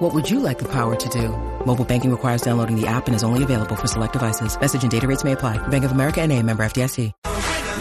What 0.00 0.14
would 0.14 0.30
you 0.30 0.40
like 0.40 0.58
the 0.58 0.68
power 0.72 0.96
to 0.96 1.08
do? 1.10 1.28
Mobile 1.66 1.84
banking 1.84 2.10
requires 2.10 2.40
downloading 2.40 2.80
the 2.80 2.86
app 2.86 3.06
and 3.06 3.14
is 3.14 3.22
only 3.22 3.42
available 3.42 3.76
for 3.76 3.86
select 3.86 4.14
devices. 4.14 4.58
Message 4.58 4.80
and 4.82 4.90
data 4.90 5.06
rates 5.06 5.24
may 5.24 5.32
apply. 5.32 5.58
Bank 5.68 5.84
of 5.84 5.92
America 5.92 6.22
and 6.22 6.32
a 6.32 6.42
member 6.42 6.62
FDIC. 6.62 7.12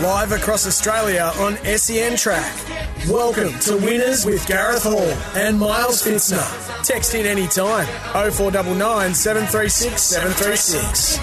Live 0.01 0.33
across 0.33 0.67
Australia 0.67 1.31
on 1.37 1.55
SEN 1.77 2.17
Track. 2.17 2.53
Welcome 3.07 3.57
to 3.59 3.77
Winners 3.77 4.25
with 4.25 4.45
Gareth 4.47 4.83
Hall 4.83 4.99
and 5.33 5.57
Miles 5.57 6.03
Fitzner. 6.05 6.85
Text 6.85 7.15
in 7.15 7.25
anytime. 7.25 7.87
0499 8.11 9.13
736 9.13 10.01
736. 10.01 11.19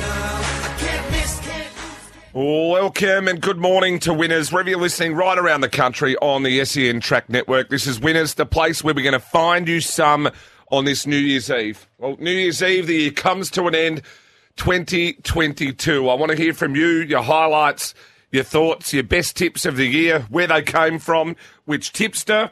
Welcome 2.33 3.29
and 3.29 3.43
good 3.43 3.59
morning 3.59 3.99
to 3.99 4.15
Winners. 4.15 4.51
Wherever 4.51 4.71
you're 4.71 4.79
listening 4.79 5.15
right 5.15 5.37
around 5.37 5.61
the 5.61 5.69
country 5.69 6.17
on 6.17 6.43
the 6.43 6.65
SEN 6.65 7.01
Track 7.01 7.29
Network. 7.29 7.69
This 7.69 7.87
is 7.87 8.01
Winners, 8.01 8.33
the 8.33 8.47
place 8.47 8.83
where 8.83 8.95
we're 8.95 9.03
going 9.03 9.13
to 9.13 9.21
find 9.21 9.69
you 9.69 9.83
some 9.83 10.31
on 10.71 10.85
this 10.85 11.07
New 11.07 11.17
Year's 11.17 11.51
Eve. 11.51 11.87
Well, 11.99 12.17
New 12.19 12.31
Year's 12.31 12.63
Eve, 12.63 12.87
the 12.87 12.95
year 12.95 13.11
comes 13.11 13.51
to 13.53 13.67
an 13.67 13.75
end, 13.75 14.03
2022. 14.57 16.09
I 16.09 16.15
want 16.15 16.31
to 16.31 16.37
hear 16.37 16.55
from 16.55 16.75
you, 16.75 16.87
your 16.87 17.23
highlights, 17.23 17.95
your 18.31 18.45
thoughts, 18.45 18.93
your 18.93 19.05
best 19.05 19.37
tips 19.37 19.65
of 19.65 19.77
the 19.77 19.87
year, 19.87 20.27
where 20.31 20.47
they 20.47 20.63
came 20.63 20.99
from, 20.99 21.37
which 21.65 21.93
tipster, 21.93 22.51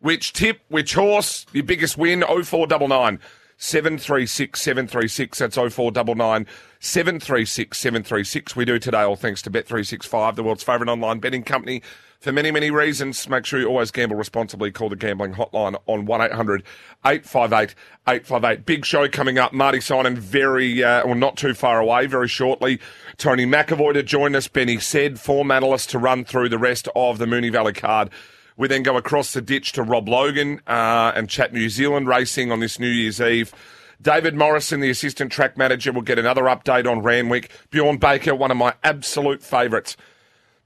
which 0.00 0.32
tip, 0.32 0.60
which 0.68 0.94
horse, 0.94 1.46
your 1.52 1.64
biggest 1.64 1.98
win, 1.98 2.22
0499 2.22 3.20
736 3.58 4.60
736. 4.60 5.38
That's 5.38 5.54
0499 5.56 6.46
736 6.80 7.78
736. 7.78 8.56
We 8.56 8.64
do 8.64 8.78
today, 8.78 9.02
all 9.02 9.14
thanks 9.14 9.42
to 9.42 9.50
Bet365, 9.50 10.34
the 10.34 10.42
world's 10.42 10.64
favourite 10.64 10.90
online 10.90 11.20
betting 11.20 11.44
company. 11.44 11.82
For 12.22 12.30
many, 12.30 12.52
many 12.52 12.70
reasons, 12.70 13.28
make 13.28 13.44
sure 13.44 13.58
you 13.58 13.66
always 13.66 13.90
gamble 13.90 14.14
responsibly. 14.14 14.70
Call 14.70 14.88
the 14.88 14.94
gambling 14.94 15.34
hotline 15.34 15.76
on 15.88 16.06
1800 16.06 16.62
858 17.04 17.74
858. 18.06 18.64
Big 18.64 18.86
show 18.86 19.08
coming 19.08 19.40
up. 19.40 19.52
Marty 19.52 19.80
Simon, 19.80 20.14
very, 20.14 20.84
uh, 20.84 21.04
well, 21.04 21.16
not 21.16 21.36
too 21.36 21.52
far 21.52 21.80
away, 21.80 22.06
very 22.06 22.28
shortly. 22.28 22.78
Tony 23.16 23.44
McEvoy 23.44 23.94
to 23.94 24.04
join 24.04 24.36
us. 24.36 24.46
Benny 24.46 24.78
Said, 24.78 25.18
form 25.18 25.50
analyst 25.50 25.90
to 25.90 25.98
run 25.98 26.24
through 26.24 26.48
the 26.48 26.58
rest 26.58 26.86
of 26.94 27.18
the 27.18 27.26
Moonee 27.26 27.50
Valley 27.50 27.72
card. 27.72 28.08
We 28.56 28.68
then 28.68 28.84
go 28.84 28.96
across 28.96 29.32
the 29.32 29.42
ditch 29.42 29.72
to 29.72 29.82
Rob 29.82 30.08
Logan 30.08 30.60
uh, 30.68 31.10
and 31.16 31.28
chat 31.28 31.52
New 31.52 31.68
Zealand 31.68 32.06
racing 32.06 32.52
on 32.52 32.60
this 32.60 32.78
New 32.78 32.86
Year's 32.86 33.20
Eve. 33.20 33.52
David 34.00 34.36
Morrison, 34.36 34.78
the 34.78 34.90
assistant 34.90 35.32
track 35.32 35.56
manager, 35.56 35.90
will 35.90 36.02
get 36.02 36.20
another 36.20 36.42
update 36.42 36.88
on 36.88 37.02
Randwick. 37.02 37.50
Bjorn 37.70 37.98
Baker, 37.98 38.32
one 38.32 38.52
of 38.52 38.56
my 38.56 38.74
absolute 38.84 39.42
favourites 39.42 39.96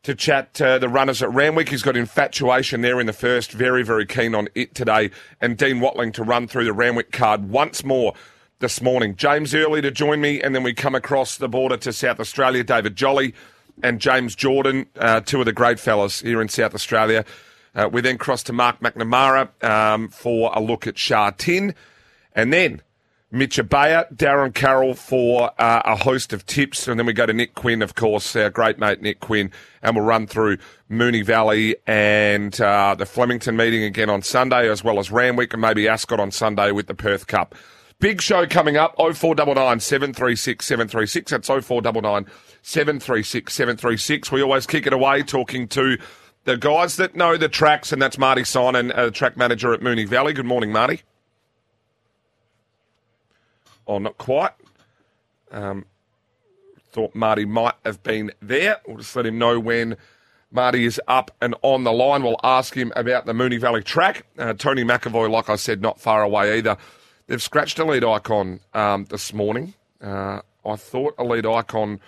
to 0.06 0.14
chat 0.14 0.62
uh, 0.62 0.78
the 0.78 0.88
runners 0.88 1.20
at 1.20 1.32
Randwick. 1.32 1.68
He's 1.68 1.82
got 1.82 1.96
infatuation 1.96 2.80
there 2.80 3.00
in 3.00 3.06
the 3.06 3.12
first. 3.12 3.50
Very, 3.50 3.82
very 3.82 4.06
keen 4.06 4.36
on 4.36 4.46
it 4.54 4.72
today. 4.72 5.10
And 5.40 5.58
Dean 5.58 5.80
Watling 5.80 6.12
to 6.12 6.22
run 6.22 6.46
through 6.46 6.64
the 6.64 6.72
Randwick 6.72 7.10
card 7.10 7.48
once 7.50 7.82
more 7.82 8.14
this 8.60 8.80
morning. 8.80 9.16
James 9.16 9.52
Early 9.52 9.82
to 9.82 9.90
join 9.90 10.20
me, 10.20 10.40
and 10.40 10.54
then 10.54 10.62
we 10.62 10.74
come 10.74 10.94
across 10.94 11.38
the 11.38 11.48
border 11.48 11.76
to 11.78 11.92
South 11.92 12.20
Australia. 12.20 12.62
David 12.62 12.94
Jolly 12.94 13.34
and 13.82 14.00
James 14.00 14.36
Jordan, 14.36 14.86
uh, 14.96 15.22
two 15.22 15.40
of 15.40 15.44
the 15.44 15.52
great 15.52 15.80
fellas 15.80 16.20
here 16.20 16.40
in 16.40 16.48
South 16.48 16.76
Australia. 16.76 17.24
Uh, 17.74 17.88
we 17.90 18.00
then 18.00 18.16
cross 18.16 18.44
to 18.44 18.52
Mark 18.52 18.78
McNamara 18.78 19.48
um, 19.64 20.08
for 20.08 20.52
a 20.54 20.60
look 20.60 20.86
at 20.86 20.96
Sha 20.96 21.32
Tin. 21.36 21.74
And 22.32 22.52
then 22.52 22.80
Mitch 23.36 23.58
Abaya, 23.58 24.10
Darren 24.14 24.54
Carroll 24.54 24.94
for 24.94 25.50
uh, 25.60 25.82
a 25.84 25.94
host 25.94 26.32
of 26.32 26.46
tips, 26.46 26.88
and 26.88 26.98
then 26.98 27.04
we 27.06 27.12
go 27.12 27.26
to 27.26 27.34
Nick 27.34 27.54
Quinn, 27.54 27.82
of 27.82 27.94
course, 27.94 28.34
our 28.34 28.48
great 28.48 28.78
mate 28.78 29.02
Nick 29.02 29.20
Quinn, 29.20 29.50
and 29.82 29.94
we'll 29.94 30.06
run 30.06 30.26
through 30.26 30.56
Moonee 30.90 31.22
Valley 31.22 31.76
and 31.86 32.58
uh, 32.62 32.94
the 32.94 33.04
Flemington 33.04 33.54
meeting 33.54 33.82
again 33.82 34.08
on 34.08 34.22
Sunday, 34.22 34.70
as 34.70 34.82
well 34.82 34.98
as 34.98 35.10
Randwick 35.10 35.52
and 35.52 35.60
maybe 35.60 35.86
Ascot 35.86 36.18
on 36.18 36.30
Sunday 36.30 36.72
with 36.72 36.86
the 36.86 36.94
Perth 36.94 37.26
Cup. 37.26 37.54
Big 38.00 38.22
show 38.22 38.46
coming 38.46 38.78
up, 38.78 38.94
0499 38.96 39.80
736 39.80 40.64
736. 40.64 41.30
That's 41.30 41.48
0499 41.48 42.32
736 42.62 43.52
736. 43.52 44.32
We 44.32 44.42
always 44.42 44.66
kick 44.66 44.86
it 44.86 44.94
away 44.94 45.22
talking 45.22 45.68
to 45.68 45.98
the 46.44 46.56
guys 46.56 46.96
that 46.96 47.14
know 47.14 47.36
the 47.36 47.50
tracks, 47.50 47.92
and 47.92 48.00
that's 48.00 48.16
Marty 48.16 48.44
Simon, 48.44 48.92
uh, 48.92 49.10
track 49.10 49.36
manager 49.36 49.74
at 49.74 49.80
Moonee 49.80 50.08
Valley. 50.08 50.32
Good 50.32 50.46
morning, 50.46 50.72
Marty. 50.72 51.02
Oh, 53.86 53.98
not 53.98 54.18
quite. 54.18 54.52
Um, 55.50 55.86
thought 56.90 57.14
Marty 57.14 57.44
might 57.44 57.74
have 57.84 58.02
been 58.02 58.32
there. 58.40 58.80
We'll 58.86 58.96
just 58.96 59.14
let 59.14 59.26
him 59.26 59.38
know 59.38 59.60
when 59.60 59.96
Marty 60.50 60.86
is 60.86 61.00
up 61.06 61.30
and 61.40 61.54
on 61.62 61.84
the 61.84 61.92
line. 61.92 62.22
We'll 62.22 62.40
ask 62.42 62.74
him 62.74 62.92
about 62.96 63.26
the 63.26 63.32
Moonee 63.32 63.60
Valley 63.60 63.82
track. 63.82 64.26
Uh, 64.38 64.54
Tony 64.54 64.82
McEvoy, 64.82 65.30
like 65.30 65.50
I 65.50 65.56
said, 65.56 65.82
not 65.82 66.00
far 66.00 66.22
away 66.22 66.58
either. 66.58 66.78
They've 67.26 67.42
scratched 67.42 67.78
Elite 67.78 68.04
Icon 68.04 68.60
um, 68.72 69.04
this 69.06 69.32
morning. 69.32 69.74
Uh, 70.00 70.40
I 70.64 70.76
thought 70.76 71.14
Elite 71.18 71.44
Icon 71.44 72.00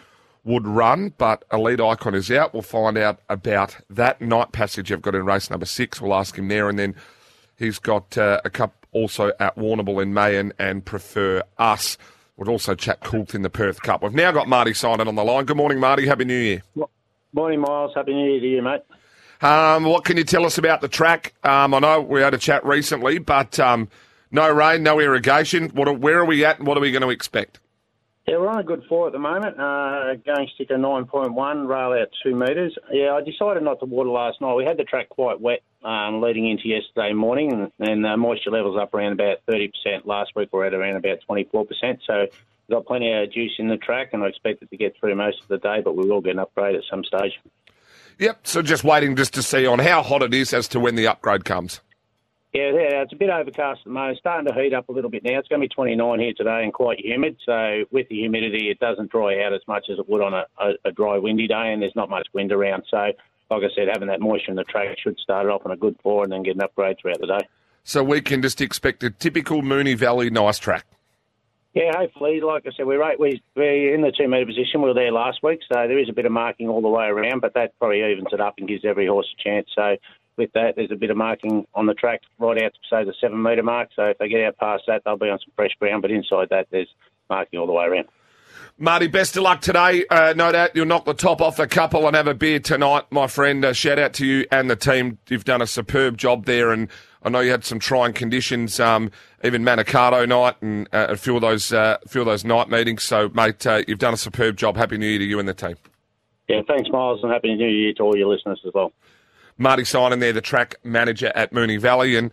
would 0.45 0.67
run, 0.67 1.13
but 1.19 1.45
Elite 1.53 1.81
Icon 1.81 2.15
is 2.15 2.31
out. 2.31 2.55
We'll 2.55 2.63
find 2.63 2.97
out 2.97 3.21
about 3.29 3.77
that 3.91 4.21
night 4.21 4.53
passage 4.53 4.91
you've 4.91 5.03
got 5.03 5.15
in 5.15 5.25
race 5.27 5.51
number 5.51 5.67
six. 5.67 6.01
We'll 6.01 6.15
ask 6.15 6.37
him 6.39 6.49
there, 6.49 6.69
and 6.69 6.79
then 6.79 6.95
he's 7.59 7.79
got 7.79 8.17
uh, 8.17 8.41
a 8.45 8.51
couple 8.51 8.75
also 8.99 9.33
at 9.39 9.57
Warrnambool 9.57 10.03
in 10.03 10.13
Mayen 10.13 10.53
and 10.59 10.85
Prefer 10.85 11.43
Us. 11.57 11.97
We'll 12.37 12.51
also 12.51 12.75
chat 12.75 13.01
Coolth 13.01 13.35
in 13.35 13.43
the 13.43 13.51
Perth 13.51 13.83
Cup. 13.83 14.03
We've 14.03 14.15
now 14.15 14.33
got 14.33 14.49
Marty 14.49 14.75
Simon 14.75 15.09
on 15.09 15.15
the 15.15 15.25
line. 15.25 15.45
Good 15.45 15.57
morning, 15.57 15.81
Marty. 15.81 16.07
Happy 16.07 16.25
New 16.25 16.39
Year. 16.39 16.63
Morning, 17.33 17.61
Miles. 17.61 17.93
Happy 17.95 18.15
New 18.15 18.31
Year 18.31 18.41
to 18.41 18.47
you, 18.47 18.63
mate. 18.63 18.83
Um, 19.41 19.85
what 19.85 20.05
can 20.05 20.17
you 20.17 20.25
tell 20.25 20.45
us 20.45 20.59
about 20.59 20.81
the 20.81 20.89
track? 20.89 21.35
Um, 21.45 21.75
I 21.75 21.79
know 21.79 22.01
we 22.01 22.21
had 22.21 22.35
a 22.35 22.39
chat 22.39 22.65
recently, 22.65 23.19
but 23.19 23.59
um, 23.61 23.89
no 24.31 24.51
rain, 24.51 24.83
no 24.83 24.99
irrigation. 25.01 25.69
What, 25.71 26.01
where 26.01 26.19
are 26.19 26.25
we 26.25 26.45
at 26.45 26.59
and 26.59 26.67
what 26.67 26.77
are 26.77 26.81
we 26.81 26.91
going 26.91 27.03
to 27.03 27.11
expect? 27.11 27.61
Yeah, 28.27 28.37
we're 28.39 28.49
on 28.49 28.59
a 28.59 28.65
good 28.65 28.83
four 28.89 29.07
at 29.07 29.13
the 29.13 29.19
moment. 29.19 29.59
Uh, 29.59 30.15
going 30.27 30.49
sticker 30.55 30.77
9.1, 30.77 31.67
rail 31.67 32.01
out 32.01 32.09
two 32.23 32.35
metres. 32.35 32.77
Yeah, 32.93 33.15
I 33.15 33.23
decided 33.23 33.63
not 33.63 33.81
to 33.81 33.87
water 33.87 34.11
last 34.11 34.41
night. 34.41 34.55
We 34.55 34.65
had 34.65 34.77
the 34.77 34.85
track 34.85 35.09
quite 35.09 35.41
wet 35.41 35.63
um, 35.85 36.21
leading 36.21 36.49
into 36.49 36.69
yesterday 36.69 37.13
morning, 37.13 37.53
and, 37.53 37.89
and 37.89 38.07
uh, 38.07 38.17
moisture 38.17 38.51
levels 38.51 38.79
up 38.81 38.95
around 38.95 39.13
about 39.13 39.39
30%. 39.49 39.71
Last 40.05 40.33
week 40.35 40.51
we 40.53 40.61
are 40.61 40.65
at 40.65 40.75
around 40.75 40.97
about 40.97 41.19
24%. 41.29 41.67
So 42.07 42.21
we've 42.21 42.31
got 42.71 42.87
plenty 42.87 43.13
of 43.13 43.33
juice 43.33 43.55
in 43.59 43.69
the 43.69 43.77
track, 43.77 44.11
and 44.13 44.23
I 44.23 44.29
expect 44.29 44.63
it 44.63 44.71
to 44.71 44.77
get 44.77 44.97
through 44.99 45.15
most 45.15 45.43
of 45.43 45.49
the 45.49 45.59
day, 45.59 45.81
but 45.83 45.97
we 45.97 46.09
will 46.09 46.21
get 46.21 46.33
an 46.33 46.41
upgrade 46.41 46.75
at 46.75 46.83
some 46.91 47.05
stage. 47.05 47.33
Yep, 48.19 48.47
so 48.47 48.63
just 48.63 48.83
waiting 48.83 49.15
just 49.15 49.35
to 49.35 49.43
see 49.43 49.67
on 49.67 49.79
how 49.79 50.03
hot 50.03 50.23
it 50.23 50.35
is 50.35 50.53
as 50.53 50.67
to 50.69 50.81
when 50.81 50.97
the 50.97 51.07
upgrade 51.07 51.45
comes. 51.45 51.81
Yeah, 52.53 52.71
yeah, 52.73 53.03
it's 53.03 53.13
a 53.13 53.17
bit 53.17 53.29
overcast 53.29 53.81
at 53.81 53.85
the 53.85 53.91
moment. 53.91 54.19
Starting 54.19 54.51
to 54.51 54.59
heat 54.59 54.73
up 54.73 54.89
a 54.89 54.93
little 54.93 55.11
bit 55.11 55.23
now. 55.23 55.39
It's 55.39 55.49
going 55.49 55.61
to 55.61 55.69
be 55.69 55.75
29 55.75 56.19
here 56.19 56.33
today 56.35 56.65
and 56.65 56.73
quite 56.73 56.99
humid. 56.99 57.37
So 57.45 57.85
with 57.91 58.09
the 58.09 58.17
humidity, 58.17 58.71
it 58.71 58.81
doesn't 58.81 59.11
dry 59.11 59.45
out 59.45 59.53
as 59.53 59.61
much 59.69 59.87
as 59.93 59.99
it 59.99 60.09
would 60.09 60.23
on 60.23 60.33
a, 60.33 60.47
a, 60.59 60.73
a 60.87 60.93
dry, 60.93 61.19
windy 61.19 61.47
day, 61.47 61.73
and 61.73 61.83
there's 61.83 61.95
not 61.95 62.09
much 62.09 62.27
wind 62.33 62.51
around. 62.51 62.85
So, 62.91 63.13
like 63.51 63.63
I 63.63 63.75
said, 63.75 63.89
having 63.93 64.09
that 64.09 64.21
moisture 64.21 64.51
in 64.51 64.57
the 64.57 64.65
track 64.65 64.99
should 64.99 65.19
start 65.19 65.47
it 65.47 65.51
off 65.51 65.63
on 65.65 65.73
a 65.73 65.77
good 65.77 65.97
four 66.03 66.23
and 66.23 66.33
then 66.33 66.43
get 66.43 66.57
an 66.57 66.63
upgrade 66.63 66.97
throughout 67.01 67.21
the 67.21 67.27
day. 67.27 67.49
So 67.85 68.03
we 68.03 68.21
can 68.21 68.43
just 68.43 68.61
expect 68.61 69.03
a 69.03 69.11
typical 69.11 69.63
Moonee 69.63 69.97
Valley 69.97 70.29
nice 70.31 70.59
track. 70.59 70.85
Yeah, 71.75 71.93
hopefully. 71.97 72.41
Like 72.41 72.67
I 72.67 72.71
said, 72.77 72.87
we're 72.87 72.99
right. 72.99 73.19
We, 73.19 73.43
we're 73.55 73.95
in 73.95 74.03
the 74.03 74.13
two 74.13 74.29
metre 74.29 74.47
position. 74.47 74.83
We 74.83 74.89
were 74.89 74.95
there 74.95 75.13
last 75.13 75.43
week, 75.43 75.61
so 75.73 75.87
there 75.87 75.99
is 75.99 76.09
a 76.09 76.13
bit 76.13 76.27
of 76.27 76.33
marking 76.33 76.69
all 76.69 76.83
the 76.83 76.89
way 76.89 77.07
around, 77.07 77.41
but 77.41 77.55
that 77.55 77.79
probably 77.79 78.03
evens 78.03 78.29
it 78.33 78.41
up 78.41 78.55
and 78.59 78.69
gives 78.69 78.85
every 78.85 79.07
horse 79.07 79.33
a 79.39 79.43
chance. 79.43 79.69
So 79.75 79.97
with 80.37 80.53
that, 80.55 80.77
there's 80.77 80.91
a 80.91 80.97
bit 80.97 81.11
of 81.11 81.17
marking 81.17 81.67
on 81.75 81.87
the 81.87 81.95
track 81.95 82.23
right 82.39 82.63
out 82.63 82.73
to 82.73 82.81
say 82.91 83.05
the 83.05 83.15
seven 83.21 83.43
metre 83.43 83.63
mark. 83.63 83.91
So 83.95 84.05
if 84.05 84.19
they 84.19 84.29
get 84.29 84.45
out 84.45 84.57
past 84.57 84.85
that, 84.87 85.03
they'll 85.05 85.17
be 85.17 85.29
on 85.29 85.39
some 85.39 85.53
fresh 85.57 85.73
ground. 85.79 86.03
But 86.03 86.11
inside 86.11 86.49
that, 86.51 86.69
there's 86.71 86.89
marking 87.29 87.59
all 87.59 87.67
the 87.67 87.73
way 87.73 87.85
around. 87.85 88.09
Marty, 88.81 89.09
best 89.09 89.37
of 89.37 89.43
luck 89.43 89.61
today. 89.61 90.05
Uh, 90.09 90.35
no 90.37 90.53
doubt 90.53 90.71
you'll 90.77 90.87
knock 90.87 91.05
the 91.05 91.13
top 91.13 91.41
off 91.41 91.59
a 91.59 91.67
couple 91.67 92.07
and 92.07 92.15
have 92.15 92.29
a 92.29 92.35
beer 92.35 92.61
tonight, 92.61 93.07
my 93.11 93.27
friend. 93.27 93.65
Uh, 93.65 93.73
shout 93.73 93.99
out 93.99 94.13
to 94.15 94.25
you 94.25 94.47
and 94.53 94.71
the 94.71 94.77
team. 94.77 95.19
You've 95.29 95.45
done 95.45 95.61
a 95.61 95.67
superb 95.67 96.17
job 96.17 96.45
there, 96.45 96.71
and 96.71 96.89
I 97.25 97.29
know 97.29 97.41
you 97.41 97.51
had 97.51 97.65
some 97.65 97.81
trying 97.81 98.13
conditions, 98.13 98.79
um, 98.79 99.11
even 99.43 99.65
Manikato 99.65 100.29
night 100.29 100.63
and 100.63 100.89
uh, 100.93 101.09
a 101.09 101.17
few 101.17 101.35
of 101.35 101.43
those 101.43 101.73
uh, 101.73 101.99
few 102.07 102.21
of 102.21 102.29
those 102.29 102.45
night 102.45 102.69
meetings. 102.69 103.03
So, 103.03 103.31
mate, 103.31 103.67
uh, 103.67 103.83
you've 103.89 103.99
done 103.99 104.15
a 104.15 104.17
superb 104.17 104.57
job. 104.57 104.77
Happy 104.77 104.97
New 104.97 105.09
Year 105.09 105.19
to 105.19 105.25
you 105.25 105.41
and 105.41 105.49
the 105.49 105.55
team. 105.55 105.75
Yeah, 106.49 106.61
thanks, 106.69 106.89
Miles, 106.91 107.19
and 107.25 107.33
happy 107.33 107.57
New 107.57 107.67
Year 107.67 107.95
to 107.95 108.03
all 108.05 108.17
your 108.17 108.29
listeners 108.29 108.61
as 108.65 108.73
well. 108.73 108.93
Marty 109.59 109.85
Simon 109.85 110.21
there, 110.21 110.33
the 110.33 110.41
track 110.41 110.77
manager 110.85 111.33
at 111.35 111.53
Moonee 111.53 111.81
Valley. 111.81 112.15
And 112.15 112.31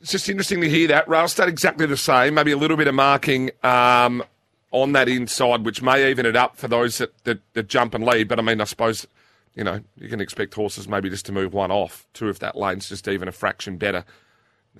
it's 0.00 0.12
just 0.12 0.30
interesting 0.30 0.62
to 0.62 0.70
hear 0.70 0.88
that. 0.88 1.06
Rail 1.10 1.28
start 1.28 1.50
exactly 1.50 1.84
the 1.84 1.98
same, 1.98 2.32
maybe 2.32 2.52
a 2.52 2.56
little 2.56 2.78
bit 2.78 2.88
of 2.88 2.94
marking 2.94 3.50
um, 3.62 4.24
on 4.74 4.92
that 4.92 5.08
inside, 5.08 5.64
which 5.64 5.80
may 5.80 6.10
even 6.10 6.26
it 6.26 6.36
up 6.36 6.56
for 6.56 6.68
those 6.68 6.98
that, 6.98 7.16
that, 7.24 7.40
that, 7.54 7.68
jump 7.68 7.94
and 7.94 8.04
lead. 8.04 8.28
But 8.28 8.38
I 8.38 8.42
mean, 8.42 8.60
I 8.60 8.64
suppose 8.64 9.06
you 9.54 9.64
know, 9.64 9.80
you 9.96 10.08
can 10.08 10.20
expect 10.20 10.54
horses 10.54 10.88
maybe 10.88 11.08
just 11.08 11.26
to 11.26 11.32
move 11.32 11.52
one 11.52 11.70
off, 11.70 12.06
two 12.12 12.28
if 12.28 12.40
that 12.40 12.56
lane's 12.56 12.88
just 12.88 13.06
even 13.08 13.28
a 13.28 13.32
fraction 13.32 13.76
better. 13.76 14.04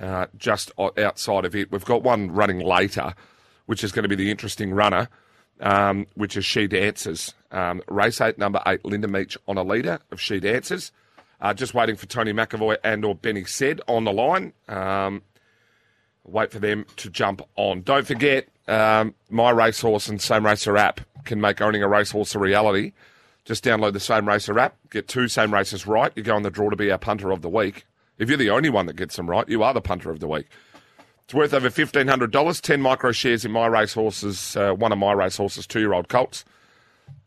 Uh, 0.00 0.26
just 0.37 0.73
outside 0.79 1.44
of 1.44 1.55
it, 1.55 1.70
we've 1.70 1.85
got 1.85 2.02
one 2.02 2.31
running 2.32 2.58
later, 2.58 3.14
which 3.67 3.85
is 3.85 3.93
going 3.93 4.02
to 4.02 4.08
be 4.08 4.17
the 4.17 4.31
interesting 4.31 4.73
runner, 4.73 5.08
um, 5.61 6.06
which 6.14 6.37
is 6.37 6.44
She 6.44 6.67
Dances. 6.67 7.35
Um, 7.52 7.81
race 7.88 8.20
eight, 8.20 8.37
number 8.37 8.61
eight, 8.67 8.85
Linda 8.85 9.06
Meech 9.06 9.38
on 9.46 9.56
a 9.56 9.62
leader 9.62 10.00
of 10.11 10.20
She 10.20 10.41
Dances. 10.41 10.91
Uh, 11.41 11.55
just 11.55 11.75
waiting 11.75 11.94
for 11.94 12.06
Tony 12.06 12.32
McEvoy 12.32 12.76
and 12.82 13.05
or 13.05 13.14
Benny 13.14 13.44
Said 13.44 13.81
on 13.87 14.02
the 14.02 14.12
line. 14.12 14.52
Um, 14.67 15.23
wait 16.25 16.50
for 16.50 16.58
them 16.58 16.87
to 16.96 17.11
jump 17.11 17.43
on. 17.55 17.82
Don't 17.82 18.06
forget, 18.06 18.49
um, 18.66 19.14
my 19.31 19.50
racehorse 19.50 20.08
and 20.08 20.20
Same 20.20 20.46
Racer 20.46 20.76
app 20.76 21.00
can 21.25 21.40
make 21.40 21.61
owning 21.61 21.82
a 21.82 21.88
racehorse 21.88 22.34
a 22.34 22.38
reality. 22.38 22.93
Just 23.44 23.64
download 23.64 23.93
the 23.93 24.00
Same 24.00 24.26
Racer 24.26 24.58
app, 24.58 24.76
get 24.90 25.06
two 25.06 25.28
Same 25.28 25.52
Races 25.52 25.87
right. 25.87 26.12
You 26.14 26.22
go 26.22 26.34
on 26.34 26.43
the 26.43 26.50
draw 26.50 26.70
to 26.70 26.76
be 26.76 26.90
our 26.90 26.99
punter 26.99 27.31
of 27.31 27.43
the 27.43 27.49
week. 27.49 27.84
If 28.16 28.28
you're 28.28 28.38
the 28.38 28.50
only 28.50 28.70
one 28.70 28.87
that 28.87 28.96
gets 28.96 29.16
them 29.16 29.28
right, 29.28 29.46
you 29.49 29.62
are 29.62 29.75
the 29.75 29.81
punter 29.81 30.11
of 30.11 30.20
the 30.20 30.28
week. 30.28 30.49
It's 31.25 31.34
worth 31.34 31.55
over 31.55 31.69
$1,500, 31.69 32.61
10 32.61 32.82
micro 32.82 33.12
shares 33.12 33.44
in 33.44 33.50
my 33.50 33.66
racehorses, 33.66 34.56
uh, 34.56 34.72
one 34.72 34.93
of 34.93 34.99
my 34.99 35.12
racehorses, 35.12 35.67
two 35.67 35.81
year 35.81 35.93
old 35.93 36.08
colts, 36.08 36.44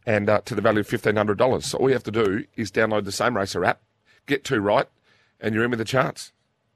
and 0.06 0.30
uh, 0.30 0.42
to 0.45 0.56
the 0.56 0.62
value 0.62 0.80
of 0.80 0.88
$1,500. 0.88 1.63
So 1.63 1.78
all 1.78 1.90
you 1.90 1.94
have 1.94 2.04
to 2.04 2.12
do 2.12 2.45
is 2.56 2.72
download 2.72 3.06
the 3.06 3.12
Same 3.12 3.36
Racer 3.36 3.66
app, 3.66 3.81
get 4.25 4.44
two 4.44 4.60
right, 4.60 4.88
and 5.40 5.54
you're 5.54 5.63
in 5.63 5.72
with 5.72 5.81
a 5.81 5.86
chance. 5.86 6.31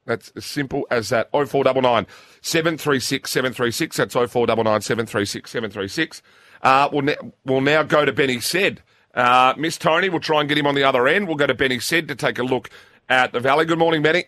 That's 0.06 0.32
as 0.36 0.46
simple 0.46 0.88
as 0.90 1.10
that. 1.10 1.30
0499 1.32 2.08
736 2.42 3.30
736. 3.30 3.98
That's 3.98 4.14
0499 4.14 4.82
736 4.82 5.52
736. 5.52 6.22
Uh, 6.64 6.90
we'll, 6.92 7.02
ne- 7.04 7.16
we'll 7.46 7.62
now 7.62 7.84
go 7.84 8.06
to 8.06 8.12
Benny 8.14 8.40
Said. 8.40 8.82
Uh, 9.14 9.54
Miss 9.58 9.78
Tony, 9.78 10.10
we'll 10.10 10.20
try 10.20 10.40
and 10.40 10.50
get 10.50 10.58
him 10.58 10.68
on 10.68 10.76
the 10.76 10.84
other 10.84 11.08
end. 11.08 11.28
We'll 11.28 11.36
go 11.38 11.48
to 11.48 11.54
Benny 11.54 11.80
Said 11.80 12.08
to 12.08 12.16
take 12.16 12.40
a 12.40 12.44
look 12.44 12.70
at 13.10 13.32
the 13.34 13.40
Valley. 13.40 13.66
Good 13.66 13.80
morning, 13.80 14.02
Benny. 14.02 14.26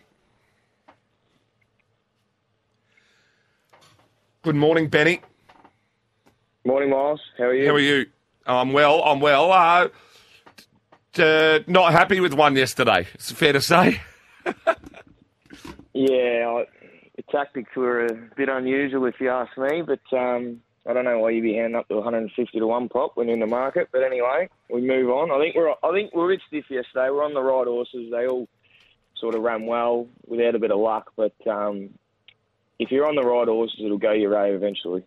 Good 4.42 4.56
morning, 4.56 4.88
Benny. 4.88 5.22
Morning, 6.66 6.90
Miles. 6.90 7.20
How 7.38 7.44
are 7.44 7.54
you? 7.54 7.66
How 7.66 7.74
are 7.74 7.80
you? 7.80 8.06
I'm 8.46 8.72
well. 8.72 9.02
I'm 9.02 9.20
well. 9.20 9.50
Uh, 9.52 9.88
t- 11.14 11.64
not 11.66 11.92
happy 11.92 12.20
with 12.20 12.34
one 12.34 12.54
yesterday. 12.54 13.06
It's 13.14 13.32
fair 13.32 13.54
to 13.54 13.60
say. 13.60 14.02
yeah, 15.94 16.46
I, 16.48 16.64
the 17.16 17.22
tactics 17.30 17.70
were 17.76 18.06
a 18.06 18.14
bit 18.36 18.48
unusual, 18.48 19.06
if 19.06 19.14
you 19.20 19.30
ask 19.30 19.56
me. 19.56 19.82
But 19.82 20.16
um, 20.16 20.60
I 20.86 20.92
don't 20.92 21.04
know 21.04 21.20
why 21.20 21.30
you'd 21.30 21.42
be 21.42 21.54
handing 21.54 21.76
up 21.76 21.88
to 21.88 21.94
150 21.94 22.58
to 22.58 22.66
one 22.66 22.88
pop 22.88 23.16
when 23.16 23.28
in 23.28 23.40
the 23.40 23.46
market. 23.46 23.88
But 23.92 24.02
anyway, 24.02 24.48
we 24.68 24.82
move 24.82 25.08
on. 25.10 25.30
I 25.30 25.42
think 25.42 25.54
we're 25.54 25.70
I 25.70 25.92
think 25.92 26.14
we're 26.14 26.32
a 26.32 26.34
bit 26.34 26.42
stiff 26.48 26.64
yesterday. 26.68 27.10
We're 27.10 27.24
on 27.24 27.34
the 27.34 27.42
right 27.42 27.66
horses. 27.66 28.10
They 28.10 28.26
all 28.26 28.48
sort 29.16 29.34
of 29.34 29.42
ran 29.42 29.66
well 29.66 30.08
without 30.26 30.54
a 30.54 30.58
bit 30.58 30.72
of 30.72 30.78
luck. 30.78 31.12
But 31.16 31.34
um, 31.46 31.90
if 32.78 32.90
you're 32.90 33.08
on 33.08 33.14
the 33.14 33.22
right 33.22 33.48
horses, 33.48 33.80
it'll 33.82 33.98
go 33.98 34.12
your 34.12 34.34
way 34.34 34.52
eventually. 34.52 35.04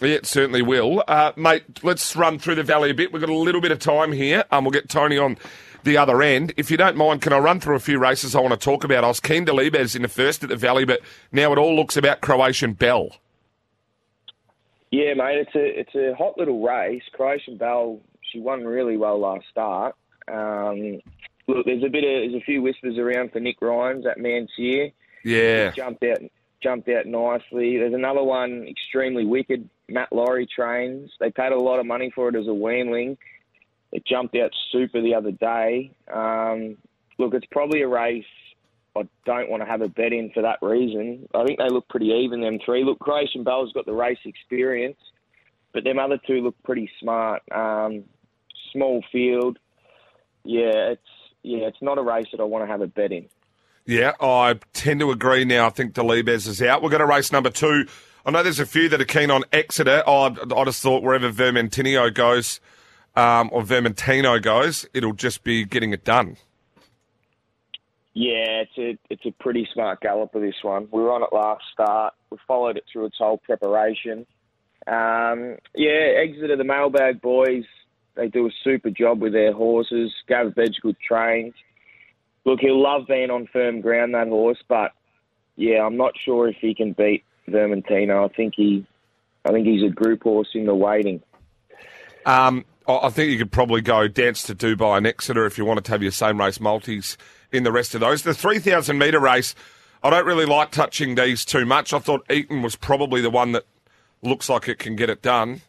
Yeah, 0.00 0.08
it 0.08 0.26
certainly 0.26 0.62
will. 0.62 1.02
Uh, 1.08 1.32
mate, 1.36 1.82
let's 1.82 2.14
run 2.14 2.38
through 2.38 2.56
the 2.56 2.62
valley 2.62 2.90
a 2.90 2.94
bit. 2.94 3.12
We've 3.12 3.20
got 3.20 3.30
a 3.30 3.34
little 3.34 3.60
bit 3.60 3.72
of 3.72 3.78
time 3.78 4.12
here. 4.12 4.44
Um, 4.50 4.64
we'll 4.64 4.72
get 4.72 4.88
Tony 4.88 5.16
on 5.16 5.38
the 5.84 5.96
other 5.96 6.22
end. 6.22 6.52
If 6.58 6.70
you 6.70 6.76
don't 6.76 6.96
mind, 6.96 7.22
can 7.22 7.32
I 7.32 7.38
run 7.38 7.60
through 7.60 7.76
a 7.76 7.80
few 7.80 7.98
races 7.98 8.34
I 8.34 8.40
want 8.40 8.52
to 8.52 8.62
talk 8.62 8.84
about? 8.84 9.04
I 9.04 9.08
was 9.08 9.20
keen 9.20 9.46
to 9.46 9.54
Libes 9.54 9.96
in 9.96 10.02
the 10.02 10.08
first 10.08 10.42
at 10.42 10.50
the 10.50 10.56
Valley, 10.56 10.84
but 10.84 11.00
now 11.32 11.52
it 11.52 11.58
all 11.58 11.74
looks 11.74 11.96
about 11.96 12.20
Croatian 12.20 12.74
Bell. 12.74 13.16
Yeah, 14.90 15.14
mate, 15.14 15.46
it's 15.46 15.54
a 15.54 15.80
it's 15.80 15.94
a 15.94 16.14
hot 16.16 16.38
little 16.38 16.62
race. 16.62 17.02
Croatian 17.12 17.56
Bell, 17.56 18.00
she 18.30 18.38
won 18.38 18.64
really 18.64 18.96
well 18.96 19.18
last 19.18 19.44
start. 19.50 19.94
Um, 20.28 21.00
look, 21.46 21.66
there's 21.66 21.82
a 21.82 21.88
bit 21.88 22.04
of 22.04 22.30
there's 22.30 22.42
a 22.42 22.44
few 22.44 22.62
whispers 22.62 22.96
around 22.96 23.32
for 23.32 23.40
Nick 23.40 23.60
Rhymes 23.60 24.06
at 24.06 24.18
Mansir. 24.18 24.92
Yeah, 25.24 25.70
jumped 25.70 26.04
out 26.04 26.18
jumped 26.62 26.88
out 26.88 27.06
nicely. 27.06 27.78
There's 27.78 27.94
another 27.94 28.22
one, 28.22 28.66
extremely 28.68 29.24
wicked. 29.24 29.68
Matt 29.88 30.12
Laurie 30.12 30.48
trains. 30.54 31.10
They 31.20 31.30
paid 31.30 31.52
a 31.52 31.58
lot 31.58 31.78
of 31.78 31.86
money 31.86 32.10
for 32.14 32.28
it 32.28 32.34
as 32.34 32.46
a 32.46 32.50
weanling. 32.50 33.16
It 33.92 34.04
jumped 34.04 34.34
out 34.36 34.50
super 34.72 35.00
the 35.00 35.14
other 35.14 35.30
day. 35.30 35.94
Um, 36.12 36.76
look, 37.18 37.34
it's 37.34 37.46
probably 37.50 37.82
a 37.82 37.88
race 37.88 38.24
I 38.96 39.02
don't 39.24 39.50
want 39.50 39.62
to 39.62 39.68
have 39.68 39.82
a 39.82 39.88
bet 39.88 40.12
in 40.12 40.30
for 40.32 40.42
that 40.42 40.58
reason. 40.62 41.28
I 41.34 41.44
think 41.44 41.58
they 41.58 41.68
look 41.68 41.88
pretty 41.88 42.06
even, 42.06 42.40
them 42.40 42.58
three. 42.64 42.84
Look, 42.84 42.98
Croatian 42.98 43.44
Bell's 43.44 43.72
got 43.72 43.86
the 43.86 43.92
race 43.92 44.18
experience, 44.24 44.98
but 45.72 45.84
them 45.84 45.98
other 45.98 46.18
two 46.26 46.40
look 46.40 46.54
pretty 46.64 46.90
smart. 47.00 47.42
Um, 47.52 48.04
small 48.72 49.02
field. 49.12 49.58
Yeah, 50.44 50.92
it's 50.92 51.02
yeah, 51.42 51.66
it's 51.66 51.82
not 51.82 51.98
a 51.98 52.02
race 52.02 52.26
that 52.32 52.40
I 52.40 52.44
want 52.44 52.64
to 52.64 52.70
have 52.70 52.80
a 52.80 52.86
bet 52.86 53.12
in. 53.12 53.26
Yeah, 53.86 54.12
I 54.20 54.58
tend 54.72 55.00
to 55.00 55.12
agree 55.12 55.44
now. 55.44 55.66
I 55.66 55.70
think 55.70 55.94
Delibes 55.94 56.48
is 56.48 56.60
out. 56.60 56.82
We're 56.82 56.90
going 56.90 57.00
to 57.00 57.06
race 57.06 57.30
number 57.30 57.50
two. 57.50 57.86
I 58.24 58.32
know 58.32 58.42
there's 58.42 58.58
a 58.58 58.66
few 58.66 58.88
that 58.88 59.00
are 59.00 59.04
keen 59.04 59.30
on 59.30 59.44
Exeter. 59.52 60.02
I, 60.04 60.34
I 60.56 60.64
just 60.64 60.82
thought 60.82 61.04
wherever 61.04 61.30
Vermentino 61.30 62.12
goes, 62.12 62.60
um, 63.14 63.48
or 63.52 63.62
Vermentino 63.62 64.42
goes, 64.42 64.86
it'll 64.92 65.12
just 65.12 65.44
be 65.44 65.64
getting 65.64 65.92
it 65.92 66.04
done. 66.04 66.36
Yeah, 68.12 68.64
it's 68.64 68.78
a 68.78 68.98
it's 69.10 69.26
a 69.26 69.30
pretty 69.30 69.68
smart 69.72 70.00
galloper 70.00 70.40
this 70.40 70.54
one. 70.62 70.88
We 70.90 71.02
were 71.02 71.12
on 71.12 71.22
it 71.22 71.28
last 71.32 71.62
start. 71.72 72.14
We 72.30 72.38
followed 72.48 72.78
it 72.78 72.84
through 72.90 73.06
its 73.06 73.18
whole 73.18 73.38
preparation. 73.38 74.26
Um, 74.86 75.58
yeah, 75.74 76.14
Exeter, 76.22 76.56
the 76.56 76.64
mailbag 76.64 77.20
boys, 77.20 77.64
they 78.14 78.28
do 78.28 78.46
a 78.46 78.50
super 78.64 78.90
job 78.90 79.20
with 79.20 79.34
their 79.34 79.52
horses. 79.52 80.12
Gav 80.28 80.54
Bedggood 80.54 80.96
trains. 81.06 81.54
Look, 82.46 82.60
he'll 82.60 82.80
love 82.80 83.08
being 83.08 83.30
on 83.30 83.48
firm 83.52 83.80
ground, 83.80 84.14
that 84.14 84.28
horse, 84.28 84.62
but 84.68 84.92
yeah, 85.56 85.84
I'm 85.84 85.96
not 85.96 86.12
sure 86.24 86.48
if 86.48 86.56
he 86.60 86.76
can 86.76 86.92
beat 86.92 87.24
Vermentino. 87.48 88.24
I 88.24 88.32
think 88.32 88.54
he, 88.56 88.86
I 89.44 89.50
think 89.50 89.66
he's 89.66 89.82
a 89.82 89.92
group 89.92 90.22
horse 90.22 90.48
in 90.54 90.64
the 90.64 90.74
waiting. 90.74 91.20
Um, 92.24 92.64
I 92.86 93.10
think 93.10 93.32
you 93.32 93.38
could 93.38 93.50
probably 93.50 93.80
go 93.80 94.06
dance 94.06 94.44
to 94.44 94.54
Dubai 94.54 94.96
and 94.96 95.08
Exeter 95.08 95.44
if 95.44 95.58
you 95.58 95.64
wanted 95.64 95.84
to 95.86 95.90
have 95.90 96.04
your 96.04 96.12
same 96.12 96.38
race 96.38 96.60
multis 96.60 97.18
in 97.50 97.64
the 97.64 97.72
rest 97.72 97.96
of 97.96 98.00
those. 98.00 98.22
The 98.22 98.32
3,000 98.32 98.96
metre 98.96 99.18
race, 99.18 99.56
I 100.04 100.10
don't 100.10 100.24
really 100.24 100.46
like 100.46 100.70
touching 100.70 101.16
these 101.16 101.44
too 101.44 101.66
much. 101.66 101.92
I 101.92 101.98
thought 101.98 102.30
Eaton 102.30 102.62
was 102.62 102.76
probably 102.76 103.20
the 103.20 103.30
one 103.30 103.52
that 103.52 103.64
looks 104.22 104.48
like 104.48 104.68
it 104.68 104.78
can 104.78 104.94
get 104.94 105.10
it 105.10 105.20
done. 105.20 105.62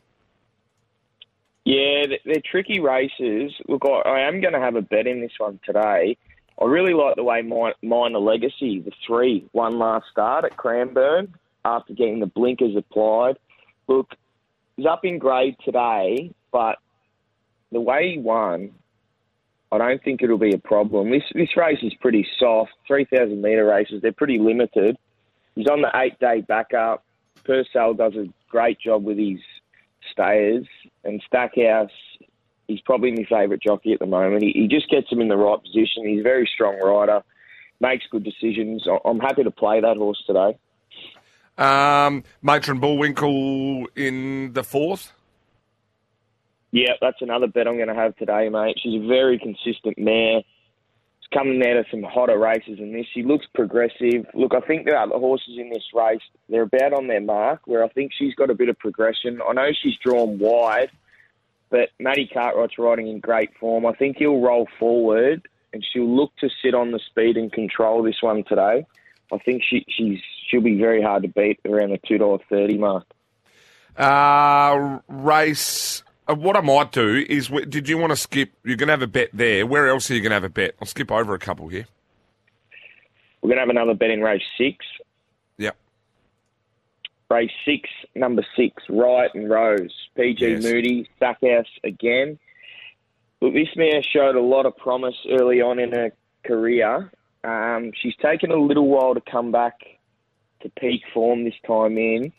Yeah, 1.66 2.06
they're 2.24 2.36
tricky 2.50 2.80
races. 2.80 3.52
Look, 3.68 3.82
I 3.84 4.22
am 4.22 4.42
going 4.42 4.54
to 4.54 4.60
have 4.60 4.76
a 4.76 4.82
bet 4.84 5.08
in 5.08 5.22
this 5.22 5.34
one 5.40 5.60
today. 5.66 6.18
I 6.60 6.66
really 6.66 6.94
like 6.94 7.16
the 7.16 7.24
way 7.24 7.42
Minor 7.42 8.20
Legacy, 8.20 8.80
the 8.80 8.92
three, 9.06 9.48
one 9.52 9.78
last 9.78 10.06
start 10.12 10.46
at 10.46 10.58
Cranbourne 10.58 11.34
after 11.64 11.94
getting 11.94 12.20
the 12.20 12.26
blinkers 12.26 12.76
applied. 12.76 13.38
Look, 13.88 14.16
he's 14.76 14.86
up 14.86 15.06
in 15.06 15.20
grade 15.20 15.56
today, 15.64 16.34
but 16.52 16.78
the 17.72 17.82
way 17.82 18.14
he 18.14 18.18
won, 18.18 18.72
I 19.72 19.78
don't 19.78 20.04
think 20.04 20.24
it'll 20.24 20.38
be 20.38 20.54
a 20.54 20.58
problem. 20.58 21.12
This 21.12 21.24
this 21.34 21.56
race 21.58 21.80
is 21.84 21.94
pretty 21.96 22.26
soft. 22.40 22.72
Three 22.88 23.06
thousand 23.06 23.42
metre 23.42 23.66
races, 23.66 24.02
they're 24.02 24.12
pretty 24.12 24.40
limited. 24.40 24.98
He's 25.56 25.68
on 25.68 25.82
the 25.82 25.92
eight 25.96 26.20
day 26.20 26.42
backup. 26.42 27.04
Purcell 27.44 27.94
does 27.94 28.16
a 28.16 28.28
great 28.50 28.80
job 28.80 29.04
with 29.04 29.18
his 29.18 29.40
stayers, 30.12 30.66
and 31.04 31.22
Stackhouse, 31.28 31.92
he's 32.68 32.82
probably 32.82 33.12
my 33.12 33.26
favourite 33.30 33.62
jockey 33.62 33.94
at 33.94 34.00
the 34.00 34.06
moment. 34.06 34.44
He, 34.44 34.52
he 34.54 34.68
just 34.68 34.90
gets 34.90 35.12
him 35.12 35.22
in 35.22 35.28
the 35.28 35.38
right 35.38 35.62
position. 35.62 36.08
He's 36.08 36.20
a 36.20 36.24
very 36.24 36.50
strong 36.54 36.80
rider, 36.80 37.24
makes 37.80 38.06
good 38.12 38.24
decisions. 38.24 38.86
I'm 39.06 39.20
happy 39.20 39.44
to 39.44 39.52
play 39.52 39.82
that 39.82 39.98
horse 39.98 40.22
today. 40.28 40.58
Um, 41.58 42.24
Matron 42.42 42.80
Bullwinkle 42.80 43.88
in 43.96 44.54
the 44.54 44.64
fourth. 44.64 45.14
Yeah, 46.72 46.92
that's 47.02 47.22
another 47.22 47.48
bet 47.48 47.68
I'm 47.68 47.78
going 47.78 47.88
to 47.88 47.96
have 47.96 48.16
today, 48.18 48.50
mate. 48.50 48.78
She's 48.84 49.02
a 49.02 49.08
very 49.08 49.40
consistent 49.40 49.98
mare. 49.98 50.42
She's 50.42 51.30
coming 51.34 51.64
out 51.66 51.78
of 51.78 51.86
some 51.90 52.04
hotter 52.04 52.38
races 52.38 52.78
than 52.78 52.94
this. 52.94 53.06
She 53.14 53.24
looks 53.24 53.46
progressive. 53.56 54.28
Look, 54.36 54.54
I 54.54 54.60
think 54.60 54.86
the 54.86 54.94
other 54.94 55.18
horses 55.18 55.58
in 55.58 55.70
this 55.70 55.86
race, 55.94 56.22
they're 56.50 56.64
about 56.64 56.94
on 56.94 57.08
their 57.08 57.22
mark, 57.22 57.62
where 57.66 57.84
I 57.84 57.88
think 57.90 58.12
she's 58.16 58.36
got 58.36 58.52
a 58.52 58.54
bit 58.54 58.70
of 58.70 58.78
progression. 58.78 59.40
I 59.42 59.54
know 59.54 59.70
she's 59.82 59.98
drawn 60.04 60.38
wide, 60.38 60.92
but 61.70 61.90
Maddie 62.00 62.30
Cartwright's 62.32 62.78
riding 62.78 63.08
in 63.08 63.20
great 63.20 63.50
form. 63.60 63.86
I 63.86 63.94
think 63.94 64.18
he'll 64.18 64.40
roll 64.40 64.68
forward, 64.80 65.48
and 65.74 65.86
she'll 65.92 66.10
look 66.10 66.36
to 66.38 66.50
sit 66.62 66.74
on 66.74 66.92
the 66.92 67.00
speed 67.00 67.38
and 67.38 67.52
control 67.52 68.04
this 68.04 68.22
one 68.22 68.44
today. 68.44 68.86
I 69.32 69.38
think 69.40 69.64
she, 69.68 69.86
she's 69.90 70.20
she'll 70.50 70.62
be 70.62 70.78
very 70.78 71.02
hard 71.02 71.24
to 71.24 71.30
beat 71.30 71.60
around 71.66 71.92
the 71.92 72.00
two 72.08 72.18
dollar 72.18 72.40
thirty 72.50 72.78
mark. 72.78 73.06
Uh, 73.98 75.00
race 75.08 76.04
uh, 76.28 76.36
what 76.36 76.58
I 76.58 76.62
might 76.62 76.92
do 76.92 77.26
is, 77.30 77.48
did 77.70 77.88
you 77.88 77.98
want 77.98 78.12
to 78.12 78.18
skip? 78.18 78.52
You're 78.64 78.76
going 78.76 78.88
to 78.88 78.94
have 78.94 79.02
a 79.02 79.08
bet 79.08 79.30
there. 79.34 79.66
Where 79.66 79.88
else 79.88 80.12
are 80.12 80.16
you 80.16 80.22
going 80.22 80.32
to 80.32 80.36
have 80.36 80.44
a 80.44 80.50
bet? 80.50 80.76
I'll 80.82 80.88
skip 80.88 81.12
over 81.12 81.34
a 81.34 81.40
couple 81.40 81.68
here. 81.70 81.88
We're 83.42 83.50
going 83.50 83.58
to 83.58 83.62
have 83.62 83.70
another 83.70 83.94
bet 83.94 84.10
in 84.10 84.22
race 84.22 84.44
six. 84.58 84.86
Race 87.30 87.52
six, 87.66 87.90
number 88.16 88.46
six, 88.56 88.84
Riot 88.90 89.32
and 89.36 89.50
Rose. 89.50 89.94
PG 90.16 90.48
yes. 90.48 90.64
Moody, 90.64 91.10
Stackhouse 91.18 91.66
again. 91.84 92.40
look, 93.42 93.54
this 93.54 93.68
mare 93.76 94.02
showed 94.02 94.36
a 94.36 94.42
lot 94.42 94.66
of 94.66 94.78
promise 94.78 95.16
early 95.30 95.62
on 95.62 95.80
in 95.80 95.92
her 95.92 96.12
career. 96.46 97.12
Um, 97.44 97.92
she's 98.02 98.16
taken 98.22 98.52
a 98.52 98.56
little 98.56 98.88
while 98.88 99.14
to 99.14 99.22
come 99.22 99.52
back 99.52 99.76
to 100.62 100.70
peak 100.80 101.02
form 101.14 101.44
this 101.44 101.54
time 101.66 101.98
in. 101.98 102.32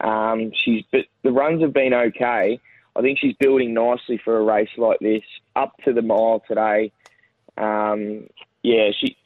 Um, 0.00 0.50
she's 0.64 0.84
but 0.90 1.06
the 1.22 1.32
runs 1.32 1.62
have 1.62 1.72
been 1.72 1.94
okay. 1.94 2.60
I 2.96 3.00
think 3.00 3.18
she's 3.18 3.34
building 3.38 3.74
nicely 3.74 4.20
for 4.22 4.36
a 4.36 4.42
race 4.42 4.68
like 4.76 4.98
this. 5.00 5.22
Up 5.56 5.76
to 5.84 5.92
the 5.92 6.02
mile 6.02 6.42
today. 6.46 6.92
Um, 7.56 8.26
yeah, 8.62 8.90
she. 8.98 9.16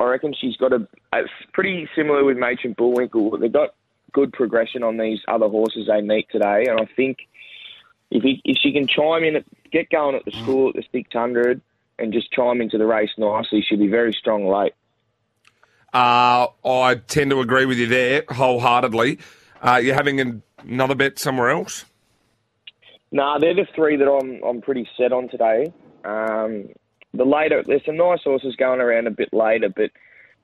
I 0.00 0.04
reckon 0.04 0.34
she's 0.38 0.56
got 0.56 0.72
a. 0.72 0.86
It's 1.14 1.30
pretty 1.52 1.88
similar 1.96 2.24
with 2.24 2.36
Matron 2.36 2.74
Bullwinkle. 2.74 3.38
They've 3.38 3.52
got 3.52 3.74
good 4.12 4.32
progression 4.32 4.82
on 4.82 4.96
these 4.96 5.20
other 5.28 5.48
horses 5.48 5.86
they 5.88 6.00
meet 6.00 6.28
today, 6.30 6.66
and 6.68 6.80
I 6.80 6.88
think 6.96 7.18
if 8.10 8.22
he, 8.22 8.40
if 8.44 8.58
she 8.62 8.72
can 8.72 8.86
chime 8.86 9.24
in, 9.24 9.36
at, 9.36 9.44
get 9.70 9.90
going 9.90 10.16
at 10.16 10.24
the 10.24 10.32
school 10.32 10.70
at 10.70 10.76
the 10.76 10.84
six 10.92 11.12
hundred, 11.12 11.60
and 11.98 12.12
just 12.12 12.30
chime 12.32 12.60
into 12.60 12.78
the 12.78 12.86
race 12.86 13.10
nicely, 13.18 13.64
she'll 13.66 13.78
be 13.78 13.88
very 13.88 14.12
strong 14.12 14.46
late. 14.46 14.72
Uh, 15.92 16.48
I 16.64 17.00
tend 17.06 17.30
to 17.30 17.40
agree 17.40 17.64
with 17.64 17.78
you 17.78 17.86
there 17.86 18.24
wholeheartedly. 18.28 19.18
Uh, 19.62 19.80
you're 19.82 19.94
having 19.94 20.20
an, 20.20 20.42
another 20.58 20.94
bet 20.94 21.18
somewhere 21.18 21.50
else? 21.50 21.84
Nah, 23.10 23.38
they're 23.38 23.54
the 23.54 23.66
three 23.74 23.96
that 23.96 24.08
I'm 24.08 24.42
I'm 24.44 24.60
pretty 24.60 24.88
set 24.96 25.12
on 25.12 25.28
today. 25.28 25.72
Um, 26.04 26.68
the 27.14 27.24
later, 27.24 27.62
there's 27.66 27.84
some 27.86 27.96
nice 27.96 28.20
horses 28.22 28.54
going 28.56 28.80
around 28.80 29.06
a 29.06 29.10
bit 29.10 29.32
later, 29.32 29.70
but 29.74 29.90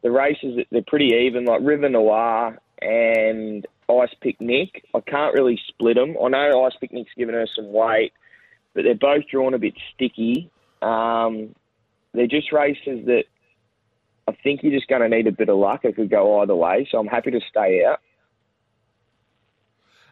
the 0.03 0.11
races 0.11 0.65
they're 0.71 0.83
pretty 0.87 1.13
even. 1.27 1.45
Like 1.45 1.61
River 1.63 1.89
Noir 1.89 2.59
and 2.85 3.67
Ice 3.89 4.15
Picnic, 4.21 4.85
I 4.95 5.01
can't 5.01 5.35
really 5.35 5.61
split 5.69 5.97
them. 5.97 6.17
I 6.23 6.29
know 6.29 6.65
Ice 6.65 6.77
Picnic's 6.81 7.11
given 7.17 7.35
her 7.35 7.47
some 7.55 7.73
weight, 7.73 8.13
but 8.75 8.85
they're 8.85 8.95
both 8.95 9.25
drawn 9.31 9.55
a 9.55 9.59
bit 9.59 9.75
sticky. 9.95 10.51
Um, 10.83 11.55
they're 12.13 12.27
just 12.27 12.53
races 12.53 13.07
that 13.07 13.25
I 14.29 14.33
think 14.43 14.63
you're 14.63 14.73
just 14.73 14.89
going 14.89 15.03
to 15.03 15.09
need 15.09 15.27
a 15.27 15.33
bit 15.33 15.49
of 15.49 15.57
luck. 15.57 15.85
It 15.85 15.97
could 15.97 16.11
go 16.11 16.41
either 16.41 16.55
way, 16.55 16.87
so 16.91 16.99
I'm 16.99 17.07
happy 17.07 17.31
to 17.31 17.41
stay 17.49 17.85
out. 17.85 18.01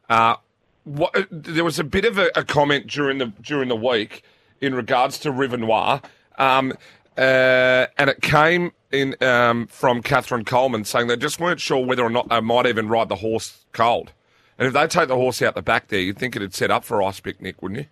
Uh, 0.09 0.37
what, 0.85 1.17
uh, 1.17 1.25
there 1.31 1.65
was 1.65 1.79
a 1.79 1.85
bit 1.85 2.05
of 2.05 2.19
a, 2.19 2.31
a, 2.35 2.45
comment 2.45 2.87
during 2.87 3.19
the 3.19 3.27
during 3.41 3.69
the 3.69 3.77
week 3.77 4.23
in 4.61 4.75
regards 4.75 5.19
to 5.21 5.31
River 5.31 5.57
Noir, 5.57 6.03
um, 6.37 6.75
uh, 7.17 7.87
and 7.99 8.11
it 8.11 8.23
came 8.23 8.73
in 8.91 9.17
um, 9.23 9.67
from 9.67 10.03
Catherine 10.03 10.45
Coleman 10.45 10.85
saying 10.85 11.07
they 11.07 11.17
just 11.17 11.41
weren't 11.41 11.61
sure 11.61 11.85
whether 11.85 12.03
or 12.03 12.11
not 12.11 12.29
they 12.29 12.41
might 12.41 12.67
even 12.67 12.89
ride 12.89 13.09
the 13.09 13.17
horse 13.17 13.65
cold. 13.73 14.13
And 14.59 14.67
if 14.67 14.75
they 14.75 14.87
take 14.87 15.09
the 15.09 15.17
horse 15.17 15.43
out 15.43 15.55
the 15.55 15.63
back 15.63 15.89
there, 15.89 16.01
you'd 16.01 16.19
think 16.19 16.37
it'd 16.37 16.55
set 16.55 16.71
up 16.71 16.85
for 16.85 17.03
Ice 17.03 17.21
Picnic, 17.21 17.61
wouldn't 17.63 17.81
you? 17.81 17.87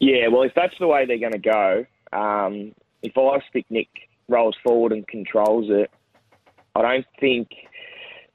Yeah, 0.00 0.28
well, 0.28 0.42
if 0.42 0.52
that's 0.54 0.74
the 0.80 0.86
way 0.86 1.04
they're 1.04 1.18
going 1.18 1.32
to 1.32 1.38
go, 1.38 1.84
um, 2.12 2.74
if 3.02 3.16
Ice 3.18 3.42
Picnic 3.52 3.88
rolls 4.28 4.56
forward 4.64 4.92
and 4.92 5.06
controls 5.06 5.66
it, 5.68 5.90
I 6.74 6.82
don't 6.82 7.06
think 7.18 7.50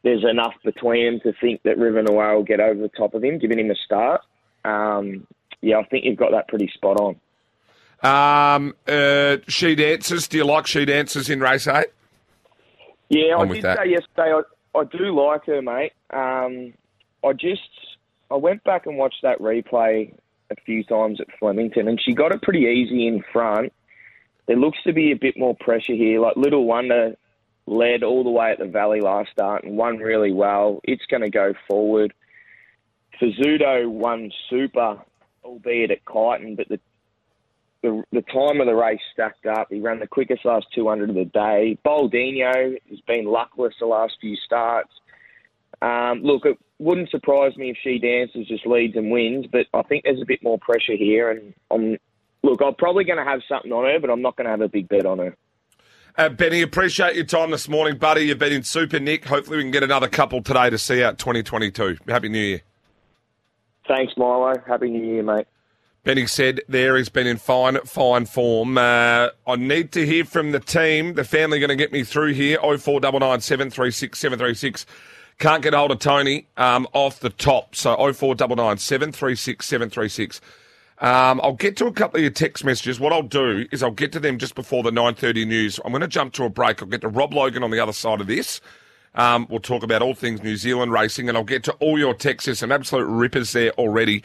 there's 0.04 0.24
enough 0.24 0.54
between 0.64 1.06
them 1.06 1.20
to 1.22 1.34
think 1.42 1.64
that 1.64 1.78
River 1.78 2.04
Noir 2.04 2.36
will 2.36 2.44
get 2.44 2.60
over 2.60 2.80
the 2.80 2.90
top 2.90 3.16
of 3.16 3.24
him, 3.24 3.40
giving 3.40 3.60
him 3.60 3.72
a 3.72 3.76
start. 3.76 4.22
Um, 4.64 5.26
yeah, 5.62 5.78
I 5.78 5.84
think 5.86 6.06
you've 6.06 6.18
got 6.18 6.32
that 6.32 6.48
pretty 6.48 6.70
spot 6.76 7.00
on. 7.00 7.16
Um, 8.06 8.76
uh, 8.88 9.38
she 9.48 9.76
dances. 9.76 10.28
Do 10.28 10.38
you 10.38 10.46
like 10.46 10.68
she 10.68 10.86
dances 10.86 11.30
in 11.30 11.40
race 11.40 11.68
eight? 11.68 11.88
Yeah, 13.10 13.38
I 13.38 13.48
did 13.48 13.64
that. 13.64 13.78
say 13.80 13.90
yesterday 13.90 14.34
I, 14.34 14.78
I 14.78 14.84
do 14.84 15.16
like 15.16 15.46
her, 15.46 15.62
mate. 15.62 15.94
Um, 16.12 16.74
I 17.24 17.34
just 17.34 17.62
I 18.30 18.36
went 18.36 18.64
back 18.64 18.86
and 18.86 18.98
watched 18.98 19.22
that 19.24 19.40
replay 19.40 20.14
a 20.52 20.56
few 20.66 20.84
times 20.84 21.20
at 21.20 21.28
Flemington, 21.40 21.88
and 21.88 22.00
she 22.00 22.14
got 22.14 22.32
it 22.32 22.42
pretty 22.42 22.66
easy 22.66 23.08
in 23.08 23.24
front. 23.34 23.74
There 24.48 24.58
looks 24.58 24.78
to 24.86 24.94
be 24.94 25.12
a 25.12 25.16
bit 25.16 25.38
more 25.38 25.56
pressure 25.56 25.96
here. 25.96 26.20
Like 26.20 26.36
Little 26.36 26.66
Wonder 26.66 27.16
led 27.66 28.04
all 28.04 28.24
the 28.24 28.30
way 28.30 28.52
at 28.52 28.60
the 28.60 28.66
Valley 28.66 29.02
last 29.02 29.32
start 29.32 29.64
and 29.64 29.78
won 29.78 29.98
really 29.98 30.32
well. 30.32 30.82
It's 30.84 31.06
going 31.10 31.24
to 31.24 31.32
go 31.32 31.54
forward. 31.68 32.14
Fazzuto 33.20 33.90
won 33.90 34.32
super, 34.50 35.00
albeit 35.44 35.90
at 35.90 36.06
Kyneton, 36.06 36.58
but 36.58 36.68
the, 36.70 36.80
the 37.82 38.04
the 38.12 38.22
time 38.22 38.62
of 38.62 38.68
the 38.68 38.76
race 38.76 39.00
stacked 39.14 39.46
up. 39.46 39.68
He 39.70 39.80
ran 39.80 40.00
the 40.00 40.08
quickest 40.08 40.46
last 40.46 40.68
200 40.74 41.10
of 41.10 41.16
the 41.16 41.26
day. 41.26 41.78
Boldino 41.86 42.78
has 42.90 43.00
been 43.02 43.26
luckless 43.26 43.74
the 43.80 43.86
last 43.86 44.16
few 44.20 44.36
starts. 44.38 44.92
Um, 45.82 46.22
look, 46.24 46.46
it 46.46 46.58
wouldn't 46.80 47.10
surprise 47.10 47.56
me 47.58 47.70
if 47.70 47.78
she 47.84 48.00
dances, 48.00 48.48
just 48.48 48.66
leads 48.66 48.96
and 48.96 49.12
wins, 49.12 49.46
but 49.52 49.68
I 49.74 49.84
think 49.84 50.04
there's 50.04 50.22
a 50.22 50.26
bit 50.26 50.42
more 50.44 50.58
pressure 50.58 50.96
here. 50.96 51.32
And 51.32 51.54
I'm, 51.72 51.98
look, 52.44 52.62
I'm 52.64 52.76
probably 52.76 53.04
going 53.04 53.24
to 53.24 53.30
have 53.30 53.42
something 53.48 53.72
on 53.72 53.86
her, 53.86 54.00
but 54.00 54.10
I'm 54.10 54.22
not 54.22 54.36
going 54.36 54.46
to 54.46 54.52
have 54.52 54.62
a 54.62 54.70
big 54.70 54.88
bet 54.88 55.06
on 55.06 55.20
her. 55.20 55.36
Uh, 56.18 56.30
Benny, 56.30 56.62
appreciate 56.62 57.16
your 57.16 57.26
time 57.26 57.52
this 57.52 57.68
morning, 57.68 57.98
buddy. 57.98 58.28
You've 58.28 58.40
been 58.40 58.54
in 58.54 58.64
super, 58.64 59.00
Nick. 59.00 59.26
Hopefully, 59.26 59.58
we 59.58 59.64
can 59.64 59.72
get 59.72 59.84
another 59.84 60.08
couple 60.08 60.42
today 60.42 60.70
to 60.70 60.78
see 60.78 61.04
out 61.04 61.18
2022. 61.18 61.98
Happy 62.08 62.30
New 62.30 62.40
Year. 62.40 62.62
Thanks, 63.86 64.14
Milo. 64.16 64.54
Happy 64.66 64.90
New 64.90 65.04
Year, 65.04 65.24
mate. 65.24 65.46
Benny 66.06 66.28
Said 66.28 66.62
there 66.70 66.96
he's 66.98 67.10
been 67.10 67.26
in 67.26 67.38
fine, 67.38 67.80
fine 67.82 68.28
form. 68.28 68.78
Uh, 68.78 69.30
I 69.48 69.56
need 69.56 69.92
to 69.94 70.06
hear 70.06 70.24
from 70.24 70.52
the 70.52 70.60
team. 70.60 71.16
The 71.16 71.24
family 71.24 71.58
going 71.58 71.70
to 71.70 71.76
get 71.76 71.92
me 71.92 72.04
through 72.04 72.34
here. 72.34 72.60
0499 72.60 73.42
736 73.42 74.20
736. 74.20 74.86
Can't 75.40 75.64
get 75.64 75.74
hold 75.74 75.90
of 75.90 75.98
Tony 75.98 76.46
um, 76.58 76.88
off 76.94 77.22
the 77.22 77.32
top. 77.32 77.76
So 77.76 77.96
0499 77.96 78.78
736 78.78 79.66
736. 79.66 80.42
Um, 81.00 81.42
I'll 81.44 81.54
get 81.54 81.76
to 81.78 81.88
a 81.88 81.92
couple 81.92 82.20
of 82.20 82.22
your 82.22 82.30
text 82.30 82.64
messages. 82.64 83.00
What 83.00 83.12
I'll 83.12 83.24
do 83.24 83.66
is 83.72 83.82
I'll 83.82 83.90
get 83.90 84.12
to 84.12 84.20
them 84.20 84.38
just 84.38 84.54
before 84.54 84.84
the 84.84 84.92
9.30 84.92 85.48
news. 85.48 85.80
I'm 85.84 85.92
going 85.92 86.02
to 86.02 86.08
jump 86.08 86.34
to 86.34 86.44
a 86.44 86.50
break. 86.50 86.84
I'll 86.84 86.88
get 86.88 87.02
to 87.02 87.08
Rob 87.08 87.34
Logan 87.34 87.64
on 87.64 87.72
the 87.72 87.80
other 87.80 87.94
side 87.94 88.22
of 88.22 88.28
this. 88.28 88.62
Um, 89.16 89.48
we'll 89.50 89.60
talk 89.60 89.82
about 89.82 90.04
all 90.04 90.14
things 90.14 90.44
New 90.44 90.56
Zealand 90.56 90.92
racing, 90.92 91.30
and 91.30 91.38
I'll 91.38 91.44
get 91.44 91.64
to 91.64 91.74
all 91.80 91.98
your 91.98 92.14
texts. 92.14 92.60
Some 92.60 92.72
absolute 92.72 93.06
rippers 93.06 93.54
there 93.54 93.72
already. 93.72 94.24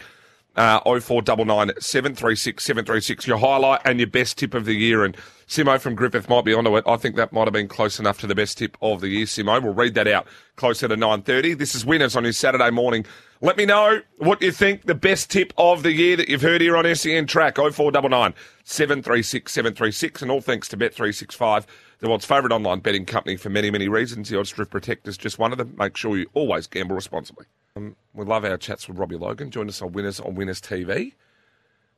Uh, 0.57 0.81
0499 0.81 1.81
736 1.81 2.65
736, 2.65 3.27
your 3.27 3.39
highlight 3.39 3.81
and 3.85 4.01
your 4.01 4.09
best 4.09 4.37
tip 4.37 4.53
of 4.53 4.65
the 4.65 4.75
year. 4.75 5.05
And 5.05 5.17
Simo 5.47 5.81
from 5.81 5.95
Griffith 5.95 6.29
might 6.29 6.45
be 6.45 6.53
onto 6.53 6.77
it. 6.77 6.85
I 6.87 6.97
think 6.97 7.17
that 7.17 7.33
might 7.33 7.47
have 7.47 7.53
been 7.53 7.69
close 7.69 7.99
enough 7.99 8.19
to 8.21 8.27
the 8.27 8.35
best 8.35 8.59
tip 8.59 8.77
of 8.83 9.01
the 9.01 9.09
year, 9.09 9.27
Simo. 9.27 9.63
We'll 9.63 9.75
read 9.75 9.95
that 9.95 10.09
out 10.09 10.27
closer 10.57 10.89
to 10.89 10.97
9.30. 10.97 11.57
This 11.57 11.75
is 11.75 11.87
Winners 11.87 12.17
on 12.17 12.25
your 12.25 12.33
Saturday 12.33 12.71
morning. 12.71 13.07
Let 13.41 13.57
me 13.57 13.65
know 13.65 14.03
what 14.19 14.43
you 14.43 14.53
think 14.53 14.85
the 14.85 14.95
best 14.95 15.31
tip 15.31 15.53
of 15.57 15.83
the 15.83 15.93
year 15.93 16.17
that 16.17 16.29
you've 16.29 16.43
heard 16.43 16.61
here 16.61 16.77
on 16.77 16.95
SEN 16.95 17.27
Track. 17.27 17.57
0499 17.57 18.35
736 18.65 19.51
736. 19.51 20.23
And 20.23 20.31
all 20.31 20.41
thanks 20.41 20.69
to 20.69 20.77
Bet365, 20.77 21.65
the 22.01 22.09
world's 22.09 22.27
favourite 22.27 22.55
online 22.55 22.81
betting 22.81 23.07
company 23.07 23.37
for 23.37 23.51
many, 23.51 23.71
many 23.71 23.89
reasons. 23.89 24.29
The 24.29 24.39
Odds 24.39 24.51
Drift 24.51 24.71
Protector 24.71 25.09
is 25.09 25.17
just 25.17 25.39
one 25.39 25.53
of 25.53 25.59
them. 25.59 25.75
Make 25.79 25.97
sure 25.97 26.17
you 26.17 26.27
always 26.35 26.67
gamble 26.67 26.95
responsibly. 26.95 27.47
Um, 27.77 27.97
we 28.15 28.25
love 28.25 28.45
our 28.45 28.57
chats 28.57 28.89
with 28.89 28.99
Robbie 28.99 29.17
Logan. 29.17 29.51
Join 29.51 29.69
us 29.69 29.81
on 29.83 29.93
Winners 29.93 30.21
on 30.21 30.35
Winners 30.35 30.61
TV. 30.61 31.13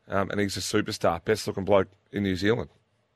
Um, 0.09 0.31
and 0.31 0.41
he's 0.41 0.57
a 0.57 0.61
superstar, 0.61 1.25
best 1.25 1.47
looking 1.47 1.65
bloke 1.65 1.89
in 2.11 2.25
New 2.25 2.37
Zealand 2.37 2.69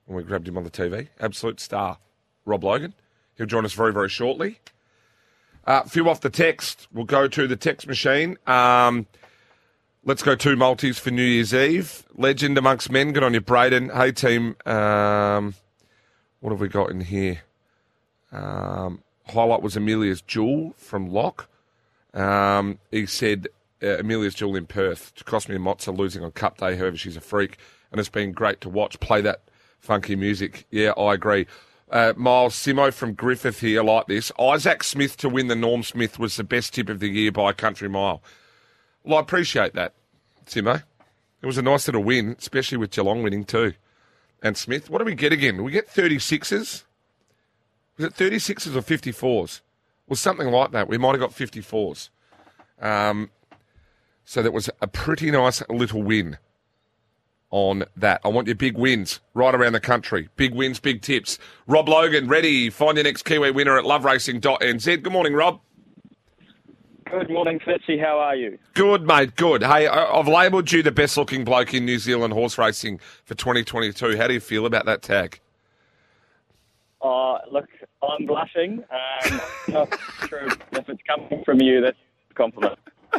we 0.06 0.22
grabbed 0.22 0.48
him 0.48 0.56
on 0.56 0.64
the 0.64 0.70
TV. 0.70 1.08
Absolute 1.20 1.60
star, 1.60 1.98
Rob 2.44 2.64
Logan. 2.64 2.94
He'll 3.36 3.46
join 3.46 3.64
us 3.64 3.72
very, 3.72 3.92
very 3.92 4.08
shortly. 4.08 4.60
A 5.66 5.70
uh, 5.70 5.82
few 5.84 6.08
off 6.08 6.20
the 6.20 6.30
text. 6.30 6.86
We'll 6.92 7.04
go 7.04 7.26
to 7.26 7.48
the 7.48 7.56
text 7.56 7.88
machine. 7.88 8.38
Um, 8.46 9.06
let's 10.04 10.22
go 10.22 10.36
two 10.36 10.54
multis 10.54 10.98
for 10.98 11.10
New 11.10 11.24
Year's 11.24 11.52
Eve. 11.52 12.04
Legend 12.14 12.56
amongst 12.56 12.90
men. 12.90 13.12
Good 13.12 13.24
on 13.24 13.34
you, 13.34 13.40
Braden. 13.40 13.90
Hey, 13.90 14.12
team. 14.12 14.54
Um, 14.64 15.54
what 16.38 16.50
have 16.50 16.60
we 16.60 16.68
got 16.68 16.90
in 16.90 17.00
here? 17.00 17.40
Um, 18.30 19.02
highlight 19.26 19.62
was 19.62 19.76
Amelia's 19.76 20.22
Jewel 20.22 20.72
from 20.76 21.08
Lock. 21.08 21.48
Um, 22.16 22.78
he 22.90 23.06
said 23.06 23.48
uh, 23.82 23.98
Amelia's 23.98 24.34
Jewel 24.34 24.56
in 24.56 24.66
Perth. 24.66 25.12
It 25.16 25.24
cost 25.26 25.48
me 25.48 25.56
a 25.56 25.58
mozza 25.58 25.96
losing 25.96 26.24
on 26.24 26.32
Cup 26.32 26.58
Day. 26.58 26.76
However, 26.76 26.96
she's 26.96 27.16
a 27.16 27.20
freak, 27.20 27.58
and 27.92 28.00
it's 28.00 28.08
been 28.08 28.32
great 28.32 28.60
to 28.62 28.68
watch. 28.68 28.98
Play 29.00 29.20
that 29.20 29.42
funky 29.78 30.16
music. 30.16 30.66
Yeah, 30.70 30.92
I 30.92 31.14
agree. 31.14 31.46
Uh, 31.90 32.14
Miles 32.16 32.54
Simo 32.54 32.92
from 32.92 33.12
Griffith 33.12 33.60
here 33.60 33.82
like 33.82 34.06
this. 34.06 34.32
Isaac 34.40 34.82
Smith 34.82 35.16
to 35.18 35.28
win 35.28 35.46
the 35.46 35.54
Norm 35.54 35.82
Smith 35.84 36.18
was 36.18 36.36
the 36.36 36.42
best 36.42 36.74
tip 36.74 36.88
of 36.88 36.98
the 36.98 37.08
year 37.08 37.30
by 37.30 37.52
country 37.52 37.88
mile. 37.88 38.22
Well, 39.04 39.18
I 39.18 39.20
appreciate 39.20 39.74
that, 39.74 39.92
Simo. 40.46 40.82
It 41.42 41.46
was 41.46 41.58
a 41.58 41.62
nice 41.62 41.86
little 41.86 42.02
win, 42.02 42.34
especially 42.38 42.78
with 42.78 42.90
Geelong 42.90 43.22
winning 43.22 43.44
too. 43.44 43.74
And 44.42 44.56
Smith, 44.56 44.90
what 44.90 44.98
do 44.98 45.04
we 45.04 45.14
get 45.14 45.32
again? 45.32 45.62
we 45.62 45.70
get 45.70 45.88
36s? 45.88 46.84
Was 47.96 48.06
it 48.06 48.14
36s 48.14 48.74
or 48.74 48.82
54s? 48.82 49.60
Well, 50.08 50.16
something 50.16 50.48
like 50.48 50.72
that. 50.72 50.88
We 50.88 50.98
might 50.98 51.12
have 51.12 51.20
got 51.20 51.30
54s. 51.32 52.10
Um, 52.80 53.30
so 54.24 54.42
that 54.42 54.52
was 54.52 54.70
a 54.80 54.86
pretty 54.86 55.30
nice 55.30 55.62
little 55.68 56.02
win 56.02 56.38
on 57.50 57.84
that. 57.96 58.20
I 58.24 58.28
want 58.28 58.46
your 58.46 58.56
big 58.56 58.76
wins 58.76 59.20
right 59.34 59.54
around 59.54 59.72
the 59.72 59.80
country. 59.80 60.28
Big 60.36 60.54
wins, 60.54 60.78
big 60.78 61.02
tips. 61.02 61.38
Rob 61.66 61.88
Logan, 61.88 62.28
ready. 62.28 62.70
Find 62.70 62.96
your 62.96 63.04
next 63.04 63.24
Kiwi 63.24 63.50
winner 63.50 63.78
at 63.78 63.84
loveracing.nz. 63.84 65.02
Good 65.02 65.12
morning, 65.12 65.34
Rob. 65.34 65.60
Good 67.10 67.30
morning, 67.30 67.60
Fitzy. 67.60 68.00
How 68.00 68.18
are 68.18 68.34
you? 68.34 68.58
Good, 68.74 69.06
mate. 69.06 69.36
Good. 69.36 69.62
Hey, 69.62 69.86
I've 69.86 70.26
labelled 70.26 70.72
you 70.72 70.82
the 70.82 70.90
best-looking 70.90 71.44
bloke 71.44 71.72
in 71.72 71.84
New 71.84 72.00
Zealand 72.00 72.32
horse 72.32 72.58
racing 72.58 72.98
for 73.24 73.36
2022. 73.36 74.16
How 74.16 74.26
do 74.26 74.34
you 74.34 74.40
feel 74.40 74.66
about 74.66 74.86
that 74.86 75.02
tag? 75.02 75.38
Uh, 77.00 77.38
look, 77.52 77.68
I'm 78.02 78.26
blushing. 78.26 78.84
Um, 78.90 79.40
not 79.68 79.98
sure 80.28 80.46
if 80.46 80.88
it's 80.88 81.02
coming 81.06 81.42
from 81.44 81.60
you. 81.60 81.80
That's 81.80 81.98
a 82.30 82.34
compliment. 82.34 82.78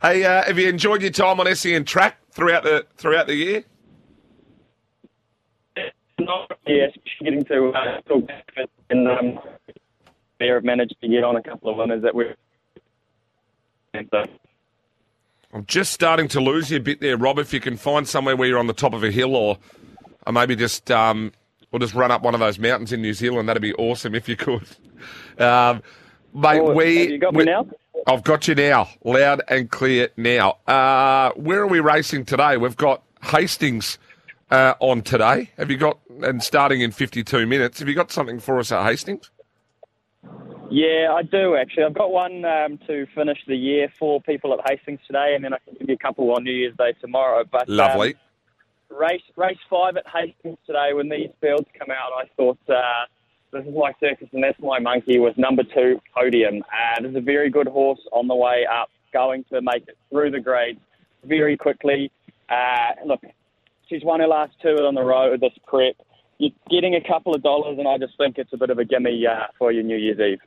Hey, 0.00 0.22
uh, 0.22 0.44
have 0.44 0.58
you 0.58 0.68
enjoyed 0.68 1.02
your 1.02 1.10
time 1.10 1.40
on 1.40 1.52
SEN 1.56 1.84
track 1.84 2.18
throughout 2.30 2.62
the 2.62 2.86
throughout 2.98 3.26
the 3.26 3.34
year? 3.34 3.64
Not 6.20 6.52
yes, 6.66 6.92
getting 7.20 7.44
to 7.46 7.70
uh, 7.70 8.00
talk 8.02 8.26
back 8.28 8.54
to 8.54 8.62
it 8.62 8.70
and 8.90 9.08
um, 9.08 9.38
we 10.40 10.48
have 10.48 10.64
managed 10.64 10.96
to 11.00 11.08
get 11.08 11.24
on 11.24 11.36
a 11.36 11.42
couple 11.42 11.70
of 11.70 11.76
winners 11.76 12.02
that 12.02 12.14
we're. 12.14 12.34
And 13.94 14.08
so, 14.10 14.24
I'm 15.52 15.64
just 15.66 15.92
starting 15.92 16.28
to 16.28 16.40
lose 16.40 16.70
you 16.70 16.76
a 16.76 16.80
bit 16.80 17.00
there, 17.00 17.16
Rob. 17.16 17.38
If 17.38 17.52
you 17.52 17.60
can 17.60 17.76
find 17.76 18.06
somewhere 18.06 18.36
where 18.36 18.48
you're 18.48 18.58
on 18.58 18.66
the 18.66 18.74
top 18.74 18.92
of 18.92 19.02
a 19.02 19.10
hill, 19.10 19.34
or, 19.34 19.58
or 20.26 20.32
maybe 20.32 20.54
just 20.56 20.90
um, 20.90 21.32
or 21.76 21.78
just 21.78 21.94
run 21.94 22.10
up 22.10 22.22
one 22.22 22.34
of 22.34 22.40
those 22.40 22.58
mountains 22.58 22.92
in 22.92 23.02
New 23.02 23.12
Zealand, 23.14 23.48
that'd 23.48 23.62
be 23.62 23.74
awesome 23.74 24.14
if 24.14 24.28
you 24.28 24.36
could. 24.36 24.64
Um, 25.38 25.82
mate, 26.34 26.60
Oh, 26.60 26.72
we 26.72 27.12
you 27.12 27.18
got 27.18 27.34
me 27.34 27.38
we- 27.38 27.44
now? 27.44 27.66
I've 28.06 28.22
got 28.24 28.46
you 28.48 28.54
now, 28.54 28.88
loud 29.04 29.42
and 29.48 29.68
clear 29.70 30.08
now. 30.16 30.58
Uh, 30.66 31.32
where 31.34 31.60
are 31.60 31.66
we 31.66 31.80
racing 31.80 32.24
today? 32.24 32.56
We've 32.56 32.76
got 32.76 33.02
Hastings 33.22 33.98
uh, 34.50 34.74
on 34.80 35.02
today. 35.02 35.50
Have 35.58 35.70
you 35.70 35.76
got 35.76 35.98
and 36.22 36.40
starting 36.42 36.80
in 36.82 36.92
52 36.92 37.46
minutes? 37.46 37.80
Have 37.80 37.88
you 37.88 37.94
got 37.94 38.12
something 38.12 38.38
for 38.38 38.58
us 38.60 38.70
at 38.70 38.84
Hastings? 38.84 39.30
yeah, 40.70 41.12
I 41.12 41.22
do 41.22 41.56
actually. 41.56 41.84
I've 41.84 41.94
got 41.94 42.10
one 42.12 42.44
um, 42.44 42.78
to 42.86 43.06
finish 43.14 43.38
the 43.46 43.56
year 43.56 43.88
for 43.98 44.20
people 44.20 44.52
at 44.54 44.60
Hastings 44.70 45.00
today, 45.06 45.34
and 45.34 45.44
then 45.44 45.52
I 45.54 45.58
can 45.64 45.74
give 45.78 45.88
you 45.88 45.94
a 45.94 45.98
couple 45.98 46.30
on 46.32 46.44
New 46.44 46.52
Year's 46.52 46.76
Day 46.76 46.92
tomorrow. 47.00 47.44
But 47.50 47.68
um, 47.68 47.76
Lovely. 47.76 48.14
Race 48.90 49.22
race 49.36 49.58
five 49.68 49.96
at 49.96 50.04
Hastings 50.06 50.58
today. 50.66 50.92
When 50.92 51.08
these 51.08 51.30
fields 51.40 51.66
come 51.78 51.90
out, 51.90 52.12
I 52.16 52.28
thought 52.36 52.58
uh, 52.68 53.06
this 53.52 53.66
is 53.66 53.74
my 53.74 53.92
circus 54.00 54.28
and 54.32 54.42
that's 54.42 54.58
my 54.60 54.78
monkey 54.78 55.18
with 55.18 55.36
number 55.38 55.62
two 55.62 56.00
podium. 56.14 56.62
Uh, 56.62 57.02
there's 57.02 57.16
a 57.16 57.20
very 57.20 57.50
good 57.50 57.68
horse 57.68 58.00
on 58.12 58.28
the 58.28 58.34
way 58.34 58.66
up, 58.70 58.90
going 59.12 59.44
to 59.52 59.60
make 59.62 59.88
it 59.88 59.96
through 60.10 60.30
the 60.30 60.40
grades 60.40 60.80
very 61.24 61.56
quickly. 61.56 62.10
Uh, 62.48 62.92
look, 63.04 63.20
she's 63.88 64.04
won 64.04 64.20
her 64.20 64.26
last 64.26 64.52
two 64.62 64.76
on 64.86 64.94
the 64.94 65.02
road 65.02 65.32
with 65.32 65.40
this 65.40 65.58
prep. 65.66 65.96
You're 66.38 66.52
getting 66.70 66.94
a 66.94 67.00
couple 67.00 67.34
of 67.34 67.42
dollars, 67.42 67.78
and 67.78 67.88
I 67.88 67.96
just 67.96 68.16
think 68.18 68.36
it's 68.36 68.52
a 68.52 68.58
bit 68.58 68.68
of 68.68 68.78
a 68.78 68.84
gimme 68.84 69.26
uh, 69.26 69.46
for 69.58 69.72
your 69.72 69.82
New 69.82 69.96
Year's 69.96 70.20
Eve. 70.20 70.40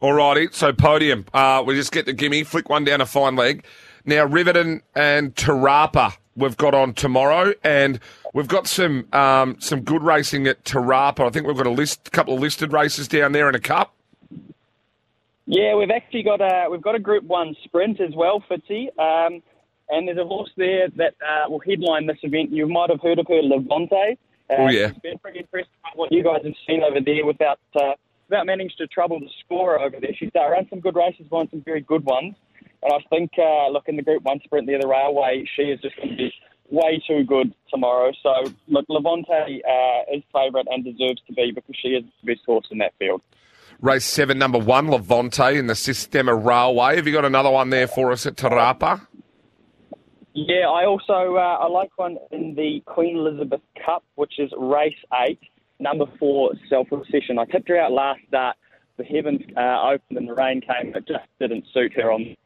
Alrighty, 0.00 0.54
so 0.54 0.72
podium. 0.72 1.24
Uh, 1.34 1.64
we 1.66 1.74
just 1.74 1.90
get 1.90 2.06
the 2.06 2.12
gimme, 2.12 2.44
flick 2.44 2.68
one 2.68 2.84
down 2.84 3.00
a 3.00 3.06
fine 3.06 3.34
leg. 3.34 3.64
Now, 4.04 4.24
Riverton 4.24 4.82
and 4.94 5.34
Tarapa 5.34 6.16
we've 6.38 6.56
got 6.56 6.74
on 6.74 6.94
tomorrow, 6.94 7.52
and 7.62 8.00
we've 8.32 8.48
got 8.48 8.66
some 8.66 9.06
um, 9.12 9.56
some 9.60 9.80
good 9.82 10.02
racing 10.02 10.46
at 10.46 10.64
Tarapa. 10.64 11.26
I 11.26 11.30
think 11.30 11.46
we've 11.46 11.56
got 11.56 11.66
a 11.66 11.70
list, 11.70 12.10
couple 12.12 12.34
of 12.34 12.40
listed 12.40 12.72
races 12.72 13.08
down 13.08 13.32
there 13.32 13.48
in 13.48 13.54
a 13.54 13.60
cup. 13.60 13.94
Yeah, 15.46 15.74
we've 15.76 15.90
actually 15.90 16.22
got 16.22 16.40
a 16.40 16.68
we've 16.70 16.82
got 16.82 16.94
a 16.94 16.98
Group 16.98 17.24
One 17.24 17.56
sprint 17.64 18.00
as 18.00 18.14
well, 18.14 18.42
Fitzy. 18.50 18.88
Um, 18.98 19.42
and 19.90 20.06
there's 20.06 20.18
a 20.18 20.24
horse 20.24 20.50
there 20.56 20.88
that 20.96 21.14
uh, 21.22 21.48
will 21.48 21.60
headline 21.60 22.06
this 22.06 22.18
event. 22.22 22.52
You 22.52 22.68
might 22.68 22.90
have 22.90 23.00
heard 23.00 23.18
of 23.18 23.26
her, 23.28 23.42
Levante. 23.42 24.18
Uh, 24.50 24.54
Oh, 24.58 24.68
yeah. 24.68 24.88
she's 24.92 24.98
been 25.02 25.18
pretty 25.18 25.40
impressed 25.40 25.68
by 25.82 25.90
what 25.94 26.12
you 26.12 26.22
guys 26.22 26.40
have 26.44 26.54
seen 26.66 26.82
over 26.82 27.00
there 27.00 27.24
without 27.24 27.58
uh, 27.74 27.92
without 28.28 28.46
managing 28.46 28.70
to 28.78 28.86
trouble 28.88 29.18
the 29.20 29.28
scorer 29.44 29.80
over 29.80 29.98
there. 30.00 30.10
She's 30.18 30.30
uh, 30.36 30.48
run 30.50 30.66
some 30.68 30.80
good 30.80 30.96
races, 30.96 31.26
won 31.30 31.48
some 31.50 31.62
very 31.62 31.80
good 31.80 32.04
ones. 32.04 32.34
And 32.82 32.92
I 32.92 32.98
think, 33.10 33.32
uh, 33.38 33.68
look, 33.70 33.88
in 33.88 33.96
the 33.96 34.02
Group 34.02 34.22
1 34.22 34.40
sprint 34.44 34.66
there, 34.66 34.78
the 34.80 34.86
railway, 34.86 35.44
she 35.56 35.62
is 35.62 35.80
just 35.80 35.96
going 35.96 36.10
to 36.10 36.16
be 36.16 36.32
way 36.70 37.02
too 37.06 37.24
good 37.24 37.54
tomorrow. 37.70 38.12
So, 38.22 38.52
look, 38.68 38.86
Levante 38.88 39.32
uh, 39.32 40.14
is 40.16 40.22
favourite 40.32 40.66
and 40.70 40.84
deserves 40.84 41.20
to 41.26 41.32
be 41.32 41.52
because 41.54 41.74
she 41.80 41.88
is 41.88 42.04
the 42.22 42.34
best 42.34 42.44
horse 42.46 42.66
in 42.70 42.78
that 42.78 42.92
field. 42.98 43.22
Race 43.80 44.04
seven, 44.04 44.38
number 44.38 44.58
one, 44.58 44.90
Levante 44.90 45.56
in 45.56 45.68
the 45.68 45.74
Sistema 45.74 46.34
Railway. 46.34 46.96
Have 46.96 47.06
you 47.06 47.12
got 47.12 47.24
another 47.24 47.50
one 47.50 47.70
there 47.70 47.86
for 47.86 48.10
us 48.10 48.26
at 48.26 48.34
Tarapa? 48.34 49.06
Yeah, 50.34 50.68
I 50.68 50.84
also 50.84 51.36
uh, 51.36 51.58
I 51.60 51.68
like 51.68 51.90
one 51.96 52.16
in 52.30 52.54
the 52.54 52.80
Queen 52.86 53.16
Elizabeth 53.16 53.60
Cup, 53.84 54.04
which 54.16 54.38
is 54.38 54.50
race 54.56 54.98
eight, 55.26 55.40
number 55.78 56.06
four, 56.18 56.52
Self 56.68 56.90
Obsession. 56.92 57.38
I 57.38 57.44
tipped 57.44 57.68
her 57.68 57.78
out 57.78 57.92
last 57.92 58.20
start. 58.28 58.56
The 58.96 59.04
heavens 59.04 59.40
uh, 59.56 59.90
opened 59.90 60.18
and 60.18 60.28
the 60.28 60.34
rain 60.34 60.60
came. 60.60 60.94
It 60.94 61.06
just 61.06 61.24
didn't 61.40 61.64
suit 61.72 61.92
her 61.94 62.10
on. 62.10 62.36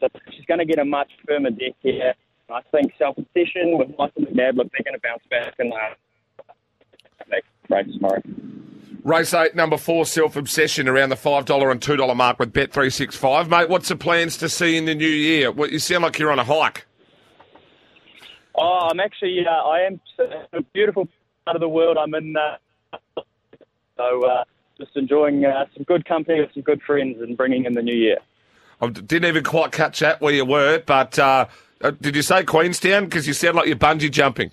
So 0.00 0.08
she's 0.30 0.44
going 0.46 0.58
to 0.58 0.64
get 0.64 0.78
a 0.78 0.84
much 0.84 1.10
firmer 1.26 1.50
deck 1.50 1.74
here. 1.80 2.14
I 2.50 2.62
think 2.72 2.92
Self 2.98 3.18
Obsession 3.18 3.76
with 3.76 3.88
Michael 3.98 4.22
McNab, 4.22 4.56
look, 4.56 4.70
they're 4.72 4.84
going 4.84 4.94
to 4.94 5.00
bounce 5.02 5.22
back 5.30 5.54
and 5.58 5.72
uh, 5.72 6.52
next 7.28 7.48
race 7.68 7.86
tomorrow. 7.94 8.22
Race 9.04 9.34
eight, 9.34 9.54
number 9.54 9.76
four, 9.76 10.06
Self 10.06 10.36
Obsession, 10.36 10.88
around 10.88 11.10
the 11.10 11.16
$5 11.16 11.70
and 11.70 11.80
$2 11.80 12.16
mark 12.16 12.38
with 12.38 12.52
Bet365. 12.52 13.48
Mate, 13.48 13.68
what's 13.68 13.88
the 13.88 13.96
plans 13.96 14.36
to 14.38 14.48
see 14.48 14.76
in 14.76 14.86
the 14.86 14.94
new 14.94 15.06
year? 15.06 15.50
Well, 15.52 15.70
you 15.70 15.78
sound 15.78 16.04
like 16.04 16.18
you're 16.18 16.32
on 16.32 16.38
a 16.38 16.44
hike. 16.44 16.86
Oh, 18.54 18.88
I'm 18.90 19.00
actually, 19.00 19.44
uh, 19.46 19.50
I 19.50 19.80
am 19.80 20.00
in 20.18 20.32
a 20.52 20.62
beautiful 20.72 21.08
part 21.44 21.56
of 21.56 21.60
the 21.60 21.68
world. 21.68 21.96
I'm 21.96 22.14
in, 22.14 22.34
uh, 22.36 22.56
so 23.96 24.26
uh, 24.26 24.44
just 24.78 24.96
enjoying 24.96 25.44
uh, 25.44 25.66
some 25.74 25.84
good 25.84 26.04
company 26.04 26.40
with 26.40 26.50
some 26.54 26.62
good 26.62 26.82
friends 26.82 27.18
and 27.20 27.36
bringing 27.36 27.66
in 27.66 27.74
the 27.74 27.82
new 27.82 27.94
year. 27.94 28.18
I 28.80 28.88
didn't 28.88 29.28
even 29.28 29.44
quite 29.44 29.72
catch 29.72 30.00
that 30.00 30.20
where 30.20 30.32
you 30.32 30.44
were, 30.44 30.82
but 30.86 31.18
uh, 31.18 31.46
uh, 31.80 31.90
did 32.00 32.14
you 32.14 32.22
say 32.22 32.44
Queenstown? 32.44 33.04
Because 33.04 33.26
you 33.26 33.32
sound 33.32 33.56
like 33.56 33.66
you're 33.66 33.76
bungee 33.76 34.10
jumping. 34.10 34.50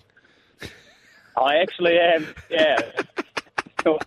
I 1.37 1.57
actually 1.57 1.97
am, 1.99 2.27
yeah. 2.49 2.77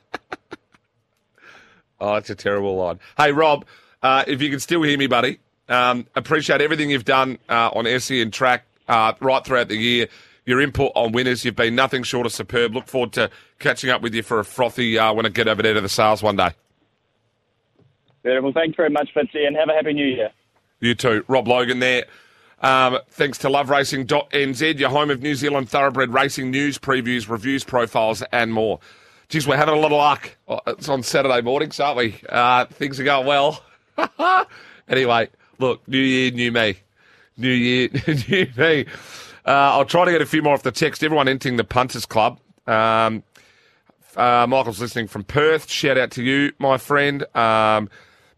Oh, 2.00 2.14
it's 2.14 2.30
a 2.30 2.34
terrible 2.34 2.76
line. 2.76 3.00
Hey, 3.16 3.32
Rob, 3.32 3.64
uh, 4.02 4.24
if 4.26 4.40
you 4.40 4.50
can 4.50 4.60
still 4.60 4.82
hear 4.82 4.96
me, 4.96 5.08
buddy, 5.08 5.40
um, 5.68 6.06
appreciate 6.14 6.60
everything 6.60 6.90
you've 6.90 7.04
done 7.04 7.38
uh, 7.48 7.70
on 7.72 7.86
SEN 8.00 8.30
Track 8.30 8.64
uh, 8.86 9.14
right 9.20 9.44
throughout 9.44 9.68
the 9.68 9.76
year. 9.76 10.08
Your 10.46 10.60
input 10.60 10.92
on 10.94 11.12
winners, 11.12 11.44
you've 11.44 11.56
been 11.56 11.74
nothing 11.74 12.04
short 12.04 12.24
of 12.24 12.32
superb. 12.32 12.74
Look 12.74 12.86
forward 12.86 13.12
to 13.14 13.30
catching 13.58 13.90
up 13.90 14.00
with 14.00 14.14
you 14.14 14.22
for 14.22 14.38
a 14.38 14.44
frothy 14.44 14.98
uh, 14.98 15.12
when 15.12 15.26
I 15.26 15.28
get 15.28 15.48
over 15.48 15.62
there 15.62 15.74
to 15.74 15.80
the 15.80 15.88
sales 15.88 16.22
one 16.22 16.36
day. 16.36 16.50
Beautiful. 18.22 18.52
Thanks 18.52 18.76
very 18.76 18.90
much, 18.90 19.10
Fitzy, 19.14 19.46
and 19.46 19.56
have 19.56 19.68
a 19.68 19.72
happy 19.74 19.92
new 19.92 20.06
year. 20.06 20.30
You 20.80 20.94
too. 20.94 21.24
Rob 21.28 21.48
Logan 21.48 21.78
there. 21.80 22.04
Um, 22.60 22.98
thanks 23.10 23.38
to 23.38 23.48
loveracing.nz, 23.48 24.78
your 24.78 24.90
home 24.90 25.10
of 25.10 25.22
New 25.22 25.34
Zealand 25.36 25.68
thoroughbred 25.68 26.12
racing 26.12 26.50
news, 26.50 26.78
previews, 26.78 27.28
reviews, 27.28 27.62
profiles, 27.62 28.22
and 28.32 28.52
more. 28.52 28.80
Geez, 29.28 29.46
we're 29.46 29.56
having 29.56 29.74
a 29.74 29.78
little 29.78 29.98
luck. 29.98 30.36
Oh, 30.48 30.60
It's 30.66 30.88
on 30.88 31.02
Saturday 31.02 31.40
mornings, 31.42 31.78
aren't 31.78 31.98
we? 31.98 32.20
Uh, 32.28 32.64
things 32.66 32.98
are 32.98 33.04
going 33.04 33.26
well. 33.26 33.62
anyway, 34.88 35.28
look, 35.58 35.86
new 35.86 35.98
year, 35.98 36.30
new 36.32 36.50
me. 36.50 36.76
New 37.36 37.50
year, 37.50 37.88
new 38.28 38.48
me. 38.56 38.86
Uh, 39.46 39.50
I'll 39.76 39.84
try 39.84 40.04
to 40.04 40.10
get 40.10 40.20
a 40.22 40.26
few 40.26 40.42
more 40.42 40.54
off 40.54 40.62
the 40.62 40.72
text. 40.72 41.04
Everyone 41.04 41.28
entering 41.28 41.56
the 41.56 41.64
Punters 41.64 42.06
Club. 42.06 42.40
Um, 42.66 43.22
uh, 44.16 44.46
Michael's 44.48 44.80
listening 44.80 45.06
from 45.06 45.24
Perth. 45.24 45.70
Shout 45.70 45.96
out 45.96 46.10
to 46.12 46.22
you, 46.22 46.52
my 46.58 46.76
friend. 46.76 47.24
Um, 47.36 47.88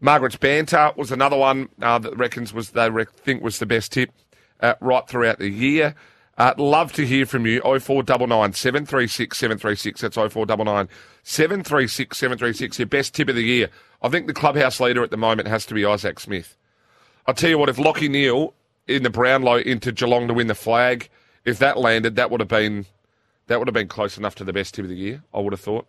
Margaret's 0.01 0.35
banter 0.35 0.91
was 0.97 1.11
another 1.11 1.37
one 1.37 1.69
uh, 1.81 1.99
that 1.99 2.17
reckons 2.17 2.53
was 2.53 2.71
they 2.71 2.89
rec- 2.89 3.13
think 3.13 3.43
was 3.43 3.59
the 3.59 3.67
best 3.67 3.91
tip 3.91 4.11
uh, 4.59 4.73
right 4.81 5.07
throughout 5.07 5.37
the 5.37 5.49
year. 5.49 5.95
Uh, 6.37 6.55
love 6.57 6.91
to 6.93 7.05
hear 7.05 7.27
from 7.27 7.45
you. 7.45 7.61
0499 7.61 8.53
736 8.53 9.37
736. 9.37 10.01
That's 10.01 10.15
0499 10.15 10.89
736 11.21 12.17
736. 12.17 12.79
Your 12.79 12.87
best 12.87 13.13
tip 13.13 13.29
of 13.29 13.35
the 13.35 13.43
year. 13.43 13.69
I 14.01 14.09
think 14.09 14.25
the 14.25 14.33
clubhouse 14.33 14.79
leader 14.79 15.03
at 15.03 15.11
the 15.11 15.17
moment 15.17 15.47
has 15.47 15.67
to 15.67 15.75
be 15.75 15.85
Isaac 15.85 16.19
Smith. 16.19 16.57
I'll 17.27 17.35
tell 17.35 17.51
you 17.51 17.59
what, 17.59 17.69
if 17.69 17.77
Lachie 17.77 18.09
Neale 18.09 18.55
in 18.87 19.03
the 19.03 19.11
Brownlow 19.11 19.57
into 19.57 19.91
Geelong 19.91 20.27
to 20.27 20.33
win 20.33 20.47
the 20.47 20.55
flag, 20.55 21.09
if 21.45 21.59
that 21.59 21.77
landed, 21.77 22.15
that 22.15 22.31
would 22.31 22.39
have 22.39 22.49
been 22.49 22.87
that 23.45 23.59
would 23.59 23.67
have 23.67 23.73
been 23.73 23.87
close 23.87 24.17
enough 24.17 24.33
to 24.35 24.43
the 24.43 24.53
best 24.53 24.73
tip 24.73 24.85
of 24.85 24.89
the 24.89 24.95
year, 24.95 25.21
I 25.33 25.39
would 25.39 25.53
have 25.53 25.59
thought. 25.59 25.85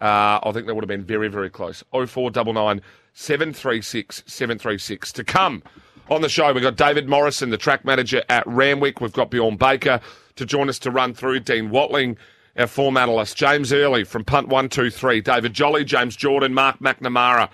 Uh, 0.00 0.40
I 0.42 0.50
think 0.52 0.66
that 0.66 0.74
would 0.74 0.82
have 0.82 0.88
been 0.88 1.04
very, 1.04 1.28
very 1.28 1.50
close. 1.50 1.84
0499 1.92 2.80
736 3.12 4.24
736. 4.26 5.12
To 5.12 5.24
come 5.24 5.62
on 6.08 6.22
the 6.22 6.28
show, 6.28 6.52
we've 6.52 6.62
got 6.62 6.76
David 6.76 7.08
Morrison, 7.08 7.50
the 7.50 7.58
track 7.58 7.84
manager 7.84 8.22
at 8.28 8.46
Randwick. 8.46 9.00
We've 9.00 9.12
got 9.12 9.30
Bjorn 9.30 9.56
Baker 9.56 10.00
to 10.36 10.46
join 10.46 10.68
us 10.68 10.78
to 10.80 10.90
run 10.90 11.14
through. 11.14 11.40
Dean 11.40 11.70
Watling, 11.70 12.16
our 12.56 12.66
form 12.66 12.96
analyst. 12.96 13.36
James 13.36 13.72
Early 13.72 14.04
from 14.04 14.24
Punt 14.24 14.48
123. 14.48 15.20
David 15.20 15.52
Jolly, 15.52 15.84
James 15.84 16.16
Jordan, 16.16 16.54
Mark 16.54 16.78
McNamara 16.80 17.48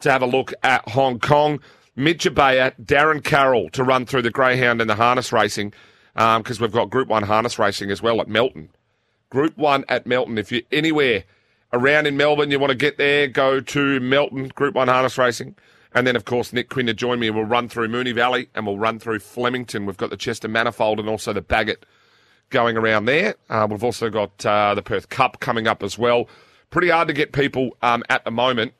to 0.00 0.10
have 0.10 0.22
a 0.22 0.26
look 0.26 0.52
at 0.62 0.88
Hong 0.90 1.18
Kong. 1.18 1.60
Mitch 1.96 2.24
Abaya, 2.24 2.72
Darren 2.82 3.22
Carroll 3.22 3.68
to 3.70 3.84
run 3.84 4.06
through 4.06 4.22
the 4.22 4.30
Greyhound 4.30 4.80
and 4.80 4.88
the 4.88 4.94
harness 4.94 5.32
racing 5.32 5.74
um, 6.16 6.42
because 6.42 6.60
we've 6.60 6.72
got 6.72 6.88
Group 6.88 7.08
1 7.08 7.24
harness 7.24 7.58
racing 7.58 7.90
as 7.90 8.00
well 8.00 8.20
at 8.20 8.28
Melton. 8.28 8.70
Group 9.28 9.56
1 9.58 9.84
at 9.88 10.06
Melton. 10.06 10.38
If 10.38 10.50
you're 10.50 10.62
anywhere 10.72 11.24
around 11.72 12.06
in 12.06 12.16
Melbourne, 12.16 12.50
you 12.50 12.58
want 12.58 12.70
to 12.70 12.76
get 12.76 12.98
there, 12.98 13.26
go 13.28 13.60
to 13.60 14.00
Melton, 14.00 14.48
Group 14.48 14.74
1 14.74 14.88
harness 14.88 15.18
racing. 15.18 15.56
And 15.92 16.06
then, 16.06 16.14
of 16.14 16.24
course, 16.24 16.52
Nick 16.52 16.68
Quinn 16.68 16.86
to 16.86 16.94
join 16.94 17.18
me. 17.18 17.30
We'll 17.30 17.44
run 17.44 17.68
through 17.68 17.88
Moonee 17.88 18.14
Valley 18.14 18.48
and 18.54 18.64
we'll 18.64 18.78
run 18.78 18.98
through 18.98 19.18
Flemington. 19.18 19.86
We've 19.86 19.96
got 19.96 20.10
the 20.10 20.16
Chester 20.16 20.48
Manifold 20.48 21.00
and 21.00 21.08
also 21.08 21.32
the 21.32 21.42
Bagot 21.42 21.84
going 22.50 22.76
around 22.76 23.06
there. 23.06 23.34
Uh, 23.48 23.66
we've 23.68 23.82
also 23.82 24.08
got 24.08 24.44
uh, 24.46 24.74
the 24.74 24.82
Perth 24.82 25.08
Cup 25.08 25.40
coming 25.40 25.66
up 25.66 25.82
as 25.82 25.98
well. 25.98 26.28
Pretty 26.70 26.88
hard 26.90 27.08
to 27.08 27.14
get 27.14 27.32
people 27.32 27.76
um, 27.82 28.04
at 28.08 28.24
the 28.24 28.30
moment 28.30 28.74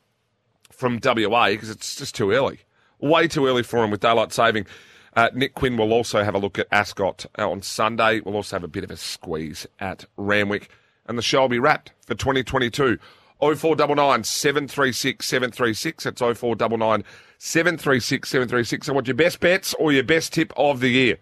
from 0.71 0.99
WA 1.03 1.49
because 1.49 1.69
it's 1.69 1.95
just 1.95 2.15
too 2.15 2.31
early. 2.31 2.59
Way 2.99 3.27
too 3.27 3.45
early 3.47 3.63
for 3.63 3.81
them 3.81 3.91
with 3.91 3.99
daylight 3.99 4.31
saving. 4.31 4.65
Uh, 5.13 5.29
Nick 5.33 5.55
Quinn 5.55 5.75
will 5.75 5.91
also 5.91 6.23
have 6.23 6.35
a 6.35 6.39
look 6.39 6.57
at 6.57 6.67
Ascot 6.71 7.25
on 7.37 7.61
Sunday. 7.61 8.21
We'll 8.21 8.35
also 8.35 8.55
have 8.55 8.63
a 8.63 8.69
bit 8.69 8.85
of 8.85 8.91
a 8.91 8.97
squeeze 8.97 9.67
at 9.79 10.05
Randwick. 10.15 10.69
And 11.11 11.17
the 11.17 11.21
show 11.21 11.41
will 11.41 11.49
be 11.49 11.59
wrapped 11.59 11.91
for 12.05 12.15
2022. 12.15 12.97
0499 13.41 14.23
736 14.23 15.25
736. 15.25 16.05
That's 16.05 16.21
0499 16.21 17.03
736 17.37 18.29
736. 18.29 18.87
I 18.87 18.91
want 18.93 19.07
your 19.07 19.15
best 19.17 19.41
bets 19.41 19.73
or 19.73 19.91
your 19.91 20.05
best 20.05 20.31
tip 20.31 20.53
of 20.55 20.79
the 20.79 20.87
year. 20.87 21.17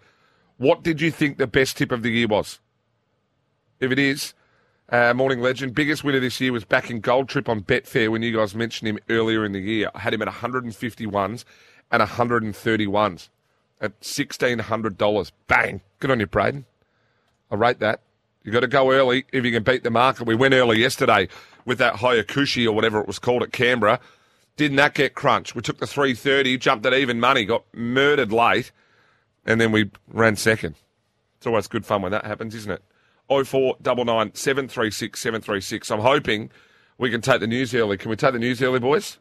What 0.58 0.84
did 0.84 1.00
you 1.00 1.10
think 1.10 1.38
the 1.38 1.48
best 1.48 1.76
tip 1.76 1.90
of 1.90 2.04
the 2.04 2.10
year 2.12 2.28
was? 2.28 2.60
If 3.80 3.90
it 3.90 3.98
is, 3.98 4.32
uh, 4.90 5.12
Morning 5.12 5.40
Legend, 5.40 5.74
biggest 5.74 6.04
winner 6.04 6.20
this 6.20 6.40
year 6.40 6.52
was 6.52 6.64
back 6.64 6.88
in 6.88 7.00
Gold 7.00 7.28
Trip 7.28 7.48
on 7.48 7.62
Betfair 7.62 8.10
when 8.10 8.22
you 8.22 8.36
guys 8.36 8.54
mentioned 8.54 8.86
him 8.90 9.00
earlier 9.08 9.44
in 9.44 9.50
the 9.50 9.58
year. 9.58 9.90
I 9.92 9.98
had 9.98 10.14
him 10.14 10.22
at 10.22 10.28
151s 10.28 11.44
and 11.90 12.00
131s 12.00 13.28
at 13.80 14.00
$1,600. 14.02 15.32
Bang. 15.48 15.80
Good 15.98 16.12
on 16.12 16.20
you, 16.20 16.28
Braden. 16.28 16.64
I 17.50 17.56
rate 17.56 17.80
that. 17.80 18.02
You've 18.42 18.54
got 18.54 18.60
to 18.60 18.68
go 18.68 18.92
early 18.92 19.26
if 19.32 19.44
you 19.44 19.52
can 19.52 19.62
beat 19.62 19.82
the 19.82 19.90
market. 19.90 20.26
We 20.26 20.34
went 20.34 20.54
early 20.54 20.78
yesterday 20.78 21.28
with 21.64 21.78
that 21.78 21.94
Hayakushi 21.94 22.66
or 22.66 22.72
whatever 22.72 23.00
it 23.00 23.06
was 23.06 23.18
called 23.18 23.42
at 23.42 23.52
Canberra. 23.52 24.00
Didn't 24.56 24.76
that 24.76 24.94
get 24.94 25.14
crunched? 25.14 25.54
We 25.54 25.62
took 25.62 25.78
the 25.78 25.86
330, 25.86 26.58
jumped 26.58 26.86
at 26.86 26.94
even 26.94 27.20
money, 27.20 27.44
got 27.44 27.64
murdered 27.74 28.32
late, 28.32 28.72
and 29.44 29.60
then 29.60 29.72
we 29.72 29.90
ran 30.08 30.36
second. 30.36 30.74
It's 31.36 31.46
always 31.46 31.66
good 31.66 31.86
fun 31.86 32.02
when 32.02 32.12
that 32.12 32.24
happens, 32.24 32.54
isn't 32.54 32.72
it? 32.72 32.82
0499 33.28 34.34
736 34.34 35.20
736. 35.20 35.90
I'm 35.90 36.00
hoping 36.00 36.50
we 36.98 37.10
can 37.10 37.20
take 37.20 37.40
the 37.40 37.46
news 37.46 37.74
early. 37.74 37.96
Can 37.96 38.10
we 38.10 38.16
take 38.16 38.32
the 38.32 38.38
news 38.38 38.60
early, 38.60 38.80
boys? 38.80 39.18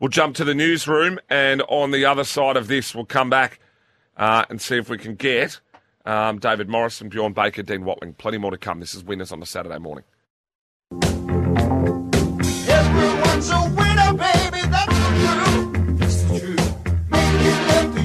We'll 0.00 0.10
jump 0.10 0.36
to 0.36 0.44
the 0.44 0.54
newsroom, 0.54 1.18
and 1.30 1.62
on 1.68 1.90
the 1.90 2.04
other 2.04 2.24
side 2.24 2.56
of 2.56 2.68
this, 2.68 2.94
we'll 2.94 3.06
come 3.06 3.30
back 3.30 3.60
uh, 4.16 4.44
and 4.50 4.60
see 4.60 4.76
if 4.76 4.90
we 4.90 4.98
can 4.98 5.14
get 5.14 5.60
um, 6.06 6.38
David 6.38 6.68
Morrison, 6.68 7.08
Bjorn 7.08 7.32
Baker, 7.32 7.62
Dean 7.62 7.84
Watling. 7.84 8.14
Plenty 8.14 8.38
more 8.38 8.50
to 8.52 8.58
come. 8.58 8.80
This 8.80 8.94
is 8.94 9.04
Winners 9.04 9.32
on 9.32 9.42
a 9.42 9.46
Saturday 9.46 9.78
morning. 9.78 10.04
Everyone's 12.68 13.50
a 13.50 13.60
winner, 13.76 14.12
baby, 14.14 14.62
that's 14.68 14.98
the 14.98 15.10
truth. 15.24 16.02
It's 16.02 16.22
the 16.22 16.38
truth. 16.38 17.10
Making 17.10 17.66
love 17.68 17.98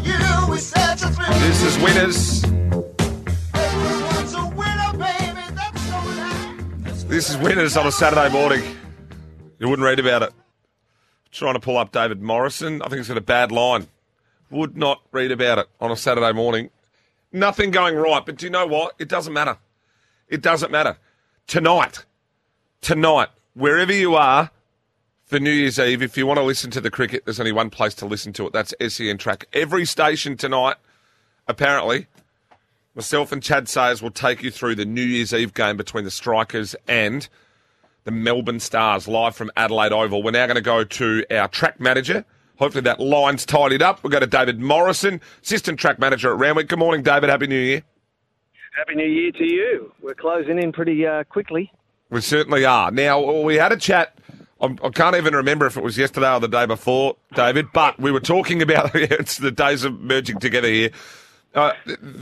you 0.48 0.54
is 0.54 0.68
such 0.68 1.04
a 1.04 1.08
thrill. 1.10 1.40
This 1.40 1.64
is 1.64 1.78
Winners. 1.84 2.44
Everyone's 3.54 4.34
a 4.34 4.46
winner, 4.56 4.92
baby, 4.98 5.56
that's 5.56 5.90
right. 5.90 6.56
This 7.08 7.30
is 7.30 7.38
Winners 7.38 7.78
on 7.78 7.88
a 7.88 7.92
Saturday 7.92 8.30
morning. 8.34 8.64
You 9.60 9.70
wouldn't 9.70 9.86
read 9.86 10.00
about 10.00 10.24
it. 10.24 10.34
Trying 11.32 11.54
to 11.54 11.60
pull 11.60 11.78
up 11.78 11.92
David 11.92 12.22
Morrison. 12.22 12.82
I 12.82 12.86
think 12.86 12.98
he's 12.98 13.08
got 13.08 13.18
a 13.18 13.22
bad 13.22 13.52
line. 13.52 13.88
Would 14.50 14.76
not 14.76 15.02
read 15.12 15.32
about 15.32 15.60
it 15.60 15.68
on 15.80 15.92
a 15.92 15.96
Saturday 15.96 16.34
morning. 16.34 16.72
Nothing 17.32 17.72
going 17.72 17.96
right, 17.96 18.26
but 18.26 18.38
do 18.38 18.46
you 18.46 18.50
know 18.50 18.68
what? 18.68 18.96
It 19.00 19.08
doesn't 19.08 19.34
matter. 19.34 19.58
It 20.28 20.42
doesn't 20.42 20.72
matter. 20.72 20.98
Tonight, 21.48 22.06
tonight, 22.82 23.30
wherever 23.54 23.94
you 23.94 24.16
are 24.16 24.52
for 25.26 25.40
New 25.40 25.52
Year's 25.52 25.80
Eve, 25.80 26.02
if 26.02 26.18
you 26.18 26.28
want 26.28 26.40
to 26.40 26.44
listen 26.44 26.72
to 26.72 26.82
the 26.82 26.92
cricket, 26.92 27.24
there's 27.26 27.40
only 27.40 27.52
one 27.52 27.70
place 27.70 27.94
to 27.96 28.06
listen 28.06 28.34
to 28.34 28.48
it. 28.48 28.54
That's 28.54 28.74
SEN 28.86 29.18
Track. 29.18 29.46
Every 29.54 29.86
station 29.86 30.36
tonight, 30.36 30.76
apparently, 31.48 32.08
myself 32.96 33.32
and 33.32 33.42
Chad 33.42 33.70
Sayers 33.70 34.02
will 34.02 34.12
take 34.12 34.44
you 34.44 34.52
through 34.52 34.76
the 34.76 34.86
New 34.86 35.02
Year's 35.02 35.34
Eve 35.34 35.54
game 35.54 35.78
between 35.78 36.04
the 36.04 36.12
Strikers 36.12 36.76
and 36.88 37.28
the 38.04 38.12
Melbourne 38.12 38.60
Stars 38.60 39.08
live 39.08 39.36
from 39.36 39.52
Adelaide 39.56 39.94
Oval. 39.94 40.24
We're 40.24 40.32
now 40.32 40.48
going 40.48 40.56
to 40.56 40.62
go 40.62 40.84
to 40.84 41.26
our 41.32 41.48
track 41.48 41.80
manager. 41.80 42.26
Hopefully 42.62 42.84
that 42.84 43.00
line's 43.00 43.44
tidied 43.44 43.82
up. 43.82 44.04
We'll 44.04 44.12
go 44.12 44.20
to 44.20 44.28
David 44.28 44.60
Morrison, 44.60 45.20
assistant 45.42 45.80
track 45.80 45.98
manager 45.98 46.32
at 46.32 46.38
Randwick. 46.38 46.68
Good 46.68 46.78
morning, 46.78 47.02
David. 47.02 47.32
Happy 47.32 47.48
New 47.48 47.60
Year. 47.60 47.82
Happy 48.78 48.94
New 48.94 49.08
Year 49.08 49.32
to 49.32 49.44
you. 49.44 49.92
We're 50.00 50.14
closing 50.14 50.62
in 50.62 50.72
pretty 50.72 51.08
uh, 51.08 51.24
quickly. 51.24 51.72
We 52.12 52.22
certainly 52.22 52.64
are. 52.64 52.92
Now, 52.92 53.42
we 53.42 53.56
had 53.56 53.72
a 53.72 53.78
chat. 53.78 54.14
I'm- 54.62 54.78
I 54.84 54.90
can't 54.90 55.16
even 55.16 55.34
remember 55.34 55.66
if 55.66 55.76
it 55.76 55.82
was 55.84 55.98
yesterday 55.98 56.32
or 56.32 56.40
the 56.40 56.48
day 56.48 56.68
before, 56.68 57.16
David, 57.34 57.70
but 57.74 58.00
we 58.00 58.12
were 58.12 58.20
talking 58.20 58.62
about 58.62 58.94
it's 58.94 59.38
the 59.38 59.50
days 59.50 59.84
of 59.84 60.00
merging 60.00 60.38
together 60.38 60.68
here. 60.68 60.92
Uh, 61.56 61.74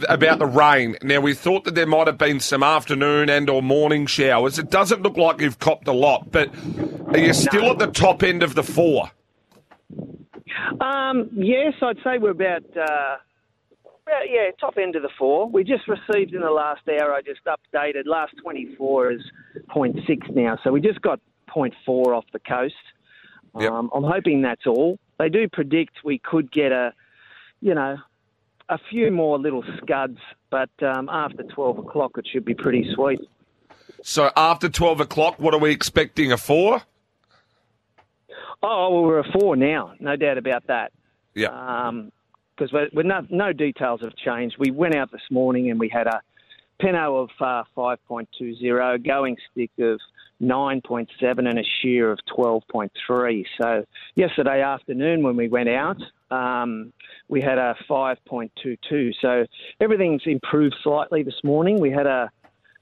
about 0.08 0.40
the 0.40 0.46
rain. 0.46 0.96
Now 1.04 1.20
we 1.20 1.34
thought 1.34 1.66
that 1.66 1.76
there 1.76 1.86
might 1.86 2.08
have 2.08 2.18
been 2.18 2.40
some 2.40 2.64
afternoon 2.64 3.30
and 3.30 3.50
or 3.50 3.62
morning 3.62 4.06
showers. 4.08 4.58
It 4.58 4.72
doesn't 4.72 5.04
look 5.04 5.18
like 5.18 5.42
you've 5.42 5.60
copped 5.60 5.88
a 5.90 5.94
lot, 5.94 6.32
but 6.32 6.50
are 7.10 7.20
you 7.20 7.34
still 7.34 7.72
at 7.72 7.78
the 7.78 7.88
top 7.88 8.24
end 8.24 8.42
of 8.42 8.56
the 8.56 8.64
four? 8.64 9.12
Um, 10.80 11.30
yes, 11.34 11.74
I'd 11.82 11.98
say 12.04 12.18
we're 12.18 12.32
about, 12.32 12.64
uh, 12.76 13.18
about, 14.04 14.30
yeah, 14.30 14.50
top 14.60 14.78
end 14.78 14.96
of 14.96 15.02
the 15.02 15.10
four. 15.18 15.50
We 15.50 15.64
just 15.64 15.84
received 15.88 16.34
in 16.34 16.42
the 16.42 16.52
last 16.52 16.82
hour, 16.88 17.14
I 17.14 17.22
just 17.22 17.42
updated, 17.46 18.06
last 18.06 18.34
24 18.42 19.12
is 19.14 19.22
0.6 19.70 20.36
now. 20.36 20.58
So 20.64 20.72
we 20.72 20.82
just 20.82 21.02
got 21.02 21.20
0.4 21.56 22.16
off 22.16 22.26
the 22.34 22.40
coast. 22.40 22.74
Yep. 23.60 23.72
Um, 23.72 23.90
I'm 23.94 24.04
hoping 24.04 24.42
that's 24.42 24.68
all. 24.68 25.00
They 25.18 25.30
do 25.30 25.48
predict 25.52 25.98
we 26.04 26.20
could 26.20 26.52
get 26.52 26.72
a, 26.72 26.94
you 27.62 27.74
know, 27.74 27.98
a 28.70 28.78
few 28.90 29.12
more 29.12 29.40
little 29.40 29.64
scuds, 29.82 30.20
but 30.52 30.70
um, 30.84 31.10
after 31.10 31.44
12 31.44 31.80
o'clock 31.80 32.12
it 32.18 32.28
should 32.32 32.46
be 32.46 32.54
pretty 32.54 32.88
sweet. 32.94 33.20
So 34.04 34.32
after 34.38 34.70
12 34.70 35.02
o'clock, 35.02 35.40
what 35.40 35.54
are 35.54 35.60
we 35.60 35.72
expecting? 35.72 36.32
A 36.32 36.38
four? 36.38 36.84
Oh, 38.62 38.90
well, 38.90 39.04
we're 39.04 39.20
a 39.20 39.32
four 39.32 39.56
now, 39.56 39.94
no 40.00 40.16
doubt 40.16 40.38
about 40.38 40.68
that. 40.68 40.92
Yeah. 41.34 41.92
because 42.58 42.74
we're, 42.74 42.90
we're 42.94 43.04
no, 43.04 43.26
no 43.30 43.54
details 43.54 44.02
have 44.02 44.16
changed. 44.16 44.58
We 44.60 44.72
went 44.72 44.96
out 44.96 45.12
this 45.12 45.22
morning 45.32 45.70
and 45.70 45.80
we 45.80 45.90
had 45.90 46.08
a 46.08 46.22
Peno 46.82 47.24
of 47.24 47.30
uh, 47.40 47.64
5.20, 47.78 49.06
going 49.06 49.38
stick 49.52 49.72
of 49.80 50.00
9.7, 50.42 51.08
and 51.22 51.60
a 51.60 51.64
shear 51.82 52.12
of 52.12 52.20
12.3. 52.38 53.46
So 53.62 53.86
yesterday 54.16 54.62
afternoon 54.62 55.24
when 55.24 55.36
we 55.36 55.50
went 55.50 55.70
out, 55.70 56.02
um, 56.32 56.94
we 57.28 57.42
had 57.42 57.58
a 57.58 57.76
5.22. 57.90 59.14
So 59.22 59.46
everything's 59.82 60.24
improved 60.26 60.76
slightly 60.84 61.24
this 61.24 61.42
morning. 61.44 61.80
We 61.80 61.92
had 61.92 62.08
a 62.08 62.32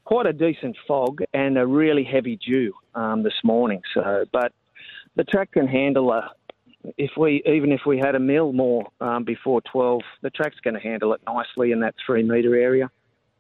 quite 0.06 0.26
a 0.26 0.34
decent 0.34 0.78
fog 0.88 1.22
and 1.34 1.58
a 1.58 1.66
really 1.66 2.04
heavy 2.04 2.38
dew 2.38 2.74
um, 2.96 3.24
this 3.24 3.34
morning. 3.44 3.82
So, 3.94 4.26
but 4.32 4.54
the 5.18 5.24
track 5.24 5.52
can 5.52 5.68
handle 5.68 6.12
a 6.14 6.32
if 6.98 7.12
we 7.18 7.44
even 7.46 7.72
if 7.72 7.82
we 7.86 7.98
had 7.98 8.16
a 8.16 8.20
mil 8.20 8.54
more 8.54 8.88
um, 9.02 9.26
before 9.26 9.62
12, 9.72 10.02
the 10.22 10.30
track's 10.30 10.60
going 10.64 10.76
to 10.76 10.80
handle 10.80 11.12
it 11.14 11.20
nicely 11.28 11.72
in 11.72 11.82
that 11.82 11.96
three 12.06 12.24
metre 12.24 12.56
area. 12.56 12.90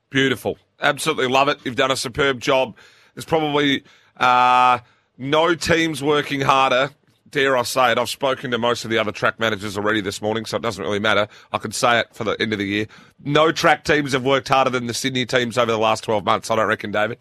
Beautiful. 0.10 0.58
Absolutely 0.82 1.28
love 1.28 1.48
it. 1.48 1.60
You've 1.64 1.76
done 1.76 1.92
a 1.92 1.96
superb 1.96 2.42
job. 2.42 2.76
There's 3.14 3.26
probably 3.26 3.84
uh, 4.18 4.80
no 5.18 5.56
teams 5.56 6.04
working 6.04 6.42
harder. 6.42 6.90
Dare 7.30 7.58
I 7.58 7.64
say 7.64 7.92
it? 7.92 7.98
I've 7.98 8.10
spoken 8.10 8.52
to 8.52 8.58
most 8.58 8.86
of 8.86 8.92
the 8.92 8.98
other 8.98 9.12
track 9.12 9.40
managers 9.40 9.78
already 9.78 10.02
this 10.02 10.22
morning, 10.22 10.46
so 10.46 10.58
it 10.58 10.64
doesn't 10.64 10.84
really 10.84 11.00
matter. 11.00 11.28
I 11.52 11.58
can 11.58 11.72
say 11.72 12.00
it 12.00 12.08
for 12.14 12.24
the 12.24 12.40
end 12.40 12.54
of 12.54 12.60
the 12.60 12.66
year. 12.66 12.88
No 13.24 13.52
track 13.52 13.84
teams 13.84 14.14
have 14.14 14.24
worked 14.24 14.48
harder 14.48 14.70
than 14.70 14.88
the 14.88 14.94
Sydney 14.94 15.26
teams 15.26 15.58
over 15.58 15.72
the 15.72 15.78
last 15.78 16.06
12 16.06 16.24
months, 16.24 16.50
I 16.50 16.56
don't 16.56 16.68
reckon, 16.68 16.92
David. 16.92 17.20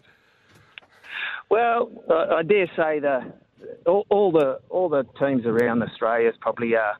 Well, 1.49 1.89
I, 2.09 2.35
I 2.35 2.43
dare 2.43 2.67
say 2.75 2.99
the 2.99 3.33
all, 3.85 4.05
all 4.09 4.31
the 4.31 4.59
all 4.69 4.89
the 4.89 5.03
teams 5.19 5.45
around 5.45 5.81
Australia's 5.83 6.35
probably 6.39 6.75
uh, 6.75 6.93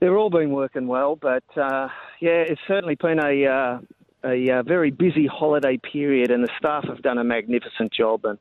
they've 0.00 0.12
all 0.12 0.30
been 0.30 0.50
working 0.50 0.86
well, 0.86 1.16
but 1.16 1.44
uh, 1.56 1.88
yeah, 2.20 2.44
it's 2.46 2.60
certainly 2.66 2.96
been 2.96 3.18
a 3.18 3.46
uh, 3.46 3.78
a 4.24 4.50
uh, 4.50 4.62
very 4.62 4.90
busy 4.90 5.26
holiday 5.26 5.78
period, 5.78 6.30
and 6.30 6.44
the 6.44 6.50
staff 6.58 6.84
have 6.84 7.02
done 7.02 7.18
a 7.18 7.24
magnificent 7.24 7.92
job. 7.92 8.24
And 8.24 8.38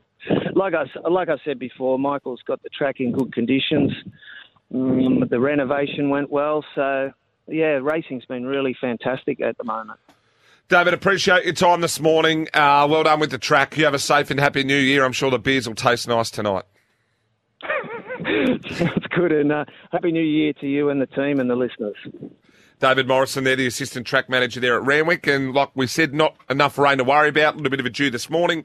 like 0.56 0.74
I 0.74 0.86
like 1.08 1.30
I 1.30 1.38
said 1.46 1.60
before, 1.60 2.00
Michael's 2.00 2.42
got 2.46 2.62
the 2.64 2.70
track 2.70 3.00
in 3.00 3.12
good 3.12 3.34
conditions. 3.34 3.92
Um, 4.74 5.24
the 5.30 5.40
renovation 5.40 6.10
went 6.10 6.30
well, 6.30 6.64
so 6.76 7.12
yeah, 7.48 7.80
racing's 7.82 8.26
been 8.26 8.46
really 8.46 8.76
fantastic 8.80 9.42
at 9.42 9.58
the 9.58 9.64
moment. 9.64 10.00
David, 10.68 10.94
appreciate 10.94 11.46
your 11.46 11.54
time 11.54 11.82
this 11.82 12.00
morning. 12.00 12.48
Uh, 12.54 12.86
well 12.88 13.02
done 13.02 13.20
with 13.20 13.32
the 13.32 13.40
track. 13.40 13.76
You 13.76 13.86
have 13.86 13.96
a 13.96 14.00
safe 14.00 14.30
and 14.30 14.40
happy 14.40 14.64
new 14.64 14.78
year. 14.78 15.04
I'm 15.04 15.14
sure 15.14 15.32
the 15.32 15.40
beers 15.40 15.68
will 15.68 15.74
taste 15.74 16.08
nice 16.08 16.30
tonight. 16.30 16.64
Sounds 18.72 19.08
good, 19.10 19.32
and 19.32 19.52
uh, 19.52 19.66
happy 19.92 20.12
New 20.12 20.22
Year 20.24 20.54
to 20.54 20.68
you 20.68 20.90
and 20.90 21.02
the 21.02 21.08
team 21.08 21.40
and 21.40 21.50
the 21.50 21.56
listeners. 21.56 21.96
David 22.80 23.08
Morrison, 23.08 23.44
there, 23.44 23.58
the 23.58 23.68
assistant 23.68 24.08
track 24.08 24.30
manager 24.30 24.60
there 24.60 24.78
at 24.78 24.86
Randwick. 24.86 25.28
And 25.28 25.54
like 25.54 25.70
we 25.76 25.86
said, 25.86 26.14
not 26.14 26.36
enough 26.50 26.78
rain 26.78 26.98
to 27.00 27.04
worry 27.04 27.30
about. 27.30 27.56
A 27.56 27.58
little 27.58 27.72
bit 27.72 27.82
of 27.82 27.86
a 27.86 27.90
dew 27.90 28.10
this 28.10 28.30
morning. 28.30 28.64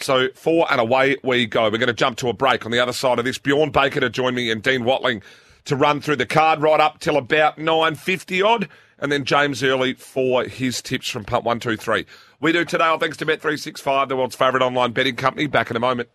So 0.00 0.28
four 0.34 0.66
and 0.70 0.80
away 0.80 1.18
we 1.22 1.44
go. 1.46 1.64
We're 1.64 1.76
going 1.76 1.88
to 1.88 1.92
jump 1.92 2.16
to 2.18 2.28
a 2.28 2.32
break 2.32 2.64
on 2.64 2.72
the 2.72 2.78
other 2.78 2.94
side 2.94 3.18
of 3.18 3.26
this. 3.26 3.36
Bjorn 3.36 3.70
Baker 3.70 4.00
to 4.00 4.08
join 4.08 4.34
me 4.34 4.50
and 4.50 4.62
Dean 4.62 4.84
Watling 4.84 5.22
to 5.66 5.76
run 5.76 6.00
through 6.00 6.16
the 6.16 6.26
card 6.26 6.62
right 6.62 6.80
up 6.80 7.00
till 7.00 7.18
about 7.18 7.58
9.50 7.58 8.44
odd. 8.44 8.68
And 8.98 9.12
then 9.12 9.24
James 9.26 9.62
Early 9.62 9.92
for 9.94 10.44
his 10.44 10.80
tips 10.80 11.08
from 11.08 11.24
Punt 11.24 11.44
one, 11.44 11.60
two, 11.60 11.76
three. 11.76 12.06
We 12.40 12.52
do 12.52 12.64
today 12.64 12.84
all 12.84 12.98
thanks 12.98 13.18
to 13.18 13.26
Bet365, 13.26 14.08
the 14.08 14.16
world's 14.16 14.36
favourite 14.36 14.64
online 14.64 14.92
betting 14.92 15.16
company. 15.16 15.46
Back 15.46 15.70
in 15.70 15.76
a 15.76 15.80
moment. 15.80 16.08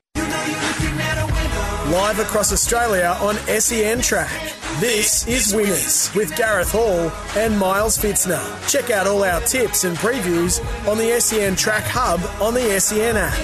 Live 1.92 2.18
across 2.18 2.52
Australia 2.52 3.16
on 3.22 3.36
SEN 3.60 4.02
Track. 4.02 4.32
This 4.80 5.28
is 5.28 5.54
Winners 5.54 6.10
with 6.16 6.36
Gareth 6.36 6.72
Hall 6.72 7.12
and 7.38 7.60
Miles 7.60 7.96
Fitzner. 7.96 8.42
Check 8.68 8.90
out 8.90 9.06
all 9.06 9.24
our 9.24 9.40
tips 9.42 9.84
and 9.84 9.96
previews 9.98 10.60
on 10.88 10.98
the 10.98 11.20
SEN 11.22 11.56
Track 11.56 11.84
Hub 11.84 12.20
on 12.42 12.56
the 12.56 12.80
SEN 12.80 13.18
app. 13.18 13.38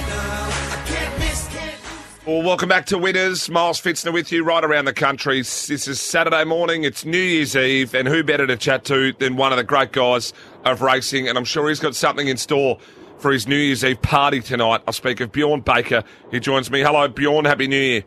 Well, 2.25 2.41
welcome 2.41 2.67
back 2.67 2.87
to 2.87 2.97
Winners. 2.97 3.47
Miles 3.47 3.79
Fitzner 3.79 4.11
with 4.11 4.31
you 4.31 4.43
right 4.43 4.63
around 4.63 4.85
the 4.85 4.93
country. 4.93 5.41
This 5.41 5.87
is 5.87 6.01
Saturday 6.01 6.43
morning. 6.43 6.83
It's 6.83 7.05
New 7.05 7.19
Year's 7.19 7.55
Eve, 7.55 7.93
and 7.93 8.07
who 8.07 8.23
better 8.23 8.47
to 8.47 8.57
chat 8.57 8.85
to 8.85 9.13
than 9.13 9.35
one 9.35 9.51
of 9.51 9.59
the 9.59 9.63
great 9.63 9.91
guys 9.91 10.33
of 10.65 10.81
racing? 10.81 11.27
And 11.27 11.37
I'm 11.37 11.45
sure 11.45 11.69
he's 11.69 11.79
got 11.79 11.95
something 11.95 12.27
in 12.27 12.37
store 12.37 12.79
for 13.19 13.31
his 13.31 13.47
New 13.47 13.55
Year's 13.55 13.83
Eve 13.83 14.01
party 14.01 14.41
tonight. 14.41 14.81
I 14.87 14.91
speak 14.91 15.19
of 15.19 15.31
Bjorn 15.31 15.61
Baker. 15.61 16.03
He 16.31 16.39
joins 16.39 16.71
me. 16.71 16.81
Hello, 16.81 17.07
Bjorn. 17.07 17.45
Happy 17.45 17.67
New 17.67 17.77
Year. 17.77 18.03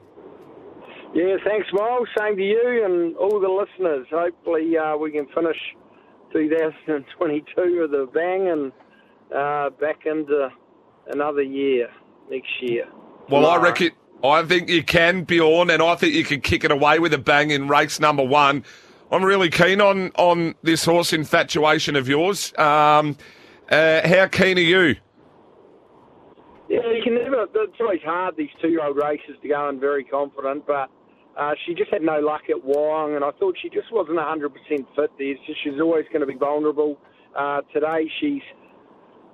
Yeah, 1.14 1.37
thanks, 1.44 1.68
Miles. 1.72 2.09
Same 2.18 2.37
to 2.37 2.42
you 2.42 2.83
and 2.85 3.16
all 3.16 3.40
the 3.40 3.48
listeners. 3.48 4.07
Hopefully, 4.11 4.77
uh, 4.77 4.96
we 4.96 5.12
can 5.12 5.27
finish 5.27 5.57
2022 6.33 7.81
with 7.81 7.92
a 7.92 8.07
bang 8.12 8.48
and 8.48 8.72
uh, 9.35 9.70
back 9.81 10.07
into 10.07 10.48
another 11.07 11.42
year 11.42 11.88
next 12.29 12.50
year. 12.61 12.87
Well, 13.31 13.46
I 13.46 13.59
reckon. 13.59 13.92
I 14.24 14.42
think 14.42 14.70
you 14.70 14.83
can, 14.83 15.24
Bjorn, 15.24 15.70
and 15.70 15.83
I 15.83 15.94
think 15.96 16.14
you 16.14 16.24
can 16.24 16.40
kick 16.40 16.64
it 16.64 16.72
away 16.72 16.98
with 16.98 17.12
a 17.12 17.18
bang 17.18 17.50
in 17.50 17.68
race 17.68 18.00
number 18.00 18.24
one. 18.24 18.64
I'm 19.12 19.24
really 19.24 19.50
keen 19.50 19.81
on 19.81 20.11
on 20.16 20.55
this 20.62 20.85
horse 20.85 21.12
infatuation 21.12 21.94
of 21.94 22.09
yours. 22.09 22.53
Um, 22.59 23.16
uh, 23.70 24.07
how 24.07 24.27
keen 24.27 24.59
are 24.59 24.62
you? 24.62 24.96
Yeah, 26.68 26.90
you 26.90 27.03
can 27.05 27.14
never. 27.14 27.46
It's 27.55 27.81
always 27.81 28.00
hard 28.03 28.37
these 28.37 28.48
two-year-old 28.61 28.96
races 28.96 29.37
to 29.42 29.48
go 29.48 29.68
in 29.68 29.79
very 29.79 30.05
confident, 30.05 30.66
but 30.66 30.90
uh, 31.38 31.53
she 31.66 31.75
just 31.75 31.90
had 31.90 32.03
no 32.03 32.20
luck 32.20 32.42
at 32.49 32.62
Wyong, 32.64 33.16
and 33.16 33.25
I 33.25 33.31
thought 33.33 33.57
she 33.61 33.68
just 33.68 33.92
wasn't 33.92 34.18
100% 34.18 34.51
fit 34.94 35.11
there. 35.18 35.35
She's 35.62 35.81
always 35.81 36.05
going 36.12 36.20
to 36.20 36.27
be 36.27 36.37
vulnerable. 36.37 36.99
Uh, 37.37 37.62
today, 37.73 38.09
she's 38.20 38.42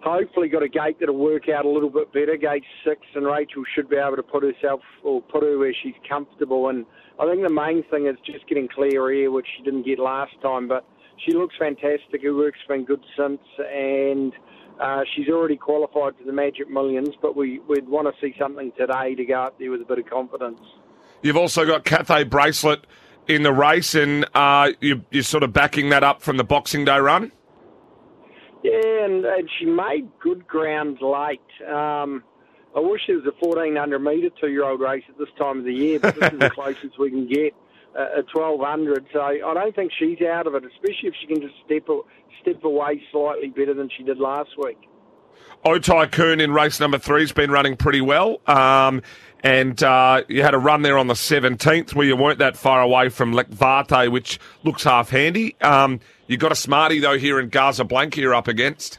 hopefully 0.03 0.49
got 0.49 0.63
a 0.63 0.69
gate 0.69 0.97
that'll 0.99 1.17
work 1.17 1.49
out 1.49 1.65
a 1.65 1.69
little 1.69 1.91
bit 1.91 2.13
better. 2.13 2.37
Gate 2.37 2.65
six, 2.85 3.01
and 3.15 3.27
Rachel 3.27 3.65
should 3.75 3.89
be 3.89 3.97
able 3.97 4.17
to 4.17 4.23
put 4.23 4.43
herself 4.43 4.81
or 5.05 5.21
put 5.21 5.43
her 5.43 5.59
where 5.59 5.75
she's 5.83 5.95
comfortable. 6.09 6.69
And 6.69 6.87
I 7.19 7.27
think 7.27 7.47
the 7.47 7.53
main 7.53 7.85
thing 7.91 8.07
is 8.07 8.17
just 8.25 8.49
getting 8.49 8.69
clear 8.69 9.11
air, 9.11 9.31
which 9.31 9.47
she 9.57 9.63
didn't 9.63 9.85
get 9.85 9.99
last 9.99 10.33
time. 10.43 10.69
But 10.69 10.87
she 11.27 11.35
looks 11.35 11.55
fantastic. 11.59 12.23
Her 12.23 12.35
work's 12.35 12.59
been 12.67 12.85
good 12.85 13.05
since, 13.17 13.43
and 13.59 14.33
uh, 14.81 15.03
she's 15.15 15.29
already 15.29 15.57
qualified 15.57 16.15
for 16.17 16.25
the 16.25 16.33
Magic 16.33 16.71
Millions. 16.71 17.11
But 17.21 17.37
we, 17.37 17.61
we'd 17.69 17.89
want 17.89 18.09
to 18.09 18.21
see 18.21 18.35
something 18.39 18.73
today 18.79 19.15
to 19.15 19.25
go 19.27 19.43
up 19.43 19.59
there 19.59 19.71
with 19.71 19.83
a 19.83 19.85
bit 19.85 19.99
of 19.99 20.09
confidence. 20.09 20.61
You've 21.23 21.37
also 21.37 21.67
got 21.67 21.85
Cathay 21.85 22.25
Bracelet 22.25 22.85
in 23.29 23.43
the 23.43 23.53
race, 23.53 23.95
and 23.95 24.27
uh, 24.35 24.73
you, 24.81 25.05
you're 25.11 25.23
sort 25.23 25.43
of 25.43 25.53
backing 25.53 25.91
that 25.91 26.03
up 26.03 26.23
from 26.23 26.37
the 26.37 26.45
Boxing 26.45 26.85
Day 26.85 26.99
run. 26.99 27.33
Yeah, 28.63 29.05
and, 29.05 29.25
and 29.25 29.49
she 29.59 29.67
made 29.67 30.09
good 30.21 30.47
ground 30.47 30.99
late. 31.01 31.41
Um, 31.67 32.23
I 32.77 32.81
wish 32.81 33.03
there 33.07 33.17
was 33.17 33.27
a 33.27 33.33
1400 33.45 33.99
metre 33.99 34.31
two 34.41 34.49
year 34.49 34.65
old 34.65 34.81
race 34.81 35.05
at 35.09 35.19
this 35.19 35.29
time 35.39 35.59
of 35.59 35.65
the 35.65 35.73
year, 35.73 35.99
but 35.99 36.15
this 36.15 36.33
is 36.33 36.39
the 36.39 36.51
closest 36.55 36.99
we 36.99 37.11
can 37.11 37.27
get 37.27 37.55
uh, 37.99 38.19
at 38.19 38.27
1200. 38.35 39.07
So 39.13 39.21
I 39.21 39.55
don't 39.55 39.75
think 39.75 39.93
she's 39.99 40.21
out 40.23 40.47
of 40.47 40.55
it, 40.55 40.65
especially 40.65 41.09
if 41.09 41.15
she 41.21 41.27
can 41.27 41.41
just 41.41 41.55
step 41.65 41.89
step 42.43 42.63
away 42.65 43.03
slightly 43.11 43.49
better 43.49 43.75
than 43.75 43.89
she 43.97 44.03
did 44.03 44.19
last 44.19 44.51
week. 44.59 44.79
Otai 45.65 46.11
Kuhn 46.11 46.41
in 46.41 46.53
race 46.53 46.81
number 46.81 46.99
three 46.99 47.23
has 47.23 47.33
been 47.33 47.51
running 47.51 47.77
pretty 47.77 48.01
well. 48.01 48.41
Um, 48.47 49.03
and 49.43 49.83
uh, 49.83 50.23
you 50.29 50.43
had 50.43 50.55
a 50.55 50.59
run 50.59 50.83
there 50.83 50.99
on 50.99 51.07
the 51.07 51.15
17th 51.15 51.95
where 51.95 52.07
you 52.07 52.17
weren't 52.17 52.39
that 52.39 52.57
far 52.57 52.81
away 52.81 53.09
from 53.09 53.33
Lekvate, 53.33 54.11
which 54.11 54.39
looks 54.65 54.85
half 54.85 55.11
handy. 55.11 55.57
Um, 55.61 56.01
you 56.27 56.37
got 56.37 56.53
a 56.53 56.57
smarty, 56.57 56.99
though, 57.01 57.19
here 57.19 57.41
in 57.41 57.49
Gaza 57.49 57.85
Blanca 57.85 58.21
you're 58.21 58.35
up 58.35 58.49
against. 58.49 58.99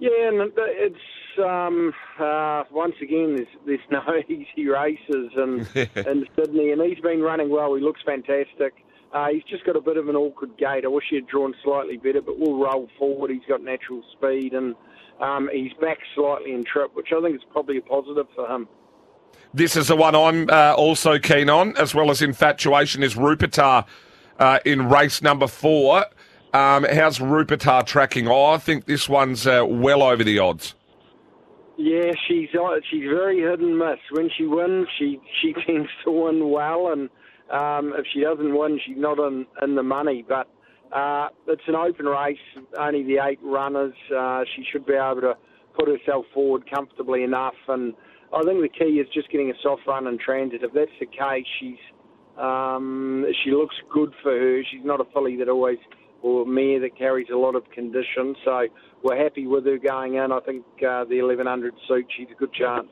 Yeah, 0.00 0.10
and 0.28 0.52
it's 0.56 0.96
um, 1.38 1.92
uh, 2.18 2.64
once 2.70 2.94
again 3.00 3.36
there's 3.36 3.48
there's 3.66 3.80
no 3.90 4.02
easy 4.28 4.68
races 4.68 5.30
in 5.36 5.66
in 6.06 6.26
Sydney, 6.36 6.72
and 6.72 6.82
he's 6.82 7.00
been 7.00 7.20
running 7.20 7.50
well. 7.50 7.74
He 7.74 7.82
looks 7.82 8.00
fantastic. 8.04 8.74
Uh, 9.12 9.28
he's 9.32 9.44
just 9.44 9.64
got 9.64 9.76
a 9.76 9.80
bit 9.80 9.98
of 9.98 10.08
an 10.08 10.16
awkward 10.16 10.56
gait. 10.56 10.84
I 10.84 10.88
wish 10.88 11.04
he 11.10 11.16
had 11.16 11.26
drawn 11.26 11.54
slightly 11.62 11.98
better, 11.98 12.22
but 12.22 12.38
we'll 12.38 12.58
roll 12.58 12.88
forward. 12.98 13.30
He's 13.30 13.46
got 13.46 13.62
natural 13.62 14.02
speed, 14.12 14.54
and 14.54 14.74
um, 15.20 15.50
he's 15.52 15.72
back 15.74 15.98
slightly 16.14 16.52
in 16.52 16.64
trip, 16.64 16.94
which 16.94 17.08
I 17.16 17.20
think 17.20 17.36
is 17.36 17.42
probably 17.52 17.76
a 17.76 17.82
positive 17.82 18.26
for 18.34 18.46
him. 18.48 18.66
This 19.54 19.76
is 19.76 19.88
the 19.88 19.96
one 19.96 20.14
I'm 20.14 20.48
uh, 20.48 20.72
also 20.72 21.18
keen 21.18 21.50
on, 21.50 21.76
as 21.76 21.94
well 21.94 22.10
as 22.10 22.22
Infatuation, 22.22 23.02
is 23.02 23.16
Rupertar 23.16 23.84
uh, 24.38 24.58
in 24.64 24.88
race 24.88 25.20
number 25.20 25.46
four. 25.46 26.06
Um, 26.54 26.84
how's 26.90 27.18
Rupertar 27.18 27.84
tracking? 27.84 28.28
Oh, 28.28 28.46
I 28.46 28.56
think 28.56 28.86
this 28.86 29.10
one's 29.10 29.46
uh, 29.46 29.66
well 29.68 30.02
over 30.02 30.24
the 30.24 30.38
odds. 30.38 30.74
Yeah, 31.76 32.12
she's 32.26 32.48
uh, 32.58 32.76
she's 32.90 33.04
very 33.04 33.40
hit 33.40 33.60
and 33.60 33.78
miss. 33.78 33.98
When 34.12 34.30
she 34.38 34.46
wins, 34.46 34.88
she 34.98 35.20
she 35.42 35.52
tends 35.66 35.90
to 36.04 36.10
win 36.10 36.48
well, 36.48 36.90
and 36.90 37.10
um, 37.50 37.92
if 37.98 38.06
she 38.10 38.22
doesn't 38.22 38.56
win, 38.56 38.80
she's 38.86 38.96
not 38.96 39.18
in 39.18 39.44
in 39.60 39.74
the 39.74 39.82
money. 39.82 40.24
But 40.26 40.48
uh, 40.96 41.28
it's 41.46 41.62
an 41.66 41.74
open 41.74 42.06
race, 42.06 42.38
only 42.78 43.02
the 43.02 43.18
eight 43.22 43.40
runners. 43.42 43.94
Uh, 44.16 44.44
she 44.56 44.64
should 44.72 44.86
be 44.86 44.94
able 44.94 45.20
to 45.20 45.34
put 45.74 45.88
herself 45.88 46.24
forward 46.32 46.70
comfortably 46.70 47.22
enough, 47.22 47.56
and 47.68 47.92
I 48.34 48.42
think 48.42 48.62
the 48.62 48.68
key 48.68 49.00
is 49.00 49.06
just 49.12 49.30
getting 49.30 49.50
a 49.50 49.54
soft 49.62 49.82
run 49.86 50.06
in 50.06 50.18
transit. 50.18 50.62
If 50.62 50.72
that's 50.72 50.90
the 50.98 51.06
case, 51.06 51.46
she's 51.60 51.78
um, 52.38 53.26
she 53.44 53.50
looks 53.50 53.76
good 53.92 54.12
for 54.22 54.32
her. 54.32 54.62
She's 54.70 54.84
not 54.84 55.00
a 55.00 55.04
filly 55.12 55.36
that 55.36 55.48
always 55.48 55.78
or 56.22 56.46
mare 56.46 56.80
that 56.80 56.96
carries 56.96 57.26
a 57.32 57.36
lot 57.36 57.54
of 57.54 57.68
condition. 57.70 58.34
So 58.44 58.68
we're 59.02 59.22
happy 59.22 59.46
with 59.46 59.66
her 59.66 59.76
going 59.78 60.14
in. 60.14 60.32
I 60.32 60.40
think 60.40 60.64
uh, 60.78 61.04
the 61.04 61.20
1100 61.20 61.74
suit, 61.88 62.06
she's 62.16 62.28
a 62.30 62.38
good 62.38 62.52
chance. 62.52 62.88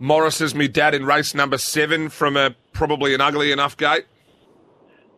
Morris 0.00 0.40
is 0.40 0.54
me 0.54 0.66
dad 0.66 0.94
in 0.94 1.04
race 1.04 1.34
number 1.34 1.58
seven 1.58 2.08
from 2.08 2.36
a 2.36 2.56
probably 2.72 3.14
an 3.14 3.20
ugly 3.20 3.52
enough 3.52 3.76
gate. 3.76 4.06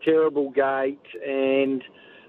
Terrible 0.04 0.50
gate 0.50 1.00
and 1.26 1.82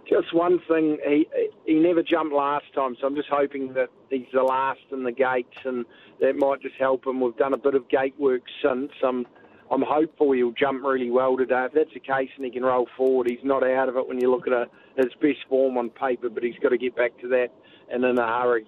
just 0.09 0.33
one 0.33 0.59
thing, 0.67 0.97
he 1.05 1.27
he 1.65 1.75
never 1.75 2.03
jumped 2.03 2.33
last 2.33 2.65
time, 2.73 2.95
so 2.99 3.07
I'm 3.07 3.15
just 3.15 3.29
hoping 3.29 3.73
that 3.73 3.89
he's 4.09 4.27
the 4.33 4.43
last 4.43 4.79
in 4.91 5.03
the 5.03 5.11
gates, 5.11 5.57
and 5.65 5.85
that 6.19 6.35
might 6.35 6.61
just 6.61 6.75
help 6.75 7.05
him. 7.05 7.19
We've 7.19 7.35
done 7.37 7.53
a 7.53 7.57
bit 7.57 7.75
of 7.75 7.87
gate 7.89 8.15
work 8.17 8.43
since. 8.63 8.91
I'm 9.03 9.25
I'm 9.69 9.81
hopeful 9.81 10.31
he'll 10.31 10.51
jump 10.51 10.83
really 10.83 11.11
well 11.11 11.35
today. 11.37 11.65
If 11.65 11.73
that's 11.73 11.93
the 11.93 11.99
case 11.99 12.29
and 12.35 12.45
he 12.45 12.51
can 12.51 12.63
roll 12.63 12.87
forward, 12.95 13.27
he's 13.29 13.43
not 13.43 13.63
out 13.63 13.89
of 13.89 13.97
it 13.97 14.07
when 14.07 14.19
you 14.19 14.31
look 14.31 14.47
at 14.47 14.53
a, 14.53 14.67
his 14.95 15.13
best 15.21 15.39
form 15.49 15.77
on 15.77 15.89
paper, 15.89 16.29
but 16.29 16.43
he's 16.43 16.57
got 16.61 16.69
to 16.69 16.77
get 16.77 16.95
back 16.95 17.17
to 17.19 17.27
that 17.29 17.49
and 17.91 18.03
in 18.05 18.17
a 18.17 18.25
hurry. 18.25 18.65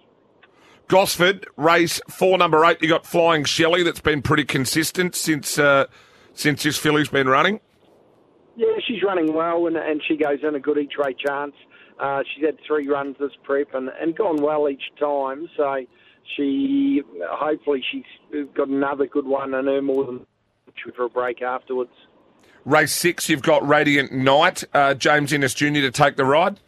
Gosford, 0.87 1.47
race 1.55 2.01
four, 2.09 2.37
number 2.37 2.65
eight. 2.65 2.81
You 2.81 2.89
got 2.89 3.05
Flying 3.05 3.45
Shelley 3.45 3.83
that's 3.83 4.01
been 4.01 4.21
pretty 4.21 4.43
consistent 4.43 5.15
since 5.15 5.57
uh, 5.57 5.85
since 6.33 6.63
this 6.63 6.77
filly's 6.77 7.09
been 7.09 7.27
running. 7.27 7.59
Yeah, 8.59 8.75
she's 8.85 9.01
running 9.01 9.33
well, 9.33 9.67
and, 9.67 9.77
and 9.77 10.01
she 10.05 10.17
goes 10.17 10.39
in 10.43 10.53
a 10.53 10.59
good 10.59 10.77
each 10.77 10.97
way 10.97 11.13
chance. 11.13 11.53
Uh, 11.97 12.23
she's 12.35 12.43
had 12.43 12.57
three 12.67 12.89
runs 12.89 13.15
this 13.17 13.31
prep 13.43 13.73
and, 13.73 13.89
and 14.01 14.13
gone 14.17 14.41
well 14.41 14.67
each 14.67 14.83
time. 14.99 15.47
So 15.55 15.85
she 16.35 17.01
hopefully 17.25 17.81
she's 17.89 18.03
got 18.53 18.67
another 18.67 19.07
good 19.07 19.25
one 19.25 19.53
in 19.53 19.65
her 19.65 19.81
more 19.81 20.05
than 20.05 20.25
for 20.93 21.05
a 21.05 21.09
break 21.09 21.41
afterwards. 21.41 21.93
Race 22.65 22.93
six, 22.93 23.29
you've 23.29 23.41
got 23.41 23.65
Radiant 23.65 24.11
Knight, 24.11 24.65
uh, 24.73 24.93
James 24.93 25.31
Innes 25.31 25.53
Jr. 25.53 25.79
to 25.79 25.91
take 25.91 26.17
the 26.17 26.25
ride. 26.25 26.59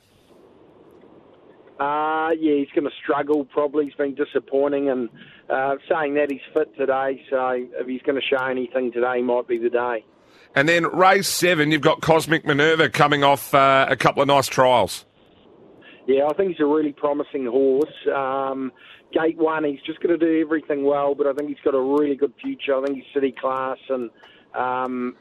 Uh, 1.78 2.30
yeah, 2.40 2.56
he's 2.56 2.70
going 2.74 2.86
to 2.86 2.96
struggle 3.04 3.44
probably. 3.44 3.86
He's 3.86 3.96
been 3.96 4.16
disappointing, 4.16 4.90
and 4.90 5.10
uh, 5.50 5.76
saying 5.90 6.14
that 6.14 6.32
he's 6.32 6.42
fit 6.54 6.74
today, 6.78 7.22
so 7.30 7.50
if 7.54 7.86
he's 7.86 8.02
going 8.04 8.20
to 8.20 8.26
show 8.26 8.46
anything 8.46 8.94
today, 8.94 9.22
might 9.22 9.46
be 9.46 9.58
the 9.58 9.70
day. 9.70 10.06
And 10.54 10.68
then 10.68 10.86
race 10.88 11.30
seven, 11.30 11.72
you've 11.72 11.82
got 11.82 12.02
Cosmic 12.02 12.46
Minerva 12.46 12.90
coming 12.90 13.24
off 13.24 13.54
uh, 13.54 13.86
a 13.90 13.96
couple 13.96 14.22
of 14.22 14.28
nice 14.28 14.48
trials. 14.48 15.06
Yeah, 16.08 16.28
I 16.30 16.34
think 16.34 16.52
he's 16.52 16.60
a 16.60 16.66
really 16.66 16.92
promising 16.92 17.46
horse. 17.46 17.94
Um, 18.14 18.72
gate 19.14 19.38
one, 19.38 19.64
he's 19.64 19.82
just 19.86 20.02
going 20.02 20.18
to 20.18 20.26
do 20.26 20.42
everything 20.42 20.84
well, 20.84 21.16
but 21.16 21.28
I 21.28 21.34
think 21.34 21.50
he's 21.50 21.64
got 21.64 21.76
a 21.76 21.82
really 21.82 22.16
good 22.16 22.34
future. 22.42 22.76
I 22.76 22.86
think 22.86 22.98
he's 22.98 23.14
city 23.14 23.34
class, 23.40 23.78
and 23.88 24.10
um, 24.54 25.16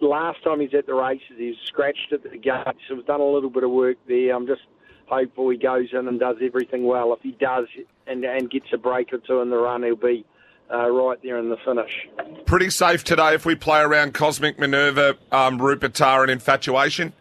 last 0.00 0.42
time 0.42 0.60
he's 0.60 0.74
at 0.74 0.86
the 0.86 0.94
races, 0.94 1.36
he 1.36 1.48
was 1.48 1.56
scratched 1.66 2.12
at 2.12 2.22
the 2.22 2.36
gate, 2.36 2.76
so 2.88 2.96
we've 2.96 3.06
done 3.06 3.20
a 3.20 3.30
little 3.30 3.50
bit 3.50 3.64
of 3.64 3.70
work 3.70 3.98
there. 4.08 4.34
I'm 4.34 4.46
just 4.46 4.62
hopeful 5.06 5.50
he 5.50 5.58
goes 5.58 5.88
in 5.92 6.08
and 6.08 6.18
does 6.18 6.36
everything 6.42 6.84
well. 6.84 7.12
If 7.12 7.20
he 7.20 7.32
does 7.32 7.66
and, 8.06 8.24
and 8.24 8.50
gets 8.50 8.66
a 8.72 8.78
break 8.78 9.12
or 9.12 9.18
two 9.18 9.40
in 9.40 9.50
the 9.50 9.56
run, 9.56 9.82
he'll 9.82 9.96
be 9.96 10.24
uh, 10.72 10.88
right 10.90 11.18
there 11.22 11.38
in 11.38 11.48
the 11.48 11.56
finish. 11.64 12.08
Pretty 12.46 12.70
safe 12.70 13.04
today 13.04 13.34
if 13.34 13.44
we 13.44 13.54
play 13.54 13.80
around 13.80 14.14
Cosmic 14.14 14.58
Minerva, 14.58 15.16
um, 15.32 15.58
Rupertar, 15.58 16.22
and 16.22 16.30
Infatuation. 16.30 17.12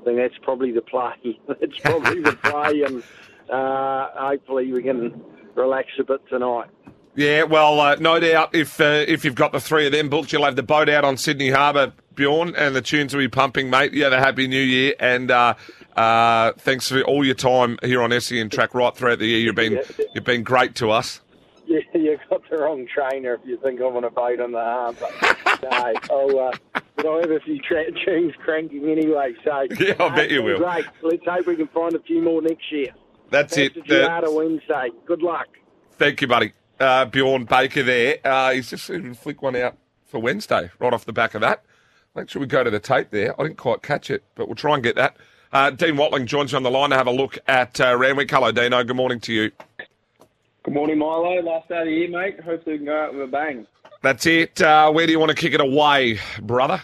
I 0.00 0.04
think 0.04 0.16
that's 0.16 0.38
probably 0.42 0.72
the 0.72 0.82
play. 0.82 1.12
That's 1.46 1.78
probably 1.78 2.20
the 2.20 2.32
play, 2.32 2.82
and 2.82 3.02
uh, 3.48 4.08
hopefully 4.16 4.72
we 4.72 4.82
can 4.82 5.22
relax 5.54 5.90
a 6.00 6.02
bit 6.02 6.20
tonight. 6.28 6.68
Yeah, 7.14 7.42
well, 7.44 7.78
uh, 7.78 7.96
no 7.96 8.18
doubt 8.18 8.54
if 8.54 8.80
uh, 8.80 9.04
if 9.06 9.24
you've 9.24 9.34
got 9.34 9.52
the 9.52 9.60
three 9.60 9.86
of 9.86 9.92
them 9.92 10.08
booked, 10.08 10.32
you'll 10.32 10.44
have 10.44 10.56
the 10.56 10.62
boat 10.62 10.88
out 10.88 11.04
on 11.04 11.18
Sydney 11.18 11.50
Harbour, 11.50 11.92
Bjorn, 12.14 12.56
and 12.56 12.74
the 12.74 12.80
tunes 12.80 13.14
will 13.14 13.20
be 13.20 13.28
pumping, 13.28 13.70
mate. 13.70 13.92
Yeah, 13.92 14.08
the 14.08 14.18
Happy 14.18 14.48
New 14.48 14.62
Year, 14.62 14.94
and 14.98 15.30
uh, 15.30 15.54
uh, 15.94 16.52
thanks 16.58 16.88
for 16.88 17.02
all 17.02 17.24
your 17.24 17.34
time 17.34 17.78
here 17.82 18.02
on 18.02 18.18
SEN 18.18 18.48
Track 18.48 18.74
right 18.74 18.96
throughout 18.96 19.18
the 19.18 19.26
year. 19.26 19.38
You've 19.38 19.54
been 19.54 19.82
you've 20.14 20.24
been 20.24 20.42
great 20.42 20.74
to 20.76 20.90
us. 20.90 21.20
Yeah, 21.66 21.80
you 21.94 22.18
got 22.28 22.42
the 22.50 22.58
wrong 22.58 22.86
trainer 22.92 23.34
if 23.34 23.40
you 23.44 23.56
think 23.58 23.80
I'm 23.80 23.92
going 23.92 24.02
to 24.02 24.10
boat 24.10 24.40
on 24.40 24.52
the 24.52 24.58
harbour. 24.58 25.06
no, 25.62 25.92
I'll, 26.10 26.38
uh, 26.48 26.80
but 26.96 27.20
have 27.20 27.30
a 27.30 27.40
few 27.40 27.58
tra- 27.60 27.90
tunes 28.04 28.34
cranking 28.38 28.88
anyway. 28.88 29.34
So 29.44 29.66
Yeah, 29.80 29.94
I 30.00 30.14
bet 30.14 30.30
you 30.30 30.42
will. 30.42 30.58
Great. 30.58 30.86
Let's 31.02 31.24
hope 31.24 31.46
we 31.46 31.56
can 31.56 31.68
find 31.68 31.94
a 31.94 32.00
few 32.00 32.20
more 32.20 32.42
next 32.42 32.70
year. 32.70 32.88
That's 33.30 33.54
That's 33.56 33.76
it. 33.76 33.86
The- 33.86 34.30
Wednesday. 34.30 34.90
Good 35.06 35.22
luck. 35.22 35.46
Thank 35.92 36.20
you, 36.20 36.26
buddy. 36.28 36.52
Uh, 36.80 37.04
Bjorn 37.04 37.44
Baker 37.44 37.82
there. 37.82 38.18
Uh, 38.24 38.52
he's 38.52 38.70
just 38.70 38.90
even 38.90 39.14
flick 39.14 39.40
one 39.40 39.54
out 39.56 39.76
for 40.04 40.20
Wednesday, 40.20 40.70
right 40.78 40.92
off 40.92 41.04
the 41.04 41.12
back 41.12 41.34
of 41.34 41.40
that. 41.40 41.64
Make 42.14 42.28
sure 42.28 42.40
we 42.40 42.46
go 42.46 42.62
to 42.64 42.70
the 42.70 42.80
tape 42.80 43.10
there. 43.10 43.40
I 43.40 43.44
didn't 43.44 43.56
quite 43.58 43.82
catch 43.82 44.10
it, 44.10 44.24
but 44.34 44.46
we'll 44.48 44.56
try 44.56 44.74
and 44.74 44.82
get 44.82 44.96
that. 44.96 45.16
Uh, 45.52 45.70
Dean 45.70 45.96
Watling 45.96 46.26
joins 46.26 46.52
me 46.52 46.56
on 46.56 46.62
the 46.62 46.70
line 46.70 46.90
to 46.90 46.96
have 46.96 47.06
a 47.06 47.12
look 47.12 47.38
at 47.46 47.80
uh, 47.80 47.96
Randwick. 47.96 48.30
Hello, 48.30 48.52
Dino. 48.52 48.82
Good 48.84 48.96
morning 48.96 49.20
to 49.20 49.32
you. 49.32 49.50
Good 50.64 50.74
morning, 50.74 50.98
Milo. 50.98 51.42
Last 51.42 51.68
day 51.68 51.80
of 51.80 51.86
the 51.86 51.90
year, 51.90 52.08
mate. 52.08 52.40
Hopefully 52.40 52.74
we 52.74 52.78
can 52.78 52.86
go 52.86 52.96
out 52.96 53.12
with 53.12 53.22
a 53.22 53.26
bang. 53.26 53.66
That's 54.00 54.26
it. 54.26 54.62
Uh, 54.62 54.92
where 54.92 55.06
do 55.06 55.12
you 55.12 55.18
want 55.18 55.30
to 55.30 55.36
kick 55.36 55.54
it 55.54 55.60
away, 55.60 56.20
brother? 56.40 56.80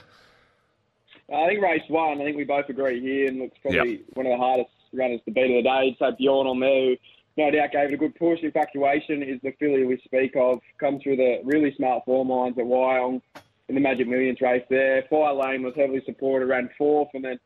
I 1.33 1.47
think 1.47 1.63
race 1.63 1.83
one, 1.87 2.21
I 2.21 2.25
think 2.25 2.37
we 2.37 2.43
both 2.43 2.69
agree 2.69 3.01
here, 3.01 3.29
and 3.29 3.39
looks 3.39 3.57
probably 3.63 4.03
one 4.15 4.27
of 4.27 4.33
the 4.33 4.37
hardest 4.37 4.71
runners 4.93 5.21
to 5.27 5.31
beat 5.31 5.57
of 5.57 5.63
the 5.63 5.69
day. 5.69 5.97
So 5.99 6.11
Bjorn 6.11 6.49
on 6.49 6.59
there, 6.59 6.87
who 6.87 6.97
no 7.37 7.51
doubt 7.53 7.71
gave 7.71 7.91
it 7.91 7.95
a 7.95 7.97
good 7.97 8.17
push. 8.17 8.41
Infatuation 8.43 9.23
is 9.23 9.41
the 9.45 9.53
filly 9.61 9.85
we 9.85 10.01
speak 10.05 10.35
of. 10.35 10.59
Come 10.81 10.99
through 10.99 11.17
the 11.17 11.41
really 11.45 11.73
smart 11.77 12.05
form 12.05 12.31
lines 12.31 12.59
at 12.59 12.65
Wyong 12.65 13.23
in 13.69 13.75
the 13.77 13.81
Magic 13.81 14.09
Millions 14.09 14.41
race 14.41 14.65
there. 14.71 15.05
Fire 15.09 15.35
Lane 15.35 15.63
was 15.63 15.75
heavily 15.77 16.03
supported, 16.05 16.47
ran 16.47 16.69
fourth, 16.77 17.11
and 17.15 17.25
then 17.25 17.39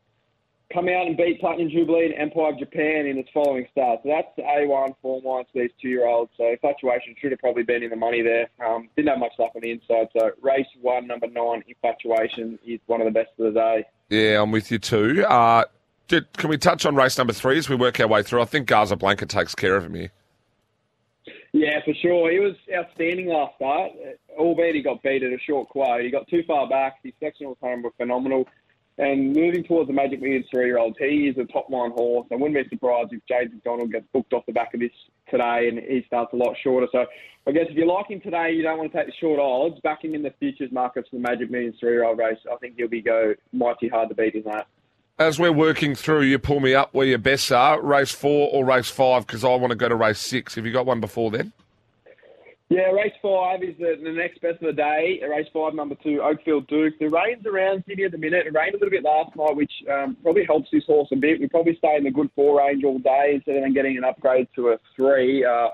come 0.73 0.89
out 0.89 1.07
and 1.07 1.15
beat 1.15 1.39
Platinum 1.39 1.69
Jubilee 1.69 2.05
and 2.05 2.13
Empire 2.15 2.51
of 2.51 2.59
Japan 2.59 3.05
in 3.05 3.17
its 3.17 3.29
following 3.33 3.67
start. 3.71 3.99
So 4.03 4.09
that's 4.09 4.37
A1 4.37 4.95
form 5.01 5.23
lines 5.23 5.47
for 5.53 5.61
these 5.61 5.71
two-year-olds. 5.81 6.31
So 6.37 6.47
Infatuation 6.47 7.15
should 7.21 7.31
have 7.31 7.39
probably 7.39 7.63
been 7.63 7.83
in 7.83 7.89
the 7.89 7.95
money 7.95 8.21
there. 8.21 8.49
Um, 8.65 8.89
didn't 8.95 9.09
have 9.09 9.19
much 9.19 9.33
luck 9.37 9.51
on 9.55 9.61
the 9.61 9.71
inside. 9.71 10.07
So 10.17 10.31
race 10.41 10.67
one, 10.81 11.07
number 11.07 11.27
nine, 11.27 11.63
Infatuation 11.67 12.57
is 12.65 12.79
one 12.87 13.01
of 13.01 13.05
the 13.05 13.11
best 13.11 13.29
of 13.39 13.53
the 13.53 13.59
day. 13.59 13.85
Yeah, 14.09 14.41
I'm 14.41 14.51
with 14.51 14.71
you 14.71 14.79
too. 14.79 15.23
Uh, 15.25 15.65
did, 16.07 16.31
can 16.33 16.49
we 16.49 16.57
touch 16.57 16.85
on 16.85 16.95
race 16.95 17.17
number 17.17 17.33
three 17.33 17.57
as 17.57 17.69
we 17.69 17.75
work 17.75 17.99
our 17.99 18.07
way 18.07 18.23
through? 18.23 18.41
I 18.41 18.45
think 18.45 18.67
Gaza 18.67 18.95
Blanca 18.95 19.25
takes 19.25 19.55
care 19.55 19.75
of 19.75 19.85
him 19.85 19.93
here. 19.93 20.11
Yeah, 21.53 21.79
for 21.85 21.93
sure. 21.93 22.31
He 22.31 22.39
was 22.39 22.55
outstanding 22.75 23.27
last 23.27 23.55
start, 23.55 23.91
albeit 24.37 24.75
he 24.75 24.81
got 24.81 25.03
beat 25.03 25.21
at 25.21 25.31
a 25.31 25.37
short 25.39 25.69
quote. 25.69 26.01
He 26.01 26.09
got 26.09 26.27
too 26.27 26.43
far 26.47 26.67
back. 26.67 26.97
His 27.03 27.13
sectional 27.19 27.55
time 27.55 27.83
were 27.83 27.91
phenomenal. 27.95 28.47
And 28.97 29.33
moving 29.33 29.63
towards 29.63 29.87
the 29.87 29.93
Magic 29.93 30.21
Millions 30.21 30.45
three-year-olds, 30.51 30.97
he 30.99 31.27
is 31.27 31.37
a 31.39 31.45
top-line 31.45 31.91
horse. 31.91 32.27
I 32.31 32.35
wouldn't 32.35 32.53
be 32.53 32.75
surprised 32.75 33.11
if 33.11 33.21
James 33.27 33.51
McDonald 33.51 33.91
gets 33.91 34.05
booked 34.13 34.33
off 34.33 34.45
the 34.45 34.53
back 34.53 34.73
of 34.75 34.81
this 34.81 34.91
today 35.31 35.67
and 35.67 35.79
he 35.79 36.03
starts 36.05 36.31
a 36.33 36.35
lot 36.35 36.55
shorter. 36.63 36.87
So 36.91 37.07
I 37.47 37.51
guess 37.51 37.65
if 37.69 37.75
you 37.75 37.87
like 37.87 38.07
him 38.07 38.21
today, 38.21 38.51
you 38.51 38.61
don't 38.61 38.77
want 38.77 38.91
to 38.91 38.97
take 38.97 39.07
the 39.07 39.13
short 39.19 39.39
odds. 39.39 39.81
Back 39.81 40.03
him 40.03 40.13
in 40.13 40.21
the 40.21 40.31
futures 40.39 40.71
markets 40.71 41.09
for 41.09 41.15
the 41.15 41.23
Magic 41.23 41.49
Millions 41.49 41.75
three-year-old 41.79 42.19
race. 42.19 42.37
I 42.51 42.55
think 42.57 42.75
he'll 42.77 42.87
be 42.87 43.01
go 43.01 43.33
mighty 43.51 43.87
hard 43.87 44.09
to 44.09 44.15
beat 44.15 44.35
in 44.35 44.43
that. 44.43 44.67
As 45.17 45.39
we're 45.39 45.51
working 45.51 45.95
through, 45.95 46.21
you 46.23 46.37
pull 46.37 46.59
me 46.59 46.75
up 46.75 46.93
where 46.93 47.07
your 47.07 47.17
best 47.17 47.51
are, 47.51 47.81
race 47.81 48.11
four 48.11 48.49
or 48.51 48.63
race 48.63 48.89
five, 48.89 49.25
because 49.25 49.43
I 49.43 49.55
want 49.55 49.71
to 49.71 49.75
go 49.75 49.89
to 49.89 49.95
race 49.95 50.19
six. 50.19 50.53
Have 50.55 50.67
you 50.67 50.71
got 50.71 50.85
one 50.85 50.99
before 50.99 51.31
then? 51.31 51.51
Yeah, 52.73 52.89
race 52.89 53.13
five 53.21 53.61
is 53.61 53.77
the, 53.77 54.01
the 54.03 54.11
next 54.11 54.41
best 54.41 54.55
of 54.55 54.65
the 54.65 54.73
day. 54.73 55.21
Race 55.29 55.45
five, 55.53 55.75
number 55.75 55.93
two, 56.01 56.23
Oakfield 56.23 56.67
Duke. 56.67 56.95
The 56.99 57.05
rain's 57.05 57.45
around 57.45 57.83
Sydney 57.87 58.05
at 58.05 58.11
the 58.11 58.17
minute. 58.17 58.47
It 58.47 58.53
rained 58.55 58.73
a 58.73 58.79
little 58.79 58.89
bit 58.89 59.03
last 59.03 59.35
night, 59.35 59.55
which 59.55 59.71
um, 59.93 60.17
probably 60.23 60.43
helps 60.43 60.69
this 60.71 60.83
horse 60.87 61.07
a 61.11 61.15
bit. 61.15 61.39
We 61.39 61.47
probably 61.47 61.75
stay 61.77 61.97
in 61.97 62.03
the 62.03 62.09
good 62.09 62.31
four 62.33 62.57
range 62.57 62.83
all 62.83 62.97
day 62.97 63.33
instead 63.35 63.57
of 63.57 63.61
then 63.61 63.75
getting 63.75 63.95
an 63.95 64.03
upgrade 64.03 64.47
to 64.55 64.69
a 64.69 64.79
three. 64.95 65.45
Uh, 65.45 65.69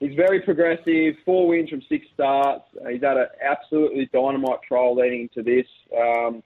he's 0.00 0.16
very 0.16 0.40
progressive, 0.40 1.14
four 1.24 1.46
wins 1.46 1.70
from 1.70 1.82
six 1.88 2.04
starts. 2.14 2.64
He's 2.90 3.02
had 3.02 3.16
an 3.16 3.28
absolutely 3.48 4.10
dynamite 4.12 4.58
trial 4.66 4.96
leading 4.96 5.30
into 5.30 5.44
this. 5.44 5.66
Um, 5.96 6.42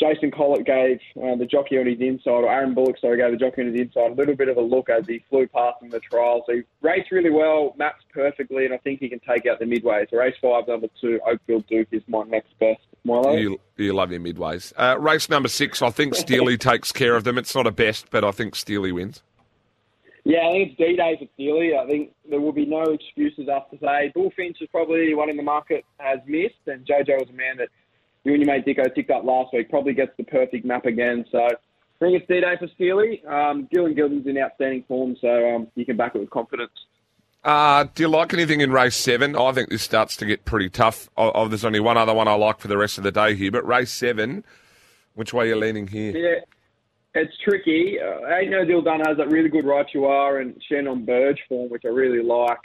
Jason 0.00 0.32
Collett 0.32 0.66
gave 0.66 0.98
uh, 1.22 1.36
the 1.36 1.46
jockey 1.46 1.78
on 1.78 1.86
his 1.86 2.00
inside, 2.00 2.30
or 2.30 2.50
Aaron 2.50 2.74
Bullock, 2.74 2.96
sorry, 3.00 3.16
gave 3.16 3.30
the 3.30 3.36
jockey 3.36 3.62
on 3.62 3.72
his 3.72 3.80
inside 3.80 4.10
a 4.10 4.14
little 4.14 4.34
bit 4.34 4.48
of 4.48 4.56
a 4.56 4.60
look 4.60 4.90
as 4.90 5.06
he 5.06 5.24
flew 5.30 5.46
past 5.46 5.76
in 5.82 5.88
the 5.88 6.00
trial. 6.00 6.42
So 6.46 6.56
he 6.56 6.62
raced 6.82 7.12
really 7.12 7.30
well, 7.30 7.74
maps 7.78 8.02
perfectly, 8.12 8.64
and 8.64 8.74
I 8.74 8.78
think 8.78 8.98
he 8.98 9.08
can 9.08 9.20
take 9.20 9.46
out 9.46 9.60
the 9.60 9.66
midways. 9.66 10.10
So 10.10 10.16
race 10.16 10.34
five, 10.42 10.66
number 10.66 10.88
two, 11.00 11.20
Oakfield 11.26 11.66
Duke 11.68 11.88
is 11.92 12.02
my 12.08 12.24
next 12.24 12.58
best. 12.58 12.80
Milo? 13.04 13.36
You, 13.36 13.60
you 13.76 13.92
love 13.92 14.10
your 14.10 14.20
midways. 14.20 14.72
Uh, 14.76 14.98
race 14.98 15.28
number 15.28 15.48
six, 15.48 15.80
I 15.80 15.90
think 15.90 16.16
Steely 16.16 16.56
takes 16.58 16.90
care 16.90 17.14
of 17.14 17.22
them. 17.22 17.38
It's 17.38 17.54
not 17.54 17.66
a 17.66 17.70
best, 17.70 18.10
but 18.10 18.24
I 18.24 18.32
think 18.32 18.56
Steely 18.56 18.90
wins. 18.90 19.22
Yeah, 20.24 20.48
I 20.48 20.52
think 20.52 20.70
it's 20.70 20.78
D-Day 20.78 21.18
for 21.20 21.28
Steely. 21.34 21.76
I 21.76 21.86
think 21.86 22.12
there 22.28 22.40
will 22.40 22.52
be 22.52 22.64
no 22.64 22.82
excuses 22.82 23.46
after 23.48 23.76
today. 23.76 24.10
Bullfinch 24.16 24.60
is 24.62 24.68
probably 24.70 25.08
the 25.08 25.14
one 25.14 25.28
in 25.28 25.36
the 25.36 25.42
market 25.42 25.84
has 25.98 26.18
missed, 26.26 26.54
and 26.66 26.84
JoJo 26.86 27.20
was 27.20 27.28
a 27.28 27.34
man 27.34 27.58
that 27.58 27.68
you 28.24 28.32
and 28.32 28.42
your 28.42 28.52
mate 28.52 28.66
Dicko 28.66 28.94
ticked 28.94 29.10
up 29.10 29.24
last 29.24 29.52
week. 29.52 29.70
Probably 29.70 29.92
gets 29.92 30.12
the 30.16 30.24
perfect 30.24 30.64
map 30.64 30.86
again. 30.86 31.24
So 31.30 31.38
I 31.38 31.50
think 32.00 32.20
it's 32.20 32.26
D-Day 32.26 32.56
for 32.58 32.68
Steely. 32.74 33.22
Um, 33.26 33.68
Dylan 33.72 33.94
Gilden's 33.94 34.26
in 34.26 34.38
outstanding 34.38 34.84
form, 34.88 35.16
so 35.20 35.54
um, 35.54 35.68
you 35.74 35.84
can 35.84 35.96
back 35.96 36.14
it 36.14 36.18
with 36.18 36.30
confidence. 36.30 36.72
Uh, 37.44 37.84
do 37.94 38.02
you 38.02 38.08
like 38.08 38.32
anything 38.32 38.62
in 38.62 38.72
race 38.72 38.96
seven? 38.96 39.36
I 39.36 39.52
think 39.52 39.68
this 39.68 39.82
starts 39.82 40.16
to 40.16 40.26
get 40.26 40.46
pretty 40.46 40.70
tough. 40.70 41.10
Oh, 41.16 41.30
oh, 41.34 41.46
there's 41.46 41.64
only 41.64 41.80
one 41.80 41.98
other 41.98 42.14
one 42.14 42.26
I 42.26 42.34
like 42.34 42.58
for 42.58 42.68
the 42.68 42.78
rest 42.78 42.96
of 42.96 43.04
the 43.04 43.12
day 43.12 43.34
here, 43.34 43.50
but 43.50 43.66
race 43.66 43.92
seven, 43.92 44.44
which 45.14 45.34
way 45.34 45.44
are 45.44 45.48
you 45.48 45.56
leaning 45.56 45.86
here? 45.86 46.16
Yeah, 46.16 46.40
it's 47.20 47.36
tricky. 47.44 47.98
Uh, 48.00 48.26
Ain't 48.34 48.50
No 48.50 48.64
Deal 48.64 48.80
Done 48.80 49.00
has 49.06 49.18
that 49.18 49.28
really 49.30 49.50
good 49.50 49.66
right 49.66 49.86
you 49.92 50.06
are 50.06 50.38
and 50.38 50.58
Shannon 50.66 51.04
Burge 51.04 51.38
form, 51.46 51.68
which 51.68 51.84
I 51.84 51.88
really 51.88 52.22
like. 52.22 52.58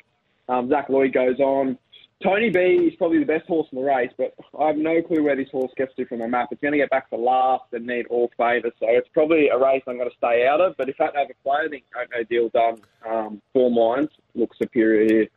Um, 0.48 0.70
Zach 0.70 0.88
Lloyd 0.88 1.12
goes 1.12 1.40
on. 1.40 1.78
Tony 2.22 2.50
B 2.50 2.60
is 2.60 2.96
probably 2.98 3.20
the 3.20 3.26
best 3.26 3.48
horse 3.48 3.68
in 3.72 3.78
the 3.78 3.84
race, 3.84 4.12
but 4.18 4.34
I 4.60 4.68
have 4.68 4.76
no 4.78 5.02
clue 5.02 5.24
where 5.24 5.38
this 5.38 5.50
horse 5.52 5.72
gets 5.78 5.96
to 5.96 6.06
from 6.06 6.20
the 6.20 6.28
map. 6.28 6.50
It's 6.52 6.62
going 6.62 6.74
to 6.74 6.78
get 6.78 6.90
back 6.90 7.10
to 7.12 7.16
last 7.16 7.64
and 7.72 7.88
need 7.88 8.08
all 8.08 8.30
favours, 8.36 8.74
so 8.78 8.88
it's 8.90 9.08
probably 9.14 9.48
a 9.48 9.58
race 9.58 9.84
I'm 9.88 9.98
going 9.98 10.10
to 10.10 10.18
stay 10.18 10.46
out 10.46 10.60
of. 10.60 10.76
But 10.76 10.90
if 10.90 10.98
that 10.98 11.16
have 11.16 11.30
a 11.30 11.44
play, 11.44 11.60
I 11.66 11.68
think 11.70 11.86
No 11.96 12.24
Deal 12.24 12.50
Done 12.50 12.82
um, 13.10 13.42
form 13.54 13.76
lines 13.76 14.10
looks 14.36 14.58
superior 14.58 15.08
here. 15.08 15.28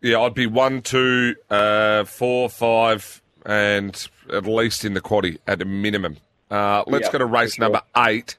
Yeah, 0.00 0.20
I'd 0.22 0.34
be 0.34 0.48
one, 0.48 0.82
two, 0.82 1.36
uh, 1.48 2.02
four, 2.04 2.48
five, 2.48 3.22
and 3.46 4.08
at 4.32 4.44
least 4.44 4.84
in 4.84 4.94
the 4.94 5.00
quaddy 5.00 5.38
at 5.46 5.62
a 5.62 5.64
minimum. 5.64 6.16
Uh, 6.50 6.82
let's 6.88 7.06
Yeah, 7.06 7.12
go 7.12 7.18
to 7.18 7.26
race 7.26 7.54
sure. 7.54 7.66
number 7.66 7.82
eight. 7.98 8.36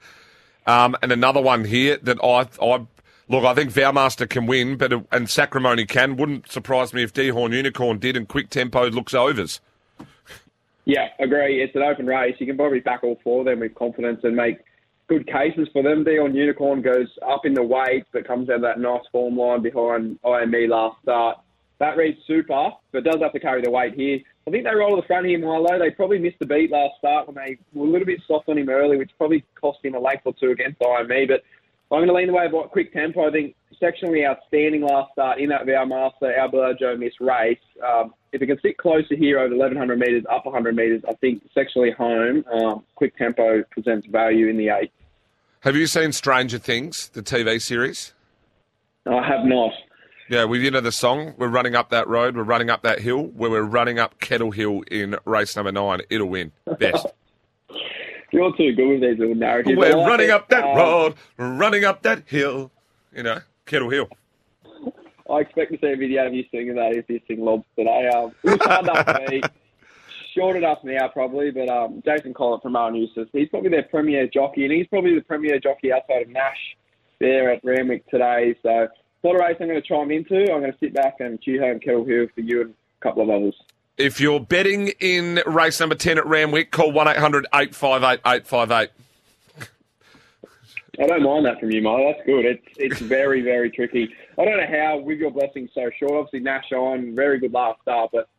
Um, 0.67 0.97
and 1.01 1.13
another 1.13 1.41
one 1.41 1.63
here 1.63 1.97
that 2.03 2.17
I, 2.21 2.47
I 2.65 2.85
look, 3.33 3.45
I 3.45 3.53
think 3.53 3.71
Vowmaster 3.71 4.29
can 4.29 4.45
win, 4.45 4.77
but 4.77 4.93
uh, 4.93 5.01
and 5.11 5.27
Sacrimony 5.27 5.85
can. 5.87 6.15
Wouldn't 6.15 6.51
surprise 6.51 6.93
me 6.93 7.03
if 7.03 7.13
Dehorn 7.13 7.53
Unicorn 7.53 7.99
did, 7.99 8.15
and 8.15 8.27
Quick 8.27 8.49
Tempo 8.49 8.89
looks 8.89 9.13
overs. 9.13 9.59
Yeah, 10.85 11.07
agree. 11.19 11.61
It's 11.61 11.75
an 11.75 11.81
open 11.81 12.05
race. 12.05 12.35
You 12.39 12.45
can 12.45 12.57
probably 12.57 12.81
back 12.81 13.03
all 13.03 13.19
four 13.23 13.39
of 13.39 13.45
them 13.45 13.61
with 13.61 13.73
confidence 13.73 14.19
and 14.23 14.35
make 14.35 14.59
good 15.07 15.25
cases 15.27 15.67
for 15.73 15.81
them. 15.81 16.03
Dion 16.03 16.35
Unicorn 16.35 16.81
goes 16.81 17.07
up 17.27 17.45
in 17.45 17.53
the 17.53 17.63
weight, 17.63 18.05
but 18.11 18.27
comes 18.27 18.49
out 18.49 18.57
of 18.57 18.61
that 18.61 18.79
nice 18.79 19.03
form 19.11 19.37
line 19.37 19.61
behind 19.61 20.19
IME 20.25 20.69
last 20.69 21.01
start. 21.01 21.39
That 21.79 21.97
reads 21.97 22.19
super, 22.27 22.69
but 22.91 23.03
does 23.03 23.21
have 23.21 23.33
to 23.33 23.39
carry 23.39 23.61
the 23.61 23.71
weight 23.71 23.95
here. 23.95 24.19
I 24.45 24.51
think 24.51 24.65
they 24.65 24.75
roll 24.75 24.95
to 24.95 25.01
the 25.01 25.07
front 25.07 25.25
here, 25.25 25.39
Milo. 25.39 25.79
They 25.79 25.89
probably 25.89 26.19
missed 26.19 26.39
the 26.39 26.45
beat 26.45 26.69
last 26.69 26.97
start 26.99 27.27
when 27.27 27.35
they 27.35 27.57
were 27.73 27.87
a 27.87 27.89
little 27.89 28.05
bit 28.05 28.21
soft 28.27 28.49
on 28.49 28.57
him 28.57 28.69
early, 28.69 28.97
which 28.97 29.11
probably 29.17 29.43
cost 29.55 29.79
him 29.83 29.95
a 29.95 29.99
length 29.99 30.23
or 30.25 30.33
two 30.33 30.51
against 30.51 30.81
IME. 30.85 31.27
But 31.27 31.43
I'm 31.93 31.99
going 31.99 32.07
to 32.07 32.13
lean 32.15 32.27
the 32.27 32.33
way 32.33 32.47
of 32.47 32.71
quick 32.71 32.91
tempo. 32.91 33.27
I 33.27 33.31
think 33.31 33.55
sectionally 33.79 34.27
outstanding 34.27 34.81
last 34.81 35.11
start 35.11 35.39
in 35.39 35.49
that 35.49 35.65
VR 35.65 35.87
Master 35.87 36.35
Alberto 36.35 36.97
Miss 36.97 37.13
race. 37.19 37.57
Um, 37.87 38.15
if 38.31 38.41
it 38.41 38.47
can 38.47 38.59
sit 38.61 38.79
closer 38.79 39.15
here 39.15 39.37
over 39.37 39.55
1100 39.55 39.99
metres, 39.99 40.23
up 40.31 40.45
100 40.45 40.75
metres, 40.75 41.03
I 41.07 41.13
think 41.15 41.43
sectionally 41.55 41.93
home, 41.95 42.43
um, 42.51 42.83
quick 42.95 43.15
tempo 43.15 43.63
presents 43.69 44.07
value 44.07 44.47
in 44.47 44.57
the 44.57 44.69
eight. 44.69 44.91
Have 45.59 45.75
you 45.75 45.85
seen 45.85 46.11
Stranger 46.13 46.57
Things, 46.57 47.09
the 47.09 47.21
TV 47.21 47.61
series? 47.61 48.13
I 49.05 49.25
have 49.25 49.45
not. 49.45 49.71
Yeah, 50.29 50.45
we 50.45 50.63
you 50.63 50.71
know 50.71 50.81
the 50.81 50.91
song. 50.91 51.35
We're 51.37 51.47
running 51.47 51.75
up 51.75 51.91
that 51.91 52.07
road. 52.07 52.35
We're 52.35 52.43
running 52.43 52.71
up 52.71 52.81
that 52.81 53.01
hill. 53.01 53.25
Where 53.27 53.51
we're 53.51 53.61
running 53.61 53.99
up 53.99 54.19
Kettle 54.19 54.51
Hill 54.51 54.81
in 54.89 55.15
race 55.25 55.55
number 55.55 55.71
nine. 55.71 56.01
It'll 56.09 56.27
win. 56.27 56.53
Best. 56.79 57.05
You're 58.33 58.55
too 58.57 58.73
good 58.73 58.87
with 58.87 59.01
these 59.01 59.19
little 59.19 59.35
narratives. 59.35 59.77
We're 59.77 59.95
like 59.95 60.07
running 60.07 60.27
it. 60.29 60.31
up 60.31 60.49
that 60.49 60.63
Um, 60.63 60.75
road, 60.77 61.13
running 61.37 61.85
up 61.85 62.01
that 62.01 62.23
hill. 62.27 62.71
You 63.15 63.21
know, 63.23 63.37
Kettle 63.67 63.89
Hill. 63.91 64.07
I 65.29 65.33
I 65.33 65.39
expect 65.41 65.71
to 65.71 65.77
see 65.79 65.91
a 65.91 65.95
video 65.95 66.25
of 66.27 66.33
you 66.33 66.43
singing 66.51 66.75
that 66.75 66.95
if 66.95 67.07
you 67.09 67.19
sing 67.27 67.45
lobs 67.45 67.65
today. 67.77 68.07
Um, 68.09 68.33
it 68.43 68.49
was 68.51 68.59
hard 68.61 68.85
enough 68.85 69.05
for 69.05 69.31
me. 69.31 69.41
Short 70.35 70.55
enough 70.57 70.79
now, 70.83 71.07
probably, 71.09 71.51
but 71.51 71.69
um, 71.69 72.01
Jason 72.03 72.33
Collett 72.33 72.63
from 72.63 72.75
Owen 72.75 72.95
Eustace, 72.95 73.29
he's 73.33 73.49
probably 73.49 73.69
their 73.69 73.83
premier 73.83 74.25
jockey, 74.27 74.63
and 74.63 74.73
he's 74.73 74.87
probably 74.87 75.13
the 75.13 75.21
premier 75.21 75.59
jockey 75.59 75.93
outside 75.93 76.23
of 76.23 76.29
Nash 76.29 76.75
there 77.19 77.51
at 77.51 77.63
Randwick 77.63 78.07
today. 78.09 78.55
So, 78.63 78.87
not 79.23 79.35
a 79.35 79.37
race 79.37 79.57
I'm 79.61 79.67
going 79.67 79.79
to 79.79 79.87
chime 79.87 80.09
into. 80.09 80.51
I'm 80.51 80.59
going 80.61 80.73
to 80.73 80.77
sit 80.79 80.93
back 80.95 81.17
and 81.19 81.39
chew 81.39 81.59
home 81.59 81.79
Kettle 81.79 82.03
Hill 82.03 82.25
for 82.33 82.41
you 82.41 82.61
and 82.61 82.71
a 82.71 83.03
couple 83.03 83.21
of 83.21 83.29
others. 83.29 83.55
If 83.97 84.19
you're 84.19 84.39
betting 84.39 84.89
in 84.99 85.41
race 85.45 85.79
number 85.79 85.95
10 85.95 86.17
at 86.17 86.25
Randwick, 86.25 86.71
call 86.71 86.91
1 86.91 87.07
800 87.07 87.45
858 87.53 88.19
858. 88.25 88.89
I 90.99 91.07
don't 91.07 91.23
mind 91.23 91.45
that 91.45 91.59
from 91.59 91.71
you, 91.71 91.81
Mo. 91.81 92.11
That's 92.11 92.25
good. 92.25 92.45
It's 92.45 92.67
it's 92.77 92.99
very 92.99 93.41
very 93.41 93.71
tricky. 93.71 94.13
I 94.37 94.45
don't 94.45 94.57
know 94.57 94.67
how 94.69 94.99
with 94.99 95.17
your 95.17 95.31
blessing 95.31 95.67
so 95.73 95.89
short. 95.97 96.11
Obviously 96.11 96.39
Nash 96.39 96.71
on 96.71 97.15
very 97.15 97.39
good 97.39 97.51
last 97.51 97.81
start, 97.81 98.11
but 98.13 98.29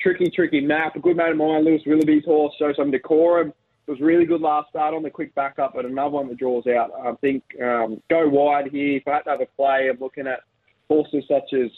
tricky 0.00 0.30
tricky 0.30 0.60
map. 0.60 0.94
A 0.94 1.00
good 1.00 1.16
mate 1.16 1.32
of 1.32 1.36
mine, 1.36 1.64
Lewis 1.64 1.82
Willoughby's 1.84 2.24
horse, 2.24 2.54
shows 2.58 2.76
some 2.76 2.92
decorum. 2.92 3.52
It 3.86 3.90
was 3.90 4.00
really 4.00 4.24
good 4.24 4.40
last 4.40 4.68
start 4.68 4.94
on 4.94 5.02
the 5.02 5.10
quick 5.10 5.34
backup, 5.34 5.74
but 5.74 5.84
another 5.84 6.10
one 6.10 6.28
that 6.28 6.38
draws 6.38 6.66
out. 6.66 6.90
I 7.04 7.12
think 7.20 7.42
um, 7.62 8.00
go 8.10 8.28
wide 8.28 8.68
here. 8.68 8.98
If 8.98 9.08
I 9.08 9.14
had 9.14 9.22
to 9.22 9.30
have 9.30 9.40
a 9.40 9.46
play, 9.56 9.88
I'm 9.88 9.98
looking 10.00 10.26
at 10.26 10.40
horses 10.88 11.24
such 11.28 11.52
as 11.52 11.70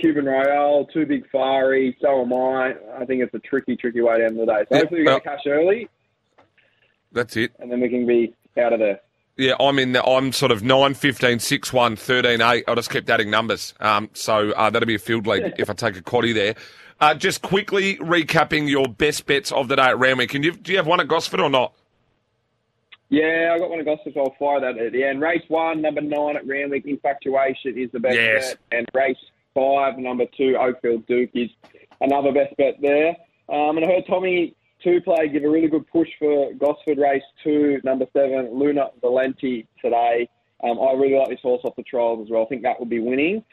Cuban 0.00 0.24
Royale, 0.26 0.86
Too 0.92 1.06
Big 1.06 1.28
Fiery, 1.30 1.96
So 2.00 2.22
Am 2.22 2.32
I. 2.32 2.74
I 3.00 3.04
think 3.04 3.22
it's 3.22 3.34
a 3.34 3.38
tricky, 3.40 3.76
tricky 3.76 4.00
way 4.02 4.18
to 4.18 4.24
end 4.24 4.38
the 4.38 4.46
day. 4.46 4.64
So 4.68 4.74
Yeah, 4.74 4.78
hopefully 4.80 5.00
we 5.00 5.06
get 5.06 5.16
a 5.18 5.20
cash 5.20 5.40
early, 5.46 5.88
That's 7.12 7.36
it. 7.36 7.52
and 7.58 7.70
then 7.70 7.80
we 7.80 7.88
can 7.88 8.06
be 8.06 8.34
out 8.60 8.72
of 8.72 8.78
there. 8.80 9.00
Yeah, 9.38 9.54
I'm 9.60 9.78
in. 9.78 9.92
The, 9.92 10.02
I'm 10.02 10.32
sort 10.32 10.50
of 10.50 10.62
9, 10.62 10.94
15, 10.94 11.38
6, 11.40 11.72
1, 11.72 11.96
13, 11.96 12.40
8. 12.40 12.64
I'll 12.66 12.74
just 12.74 12.90
keep 12.90 13.08
adding 13.10 13.30
numbers. 13.30 13.74
Um, 13.80 14.08
so 14.14 14.50
uh, 14.52 14.70
that'll 14.70 14.86
be 14.86 14.94
a 14.94 14.98
field 14.98 15.26
lead 15.26 15.54
if 15.58 15.68
I 15.68 15.74
take 15.74 15.96
a 15.96 16.02
quaddy 16.02 16.32
there. 16.32 16.54
Uh, 17.00 17.12
just 17.14 17.42
quickly 17.42 17.96
recapping 17.96 18.66
your 18.70 18.86
best 18.88 19.26
bets 19.26 19.52
of 19.52 19.68
the 19.68 19.76
day 19.76 19.82
at 19.82 19.98
Randwick. 19.98 20.32
And 20.32 20.42
you, 20.42 20.52
do 20.52 20.72
you 20.72 20.78
have 20.78 20.86
one 20.86 21.00
at 21.00 21.08
Gosford 21.08 21.40
or 21.40 21.50
not? 21.50 21.74
Yeah, 23.08 23.52
I 23.54 23.58
got 23.58 23.70
one 23.70 23.78
of 23.78 23.86
Gosford, 23.86 24.16
I'll 24.16 24.34
fire 24.38 24.60
that 24.60 24.78
at 24.78 24.92
the 24.92 25.04
end. 25.04 25.20
Race 25.20 25.44
one, 25.48 25.80
number 25.80 26.00
nine 26.00 26.36
at 26.36 26.46
Randwick, 26.46 26.86
Infatuation 26.86 27.78
is 27.78 27.90
the 27.92 28.00
best 28.00 28.16
Yes. 28.16 28.54
bet. 28.54 28.78
And 28.78 28.88
race 28.94 29.16
five, 29.54 29.96
number 29.98 30.26
two, 30.36 30.56
Oakfield 30.58 31.06
Duke 31.06 31.30
is 31.34 31.50
another 32.00 32.32
best 32.32 32.56
bet 32.56 32.74
there. 32.80 33.16
Um, 33.48 33.76
and 33.76 33.86
I 33.86 33.88
heard 33.88 34.06
Tommy 34.08 34.54
two 34.82 35.00
play 35.00 35.28
give 35.28 35.44
a 35.44 35.48
really 35.48 35.68
good 35.68 35.86
push 35.86 36.08
for 36.18 36.52
Gosford 36.54 36.98
race 36.98 37.22
two, 37.44 37.80
number 37.84 38.06
seven, 38.12 38.50
Luna 38.52 38.88
Valenti 39.00 39.66
today. 39.80 40.28
Um, 40.62 40.80
I 40.80 40.92
really 40.94 41.16
like 41.16 41.28
this 41.28 41.40
horse 41.42 41.60
off 41.64 41.76
the 41.76 41.82
trials 41.84 42.24
as 42.24 42.30
well. 42.30 42.42
I 42.42 42.46
think 42.46 42.62
that 42.62 42.78
will 42.78 42.86
be 42.86 42.98
winning. 42.98 43.44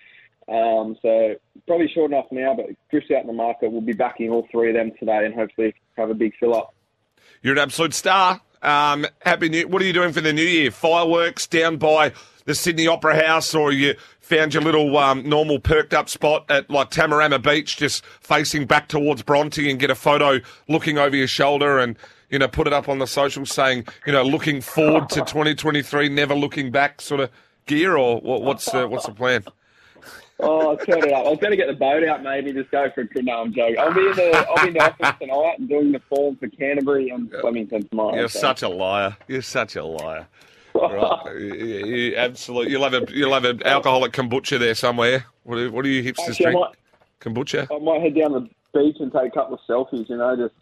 Um, 0.48 0.98
so 1.02 1.36
probably 1.68 1.90
short 1.94 2.12
enough 2.12 2.26
now, 2.32 2.54
but 2.56 2.66
drifts 2.90 3.12
out 3.12 3.22
in 3.22 3.28
the 3.28 3.34
market. 3.34 3.72
We'll 3.72 3.82
be 3.82 3.94
backing 3.94 4.30
all 4.30 4.48
three 4.52 4.70
of 4.70 4.76
them 4.76 4.92
today 5.00 5.26
and 5.26 5.34
hopefully 5.34 5.76
have 5.96 6.10
a 6.10 6.14
big 6.14 6.34
fill 6.40 6.56
up. 6.56 6.74
You're 7.42 7.54
an 7.54 7.60
absolute 7.60 7.94
star. 7.94 8.42
Um, 8.64 9.06
happy 9.22 9.50
New. 9.50 9.68
What 9.68 9.82
are 9.82 9.86
you 9.86 9.94
doing 9.94 10.14
for 10.14 10.22
the 10.22 10.34
new 10.34 10.42
year? 10.42 10.72
Fireworks 10.72 11.46
down 11.48 11.78
by 11.78 12.14
the 12.46 12.56
Sydney 12.56 12.88
Opera 12.88 13.26
House, 13.26 13.54
or 13.54 13.72
you 13.72 13.96
found 14.22 14.54
your 14.54 14.64
little 14.64 14.98
um, 14.98 15.28
normal 15.28 15.60
perked 15.60 15.94
up 15.94 16.08
spot 16.10 16.46
at 16.50 16.70
like 16.70 16.90
Tamarama 16.90 17.42
Beach, 17.44 17.76
just 17.76 18.06
facing 18.06 18.66
back 18.66 18.88
towards 18.88 19.22
Bronte, 19.22 19.70
and 19.70 19.80
get 19.80 19.92
a 19.92 19.96
photo 19.96 20.40
looking 20.70 20.98
over 20.98 21.16
your 21.16 21.28
shoulder, 21.28 21.78
and 21.78 21.98
you 22.30 22.40
know 22.40 22.48
put 22.48 22.66
it 22.66 22.74
up 22.74 22.88
on 22.88 23.00
the 23.00 23.08
social 23.08 23.46
saying 23.46 23.86
you 24.08 24.14
know 24.14 24.24
looking 24.24 24.62
forward 24.62 25.10
to 25.10 25.20
2023, 25.20 26.08
never 26.08 26.34
looking 26.34 26.72
back, 26.72 27.02
sort 27.02 27.20
of 27.20 27.30
gear, 27.66 27.98
or 27.98 28.22
what, 28.22 28.44
what's 28.44 28.74
uh, 28.74 28.88
what's 28.88 29.06
the 29.06 29.14
plan? 29.14 29.44
Oh, 30.44 30.72
I'll 30.72 30.78
turn 30.78 31.00
it 31.00 31.12
up. 31.12 31.26
I 31.26 31.30
was 31.30 31.40
going 31.40 31.52
to 31.52 31.58
get 31.58 31.68
the 31.68 31.74
boat 31.74 32.04
out, 32.04 32.24
maybe 32.24 32.54
just 32.54 32.72
go 32.72 32.90
for 32.94 33.02
a 33.02 33.22
no, 33.22 33.42
I'm 33.42 33.54
joking. 33.54 33.78
I'll 33.80 33.94
be 33.94 34.08
in 34.08 34.16
the 34.16 34.46
I'll 34.50 34.62
be 34.64 34.68
in 34.70 34.74
the 34.74 34.84
office 34.84 35.20
tonight 35.20 35.56
and 35.60 35.70
doing 35.70 35.92
the 35.92 36.02
form 36.10 36.36
for 36.36 36.48
Canterbury 36.50 37.10
and 37.10 37.32
Flemington 37.42 37.88
tomorrow. 37.88 38.16
You're 38.16 38.30
so. 38.30 38.40
such 38.40 38.62
a 38.62 38.70
liar. 38.70 39.16
You're 39.28 39.42
such 39.42 39.76
a 39.76 39.84
liar. 39.84 40.28
Right. 40.76 41.36
you, 41.40 41.86
you, 41.86 42.16
absolutely. 42.16 42.72
You'll 42.72 42.84
have 42.84 42.94
a 42.94 43.06
you'll 43.12 43.34
have 43.34 43.46
an 43.46 43.64
alcoholic 43.64 44.12
kombucha 44.12 44.60
there 44.60 44.76
somewhere. 44.76 45.26
What 45.44 45.56
do, 45.58 45.72
what 45.72 45.84
do 45.84 45.90
you 45.90 46.04
hipsters 46.04 46.30
Actually, 46.30 46.46
I 46.46 46.52
drink? 46.52 46.60
might, 46.60 46.76
Kombucha. 47.20 47.68
I 47.72 47.84
might 47.84 48.02
head 48.02 48.16
down 48.16 48.34
the 48.34 48.50
beach 48.74 48.98
and 49.00 49.12
take 49.12 49.28
a 49.28 49.32
couple 49.32 49.54
of 49.56 49.60
selfies. 49.70 50.10
You 50.10 50.18
know, 50.18 50.36
just 50.36 50.56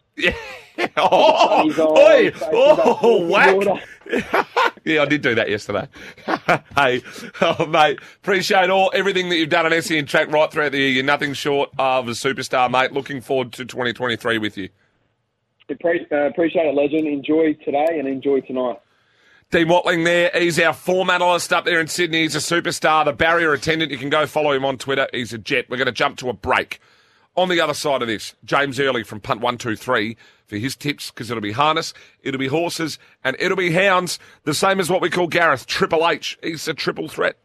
Oh, 0.98 1.70
oi, 1.80 2.32
oh, 2.52 3.28
whack. 3.28 3.84
yeah, 4.84 5.02
I 5.02 5.06
did 5.06 5.22
do 5.22 5.36
that 5.36 5.50
yesterday. 5.50 5.88
hey, 6.76 7.04
oh, 7.42 7.66
mate, 7.68 8.00
appreciate 8.18 8.70
all 8.70 8.92
everything 8.94 9.30
that 9.30 9.38
you've 9.38 9.50
done 9.50 9.72
on 9.72 9.82
SEN 9.82 10.06
track 10.06 10.32
right 10.32 10.52
throughout 10.52 10.72
the 10.72 10.80
year. 10.80 10.90
You're 10.90 11.04
nothing 11.04 11.34
short 11.34 11.70
of 11.78 12.08
a 12.08 12.12
superstar, 12.12 12.70
mate. 12.72 12.94
Looking 12.94 13.22
forward 13.22 13.54
to 13.54 13.66
2023 13.66 14.38
with 14.38 14.58
you. 14.58 14.70
Uh, 15.70 16.28
appreciate 16.28 16.66
it, 16.66 16.76
legend. 16.76 17.08
Enjoy 17.08 17.54
today 17.66 18.00
and 18.00 18.08
enjoy 18.08 18.42
tonight. 18.42 18.80
Dean 19.52 19.68
Watling 19.68 20.04
there. 20.06 20.32
He's 20.34 20.60
our 20.60 20.74
form 20.74 21.10
analyst 21.10 21.52
up 21.52 21.66
there 21.66 21.80
in 21.80 21.88
Sydney. 21.88 22.22
He's 22.22 22.36
a 22.36 22.40
superstar, 22.40 23.04
the 23.06 23.14
barrier 23.14 23.54
attendant. 23.54 23.92
You 23.92 23.98
can 23.98 24.10
go 24.10 24.26
follow 24.26 24.52
him 24.52 24.66
on 24.66 24.78
Twitter. 24.78 25.08
He's 25.14 25.34
a 25.34 25.38
jet. 25.38 25.66
We're 25.70 25.78
going 25.78 25.88
to 25.88 25.92
jump 25.92 26.18
to 26.20 26.30
a 26.30 26.34
break. 26.34 26.80
On 27.36 27.48
the 27.48 27.62
other 27.62 27.74
side 27.74 28.02
of 28.02 28.10
this, 28.10 28.36
James 28.44 28.78
Early 28.78 29.04
from 29.04 29.22
Punt 29.22 29.40
123 29.40 30.18
for 30.48 30.58
his 30.58 30.76
tips 30.76 31.12
because 31.12 31.32
it'll 31.32 31.40
be 31.40 31.54
harness, 31.54 31.94
it'll 32.24 32.40
be 32.40 32.48
horses, 32.48 33.00
and 33.24 33.38
it'll 33.40 33.56
be 33.56 33.72
hounds. 33.72 34.20
The 34.44 34.54
same 34.54 34.82
as 34.82 34.90
what 34.90 35.02
we 35.02 35.10
call 35.10 35.28
Gareth, 35.28 35.66
Triple 35.66 36.08
H. 36.10 36.38
He's 36.44 36.68
a 36.68 36.74
triple 36.74 37.08
threat. 37.08 37.38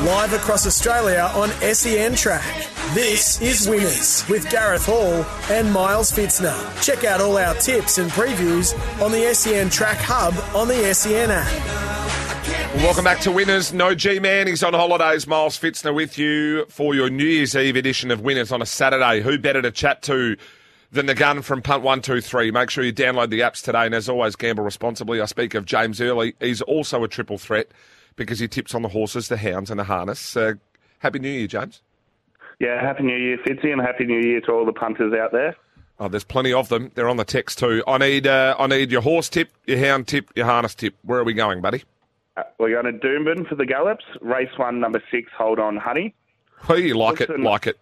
Live 0.00 0.32
across 0.32 0.66
Australia 0.66 1.30
on 1.34 1.50
SEN 1.74 2.16
Track. 2.16 2.66
This 2.94 3.40
is 3.40 3.68
Winners 3.68 4.28
with 4.28 4.50
Gareth 4.50 4.86
Hall 4.86 5.24
and 5.50 5.72
Miles 5.72 6.10
Fitzner. 6.10 6.56
Check 6.82 7.04
out 7.04 7.20
all 7.20 7.38
our 7.38 7.54
tips 7.54 7.98
and 7.98 8.10
previews 8.10 8.74
on 9.00 9.12
the 9.12 9.32
SEN 9.34 9.70
Track 9.70 9.98
Hub 9.98 10.34
on 10.56 10.66
the 10.66 10.92
SEN 10.94 11.30
app. 11.30 11.99
Well, 12.74 12.84
welcome 12.84 13.02
back 13.02 13.18
to 13.22 13.32
Winners. 13.32 13.72
No 13.72 13.96
G 13.96 14.20
Man. 14.20 14.46
He's 14.46 14.62
on 14.62 14.74
holidays. 14.74 15.26
Miles 15.26 15.58
Fitzner 15.58 15.92
with 15.92 16.16
you 16.16 16.66
for 16.66 16.94
your 16.94 17.10
New 17.10 17.24
Year's 17.24 17.56
Eve 17.56 17.74
edition 17.74 18.12
of 18.12 18.20
Winners 18.20 18.52
on 18.52 18.62
a 18.62 18.66
Saturday. 18.66 19.20
Who 19.20 19.38
better 19.38 19.60
to 19.60 19.72
chat 19.72 20.02
to 20.02 20.36
than 20.92 21.06
the 21.06 21.16
gun 21.16 21.42
from 21.42 21.62
Punt 21.62 21.82
One 21.82 22.00
Two 22.00 22.20
Three? 22.20 22.52
Make 22.52 22.70
sure 22.70 22.84
you 22.84 22.92
download 22.92 23.30
the 23.30 23.40
apps 23.40 23.64
today. 23.64 23.86
And 23.86 23.94
as 23.94 24.08
always, 24.08 24.36
gamble 24.36 24.62
responsibly. 24.62 25.20
I 25.20 25.24
speak 25.24 25.54
of 25.54 25.64
James 25.64 26.00
Early. 26.00 26.34
He's 26.38 26.62
also 26.62 27.02
a 27.02 27.08
triple 27.08 27.38
threat 27.38 27.72
because 28.14 28.38
he 28.38 28.46
tips 28.46 28.72
on 28.72 28.82
the 28.82 28.88
horses, 28.88 29.26
the 29.26 29.36
hounds, 29.36 29.70
and 29.70 29.80
the 29.80 29.84
harness. 29.84 30.36
Uh, 30.36 30.52
happy 31.00 31.18
New 31.18 31.28
Year, 31.28 31.48
James. 31.48 31.82
Yeah, 32.60 32.80
Happy 32.80 33.02
New 33.02 33.16
Year, 33.16 33.38
Fitzy, 33.38 33.72
and 33.72 33.80
Happy 33.80 34.04
New 34.04 34.20
Year 34.20 34.40
to 34.42 34.52
all 34.52 34.64
the 34.64 34.72
punters 34.72 35.12
out 35.12 35.32
there. 35.32 35.56
Oh, 35.98 36.06
there's 36.08 36.24
plenty 36.24 36.52
of 36.52 36.68
them. 36.68 36.92
They're 36.94 37.08
on 37.08 37.16
the 37.16 37.24
text 37.24 37.58
too. 37.58 37.82
I 37.88 37.98
need, 37.98 38.28
uh, 38.28 38.54
I 38.58 38.68
need 38.68 38.92
your 38.92 39.02
horse 39.02 39.28
tip, 39.28 39.50
your 39.66 39.78
hound 39.78 40.06
tip, 40.06 40.30
your 40.36 40.46
harness 40.46 40.76
tip. 40.76 40.94
Where 41.02 41.18
are 41.18 41.24
we 41.24 41.34
going, 41.34 41.62
buddy? 41.62 41.82
Uh, 42.36 42.42
We're 42.58 42.80
going 42.80 42.92
to 42.92 43.06
Doomben 43.06 43.48
for 43.48 43.54
the 43.54 43.66
Gallops. 43.66 44.04
Race 44.20 44.50
one, 44.56 44.80
number 44.80 45.02
six, 45.10 45.30
Hold 45.36 45.58
On 45.58 45.76
Honey. 45.76 46.14
Oh, 46.68 46.74
you 46.74 46.96
like 46.96 47.20
it, 47.20 47.28
Listen. 47.28 47.42
like 47.44 47.66
it. 47.66 47.78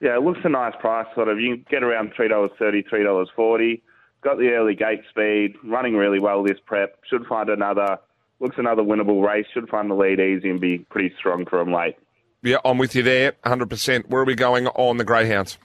Yeah, 0.00 0.16
it 0.16 0.22
looks 0.22 0.40
a 0.44 0.48
nice 0.48 0.74
price, 0.80 1.06
sort 1.14 1.28
of. 1.28 1.38
You 1.38 1.56
can 1.56 1.66
get 1.70 1.82
around 1.82 2.12
$3.30, 2.14 2.58
$3.40. 2.88 3.80
Got 4.22 4.38
the 4.38 4.50
early 4.50 4.74
gate 4.74 5.02
speed, 5.08 5.54
running 5.64 5.94
really 5.96 6.18
well 6.18 6.42
this 6.42 6.58
prep. 6.64 6.98
Should 7.08 7.26
find 7.26 7.48
another, 7.48 7.98
looks 8.40 8.56
another 8.58 8.82
winnable 8.82 9.26
race. 9.26 9.46
Should 9.52 9.68
find 9.68 9.90
the 9.90 9.94
lead 9.94 10.20
easy 10.20 10.50
and 10.50 10.60
be 10.60 10.78
pretty 10.78 11.14
strong 11.18 11.46
for 11.46 11.60
him 11.60 11.72
late. 11.72 11.96
Yeah, 12.42 12.56
I'm 12.64 12.78
with 12.78 12.94
you 12.94 13.02
there, 13.02 13.32
100%. 13.44 14.08
Where 14.08 14.22
are 14.22 14.24
we 14.24 14.34
going 14.34 14.66
on 14.68 14.96
the 14.96 15.04
Greyhounds? 15.04 15.58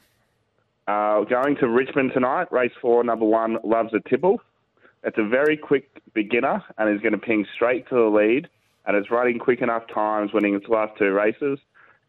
Uh, 0.88 1.22
going 1.24 1.56
to 1.58 1.68
Richmond 1.68 2.12
tonight, 2.14 2.52
race 2.52 2.72
four, 2.82 3.04
number 3.04 3.26
one, 3.26 3.58
Loves 3.64 3.94
a 3.94 4.08
Tipple. 4.10 4.42
It's 5.06 5.18
a 5.20 5.24
very 5.24 5.56
quick 5.56 6.02
beginner 6.14 6.64
and 6.78 6.94
is 6.94 7.02
going 7.02 7.14
to 7.14 7.20
ping 7.20 7.46
straight 7.54 7.88
to 7.90 7.96
the 7.96 8.02
lead, 8.02 8.50
and 8.86 8.98
it's 8.98 9.12
running 9.12 9.38
quick 9.38 9.62
enough 9.62 9.84
times, 9.94 10.34
winning 10.34 10.56
its 10.56 10.68
last 10.68 10.98
two 10.98 11.12
races. 11.12 11.60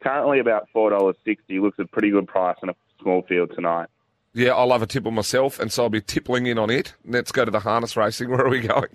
Currently 0.02 0.38
about 0.38 0.68
$4.60, 0.74 1.14
looks 1.60 1.78
a 1.78 1.84
pretty 1.84 2.10
good 2.10 2.26
price 2.26 2.56
in 2.62 2.70
a 2.70 2.74
small 3.02 3.22
field 3.28 3.52
tonight. 3.54 3.88
Yeah, 4.32 4.54
I 4.54 4.64
love 4.64 4.82
a 4.82 4.86
tipple 4.86 5.10
myself, 5.10 5.60
and 5.60 5.70
so 5.70 5.84
I'll 5.84 5.90
be 5.90 6.00
tippling 6.00 6.46
in 6.46 6.58
on 6.58 6.70
it. 6.70 6.94
Let's 7.04 7.32
go 7.32 7.44
to 7.44 7.50
the 7.50 7.60
harness 7.60 7.96
racing. 7.96 8.30
Where 8.30 8.46
are 8.46 8.50
we 8.50 8.60
going? 8.60 8.88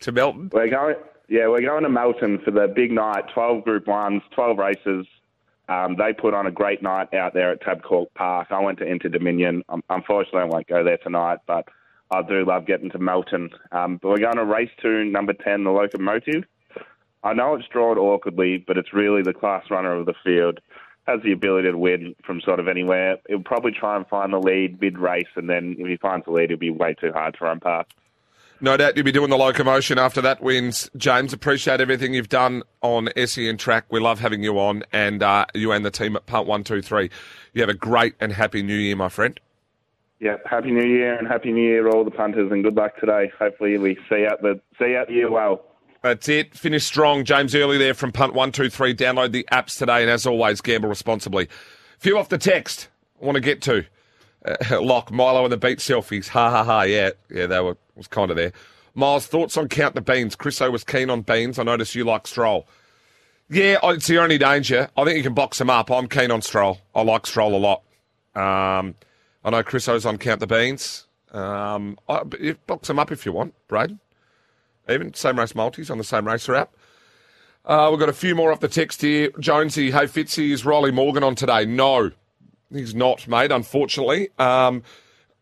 To 0.00 0.12
Melton? 0.12 0.50
We're 0.52 0.68
going, 0.68 0.96
yeah, 1.28 1.46
we're 1.46 1.62
going 1.62 1.84
to 1.84 1.88
Melton 1.88 2.40
for 2.44 2.50
the 2.50 2.72
big 2.74 2.90
night, 2.90 3.24
12 3.32 3.64
Group 3.64 3.86
1s, 3.86 4.20
12 4.34 4.58
races. 4.58 5.06
Um, 5.68 5.96
they 5.96 6.12
put 6.12 6.34
on 6.34 6.46
a 6.46 6.50
great 6.50 6.82
night 6.82 7.14
out 7.14 7.34
there 7.34 7.52
at 7.52 7.62
Tabcorp 7.62 8.06
Park. 8.14 8.48
I 8.50 8.60
went 8.60 8.78
to 8.78 8.84
Inter 8.84 9.08
Dominion. 9.08 9.62
Um, 9.68 9.82
unfortunately, 9.88 10.42
I 10.42 10.44
won't 10.44 10.66
go 10.66 10.84
there 10.84 10.98
tonight, 10.98 11.38
but 11.46 11.66
I 12.14 12.22
do 12.22 12.44
love 12.44 12.66
getting 12.66 12.90
to 12.90 12.98
Melton. 12.98 13.50
Um, 13.72 13.98
but 14.00 14.08
we're 14.08 14.18
going 14.18 14.36
to 14.36 14.44
race 14.44 14.70
two, 14.80 15.04
number 15.04 15.32
10, 15.32 15.64
the 15.64 15.70
locomotive. 15.70 16.44
I 17.22 17.32
know 17.32 17.54
it's 17.54 17.68
drawn 17.68 17.98
awkwardly, 17.98 18.58
but 18.58 18.76
it's 18.76 18.92
really 18.92 19.22
the 19.22 19.32
class 19.32 19.64
runner 19.70 19.94
of 19.94 20.06
the 20.06 20.14
field. 20.22 20.60
Has 21.06 21.20
the 21.22 21.32
ability 21.32 21.70
to 21.70 21.76
win 21.76 22.14
from 22.24 22.40
sort 22.40 22.60
of 22.60 22.68
anywhere. 22.68 23.18
He'll 23.28 23.40
probably 23.40 23.72
try 23.72 23.96
and 23.96 24.06
find 24.06 24.32
the 24.32 24.38
lead 24.38 24.80
mid 24.80 24.98
race, 24.98 25.28
and 25.36 25.50
then 25.50 25.76
if 25.78 25.86
he 25.86 25.96
finds 25.98 26.24
the 26.24 26.32
lead, 26.32 26.44
it'll 26.44 26.58
be 26.58 26.70
way 26.70 26.94
too 26.94 27.12
hard 27.12 27.36
to 27.38 27.44
run 27.44 27.60
past. 27.60 27.92
No 28.60 28.76
doubt 28.78 28.96
you'll 28.96 29.04
be 29.04 29.12
doing 29.12 29.28
the 29.28 29.36
locomotion 29.36 29.98
after 29.98 30.22
that 30.22 30.42
wins. 30.42 30.88
James, 30.96 31.34
appreciate 31.34 31.80
everything 31.82 32.14
you've 32.14 32.30
done 32.30 32.62
on 32.80 33.10
SEN 33.26 33.58
track. 33.58 33.84
We 33.90 34.00
love 34.00 34.20
having 34.20 34.42
you 34.42 34.58
on, 34.58 34.84
and 34.92 35.22
uh, 35.22 35.44
you 35.54 35.72
and 35.72 35.84
the 35.84 35.90
team 35.90 36.16
at 36.16 36.64
Two 36.64 36.80
Three. 36.80 37.10
You 37.52 37.60
have 37.60 37.68
a 37.68 37.74
great 37.74 38.14
and 38.20 38.32
happy 38.32 38.62
New 38.62 38.76
Year, 38.76 38.96
my 38.96 39.10
friend. 39.10 39.38
Yeah, 40.20 40.36
happy 40.48 40.70
New 40.70 40.86
Year 40.86 41.18
and 41.18 41.26
happy 41.26 41.52
New 41.52 41.62
Year, 41.62 41.88
all 41.88 42.04
the 42.04 42.10
punters, 42.10 42.50
and 42.50 42.62
good 42.62 42.74
luck 42.76 42.96
today. 42.98 43.30
Hopefully, 43.38 43.76
we 43.78 43.98
see 44.08 44.26
out 44.26 44.42
the 44.42 44.60
see 44.78 44.96
out 44.96 45.08
the 45.08 45.14
year 45.14 45.30
well. 45.30 45.64
That's 46.02 46.28
it. 46.28 46.54
Finish 46.54 46.84
strong. 46.84 47.24
James 47.24 47.54
Early 47.54 47.78
there 47.78 47.94
from 47.94 48.12
Punt 48.12 48.34
One 48.34 48.52
Two 48.52 48.70
Three. 48.70 48.94
Download 48.94 49.32
the 49.32 49.46
apps 49.50 49.78
today, 49.78 50.02
and 50.02 50.10
as 50.10 50.26
always, 50.26 50.60
gamble 50.60 50.88
responsibly. 50.88 51.48
Few 51.98 52.16
off 52.18 52.28
the 52.28 52.38
text. 52.38 52.88
I 53.20 53.24
want 53.24 53.36
to 53.36 53.40
get 53.40 53.62
to. 53.62 53.84
Uh, 54.44 54.80
Lock 54.82 55.10
Milo 55.10 55.44
and 55.44 55.52
the 55.52 55.56
beat 55.56 55.78
selfies. 55.78 56.28
Ha 56.28 56.50
ha 56.50 56.62
ha. 56.64 56.82
Yeah, 56.82 57.10
yeah, 57.30 57.46
they 57.46 57.60
were 57.60 57.76
was 57.96 58.06
kind 58.06 58.30
of 58.30 58.36
there. 58.36 58.52
Miles, 58.94 59.26
thoughts 59.26 59.56
on 59.56 59.68
count 59.68 59.94
the 59.94 60.00
beans. 60.00 60.36
Chriso 60.36 60.70
was 60.70 60.84
keen 60.84 61.10
on 61.10 61.22
beans. 61.22 61.58
I 61.58 61.64
noticed 61.64 61.94
you 61.94 62.04
like 62.04 62.26
Stroll. 62.26 62.68
Yeah, 63.50 63.78
it's 63.82 64.06
the 64.06 64.18
only 64.18 64.38
danger. 64.38 64.88
I 64.96 65.04
think 65.04 65.16
you 65.16 65.22
can 65.22 65.34
box 65.34 65.58
them 65.58 65.68
up. 65.68 65.90
I'm 65.90 66.06
keen 66.08 66.30
on 66.30 66.42
Stroll. 66.42 66.78
I 66.94 67.02
like 67.02 67.26
Stroll 67.26 67.54
a 67.54 67.58
lot. 67.58 67.82
Um, 68.34 68.94
I 69.44 69.50
know 69.50 69.62
Chriso's 69.62 70.06
on 70.06 70.18
count 70.18 70.40
the 70.40 70.46
beans. 70.46 71.06
Um, 71.32 71.98
I, 72.08 72.22
box 72.66 72.88
them 72.88 72.98
up 72.98 73.12
if 73.12 73.26
you 73.26 73.32
want, 73.32 73.54
Braden. 73.68 74.00
Even 74.88 75.14
same 75.14 75.38
race 75.38 75.54
multis 75.54 75.90
on 75.90 75.98
the 75.98 76.04
same 76.04 76.26
racer 76.26 76.54
app. 76.54 76.74
Uh, 77.64 77.88
we've 77.90 78.00
got 78.00 78.08
a 78.08 78.14
few 78.14 78.34
more 78.34 78.52
off 78.52 78.60
the 78.60 78.68
text 78.68 79.00
here. 79.00 79.30
Jonesy, 79.40 79.90
hey 79.90 80.04
Fitzy, 80.04 80.50
is 80.50 80.64
Riley 80.64 80.90
Morgan 80.90 81.24
on 81.24 81.34
today? 81.34 81.64
No, 81.64 82.10
he's 82.70 82.94
not, 82.94 83.26
mate. 83.26 83.50
Unfortunately, 83.50 84.28
um, 84.38 84.82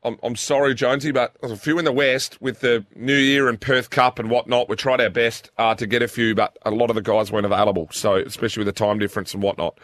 I'm, 0.05 0.19
I'm 0.23 0.37
sorry, 0.37 0.75
Jonesy, 0.75 1.11
but 1.11 1.37
there's 1.41 1.53
a 1.53 1.57
few 1.57 1.79
in 1.79 1.85
the 1.85 1.93
west 1.93 2.41
with 2.41 2.61
the 2.61 2.85
New 2.95 3.17
Year 3.17 3.49
and 3.49 3.61
Perth 3.61 3.91
Cup 3.91 4.19
and 4.19 4.31
whatnot. 4.31 4.69
We 4.69 4.77
tried 4.77 5.01
our 5.01 5.11
best 5.11 5.51
uh, 5.59 5.75
to 5.75 5.87
get 5.87 6.03
a 6.03 6.09
few, 6.09 6.35
but 6.35 6.57
a 6.63 6.71
lot 6.71 6.91
of 6.91 6.97
the 6.97 7.03
guys 7.03 7.33
weren't 7.33 7.47
available. 7.47 7.89
So, 7.91 8.15
especially 8.15 8.65
with 8.65 8.75
the 8.75 8.79
time 8.79 8.99
difference 8.99 9.35
and 9.35 9.43
whatnot. 9.43 9.79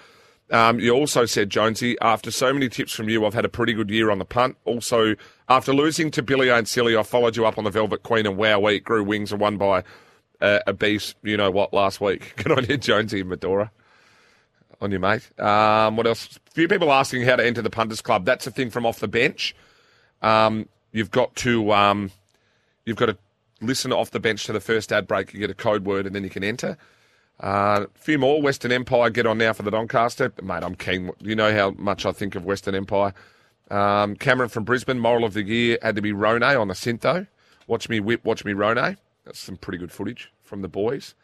Um, 0.50 0.80
you 0.80 0.92
also 0.92 1.26
said, 1.26 1.50
Jonesy, 1.50 1.98
after 2.00 2.30
so 2.30 2.52
many 2.52 2.68
tips 2.68 2.92
from 2.92 3.08
you, 3.08 3.26
I've 3.26 3.34
had 3.34 3.44
a 3.44 3.50
pretty 3.50 3.74
good 3.74 3.90
year 3.90 4.10
on 4.10 4.18
the 4.18 4.24
punt. 4.24 4.56
Also, 4.64 5.14
after 5.48 5.74
losing 5.74 6.10
to 6.12 6.22
Billy 6.22 6.48
and 6.48 6.66
Silly, 6.66 6.96
I 6.96 7.02
followed 7.02 7.36
you 7.36 7.46
up 7.46 7.58
on 7.58 7.64
the 7.64 7.70
Velvet 7.70 8.02
Queen 8.02 8.26
and 8.26 8.36
Wow 8.36 8.60
Week, 8.60 8.84
grew 8.84 9.04
wings 9.04 9.30
and 9.30 9.40
won 9.40 9.58
by 9.58 9.84
uh, 10.40 10.60
a 10.66 10.72
beast, 10.72 11.16
you 11.22 11.36
know 11.36 11.50
what, 11.50 11.74
last 11.74 12.00
week. 12.00 12.34
Good 12.42 12.52
on 12.52 12.64
you, 12.64 12.76
Jonesy 12.76 13.20
and 13.20 13.28
Medora. 13.28 13.70
On 14.80 14.90
you, 14.92 14.98
mate. 14.98 15.28
Um, 15.40 15.96
what 15.96 16.06
else? 16.06 16.38
A 16.48 16.50
few 16.52 16.68
people 16.68 16.92
asking 16.92 17.22
how 17.22 17.36
to 17.36 17.44
enter 17.44 17.60
the 17.60 17.70
Punters 17.70 18.00
Club. 18.00 18.24
That's 18.24 18.46
a 18.46 18.50
thing 18.50 18.70
from 18.70 18.86
off 18.86 19.00
the 19.00 19.08
bench. 19.08 19.54
Um, 20.22 20.68
you've 20.92 21.10
got 21.10 21.34
to 21.36 21.72
um, 21.72 22.12
you've 22.84 22.96
got 22.96 23.06
to 23.06 23.18
listen 23.60 23.92
off 23.92 24.12
the 24.12 24.20
bench 24.20 24.44
to 24.44 24.52
the 24.52 24.60
first 24.60 24.92
ad 24.92 25.08
break. 25.08 25.34
You 25.34 25.40
get 25.40 25.50
a 25.50 25.54
code 25.54 25.84
word 25.84 26.06
and 26.06 26.14
then 26.14 26.22
you 26.22 26.30
can 26.30 26.44
enter. 26.44 26.78
Uh, 27.40 27.86
a 27.94 27.98
few 27.98 28.18
more. 28.18 28.42
Western 28.42 28.72
Empire 28.72 29.10
get 29.10 29.26
on 29.26 29.38
now 29.38 29.52
for 29.52 29.62
the 29.62 29.70
Doncaster. 29.70 30.32
Mate, 30.42 30.62
I'm 30.62 30.74
keen. 30.74 31.10
You 31.20 31.36
know 31.36 31.54
how 31.54 31.70
much 31.72 32.04
I 32.04 32.12
think 32.12 32.34
of 32.34 32.44
Western 32.44 32.74
Empire. 32.74 33.14
Um, 33.70 34.16
Cameron 34.16 34.48
from 34.48 34.64
Brisbane, 34.64 34.98
moral 34.98 35.24
of 35.24 35.34
the 35.34 35.42
year 35.42 35.78
had 35.82 35.94
to 35.96 36.02
be 36.02 36.12
Rone 36.12 36.42
on 36.42 36.68
the 36.68 36.74
Syntho. 36.74 37.26
Watch 37.66 37.88
me 37.88 38.00
whip, 38.00 38.24
watch 38.24 38.44
me 38.44 38.54
Rone. 38.54 38.96
That's 39.24 39.38
some 39.38 39.56
pretty 39.56 39.78
good 39.78 39.92
footage 39.92 40.32
from 40.42 40.62
the 40.62 40.68
boys. 40.68 41.14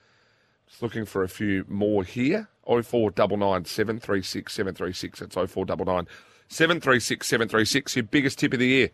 Just 0.69 0.83
looking 0.83 1.05
for 1.05 1.23
a 1.23 1.29
few 1.29 1.65
more 1.69 2.05
here. 2.05 2.49
0499 2.67 3.65
736 3.65 4.53
736. 4.53 5.21
That's 5.21 5.35
0499 5.35 6.07
736 6.49 7.27
736. 7.27 7.97
Your 7.97 8.03
biggest 8.05 8.39
tip 8.39 8.53
of 8.53 8.59
the 8.59 8.67
year. 8.67 8.91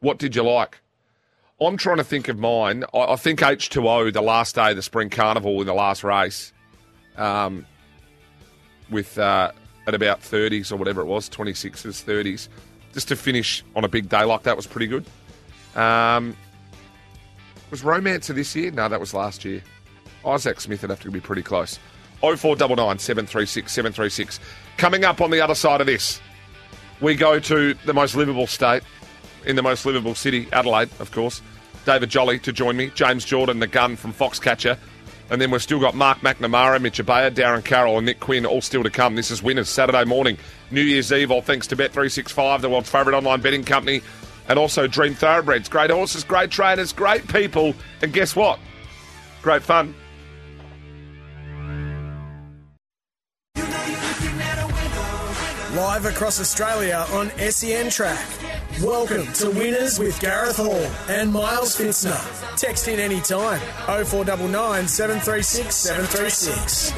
What 0.00 0.18
did 0.18 0.36
you 0.36 0.42
like? 0.42 0.80
I'm 1.60 1.76
trying 1.78 1.96
to 1.96 2.04
think 2.04 2.28
of 2.28 2.38
mine. 2.38 2.84
I, 2.92 2.98
I 3.12 3.16
think 3.16 3.40
H2O, 3.40 4.12
the 4.12 4.20
last 4.20 4.54
day 4.54 4.70
of 4.70 4.76
the 4.76 4.82
Spring 4.82 5.08
Carnival 5.08 5.60
in 5.60 5.66
the 5.66 5.74
last 5.74 6.04
race, 6.04 6.52
um, 7.16 7.64
with 8.90 9.18
uh, 9.18 9.52
at 9.86 9.94
about 9.94 10.20
30s 10.20 10.70
or 10.70 10.76
whatever 10.76 11.00
it 11.00 11.06
was, 11.06 11.30
26s, 11.30 12.04
30s, 12.04 12.48
just 12.92 13.08
to 13.08 13.16
finish 13.16 13.64
on 13.74 13.84
a 13.84 13.88
big 13.88 14.08
day 14.08 14.24
like 14.24 14.42
that 14.42 14.56
was 14.56 14.66
pretty 14.66 14.86
good. 14.86 15.06
Um, 15.74 16.36
was 17.70 17.82
Romancer 17.82 18.32
this 18.32 18.54
year? 18.54 18.70
No, 18.70 18.88
that 18.88 19.00
was 19.00 19.14
last 19.14 19.44
year. 19.44 19.62
Isaac 20.26 20.60
Smith 20.60 20.82
would 20.82 20.90
have 20.90 21.00
to 21.00 21.10
be 21.10 21.20
pretty 21.20 21.42
close. 21.42 21.78
0499 22.20 22.98
736 22.98 23.72
736. 23.72 24.40
Coming 24.76 25.04
up 25.04 25.20
on 25.20 25.30
the 25.30 25.40
other 25.40 25.54
side 25.54 25.80
of 25.80 25.86
this, 25.86 26.20
we 27.00 27.14
go 27.14 27.38
to 27.38 27.74
the 27.84 27.94
most 27.94 28.14
livable 28.14 28.46
state 28.46 28.82
in 29.46 29.56
the 29.56 29.62
most 29.62 29.86
livable 29.86 30.14
city, 30.14 30.48
Adelaide, 30.52 30.90
of 30.98 31.10
course. 31.12 31.40
David 31.84 32.10
Jolly 32.10 32.38
to 32.40 32.52
join 32.52 32.76
me, 32.76 32.90
James 32.94 33.24
Jordan, 33.24 33.60
the 33.60 33.66
gun 33.66 33.96
from 33.96 34.12
Foxcatcher. 34.12 34.76
And 35.30 35.40
then 35.40 35.50
we've 35.50 35.62
still 35.62 35.80
got 35.80 35.94
Mark 35.94 36.18
McNamara, 36.18 36.80
Mitch 36.80 36.98
Abaya, 36.98 37.30
Darren 37.30 37.64
Carroll, 37.64 37.96
and 37.96 38.06
Nick 38.06 38.20
Quinn 38.20 38.46
all 38.46 38.60
still 38.60 38.82
to 38.82 38.90
come. 38.90 39.16
This 39.16 39.30
is 39.30 39.42
Winners 39.42 39.68
Saturday 39.68 40.04
morning, 40.04 40.36
New 40.70 40.82
Year's 40.82 41.12
Eve, 41.12 41.30
all 41.30 41.42
thanks 41.42 41.66
to 41.68 41.76
Bet365, 41.76 42.60
the 42.60 42.68
world's 42.68 42.90
favourite 42.90 43.16
online 43.16 43.40
betting 43.40 43.64
company, 43.64 44.02
and 44.48 44.58
also 44.58 44.86
Dream 44.86 45.14
Thoroughbreds. 45.14 45.68
Great 45.68 45.90
horses, 45.90 46.22
great 46.22 46.50
trainers, 46.50 46.92
great 46.92 47.26
people, 47.28 47.74
and 48.02 48.12
guess 48.12 48.36
what? 48.36 48.58
Great 49.42 49.62
fun. 49.62 49.94
Live 55.74 56.06
across 56.06 56.40
Australia 56.40 57.04
on 57.10 57.30
SEN 57.50 57.90
Track. 57.90 58.55
Welcome 58.84 59.32
to 59.34 59.48
Winners 59.48 59.98
with 59.98 60.20
Gareth 60.20 60.58
Hall 60.58 60.74
and 61.08 61.32
Miles 61.32 61.74
Fitzner. 61.80 62.60
Text 62.60 62.86
in 62.88 63.00
anytime 63.00 63.58
0499 63.86 64.86
736 64.86 65.74
736. 65.74 66.92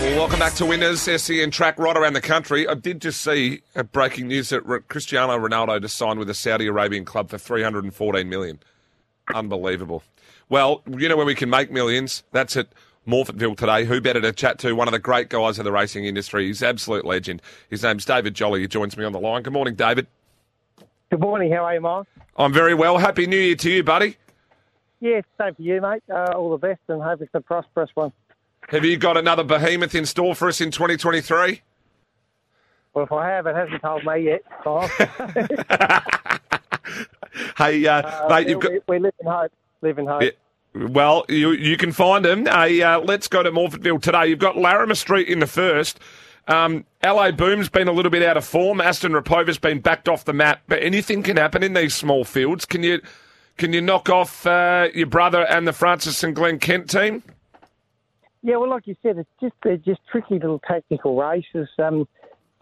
Well, 0.00 0.16
welcome 0.16 0.40
back 0.40 0.54
to 0.54 0.66
Winners, 0.66 1.02
SEN 1.02 1.52
track 1.52 1.78
right 1.78 1.96
around 1.96 2.14
the 2.14 2.20
country. 2.20 2.66
I 2.66 2.74
did 2.74 3.00
just 3.00 3.20
see 3.20 3.62
a 3.76 3.84
breaking 3.84 4.26
news 4.26 4.48
that 4.48 4.64
Cristiano 4.88 5.38
Ronaldo 5.38 5.80
just 5.80 5.96
signed 5.96 6.18
with 6.18 6.28
a 6.30 6.34
Saudi 6.34 6.66
Arabian 6.66 7.04
club 7.04 7.30
for 7.30 7.38
314 7.38 8.28
million. 8.28 8.58
Unbelievable. 9.32 10.02
Well, 10.48 10.82
you 10.88 11.08
know 11.08 11.16
where 11.16 11.26
we 11.26 11.36
can 11.36 11.48
make 11.48 11.70
millions? 11.70 12.24
That's 12.32 12.56
at 12.56 12.70
Morphettville 13.06 13.56
today. 13.56 13.84
Who 13.84 14.00
better 14.00 14.20
to 14.20 14.32
chat 14.32 14.58
to? 14.60 14.72
One 14.74 14.88
of 14.88 14.92
the 14.92 14.98
great 14.98 15.28
guys 15.28 15.60
of 15.60 15.64
the 15.64 15.70
racing 15.72 16.06
industry. 16.06 16.46
He's 16.46 16.60
an 16.60 16.70
absolute 16.70 17.04
legend. 17.04 17.40
His 17.70 17.84
name's 17.84 18.04
David 18.04 18.34
Jolly. 18.34 18.62
He 18.62 18.66
joins 18.66 18.96
me 18.96 19.04
on 19.04 19.12
the 19.12 19.20
line. 19.20 19.44
Good 19.44 19.52
morning, 19.52 19.76
David. 19.76 20.08
Good 21.10 21.20
morning. 21.20 21.50
How 21.52 21.64
are 21.64 21.74
you, 21.74 21.80
Miles? 21.80 22.06
I'm 22.36 22.52
very 22.52 22.74
well. 22.74 22.98
Happy 22.98 23.26
New 23.26 23.38
Year 23.38 23.54
to 23.56 23.70
you, 23.70 23.82
buddy. 23.82 24.16
Yeah, 25.00 25.20
same 25.40 25.54
for 25.54 25.62
you, 25.62 25.80
mate. 25.80 26.02
Uh, 26.12 26.32
all 26.34 26.50
the 26.50 26.58
best, 26.58 26.80
and 26.88 27.02
hope 27.02 27.22
it's 27.22 27.30
a 27.34 27.40
prosperous 27.40 27.90
one. 27.94 28.12
Have 28.68 28.84
you 28.84 28.96
got 28.98 29.16
another 29.16 29.44
behemoth 29.44 29.94
in 29.94 30.04
store 30.04 30.34
for 30.34 30.48
us 30.48 30.60
in 30.60 30.70
2023? 30.70 31.62
Well, 32.92 33.04
if 33.04 33.12
I 33.12 33.26
have, 33.28 33.46
it 33.46 33.54
hasn't 33.54 33.80
told 33.82 34.04
me 34.04 34.18
yet. 34.20 34.42
Hey, 37.56 37.86
uh, 37.86 38.02
Uh, 38.02 38.26
mate, 38.30 38.48
you've 38.48 38.60
got. 38.60 38.72
we, 38.72 38.80
we 38.88 38.98
live 38.98 39.12
in 39.20 39.26
hope. 39.26 39.52
Live 39.82 39.98
in 39.98 40.06
hope. 40.06 40.22
Yeah. 40.22 40.30
Well, 40.74 41.24
you 41.28 41.50
you 41.52 41.76
can 41.76 41.92
find 41.92 42.24
him. 42.24 42.46
Hey, 42.46 42.80
uh, 42.82 43.00
let's 43.00 43.28
go 43.28 43.42
to 43.42 43.50
Morphettville 43.52 44.00
today. 44.00 44.26
You've 44.28 44.38
got 44.38 44.56
Larimer 44.56 44.94
Street 44.94 45.28
in 45.28 45.38
the 45.40 45.46
first. 45.46 46.00
Um, 46.48 46.86
LA 47.04 47.30
Boom's 47.30 47.68
been 47.68 47.88
a 47.88 47.92
little 47.92 48.10
bit 48.10 48.22
out 48.22 48.36
of 48.36 48.44
form. 48.44 48.80
Aston 48.80 49.12
Rapova's 49.12 49.58
been 49.58 49.80
backed 49.80 50.08
off 50.08 50.24
the 50.24 50.32
map. 50.32 50.62
But 50.66 50.82
anything 50.82 51.22
can 51.22 51.36
happen 51.36 51.62
in 51.62 51.74
these 51.74 51.94
small 51.94 52.24
fields. 52.24 52.64
Can 52.64 52.82
you 52.82 53.00
can 53.58 53.72
you 53.72 53.80
knock 53.80 54.08
off 54.08 54.46
uh, 54.46 54.88
your 54.94 55.06
brother 55.06 55.46
and 55.46 55.66
the 55.66 55.72
Francis 55.72 56.22
and 56.22 56.34
Glenn 56.34 56.58
Kent 56.58 56.88
team? 56.88 57.22
Yeah, 58.42 58.56
well, 58.56 58.70
like 58.70 58.86
you 58.86 58.96
said, 59.02 59.18
it's 59.18 59.28
just 59.40 59.54
they're 59.62 59.76
just 59.76 60.00
tricky 60.10 60.38
little 60.38 60.60
tactical 60.60 61.16
races. 61.16 61.68
Um, 61.78 62.08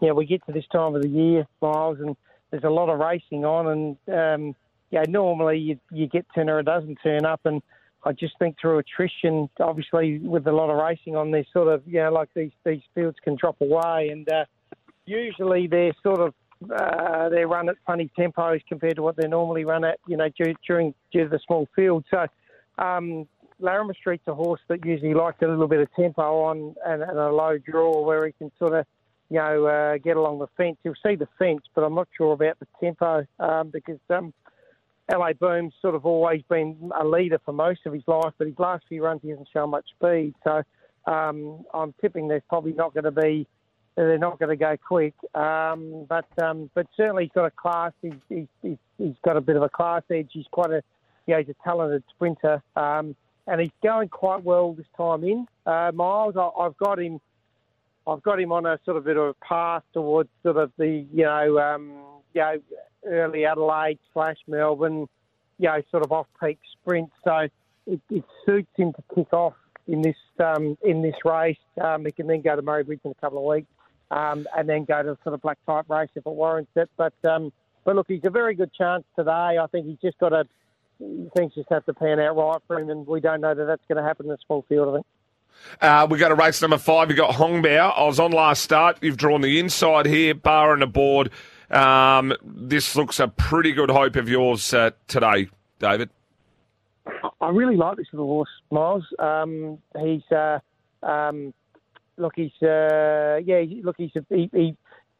you 0.01 0.07
know, 0.07 0.15
we 0.15 0.25
get 0.25 0.45
to 0.47 0.51
this 0.51 0.65
time 0.71 0.95
of 0.95 1.01
the 1.01 1.07
year, 1.07 1.47
Miles, 1.61 1.99
and 1.99 2.15
there's 2.51 2.63
a 2.63 2.69
lot 2.69 2.89
of 2.89 2.99
racing 2.99 3.45
on, 3.45 3.97
and 4.07 4.17
um, 4.17 4.55
yeah, 4.89 5.03
normally 5.07 5.59
you 5.59 5.79
you 5.91 6.07
get 6.07 6.25
ten 6.33 6.49
or 6.49 6.59
a 6.59 6.63
dozen 6.63 6.95
turn 7.01 7.25
up, 7.25 7.41
and 7.45 7.61
I 8.07 8.13
just 8.13 8.39
think 8.39 8.55
through 8.59 8.79
attrition, 8.79 9.49
obviously 9.59 10.19
with 10.19 10.47
a 10.47 10.51
lot 10.51 10.69
of 10.69 10.77
racing 10.81 11.17
on, 11.17 11.31
there's 11.31 11.47
sort 11.51 11.67
of 11.67 11.83
you 11.85 11.99
know 11.99 12.11
like 12.11 12.29
these 12.33 12.51
these 12.65 12.81
fields 12.95 13.17
can 13.23 13.35
drop 13.35 13.59
away, 13.59 14.09
and 14.11 14.27
uh, 14.31 14.45
usually 15.05 15.67
they're 15.67 15.93
sort 16.01 16.21
of 16.21 16.33
uh, 16.73 17.27
they 17.29 17.43
run 17.43 17.67
at 17.67 17.75
funny 17.85 18.09
tempos 18.17 18.61
compared 18.69 18.95
to 18.95 19.03
what 19.03 19.17
they 19.17 19.27
normally 19.27 19.65
run 19.65 19.83
at, 19.83 19.99
you 20.07 20.17
know, 20.17 20.27
due, 20.29 20.55
during 20.65 20.93
due 21.11 21.23
to 21.23 21.29
the 21.29 21.39
small 21.45 21.67
field. 21.75 22.05
So. 22.09 22.25
Um, 22.79 23.27
Larimer 23.59 23.95
Street's 23.95 24.27
a 24.27 24.35
horse 24.35 24.61
that 24.67 24.85
usually 24.85 25.15
likes 25.15 25.41
a 25.41 25.47
little 25.47 25.67
bit 25.67 25.79
of 25.79 25.87
tempo 25.95 26.43
on 26.43 26.75
and, 26.85 27.01
and 27.01 27.17
a 27.17 27.31
low 27.31 27.57
draw 27.57 28.05
where 28.05 28.23
he 28.27 28.31
can 28.33 28.51
sort 28.59 28.73
of, 28.75 28.85
you 29.31 29.37
know, 29.37 29.65
uh, 29.65 29.97
get 29.97 30.15
along 30.15 30.37
the 30.37 30.47
fence. 30.55 30.77
He'll 30.83 30.93
see 31.03 31.15
the 31.15 31.27
fence, 31.39 31.61
but 31.73 31.83
I'm 31.83 31.95
not 31.95 32.07
sure 32.15 32.33
about 32.33 32.59
the 32.59 32.67
tempo 32.79 33.25
um, 33.39 33.71
because 33.71 33.97
um, 34.11 34.31
LA 35.11 35.33
Boom's 35.33 35.73
sort 35.81 35.95
of 35.95 36.05
always 36.05 36.41
been 36.49 36.91
a 36.99 37.05
leader 37.05 37.39
for 37.45 37.53
most 37.53 37.81
of 37.85 37.93
his 37.93 38.03
life, 38.07 38.33
but 38.37 38.47
his 38.47 38.59
last 38.59 38.83
few 38.89 39.03
runs 39.03 39.21
he 39.23 39.29
hasn't 39.29 39.47
shown 39.53 39.69
much 39.69 39.85
speed. 39.95 40.33
So 40.43 40.63
um, 41.11 41.63
I'm 41.73 41.93
tipping 42.01 42.27
there's 42.27 42.41
probably 42.49 42.73
not 42.73 42.93
going 42.93 43.05
to 43.05 43.11
be, 43.11 43.47
they're 43.95 44.17
not 44.17 44.37
going 44.37 44.49
to 44.49 44.57
go 44.57 44.75
quick. 44.77 45.13
Um, 45.33 46.05
but 46.07 46.27
um, 46.41 46.69
but 46.73 46.87
certainly 46.97 47.23
he's 47.23 47.31
got 47.33 47.45
a 47.45 47.51
class. 47.51 47.93
He's, 48.01 48.13
he's, 48.29 48.77
he's, 48.97 49.15
got 49.23 49.37
a 49.37 49.41
bit 49.41 49.55
of 49.55 49.63
a 49.63 49.69
class 49.69 50.03
edge. 50.11 50.29
He's 50.33 50.45
quite 50.51 50.71
a 50.71 50.83
yeah, 51.25 51.39
he's 51.39 51.49
a 51.49 51.55
talented 51.63 52.03
sprinter, 52.09 52.61
um, 52.75 53.15
and 53.47 53.61
he's 53.61 53.71
going 53.83 54.09
quite 54.09 54.43
well 54.43 54.73
this 54.73 54.85
time 54.95 55.23
in. 55.23 55.45
Uh, 55.65 55.91
Miles, 55.93 56.35
I, 56.37 56.49
I've 56.59 56.77
got 56.77 56.99
him. 56.99 57.19
I've 58.05 58.23
got 58.23 58.39
him 58.39 58.53
on 58.53 58.65
a 58.65 58.79
sort 58.85 58.97
of 58.97 59.03
bit 59.03 59.17
of 59.17 59.23
a 59.23 59.33
path 59.45 59.83
towards 59.93 60.29
sort 60.43 60.57
of 60.57 60.71
the 60.77 61.05
you 61.13 61.23
know 61.23 61.59
um, 61.59 61.91
you 62.33 62.41
know 62.41 62.57
early 63.05 63.45
Adelaide 63.45 63.99
slash 64.13 64.37
Melbourne, 64.47 65.07
you 65.57 65.69
know 65.69 65.81
sort 65.91 66.03
of 66.03 66.11
off 66.11 66.27
peak 66.41 66.59
sprint. 66.73 67.11
So 67.23 67.47
it, 67.85 68.01
it 68.09 68.23
suits 68.45 68.69
him 68.75 68.93
to 68.93 69.03
kick 69.15 69.33
off 69.33 69.55
in 69.87 70.01
this 70.01 70.15
um, 70.39 70.77
in 70.83 71.01
this 71.01 71.15
race. 71.25 71.57
Um, 71.81 72.05
he 72.05 72.11
can 72.11 72.27
then 72.27 72.41
go 72.41 72.55
to 72.55 72.61
Murray 72.61 72.83
Bridge 72.83 73.01
in 73.03 73.11
a 73.11 73.15
couple 73.15 73.39
of 73.39 73.43
weeks, 73.43 73.67
um, 74.11 74.47
and 74.55 74.67
then 74.67 74.85
go 74.85 75.01
to 75.01 75.17
sort 75.23 75.33
of 75.33 75.41
black 75.41 75.57
type 75.65 75.85
race 75.89 76.09
if 76.15 76.25
it 76.25 76.29
warrants 76.29 76.71
it. 76.75 76.89
But 76.97 77.13
um, 77.23 77.51
but 77.83 77.95
look, 77.95 78.07
he's 78.07 78.25
a 78.25 78.29
very 78.29 78.55
good 78.55 78.73
chance 78.73 79.03
today. 79.15 79.57
I 79.57 79.65
think 79.71 79.87
he's 79.87 79.99
just 79.99 80.17
got 80.19 80.29
to 80.29 80.47
things 81.35 81.53
just 81.53 81.69
have 81.69 81.85
to 81.85 81.93
pan 81.93 82.19
out 82.19 82.35
right 82.35 82.61
for 82.67 82.79
him, 82.79 82.89
and 82.89 83.05
we 83.05 83.19
don't 83.19 83.41
know 83.41 83.53
that 83.53 83.65
that's 83.65 83.85
going 83.87 84.01
to 84.01 84.07
happen 84.07 84.27
in 84.27 84.31
a 84.31 84.37
small 84.45 84.65
field. 84.67 84.89
I 84.89 84.93
think. 84.97 85.05
Uh, 85.81 86.07
we 86.09 86.17
got 86.17 86.31
a 86.31 86.35
race 86.35 86.61
number 86.61 86.77
five. 86.77 87.09
You've 87.09 87.17
got 87.17 87.33
Hongbao. 87.33 87.97
I 87.97 88.03
was 88.03 88.19
on 88.19 88.31
last 88.31 88.61
start. 88.61 88.99
You've 89.01 89.17
drawn 89.17 89.41
the 89.41 89.59
inside 89.59 90.05
here, 90.05 90.35
bar 90.35 90.73
and 90.73 90.81
the 90.81 90.87
board. 90.87 91.31
Um, 91.69 92.33
this 92.43 92.95
looks 92.95 93.19
a 93.19 93.27
pretty 93.27 93.73
good 93.73 93.89
hope 93.89 94.15
of 94.15 94.29
yours 94.29 94.73
uh, 94.73 94.91
today, 95.07 95.49
David. 95.79 96.09
I 97.41 97.49
really 97.49 97.75
like 97.75 97.97
this 97.97 98.07
little 98.11 98.27
horse, 98.27 98.49
Miles. 98.71 99.03
Um, 99.19 99.77
he's 100.01 100.23
uh, 100.31 100.59
um, 101.03 101.53
look, 102.17 102.33
he's 102.35 102.51
uh, 102.61 103.39
yeah, 103.43 103.63
look, 103.83 103.95
he's 103.97 104.11
he, 104.29 104.49
he. 104.53 104.75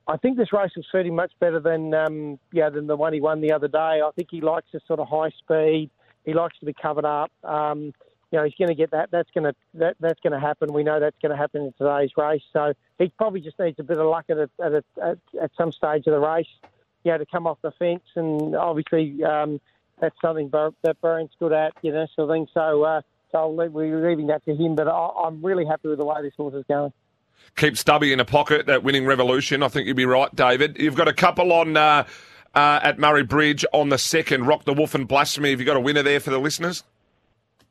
I 0.08 0.16
think 0.18 0.38
this 0.38 0.54
race 0.54 0.72
will 0.76 0.86
suit 0.90 1.06
him 1.06 1.16
much 1.16 1.34
better 1.40 1.60
than 1.60 1.94
um, 1.94 2.40
yeah 2.52 2.70
than 2.70 2.88
the 2.88 2.96
one 2.96 3.14
he 3.14 3.22
won 3.22 3.42
the 3.42 3.52
other 3.52 3.68
day. 3.68 4.02
I 4.02 4.10
think 4.16 4.30
he 4.32 4.42
likes 4.42 4.68
the 4.72 4.80
sort 4.88 5.00
of 5.00 5.08
high 5.08 5.30
speed. 5.30 5.90
He 6.26 6.34
likes 6.34 6.58
to 6.60 6.66
be 6.66 6.74
covered 6.74 7.06
up. 7.06 7.32
Um, 7.44 7.94
you 8.32 8.40
know, 8.40 8.46
he's 8.46 8.56
going 8.56 8.70
to 8.70 8.76
get 8.76 8.92
that. 8.92 9.10
That's 9.12 9.30
going 9.32 9.46
to 9.46 9.56
that, 9.76 9.96
that's 10.00 10.20
going 10.22 10.34
to 10.34 10.40
happen. 10.40 10.74
We 10.74 10.84
know 10.84 11.00
that's 11.00 11.18
going 11.22 11.32
to 11.32 11.38
happen 11.38 11.64
in 11.64 11.74
today's 11.78 12.12
race. 12.18 12.42
So 12.52 12.74
he 13.00 13.10
probably 13.18 13.42
just 13.42 13.58
needs 13.60 13.80
a 13.80 13.84
bit 13.84 13.98
of 13.98 14.08
luck 14.08 14.26
at 14.30 14.38
a, 14.38 14.50
at, 14.62 14.74
a, 14.74 14.84
at 15.02 15.18
at 15.42 15.52
some 15.58 15.72
stage 15.72 16.08
of 16.08 16.14
the 16.14 16.20
race. 16.20 16.48
You 17.04 17.12
know, 17.14 17.20
to 17.20 17.26
come 17.26 17.48
off 17.48 17.60
the 17.62 17.72
fence, 17.72 18.04
and 18.16 18.56
obviously 18.56 19.24
um, 19.24 19.62
that's 20.00 20.16
something 20.22 20.50
that 20.52 21.02
Burren's 21.02 21.32
good 21.40 21.54
at. 21.54 21.74
You 21.82 21.94
know, 21.94 22.08
sort 22.16 22.30
of 22.30 22.34
thing. 22.36 22.48
So. 22.54 22.84
Uh, 22.84 23.02
so 23.32 23.50
leave, 23.52 23.74
we're 23.74 24.10
leaving 24.10 24.28
that 24.28 24.46
to 24.46 24.56
him, 24.56 24.76
but 24.76 24.88
I, 24.88 25.10
I'm 25.26 25.44
really 25.46 25.66
happy 25.66 25.90
with 25.90 25.98
the 25.98 26.06
way 26.06 26.22
this 26.22 26.34
horse 26.38 26.54
is 26.54 26.64
going. 26.68 26.94
Keep 27.56 27.78
Stubby 27.78 28.14
in 28.14 28.20
a 28.20 28.26
pocket, 28.26 28.66
that 28.68 28.84
winning 28.84 29.06
revolution. 29.06 29.64
I 29.64 29.68
think 29.68 29.88
you'd 29.88 29.98
be 29.98 30.06
right, 30.06 30.34
David. 30.36 30.78
You've 30.80 30.96
got 30.96 31.08
a 31.08 31.14
couple 31.14 31.52
on 31.52 31.76
uh, 31.76 32.06
uh, 32.56 32.80
at 32.82 33.00
Murray 33.00 33.24
Bridge 33.24 33.66
on 33.74 33.90
the 33.90 33.98
second. 33.98 34.46
Rock 34.46 34.66
the 34.66 34.74
Wolf 34.74 34.96
and 34.96 35.08
Blasphemy. 35.08 35.52
Have 35.52 35.60
you 35.60 35.66
got 35.66 35.78
a 35.78 35.82
winner 35.82 36.04
there 36.04 36.20
for 36.20 36.30
the 36.30 36.40
listeners? 36.40 36.84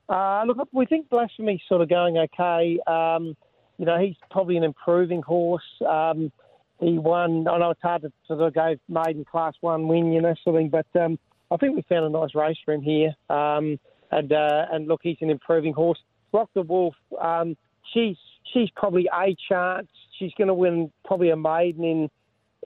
Uh, 0.09 0.45
look, 0.47 0.69
we 0.73 0.87
think 0.87 1.09
Blasphemy's 1.09 1.61
sort 1.69 1.81
of 1.81 1.89
going 1.89 2.17
okay. 2.19 2.79
Um, 2.87 3.37
you 3.79 3.85
know, 3.85 3.99
he's 3.99 4.17
probably 4.31 4.57
an 4.57 4.65
improving 4.65 5.23
horse. 5.23 5.63
Um, 5.87 6.33
he 6.81 6.99
won. 6.99 7.49
I 7.49 7.59
know 7.59 7.71
it's 7.71 7.83
hard 7.83 8.03
to 8.03 8.13
sort 8.27 8.41
of 8.41 8.55
go 8.55 8.77
maiden 8.89 9.25
class 9.25 9.55
one 9.61 9.89
win, 9.89 10.13
you 10.13 10.21
know, 10.21 10.35
sort 10.45 10.57
of 10.57 10.61
thing, 10.61 10.69
but 10.69 11.01
um, 11.01 11.19
I 11.51 11.57
think 11.57 11.77
we 11.77 11.83
found 11.89 12.05
a 12.05 12.11
nice 12.11 12.35
race 12.35 12.59
for 12.65 12.75
him 12.75 12.83
here. 12.83 13.15
Um, 13.31 13.79
and 14.11 14.33
uh, 14.33 14.67
and 14.71 14.87
look, 14.87 15.01
he's 15.03 15.17
an 15.21 15.31
improving 15.31 15.73
horse. 15.73 15.99
Rock 16.33 16.51
the 16.55 16.63
Wolf. 16.63 16.95
Um, 17.21 17.57
she's 17.93 18.17
she's 18.53 18.69
probably 18.77 19.09
a 19.13 19.37
chance. 19.49 19.89
She's 20.19 20.33
going 20.39 20.49
to 20.49 20.55
win 20.55 20.93
probably 21.05 21.31
a 21.31 21.37
maiden 21.37 21.85
in 21.85 22.11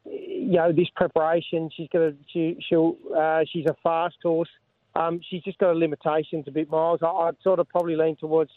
you 0.05 0.57
know 0.57 0.73
this 0.73 0.89
preparation. 0.95 1.71
She's 1.77 1.89
going 1.93 2.13
to 2.13 2.19
she, 2.33 2.59
she'll 2.69 2.97
uh, 3.17 3.43
she's 3.51 3.67
a 3.67 3.77
fast 3.83 4.17
horse. 4.23 4.51
Um, 4.95 5.21
she's 5.29 5.43
just 5.43 5.59
got 5.59 5.71
a 5.71 5.75
limitations 5.75 6.47
a 6.49 6.51
bit, 6.51 6.71
Miles. 6.71 7.01
I, 7.03 7.07
I'd 7.07 7.37
sort 7.43 7.59
of 7.59 7.69
probably 7.69 7.97
lean 7.97 8.17
towards 8.17 8.51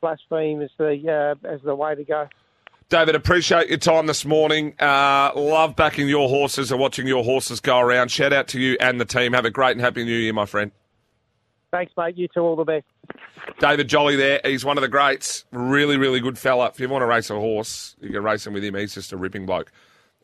Blaspheme 0.00 0.62
as 0.62 0.70
the 0.78 1.36
uh, 1.44 1.48
as 1.48 1.60
the 1.62 1.74
way 1.74 1.94
to 1.94 2.04
go. 2.04 2.28
David, 2.88 3.14
appreciate 3.14 3.68
your 3.68 3.78
time 3.78 4.06
this 4.06 4.24
morning. 4.24 4.74
Uh, 4.80 5.30
love 5.36 5.76
backing 5.76 6.08
your 6.08 6.28
horses 6.28 6.72
and 6.72 6.80
watching 6.80 7.06
your 7.06 7.22
horses 7.22 7.60
go 7.60 7.78
around. 7.78 8.10
Shout 8.10 8.32
out 8.32 8.48
to 8.48 8.60
you 8.60 8.76
and 8.80 9.00
the 9.00 9.04
team. 9.04 9.32
Have 9.32 9.44
a 9.44 9.50
great 9.50 9.72
and 9.72 9.80
happy 9.80 10.04
new 10.04 10.10
year, 10.10 10.32
my 10.32 10.44
friend. 10.44 10.72
Thanks, 11.70 11.92
mate. 11.96 12.16
You 12.16 12.26
too. 12.26 12.40
all 12.40 12.56
the 12.56 12.64
best. 12.64 12.84
David 13.60 13.88
Jolly 13.88 14.16
there. 14.16 14.40
He's 14.44 14.64
one 14.64 14.76
of 14.76 14.82
the 14.82 14.88
greats. 14.88 15.44
Really, 15.52 15.96
really 15.98 16.18
good 16.18 16.36
fella. 16.36 16.66
If 16.66 16.80
you 16.80 16.88
want 16.88 17.02
to 17.02 17.06
race 17.06 17.30
a 17.30 17.36
horse, 17.36 17.94
you 18.00 18.10
can 18.10 18.24
race 18.24 18.44
him 18.44 18.54
with 18.54 18.64
him. 18.64 18.74
He's 18.74 18.94
just 18.94 19.12
a 19.12 19.16
ripping 19.16 19.46
bloke. 19.46 19.70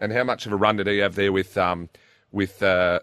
And 0.00 0.12
how 0.12 0.24
much 0.24 0.44
of 0.46 0.52
a 0.52 0.56
run 0.56 0.76
did 0.76 0.88
he 0.88 0.98
have 0.98 1.14
there 1.14 1.32
with 1.32 1.56
um, 1.56 1.88
with 2.32 2.62
uh, 2.64 2.98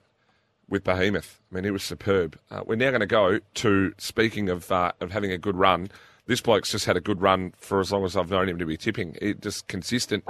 with 0.74 0.84
Behemoth? 0.84 1.39
I 1.51 1.55
mean, 1.55 1.63
he 1.63 1.71
was 1.71 1.84
superb. 1.84 2.38
Uh, 2.49 2.63
we're 2.65 2.76
now 2.76 2.89
going 2.89 2.99
to 2.99 3.05
go 3.05 3.39
to 3.53 3.93
speaking 3.99 4.49
of 4.49 4.69
uh, 4.71 4.91
of 4.99 5.11
having 5.11 5.32
a 5.32 5.38
good 5.38 5.55
run. 5.55 5.89
This 6.26 6.41
bloke's 6.41 6.71
just 6.71 6.86
had 6.86 6.97
a 6.97 7.01
good 7.01 7.21
run 7.21 7.53
for 7.57 7.80
as 7.80 7.91
long 7.91 8.03
as 8.03 8.17
I've 8.17 8.32
known 8.32 8.49
him 8.49 8.57
to 8.57 8.65
be 8.65 8.76
tipping. 8.76 9.15
It 9.21 9.41
just 9.41 9.67
consistent. 9.67 10.24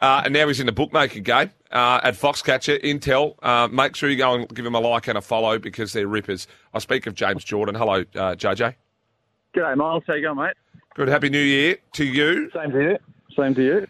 Uh, 0.00 0.22
and 0.24 0.34
now 0.34 0.46
he's 0.46 0.60
in 0.60 0.66
the 0.66 0.72
bookmaker 0.72 1.20
game 1.20 1.50
uh, 1.72 2.00
at 2.04 2.14
Foxcatcher. 2.14 2.80
Intel, 2.82 3.34
uh, 3.42 3.66
make 3.68 3.96
sure 3.96 4.10
you 4.10 4.16
go 4.16 4.34
and 4.34 4.48
give 4.54 4.66
him 4.66 4.74
a 4.74 4.80
like 4.80 5.08
and 5.08 5.16
a 5.16 5.20
follow 5.20 5.58
because 5.58 5.92
they're 5.92 6.06
rippers. 6.06 6.46
I 6.74 6.80
speak 6.80 7.06
of 7.06 7.14
James 7.14 7.42
Jordan. 7.42 7.74
Hello, 7.74 8.00
uh, 8.14 8.34
JJ. 8.34 8.74
G'day, 9.56 9.76
Miles. 9.76 10.04
How 10.06 10.14
you 10.14 10.22
going, 10.22 10.36
mate? 10.36 10.54
Good. 10.94 11.08
Happy 11.08 11.30
New 11.30 11.38
Year 11.38 11.78
to 11.94 12.04
you. 12.04 12.50
Same 12.54 12.70
to 12.72 12.82
you. 12.82 12.98
Same 13.36 13.54
to 13.54 13.64
you. 13.64 13.86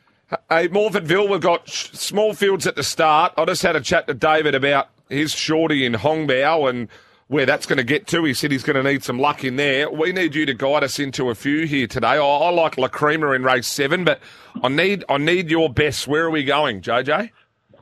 Hey, 0.51 0.69
Morphettville, 0.69 1.29
we've 1.29 1.41
got 1.41 1.69
small 1.69 2.35
fields 2.35 2.67
at 2.67 2.77
the 2.77 2.83
start. 2.83 3.33
I 3.37 3.45
just 3.47 3.63
had 3.63 3.77
a 3.77 3.81
chat 3.81 4.07
to 4.07 4.15
David 4.15 4.55
about 4.55 4.91
his 5.09 5.33
shorty 5.33 5.85
in 5.85 5.95
Hongbao 5.95 6.69
and 6.69 6.89
where 7.29 7.47
that's 7.47 7.67
going 7.67 7.77
to 7.77 7.85
get 7.85 8.07
to. 8.09 8.25
He 8.25 8.35
said 8.35 8.51
he's 8.51 8.63
going 8.63 8.83
to 8.83 8.83
need 8.83 9.05
some 9.05 9.19
luck 9.19 9.45
in 9.45 9.57
there. 9.57 9.91
We 9.91 10.13
need 10.13 10.35
you 10.35 10.47
to 10.47 10.55
guide 10.55 10.83
us 10.83 10.99
into 10.99 11.31
a 11.31 11.35
few 11.35 11.67
here 11.67 11.87
today. 11.87 12.07
I, 12.07 12.19
I 12.19 12.51
like 12.51 12.79
La 12.79 12.89
Crema 12.89 13.33
in 13.33 13.45
race 13.45 13.67
seven, 13.67 14.05
but 14.05 14.21
I 14.63 14.69
need 14.69 15.05
I 15.09 15.19
need 15.19 15.51
your 15.51 15.71
best. 15.71 16.09
Where 16.09 16.25
are 16.25 16.31
we 16.31 16.45
going, 16.45 16.81
JJ? 16.81 17.31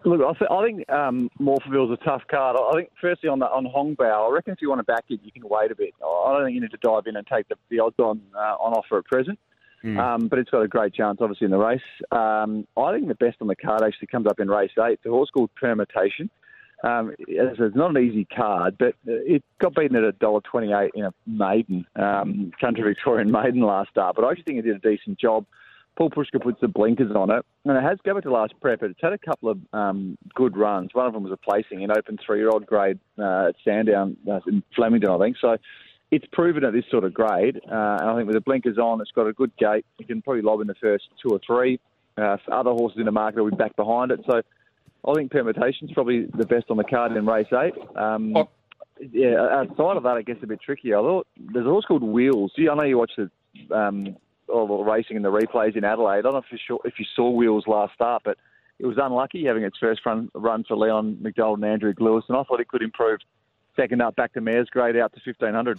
Look, 0.05 0.20
I, 0.20 0.39
th- 0.39 0.51
I 0.51 0.64
think 0.64 0.89
um, 0.89 1.31
Morphettville's 1.41 1.91
a 1.91 2.05
tough 2.05 2.22
card. 2.31 2.57
I 2.57 2.77
think, 2.77 2.91
firstly, 3.01 3.29
on 3.29 3.41
the, 3.41 3.47
on 3.47 3.66
Hongbao, 3.66 4.31
I 4.31 4.33
reckon 4.33 4.53
if 4.53 4.62
you 4.62 4.68
want 4.68 4.79
to 4.79 4.85
back 4.85 5.05
it, 5.09 5.18
you 5.24 5.33
can 5.33 5.43
wait 5.45 5.72
a 5.72 5.74
bit. 5.74 5.95
I 6.01 6.33
don't 6.33 6.45
think 6.45 6.55
you 6.55 6.61
need 6.61 6.70
to 6.70 6.77
dive 6.77 7.07
in 7.07 7.16
and 7.16 7.27
take 7.27 7.49
the, 7.49 7.57
the 7.70 7.81
odds 7.81 7.97
on 7.99 8.20
uh, 8.35 8.55
on 8.61 8.72
offer 8.72 8.99
at 8.99 9.05
present. 9.07 9.39
Hmm. 9.83 9.99
Um, 9.99 10.29
but 10.29 10.39
it's 10.39 10.51
got 10.51 10.62
a 10.62 10.68
great 10.68 10.95
chance, 10.95 11.18
obviously, 11.20 11.47
in 11.47 11.51
the 11.51 11.59
race. 11.59 11.81
Um, 12.12 12.66
I 12.77 12.93
think 12.93 13.09
the 13.09 13.14
best 13.14 13.39
on 13.41 13.49
the 13.49 13.57
card 13.57 13.83
actually 13.83 14.07
comes 14.07 14.27
up 14.27 14.41
in 14.41 14.49
race 14.49 14.70
eight. 14.89 15.01
The 15.03 15.11
horse 15.11 15.31
called 15.31 15.51
Permutation. 15.55 16.31
Um, 16.85 17.11
as 17.11 17.57
it's 17.59 17.74
not 17.74 17.97
an 17.97 18.03
easy 18.05 18.27
card, 18.27 18.77
but 18.79 18.95
it 19.07 19.43
got 19.61 19.74
beaten 19.74 19.97
at 19.97 20.05
a 20.05 20.12
dollar 20.12 20.41
twenty-eight 20.43 20.93
in 20.95 21.05
a 21.05 21.14
maiden, 21.27 21.87
um, 21.97 22.53
country 22.61 22.83
Victorian 22.83 23.31
maiden 23.33 23.62
last 23.62 23.91
start. 23.91 24.14
But 24.16 24.24
I 24.24 24.31
actually 24.31 24.45
think 24.45 24.59
it 24.59 24.62
did 24.62 24.77
a 24.77 24.97
decent 24.97 25.18
job. 25.18 25.47
Paul 25.97 26.11
Pushka 26.11 26.43
puts 26.43 26.61
the 26.61 26.68
blinkers 26.68 27.11
on 27.16 27.31
it, 27.31 27.45
and 27.64 27.77
it 27.77 27.83
has 27.83 27.99
go 28.05 28.14
back 28.14 28.24
to 28.24 28.31
last 28.31 28.53
prep. 28.61 28.81
But 28.81 28.91
It's 28.91 29.01
had 29.03 29.14
a 29.14 29.18
couple 29.18 29.49
of 29.49 29.59
um, 29.72 30.18
good 30.35 30.57
runs. 30.57 30.91
One 30.93 31.07
of 31.07 31.14
them 31.14 31.22
was 31.22 31.33
a 31.33 31.39
placing 31.39 31.83
in 31.83 31.91
open 31.91 32.18
three-year-old 32.24 32.66
grade 32.66 32.99
uh, 33.18 33.49
at 33.49 33.55
Sandown 33.64 34.16
uh, 34.31 34.41
in 34.47 34.62
Flemington, 34.74 35.11
I 35.11 35.18
think. 35.18 35.39
So 35.41 35.57
it's 36.11 36.27
proven 36.33 36.64
at 36.64 36.74
this 36.74 36.85
sort 36.91 37.05
of 37.05 37.14
grade, 37.14 37.57
uh, 37.57 37.97
and 38.01 38.11
I 38.11 38.16
think 38.16 38.27
with 38.27 38.37
the 38.37 38.43
blinkers 38.43 38.77
on, 38.77 39.01
it's 39.01 39.11
got 39.12 39.27
a 39.27 39.33
good 39.33 39.57
gate. 39.57 39.87
You 39.99 40.07
can 40.07 40.20
probably 40.20 40.43
lob 40.43 40.61
in 40.61 40.66
the 40.66 40.74
first 40.74 41.05
two 41.22 41.31
or 41.31 41.41
three. 41.47 41.81
Uh, 42.18 42.37
other 42.53 42.70
horses 42.70 42.99
in 42.99 43.07
the 43.07 43.12
market 43.12 43.43
will 43.43 43.51
be 43.51 43.57
back 43.57 43.77
behind 43.77 44.11
it. 44.11 44.20
So 44.31 44.43
I 45.07 45.15
think 45.15 45.31
permutation's 45.31 45.93
probably 45.93 46.27
the 46.35 46.47
best 46.47 46.67
on 46.71 46.77
the 46.77 46.85
card 46.85 47.13
in 47.17 47.27
race 47.27 47.47
eight. 47.53 47.75
Um, 47.97 48.35
Yeah, 49.13 49.41
outside 49.51 49.97
of 49.99 50.05
that, 50.05 50.17
it 50.17 50.25
gets 50.27 50.43
a 50.43 50.47
bit 50.47 50.61
tricky. 50.61 50.95
I 50.95 50.99
thought 50.99 51.27
there's 51.37 51.67
a 51.67 51.69
horse 51.71 51.85
called 51.85 52.03
Wheels. 52.03 52.53
I 52.59 52.63
know 52.75 52.83
you 52.83 52.97
watched 52.99 53.19
the 53.19 53.31
um, 53.77 54.17
all 54.49 54.67
the 54.67 54.91
racing 54.91 55.17
and 55.17 55.25
the 55.25 55.31
replays 55.31 55.77
in 55.77 55.85
Adelaide. 55.85 56.21
I 56.21 56.23
don't 56.23 56.33
know 56.33 56.39
if 56.39 56.45
you, 56.51 56.59
saw, 56.67 56.79
if 56.85 56.95
you 56.99 57.05
saw 57.15 57.29
Wheels 57.31 57.67
last 57.67 57.93
start, 57.95 58.23
but 58.25 58.39
it 58.79 58.87
was 58.87 58.97
unlucky 58.97 59.45
having 59.45 59.65
its 59.65 59.77
first 59.79 60.01
run, 60.07 60.31
run 60.35 60.65
for 60.65 60.77
Leon 60.77 61.19
McDonald 61.21 61.59
and 61.59 61.71
Andrew 61.71 61.93
Lewis, 61.99 62.25
and 62.29 62.39
I 62.39 62.43
thought 62.45 62.61
it 62.61 62.69
could 62.69 62.83
improve 62.83 63.19
second 63.77 64.01
up 64.01 64.17
back 64.17 64.33
to 64.35 64.41
Mares 64.41 64.69
grade 64.71 64.97
out 64.97 65.13
to 65.15 65.21
1500. 65.25 65.79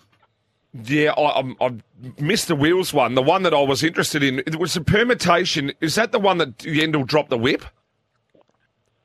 Yeah, 0.83 1.13
I, 1.17 1.21
I'm- 1.21 1.55
I 1.61 1.73
missed 2.21 2.49
the 2.49 2.55
wheels 2.55 2.93
one. 2.93 3.15
The 3.15 3.21
one 3.23 3.41
that 3.43 3.53
I 3.53 3.61
was 3.61 3.83
interested 3.83 4.21
in 4.21 4.39
it 4.39 4.57
was 4.57 4.73
the 4.75 4.81
permutation. 4.81 5.71
Is 5.81 5.95
that 5.95 6.11
the 6.11 6.19
one 6.19 6.37
that 6.37 6.57
Yendall 6.59 7.07
dropped 7.07 7.29
the 7.31 7.37
whip? 7.37 7.63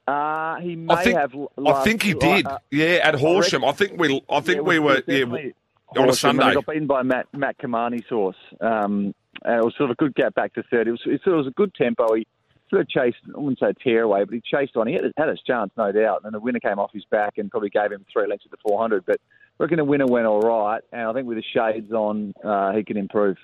Uh, 0.07 0.57
he 0.57 0.77
may 0.77 0.95
I 0.95 1.05
think 1.05 1.19
have. 1.19 1.35
I 1.65 1.85
think 1.85 2.03
he 2.03 2.15
did. 2.15 2.47
uh, 2.47 2.59
yeah, 2.71 3.01
at 3.05 3.15
Horsham. 3.15 3.65
I 3.65 3.73
think 3.73 3.99
we. 3.99 4.23
I 4.29 4.41
think 4.41 4.57
Yeah, 4.57 4.63
we 4.63 4.79
were. 4.79 5.03
Yeah, 5.07 5.21
definitely 5.21 5.55
on 5.97 6.05
a 6.05 6.07
Horsham, 6.07 6.15
Sunday. 6.15 6.49
He 6.49 6.55
got 6.55 6.67
beaten 6.67 6.87
by 6.87 7.03
Matt 7.03 7.27
Matt 7.33 7.59
Cumani's 7.59 8.09
horse. 8.09 8.37
Um, 8.61 9.15
and 9.45 9.59
it 9.59 9.65
was 9.65 9.75
sort 9.77 9.91
of 9.91 9.95
a 9.95 9.97
good 9.97 10.15
gap 10.15 10.35
back 10.35 10.55
to 10.55 10.63
third. 10.65 10.89
It 10.89 10.93
was 10.93 11.01
it 11.05 11.27
was 11.27 11.47
a 11.47 11.51
good 11.51 11.75
tempo. 11.75 12.15
He 12.15 12.27
sort 12.71 12.83
of 12.83 12.89
chased. 12.89 13.19
I 13.35 13.39
wouldn't 13.39 13.59
say 13.59 13.73
tear 13.83 14.03
away, 14.03 14.25
but 14.25 14.35
he 14.35 14.41
chased 14.41 14.77
on. 14.77 14.87
He 14.87 14.95
had, 14.95 15.05
had 15.17 15.29
his 15.29 15.41
chance, 15.43 15.71
no 15.77 15.93
doubt. 15.93 16.23
And 16.25 16.35
the 16.35 16.41
winner 16.41 16.61
came 16.61 16.79
off 16.79 16.91
his 16.93 17.05
back 17.07 17.39
and 17.39 17.51
probably 17.51 17.71
gave 17.71 17.93
him 17.93 18.05
three 18.13 18.27
lengths 18.27 18.45
of 18.45 18.51
the 18.51 18.59
400. 18.67 19.05
But 19.05 19.17
I 19.59 19.65
reckon 19.65 19.79
the 19.79 19.85
winner 19.85 20.07
went 20.07 20.27
all 20.27 20.41
right, 20.41 20.83
and 20.93 21.03
I 21.03 21.13
think 21.13 21.27
with 21.27 21.39
the 21.39 21.43
shades 21.43 21.93
on, 21.93 22.35
uh, 22.45 22.73
he 22.73 22.85
can 22.85 22.97
improve. 22.97 23.37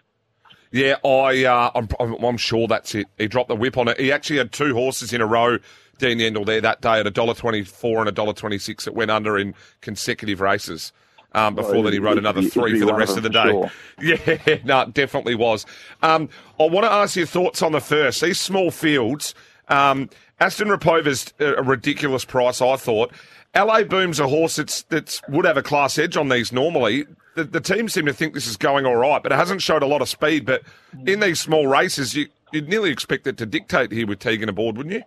Yeah, 0.70 0.96
I. 1.04 1.44
Uh, 1.44 1.70
I'm. 1.74 1.88
I'm 2.22 2.36
sure 2.36 2.68
that's 2.68 2.94
it. 2.94 3.06
He 3.16 3.26
dropped 3.26 3.48
the 3.48 3.56
whip 3.56 3.78
on 3.78 3.88
it. 3.88 3.98
He 3.98 4.12
actually 4.12 4.38
had 4.38 4.52
two 4.52 4.74
horses 4.74 5.12
in 5.12 5.20
a 5.20 5.26
row. 5.26 5.58
Dean 5.98 6.18
Yendall 6.18 6.46
there 6.46 6.60
that 6.60 6.80
day 6.80 7.00
at 7.00 7.06
a 7.06 7.10
dollar 7.10 7.34
twenty 7.34 7.62
four 7.62 8.00
and 8.00 8.08
a 8.08 8.12
dollar 8.12 8.32
twenty 8.32 8.58
six 8.58 8.84
that 8.84 8.94
went 8.94 9.10
under 9.10 9.38
in 9.38 9.54
consecutive 9.80 10.40
races. 10.40 10.92
um, 11.32 11.54
before 11.54 11.76
Oh, 11.76 11.82
then 11.82 11.92
he 11.92 11.98
rode 11.98 12.18
another 12.18 12.40
it'd 12.40 12.52
three 12.52 12.72
for 12.80 12.86
the 12.86 12.92
one 12.92 12.94
of 12.94 12.98
rest 13.00 13.16
of 13.16 13.22
the 13.22 13.30
day. 13.30 13.50
for 13.50 13.70
Yeah, 14.02 14.58
no, 14.64 14.80
it 14.82 14.94
definitely 14.94 15.34
was. 15.34 15.66
Um, 16.02 16.28
I 16.58 16.64
want 16.64 16.84
to 16.86 16.90
ask 16.92 17.16
your 17.16 17.26
thoughts 17.26 17.60
on 17.62 17.72
the 17.72 17.80
first. 17.80 18.20
These 18.22 18.40
small 18.40 18.70
fields, 18.70 19.34
um, 19.68 20.08
Aston 20.40 20.68
Rapova's 20.68 21.34
a 21.38 21.54
a 21.54 21.62
ridiculous 21.62 22.24
price, 22.24 22.62
I 22.62 22.76
thought. 22.76 23.12
LA 23.56 23.82
Boom's 23.82 24.20
a 24.20 24.28
horse 24.28 24.56
that's, 24.56 24.82
that's 24.84 25.20
would 25.28 25.44
have 25.44 25.56
a 25.56 25.62
class 25.62 25.98
edge 25.98 26.16
on 26.16 26.28
these 26.28 26.52
normally. 26.52 27.06
The, 27.34 27.44
the 27.44 27.60
team 27.60 27.88
seem 27.88 28.06
to 28.06 28.12
think 28.12 28.34
this 28.34 28.46
is 28.46 28.56
going 28.56 28.84
all 28.86 28.96
right, 28.96 29.22
but 29.22 29.32
it 29.32 29.36
hasn't 29.36 29.62
showed 29.62 29.82
a 29.82 29.86
lot 29.86 30.02
of 30.02 30.08
speed. 30.08 30.44
But 30.44 30.62
in 31.06 31.20
these 31.20 31.40
small 31.40 31.66
races, 31.66 32.14
you, 32.14 32.28
you'd 32.52 32.68
nearly 32.68 32.90
expect 32.90 33.26
it 33.26 33.36
to 33.38 33.46
dictate 33.46 33.90
here 33.92 34.06
with 34.06 34.18
Tegan 34.18 34.48
aboard, 34.48 34.76
wouldn't 34.76 34.94
you? 34.94 35.02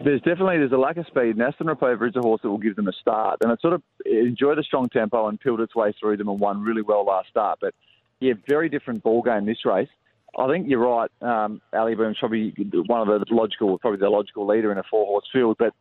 There's 0.00 0.20
definitely 0.22 0.58
there's 0.58 0.72
a 0.72 0.76
lack 0.76 0.96
of 0.96 1.06
speed. 1.06 1.36
And 1.36 1.42
Aston 1.42 1.68
Rapova 1.68 2.08
is 2.08 2.16
a 2.16 2.20
horse 2.20 2.40
that 2.42 2.50
will 2.50 2.58
give 2.58 2.76
them 2.76 2.88
a 2.88 2.92
start, 2.92 3.38
and 3.42 3.52
it 3.52 3.60
sort 3.60 3.74
of 3.74 3.82
enjoyed 4.04 4.58
a 4.58 4.62
strong 4.62 4.88
tempo 4.88 5.28
and 5.28 5.38
peeled 5.38 5.60
its 5.60 5.74
way 5.74 5.94
through 6.00 6.16
them 6.16 6.28
and 6.28 6.40
won 6.40 6.62
really 6.62 6.82
well 6.82 7.04
last 7.04 7.28
start. 7.28 7.58
But 7.60 7.74
yeah, 8.20 8.34
very 8.48 8.68
different 8.68 9.02
ball 9.02 9.22
game 9.22 9.46
this 9.46 9.64
race. 9.64 9.88
I 10.36 10.48
think 10.48 10.68
you're 10.68 10.80
right. 10.80 11.10
Um, 11.20 11.60
Ali 11.72 11.94
Boom's 11.94 12.18
probably 12.18 12.52
one 12.86 13.08
of 13.08 13.20
the 13.20 13.24
logical, 13.32 13.78
probably 13.78 14.00
the 14.00 14.08
logical 14.08 14.46
leader 14.48 14.72
in 14.72 14.78
a 14.78 14.82
four 14.90 15.06
horse 15.06 15.26
field, 15.32 15.56
but 15.58 15.72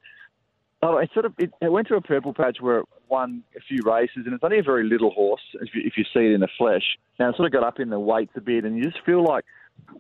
Oh, 0.86 0.98
it 0.98 1.10
sort 1.14 1.26
of 1.26 1.34
it, 1.38 1.50
it 1.62 1.72
went 1.72 1.88
to 1.88 1.96
a 1.96 2.02
purple 2.02 2.34
patch 2.34 2.58
where 2.60 2.80
it 2.80 2.86
won 3.08 3.42
a 3.56 3.62
few 3.62 3.80
races, 3.86 4.24
and 4.26 4.34
it's 4.34 4.44
only 4.44 4.60
a 4.60 4.64
very 4.64 4.84
little 4.84 5.12
horse 5.12 5.42
if 5.54 5.74
you, 5.74 5.82
if 5.86 5.94
you 5.96 6.04
see 6.04 6.26
it 6.26 6.34
in 6.34 6.42
the 6.42 6.50
flesh. 6.58 6.84
Now 7.18 7.30
it 7.30 7.38
sort 7.38 7.46
of 7.46 7.54
got 7.54 7.64
up 7.64 7.80
in 7.80 7.90
the 7.90 8.00
weights 8.00 8.34
a 8.36 8.42
bit, 8.42 8.66
and 8.66 8.76
you 8.76 8.84
just 8.84 8.98
feel 9.06 9.24
like 9.24 9.46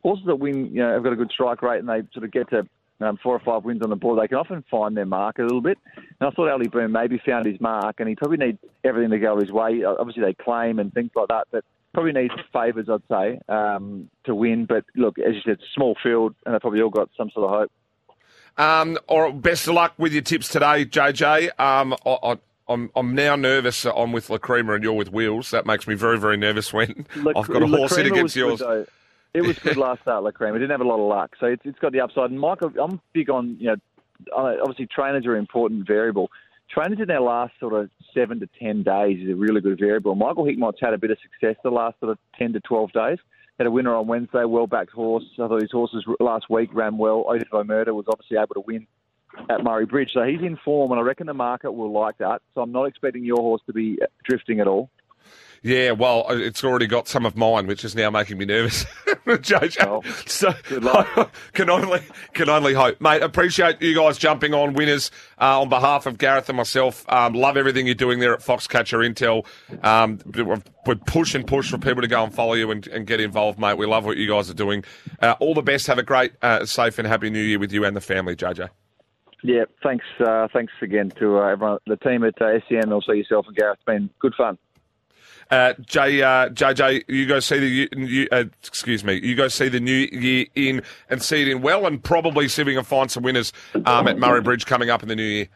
horses 0.01 0.25
that 0.25 0.35
win, 0.35 0.73
you 0.73 0.81
know, 0.81 0.93
have 0.93 1.03
got 1.03 1.13
a 1.13 1.15
good 1.15 1.31
strike 1.31 1.61
rate, 1.61 1.79
and 1.79 1.87
they 1.87 2.01
sort 2.11 2.25
of 2.25 2.33
get 2.33 2.49
to 2.49 2.67
um, 3.03 3.17
four 3.21 3.35
or 3.35 3.39
five 3.39 3.63
wins 3.63 3.81
on 3.83 3.89
the 3.89 3.95
board. 3.95 4.19
They 4.21 4.27
can 4.27 4.37
often 4.37 4.63
find 4.69 4.95
their 4.95 5.05
mark 5.05 5.39
a 5.39 5.43
little 5.43 5.61
bit. 5.61 5.77
And 5.95 6.27
I 6.27 6.29
thought 6.31 6.49
Ali 6.49 6.67
Boom 6.67 6.91
maybe 6.91 7.21
found 7.25 7.45
his 7.45 7.59
mark, 7.59 7.99
and 7.99 8.07
he 8.07 8.15
probably 8.15 8.37
needs 8.37 8.59
everything 8.83 9.11
to 9.11 9.19
go 9.19 9.39
his 9.39 9.51
way. 9.51 9.83
Obviously, 9.83 10.23
they 10.23 10.33
claim 10.33 10.79
and 10.79 10.93
things 10.93 11.11
like 11.15 11.27
that, 11.29 11.47
but 11.51 11.63
probably 11.93 12.13
needs 12.13 12.33
favours, 12.51 12.87
I'd 12.89 13.01
say, 13.09 13.39
um, 13.47 14.09
to 14.25 14.33
win. 14.33 14.65
But 14.65 14.85
look, 14.95 15.19
as 15.19 15.35
you 15.35 15.41
said, 15.41 15.53
it's 15.53 15.63
a 15.63 15.73
small 15.75 15.95
field, 16.01 16.35
and 16.45 16.53
they've 16.53 16.61
probably 16.61 16.81
all 16.81 16.89
got 16.89 17.09
some 17.17 17.29
sort 17.31 17.51
of 17.51 17.59
hope. 17.59 17.71
Um, 18.55 18.97
or 19.07 19.31
best 19.33 19.67
of 19.67 19.73
luck 19.73 19.93
with 19.97 20.13
your 20.13 20.21
tips 20.21 20.47
today, 20.47 20.85
JJ. 20.85 21.59
Um, 21.59 21.95
I, 22.05 22.17
I, 22.23 22.37
I'm 22.67 22.91
I'm 22.95 23.15
now 23.15 23.35
nervous. 23.35 23.85
I'm 23.85 24.11
with 24.11 24.29
La 24.29 24.37
Crema 24.37 24.73
and 24.73 24.83
you're 24.83 24.93
with 24.93 25.11
Wheels. 25.11 25.51
That 25.51 25.65
makes 25.65 25.87
me 25.87 25.95
very 25.95 26.19
very 26.19 26.37
nervous 26.37 26.71
when 26.71 27.07
Look, 27.15 27.35
I've 27.35 27.47
got 27.47 27.63
a 27.63 27.67
horse 27.67 27.97
in 27.97 28.05
Lacrema 28.05 28.11
against 28.11 28.35
yours. 28.35 28.59
Though. 28.59 28.85
It 29.33 29.41
was 29.41 29.57
good 29.59 29.77
last 29.77 30.01
start, 30.01 30.23
Lacrema. 30.23 30.55
It 30.55 30.59
didn't 30.59 30.71
have 30.71 30.81
a 30.81 30.87
lot 30.87 30.99
of 30.99 31.07
luck, 31.07 31.35
so 31.39 31.47
it's, 31.47 31.61
it's 31.65 31.79
got 31.79 31.91
the 31.91 32.01
upside. 32.01 32.29
And 32.31 32.39
Michael, 32.39 32.71
I'm 32.81 33.01
big 33.13 33.29
on 33.29 33.57
you 33.59 33.67
know, 33.67 33.75
obviously 34.35 34.87
trainers 34.87 35.25
are 35.25 35.33
an 35.33 35.39
important 35.39 35.87
variable. 35.87 36.29
Trainers 36.69 36.99
in 36.99 37.07
their 37.07 37.21
last 37.21 37.53
sort 37.59 37.73
of 37.73 37.89
seven 38.13 38.39
to 38.39 38.49
ten 38.59 38.83
days 38.83 39.23
is 39.23 39.31
a 39.31 39.35
really 39.35 39.61
good 39.61 39.79
variable. 39.79 40.15
Michael 40.15 40.45
Hickmott's 40.45 40.79
had 40.81 40.93
a 40.93 40.97
bit 40.97 41.11
of 41.11 41.17
success 41.21 41.55
the 41.63 41.69
last 41.69 41.99
sort 41.99 42.11
of 42.11 42.17
ten 42.37 42.53
to 42.53 42.59
twelve 42.61 42.91
days. 42.93 43.17
Had 43.59 43.67
a 43.67 43.71
winner 43.71 43.95
on 43.95 44.07
Wednesday, 44.07 44.45
well-backed 44.45 44.91
horse. 44.91 45.25
I 45.35 45.47
thought 45.47 45.61
his 45.61 45.71
horses 45.71 46.03
last 46.19 46.49
week 46.49 46.69
ran 46.73 46.97
well. 46.97 47.25
Otifo 47.29 47.63
Murder 47.63 47.93
was 47.93 48.05
obviously 48.09 48.37
able 48.37 48.55
to 48.55 48.63
win 48.65 48.87
at 49.49 49.63
Murray 49.63 49.85
Bridge. 49.85 50.09
So 50.11 50.23
he's 50.23 50.41
in 50.41 50.57
form, 50.65 50.91
and 50.91 50.99
I 50.99 51.03
reckon 51.03 51.27
the 51.27 51.35
market 51.35 51.71
will 51.71 51.91
like 51.91 52.17
that. 52.17 52.41
So 52.55 52.61
I'm 52.61 52.71
not 52.71 52.85
expecting 52.85 53.23
your 53.23 53.37
horse 53.37 53.61
to 53.67 53.73
be 53.73 53.99
drifting 54.27 54.59
at 54.59 54.67
all. 54.67 54.89
Yeah, 55.63 55.91
well, 55.91 56.25
it's 56.29 56.61
already 56.61 56.87
got 56.87 57.07
some 57.07 57.25
of 57.25 57.37
mine, 57.37 57.67
which 57.67 57.85
is 57.85 57.95
now 57.95 58.09
making 58.09 58.37
me 58.37 58.43
nervous. 58.43 58.83
JJ, 59.25 60.27
so 60.27 60.51
can 61.53 61.69
only 61.69 62.01
can 62.33 62.49
only 62.49 62.73
hope, 62.73 62.99
mate. 62.99 63.21
Appreciate 63.21 63.81
you 63.81 63.95
guys 63.95 64.17
jumping 64.17 64.53
on 64.53 64.73
winners 64.73 65.09
uh, 65.39 65.61
on 65.61 65.69
behalf 65.69 66.05
of 66.05 66.17
Gareth 66.17 66.49
and 66.49 66.57
myself. 66.57 67.05
Um, 67.09 67.33
love 67.33 67.55
everything 67.55 67.85
you're 67.85 67.95
doing 67.95 68.19
there 68.19 68.33
at 68.33 68.41
Foxcatcher 68.41 69.09
Intel. 69.09 69.45
Um, 69.85 70.19
we 70.85 70.95
push 70.95 71.33
and 71.33 71.47
push 71.47 71.71
for 71.71 71.77
people 71.77 72.01
to 72.01 72.09
go 72.09 72.21
and 72.25 72.35
follow 72.35 72.55
you 72.55 72.69
and, 72.69 72.85
and 72.87 73.07
get 73.07 73.21
involved, 73.21 73.57
mate. 73.57 73.77
We 73.77 73.85
love 73.85 74.03
what 74.03 74.17
you 74.17 74.27
guys 74.27 74.49
are 74.49 74.55
doing. 74.55 74.83
Uh, 75.21 75.35
all 75.39 75.53
the 75.53 75.61
best. 75.61 75.87
Have 75.87 75.97
a 75.97 76.03
great, 76.03 76.33
uh, 76.41 76.65
safe, 76.65 76.99
and 76.99 77.07
happy 77.07 77.29
New 77.29 77.41
Year 77.41 77.59
with 77.59 77.71
you 77.71 77.85
and 77.85 77.95
the 77.95 78.01
family, 78.01 78.35
JJ. 78.35 78.69
Yeah, 79.43 79.63
thanks. 79.81 80.05
Uh, 80.19 80.49
thanks 80.51 80.73
again 80.81 81.11
to 81.19 81.39
uh, 81.39 81.47
everyone, 81.47 81.79
the 81.87 81.95
team 81.95 82.25
at 82.25 82.41
uh, 82.41 82.59
and 82.69 82.91
also 82.91 83.13
yourself 83.13 83.45
and 83.47 83.55
Gareth. 83.55 83.77
It's 83.77 83.85
been 83.85 84.09
good 84.19 84.33
fun. 84.35 84.57
Uh, 85.53 85.75
J, 85.85 86.23
uh, 86.23 86.49
JJ, 86.49 87.03
you 87.07 87.27
go 87.27 87.39
see 87.39 87.59
the 87.59 87.89
you, 87.95 88.27
uh, 88.31 88.45
excuse 88.65 89.03
me, 89.03 89.19
you 89.21 89.35
go 89.35 89.47
see 89.47 89.69
the 89.69 89.79
new 89.79 90.07
year 90.11 90.47
in 90.55 90.81
and 91.11 91.21
see 91.21 91.43
it 91.43 91.47
in 91.47 91.61
well, 91.61 91.85
and 91.85 92.03
probably 92.03 92.47
see 92.47 92.63
if 92.63 92.65
we 92.65 92.73
can 92.73 92.83
find 92.83 93.11
some 93.11 93.21
winners 93.21 93.53
um, 93.85 94.07
at 94.07 94.17
Murray 94.17 94.41
Bridge 94.41 94.65
coming 94.65 94.89
up 94.89 95.03
in 95.03 95.09
the 95.09 95.15
new 95.15 95.21
year. 95.21 95.47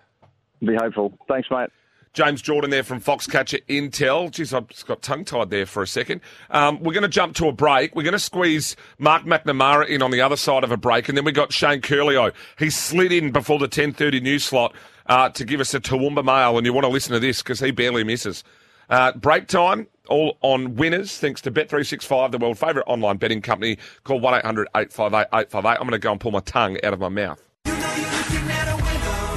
Be 0.63 0.75
hopeful. 0.75 1.17
Thanks, 1.27 1.49
mate. 1.49 1.71
James 2.13 2.43
Jordan 2.43 2.69
there 2.69 2.83
from 2.83 3.01
Foxcatcher 3.01 3.59
Intel. 3.67 4.29
Jeez, 4.29 4.55
I 4.55 4.59
just 4.59 4.85
got 4.85 5.01
tongue 5.01 5.25
tied 5.25 5.49
there 5.49 5.65
for 5.65 5.81
a 5.81 5.87
second. 5.87 6.21
Um, 6.51 6.79
we're 6.79 6.93
going 6.93 7.01
to 7.01 7.09
jump 7.09 7.35
to 7.37 7.47
a 7.47 7.51
break. 7.51 7.95
We're 7.95 8.03
going 8.03 8.13
to 8.13 8.19
squeeze 8.19 8.75
Mark 8.99 9.23
McNamara 9.23 9.87
in 9.87 10.03
on 10.03 10.11
the 10.11 10.21
other 10.21 10.37
side 10.37 10.63
of 10.63 10.71
a 10.71 10.77
break, 10.77 11.09
and 11.09 11.17
then 11.17 11.25
we 11.25 11.31
got 11.31 11.51
Shane 11.51 11.81
Curlio. 11.81 12.33
He 12.59 12.69
slid 12.69 13.11
in 13.11 13.31
before 13.31 13.57
the 13.57 13.67
ten 13.67 13.93
thirty 13.93 14.19
news 14.19 14.43
slot 14.43 14.75
uh, 15.07 15.29
to 15.29 15.43
give 15.43 15.59
us 15.59 15.73
a 15.73 15.79
Toowoomba 15.79 16.23
mail, 16.23 16.55
and 16.57 16.67
you 16.67 16.73
want 16.73 16.85
to 16.85 16.91
listen 16.91 17.13
to 17.13 17.19
this 17.19 17.41
because 17.41 17.59
he 17.59 17.71
barely 17.71 18.03
misses. 18.03 18.43
Uh, 18.89 19.11
break 19.13 19.47
time, 19.47 19.87
all 20.07 20.37
on 20.41 20.75
winners, 20.75 21.17
thanks 21.17 21.41
to 21.41 21.51
Bet365, 21.51 22.31
the 22.31 22.37
world 22.37 22.57
favourite 22.57 22.85
online 22.87 23.17
betting 23.17 23.41
company. 23.41 23.77
Call 24.03 24.19
1 24.19 24.39
800 24.39 24.67
858 24.75 25.27
858. 25.33 25.69
I'm 25.71 25.79
going 25.79 25.91
to 25.91 25.99
go 25.99 26.11
and 26.11 26.19
pull 26.21 26.31
my 26.31 26.39
tongue 26.39 26.77
out 26.83 26.93
of 26.93 26.99
my 26.99 27.09
mouth. 27.09 27.43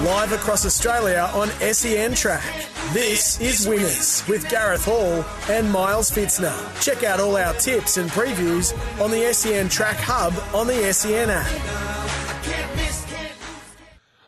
Live 0.05 0.33
across 0.33 0.65
Australia 0.65 1.31
on 1.35 1.49
SEN 1.73 2.15
Track. 2.15 2.67
This 2.93 3.41
is 3.41 3.69
Winners 3.69 4.27
with 4.27 4.49
Gareth 4.49 4.85
Hall 4.85 5.25
and 5.49 5.71
Miles 5.71 6.11
Fitzner. 6.11 6.57
Check 6.83 7.05
out 7.05 7.21
all 7.21 7.37
our 7.37 7.55
tips 7.55 7.99
and 7.99 8.09
previews 8.11 8.73
on 9.01 9.11
the 9.11 9.33
SEN 9.33 9.69
Track 9.69 9.97
Hub 9.99 10.33
on 10.55 10.67
the 10.67 10.93
SEN 10.93 11.29
app. 11.31 12.90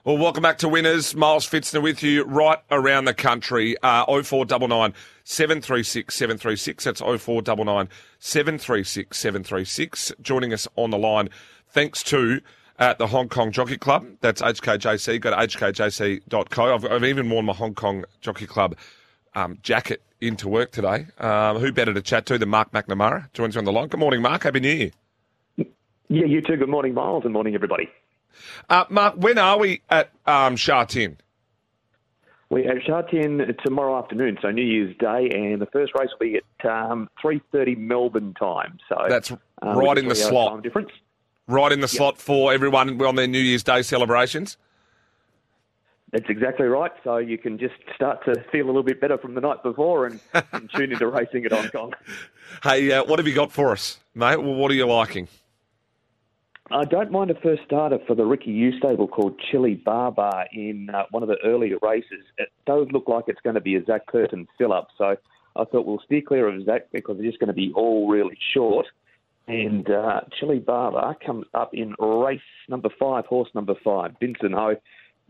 Well, 0.04 0.18
welcome 0.18 0.42
back 0.42 0.58
to 0.58 0.68
Winners. 0.68 1.14
Miles 1.14 1.48
Fitzner 1.48 1.80
with 1.80 2.02
you 2.02 2.24
right 2.24 2.58
around 2.72 3.04
the 3.04 3.14
country. 3.14 3.76
Uh, 3.84 4.04
0499 4.04 4.94
736 5.22 6.12
736. 6.12 6.82
That's 6.82 7.00
0499 7.00 7.88
736 8.18 9.16
736. 9.16 10.12
Joining 10.20 10.52
us 10.52 10.66
on 10.74 10.90
the 10.90 10.98
line, 10.98 11.28
thanks 11.68 12.02
to 12.02 12.40
at 12.80 12.98
the 12.98 13.06
Hong 13.06 13.28
Kong 13.28 13.52
Jockey 13.52 13.78
Club. 13.78 14.04
That's 14.20 14.42
HKJC. 14.42 15.20
Go 15.20 15.30
to 15.30 15.36
hkjc.co. 15.36 16.74
I've, 16.74 16.84
I've 16.84 17.04
even 17.04 17.30
worn 17.30 17.44
my 17.46 17.52
Hong 17.52 17.76
Kong 17.76 18.04
Jockey 18.20 18.46
Club 18.46 18.76
um, 19.36 19.58
jacket 19.62 20.02
into 20.20 20.48
work 20.48 20.72
today. 20.72 21.06
Um, 21.18 21.58
who 21.58 21.70
better 21.70 21.94
to 21.94 22.02
chat 22.02 22.26
to 22.26 22.38
than 22.38 22.48
Mark 22.48 22.72
McNamara? 22.72 23.32
Joins 23.34 23.54
me 23.54 23.60
on 23.60 23.66
the 23.66 23.72
line. 23.72 23.86
Good 23.86 24.00
morning, 24.00 24.20
Mark. 24.20 24.42
Happy 24.42 24.58
New 24.58 24.68
Year. 24.68 24.90
Yeah, 26.08 26.24
you 26.26 26.40
too. 26.40 26.56
Good 26.56 26.68
morning, 26.68 26.92
Miles, 26.92 27.24
and 27.24 27.32
morning, 27.32 27.54
everybody. 27.54 27.88
Uh, 28.68 28.84
Mark, 28.88 29.14
when 29.16 29.38
are 29.38 29.58
we 29.58 29.82
at 29.90 30.10
um, 30.26 30.56
Sha 30.56 30.84
Tin? 30.84 31.16
We 32.50 32.64
have 32.64 32.82
Sha 32.86 33.00
Tin 33.02 33.54
tomorrow 33.64 33.98
afternoon, 33.98 34.36
so 34.42 34.50
New 34.50 34.62
Year's 34.62 34.94
Day, 34.98 35.30
and 35.32 35.60
the 35.60 35.66
first 35.66 35.92
race 35.98 36.10
will 36.10 36.26
be 36.26 36.36
at 36.36 36.70
um, 36.70 37.08
3.30 37.24 37.78
Melbourne 37.78 38.34
time. 38.34 38.78
So 38.90 38.96
That's 39.08 39.32
uh, 39.32 39.36
right 39.62 39.96
in 39.96 40.08
the 40.08 40.14
slot. 40.14 40.62
Difference. 40.62 40.90
Right 41.48 41.72
in 41.72 41.80
the 41.80 41.88
slot 41.88 42.18
for 42.18 42.52
everyone 42.52 43.00
on 43.00 43.14
their 43.16 43.26
New 43.26 43.38
Year's 43.38 43.62
Day 43.62 43.80
celebrations. 43.80 44.58
That's 46.12 46.28
exactly 46.28 46.66
right. 46.66 46.92
So 47.02 47.16
you 47.16 47.38
can 47.38 47.58
just 47.58 47.74
start 47.94 48.22
to 48.26 48.34
feel 48.52 48.66
a 48.66 48.68
little 48.68 48.82
bit 48.82 49.00
better 49.00 49.16
from 49.16 49.34
the 49.34 49.40
night 49.40 49.62
before 49.62 50.06
and, 50.06 50.20
and 50.52 50.70
tune 50.76 50.92
into 50.92 51.06
racing 51.08 51.46
at 51.46 51.52
Hong 51.52 51.70
Kong. 51.70 51.94
Hey, 52.62 52.92
uh, 52.92 53.02
what 53.04 53.18
have 53.18 53.26
you 53.26 53.34
got 53.34 53.50
for 53.50 53.72
us, 53.72 53.98
mate? 54.14 54.36
Well, 54.36 54.54
what 54.54 54.70
are 54.70 54.74
you 54.74 54.86
liking? 54.86 55.28
I 56.74 56.84
don't 56.86 57.12
mind 57.12 57.30
a 57.30 57.34
first 57.34 57.62
starter 57.66 57.98
for 58.06 58.14
the 58.14 58.24
Ricky 58.24 58.50
Yiu 58.50 58.78
stable 58.78 59.06
called 59.06 59.38
Chili 59.50 59.74
Barbar 59.74 60.46
in 60.54 60.88
uh, 60.88 61.02
one 61.10 61.22
of 61.22 61.28
the 61.28 61.36
earlier 61.44 61.76
races. 61.82 62.24
It 62.38 62.48
does 62.66 62.86
look 62.92 63.08
like 63.08 63.24
it's 63.26 63.40
going 63.42 63.56
to 63.56 63.60
be 63.60 63.76
a 63.76 63.84
Zach 63.84 64.06
Purton 64.06 64.48
fill 64.56 64.72
up, 64.72 64.88
so 64.96 65.16
I 65.54 65.64
thought 65.64 65.84
we'll 65.84 66.00
steer 66.06 66.22
clear 66.22 66.48
of 66.48 66.64
Zach 66.64 66.90
because 66.90 67.18
they're 67.18 67.26
just 67.26 67.40
going 67.40 67.48
to 67.48 67.52
be 67.52 67.72
all 67.76 68.08
really 68.08 68.38
short. 68.54 68.86
And 69.46 69.90
uh, 69.90 70.22
Chili 70.40 70.60
Barbar 70.60 71.16
comes 71.26 71.44
up 71.52 71.74
in 71.74 71.94
race 71.98 72.40
number 72.70 72.88
five, 72.98 73.26
horse 73.26 73.50
number 73.54 73.74
five, 73.84 74.12
Vincent 74.18 74.54
Ho, 74.54 74.76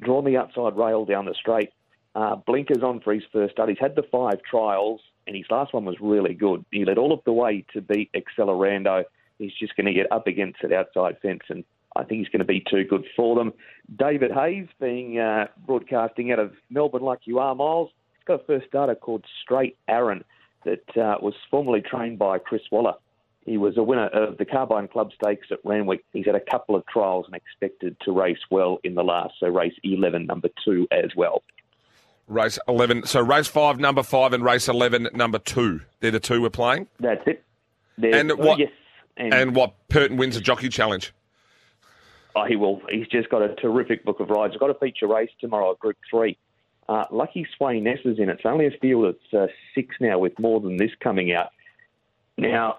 drawn 0.00 0.24
the 0.24 0.36
outside 0.36 0.76
rail 0.76 1.04
down 1.04 1.24
the 1.24 1.34
straight. 1.34 1.70
Uh, 2.14 2.36
blinkers 2.36 2.84
on 2.84 3.00
for 3.00 3.12
his 3.12 3.24
first 3.32 3.54
start. 3.54 3.68
He's 3.68 3.78
had 3.80 3.96
the 3.96 4.04
five 4.12 4.40
trials, 4.48 5.00
and 5.26 5.34
his 5.34 5.46
last 5.50 5.74
one 5.74 5.86
was 5.86 5.96
really 6.00 6.34
good. 6.34 6.64
He 6.70 6.84
led 6.84 6.98
all 6.98 7.12
of 7.12 7.20
the 7.24 7.32
way 7.32 7.64
to 7.72 7.80
beat 7.80 8.12
Accelerando. 8.12 9.04
He's 9.42 9.52
just 9.58 9.74
going 9.76 9.86
to 9.86 9.92
get 9.92 10.10
up 10.12 10.26
against 10.28 10.62
that 10.62 10.72
outside 10.72 11.16
fence, 11.20 11.42
and 11.48 11.64
I 11.96 12.04
think 12.04 12.20
he's 12.20 12.28
going 12.28 12.38
to 12.40 12.44
be 12.44 12.60
too 12.70 12.84
good 12.84 13.04
for 13.16 13.34
them. 13.34 13.52
David 13.96 14.30
Hayes, 14.30 14.68
being 14.80 15.18
uh, 15.18 15.48
broadcasting 15.66 16.30
out 16.30 16.38
of 16.38 16.52
Melbourne 16.70 17.02
like 17.02 17.20
you 17.24 17.38
are, 17.40 17.54
Miles, 17.54 17.90
he's 18.18 18.24
got 18.24 18.40
a 18.40 18.44
first 18.44 18.68
starter 18.68 18.94
called 18.94 19.24
Straight 19.42 19.76
Arron 19.88 20.24
that 20.64 20.96
uh, 20.96 21.16
was 21.20 21.34
formerly 21.50 21.80
trained 21.80 22.18
by 22.20 22.38
Chris 22.38 22.62
Waller. 22.70 22.94
He 23.44 23.56
was 23.58 23.76
a 23.76 23.82
winner 23.82 24.06
of 24.06 24.38
the 24.38 24.44
Carbine 24.44 24.86
Club 24.86 25.10
Stakes 25.20 25.48
at 25.50 25.58
Randwick. 25.64 26.04
He's 26.12 26.26
had 26.26 26.36
a 26.36 26.40
couple 26.40 26.76
of 26.76 26.86
trials 26.86 27.26
and 27.26 27.34
expected 27.34 27.96
to 28.02 28.12
race 28.12 28.38
well 28.50 28.78
in 28.84 28.94
the 28.94 29.02
last, 29.02 29.34
so 29.40 29.48
race 29.48 29.74
11, 29.82 30.26
number 30.26 30.48
two 30.64 30.86
as 30.92 31.10
well. 31.16 31.42
Race 32.28 32.60
11. 32.68 33.06
So 33.06 33.20
race 33.20 33.48
5, 33.48 33.80
number 33.80 34.04
5, 34.04 34.32
and 34.32 34.44
race 34.44 34.68
11, 34.68 35.08
number 35.12 35.40
2. 35.40 35.80
They're 35.98 36.12
the 36.12 36.20
two 36.20 36.40
we're 36.40 36.50
playing? 36.50 36.86
That's 37.00 37.26
it. 37.26 37.42
There's- 37.98 38.20
And 38.20 38.30
oh, 38.30 38.36
what, 38.36 38.58
yes. 38.60 38.70
And, 39.16 39.54
what, 39.54 39.74
Purton 39.88 40.16
wins 40.16 40.36
a 40.36 40.40
jockey 40.40 40.68
challenge? 40.68 41.12
Oh, 42.34 42.44
he 42.46 42.56
will. 42.56 42.80
He's 42.88 43.08
just 43.08 43.28
got 43.28 43.42
a 43.42 43.54
terrific 43.56 44.04
book 44.04 44.20
of 44.20 44.30
rides. 44.30 44.54
He's 44.54 44.60
got 44.60 44.70
a 44.70 44.74
feature 44.74 45.06
race 45.06 45.30
tomorrow 45.40 45.72
at 45.72 45.78
Group 45.78 45.98
3. 46.10 46.36
Uh, 46.88 47.04
Lucky 47.10 47.46
Sweynesse 47.58 48.06
is 48.06 48.18
in 48.18 48.28
it. 48.28 48.38
It's 48.38 48.46
only 48.46 48.66
a 48.66 48.70
field 48.80 49.04
of 49.04 49.16
uh, 49.32 49.46
six 49.74 49.96
now 50.00 50.18
with 50.18 50.38
more 50.38 50.60
than 50.60 50.76
this 50.76 50.90
coming 51.00 51.32
out. 51.32 51.50
Now, 52.38 52.78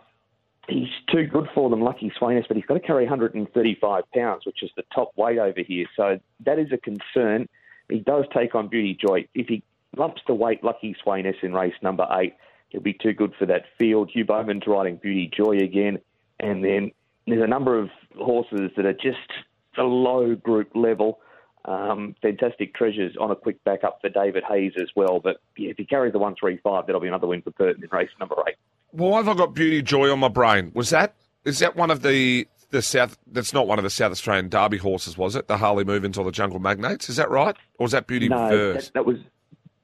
he's 0.68 0.90
too 1.12 1.26
good 1.28 1.48
for 1.54 1.70
them, 1.70 1.82
Lucky 1.82 2.12
Sweynesse, 2.20 2.48
but 2.48 2.58
he's 2.58 2.66
got 2.66 2.76
to 2.76 2.80
carry 2.80 3.04
135 3.04 4.04
pounds, 4.14 4.46
which 4.46 4.64
is 4.64 4.72
the 4.76 4.84
top 4.94 5.12
weight 5.16 5.38
over 5.38 5.62
here. 5.62 5.86
So 5.96 6.20
that 6.46 6.60
is 6.60 6.72
a 6.72 6.78
concern. 6.78 7.48
He 7.90 8.00
does 8.00 8.26
take 8.34 8.56
on 8.56 8.68
Beauty 8.68 8.98
Joy. 9.00 9.28
If 9.36 9.48
he 9.48 9.64
lumps 9.96 10.22
the 10.28 10.34
weight 10.34 10.64
Lucky 10.64 10.96
Sweynesse 11.06 11.44
in 11.44 11.54
race 11.54 11.76
number 11.82 12.08
eight, 12.20 12.34
he'll 12.70 12.82
be 12.82 12.94
too 12.94 13.14
good 13.14 13.34
for 13.38 13.46
that 13.46 13.66
field. 13.78 14.10
Hugh 14.12 14.26
Bowman's 14.26 14.68
riding 14.68 14.98
Beauty 14.98 15.32
Joy 15.36 15.58
again. 15.58 16.00
And 16.44 16.64
then 16.64 16.92
there's 17.28 17.44
a 17.44 17.48
number 17.48 17.78
of 17.80 17.90
horses 18.18 18.72
that 18.76 18.86
are 18.86 18.94
just 18.94 19.18
below 19.76 20.36
group 20.36 20.70
level. 20.76 21.20
Um, 21.66 22.16
fantastic 22.22 22.76
treasures 22.76 23.16
on 23.20 23.32
a 23.32 23.36
quick 23.38 23.64
backup 23.64 24.00
for 24.02 24.10
David 24.10 24.44
Hayes 24.50 24.74
as 24.82 24.90
well. 24.96 25.20
But 25.22 25.38
yeah, 25.58 25.70
if 25.70 25.78
he 25.78 25.86
carries 25.86 26.12
the 26.12 26.20
135, 26.20 26.86
that'll 26.86 27.00
be 27.00 27.08
another 27.08 27.28
win 27.28 27.42
for 27.42 27.52
Purton 27.52 27.82
in 27.84 27.90
race 27.92 28.10
number 28.20 28.36
eight. 28.48 28.56
Why 28.92 29.18
have 29.18 29.30
I 29.30 29.34
got 29.34 29.54
Beauty 29.54 29.82
Joy 29.82 30.12
on 30.12 30.20
my 30.20 30.28
brain? 30.28 30.72
Was 30.76 30.90
that, 30.90 31.16
is 31.46 31.60
that 31.60 31.78
one 31.78 31.90
of 31.90 32.02
the, 32.02 32.48
the 32.72 32.82
South, 32.82 33.18
that's 33.28 33.54
not 33.54 33.66
one 33.66 33.80
of 33.80 33.84
the 33.84 33.90
South 33.90 34.12
Australian 34.12 34.50
Derby 34.50 34.78
horses, 34.78 35.18
was 35.18 35.38
it? 35.38 35.48
The 35.48 35.58
Harley 35.58 35.86
Movens 35.86 36.18
or 36.18 36.26
the 36.26 36.32
Jungle 36.34 36.60
Magnates? 36.60 37.08
Is 37.10 37.16
that 37.16 37.30
right? 37.32 37.56
Or 37.80 37.86
was 37.86 37.94
that 37.94 38.08
Beauty 38.08 38.28
no, 38.28 38.50
Verse? 38.50 38.86
that, 38.88 38.94
that 38.96 39.06
was 39.06 39.18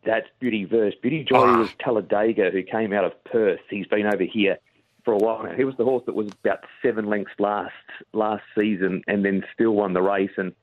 that's 0.06 0.28
Beauty 0.40 0.66
Verse. 0.66 0.94
Beauty 1.02 1.24
Joy 1.24 1.38
Ah. 1.48 1.60
was 1.60 1.70
Talladega, 1.80 2.50
who 2.52 2.62
came 2.64 2.92
out 2.92 3.06
of 3.06 3.14
Perth. 3.24 3.60
He's 3.70 3.88
been 3.88 4.06
over 4.06 4.24
here 4.24 4.58
for 5.04 5.14
a 5.14 5.18
while 5.18 5.44
now. 5.44 5.54
He 5.56 5.64
was 5.64 5.76
the 5.78 5.86
horse 5.86 6.04
that 6.06 6.16
was 6.16 6.28
about 6.44 6.64
seven 6.82 7.06
lengths 7.08 7.34
last 7.40 7.72
last 8.14 8.44
season, 8.58 9.02
and 9.08 9.24
then 9.26 9.44
still 9.54 9.72
won 9.72 9.94
the 9.94 10.02
race. 10.02 10.32
And 10.38 10.54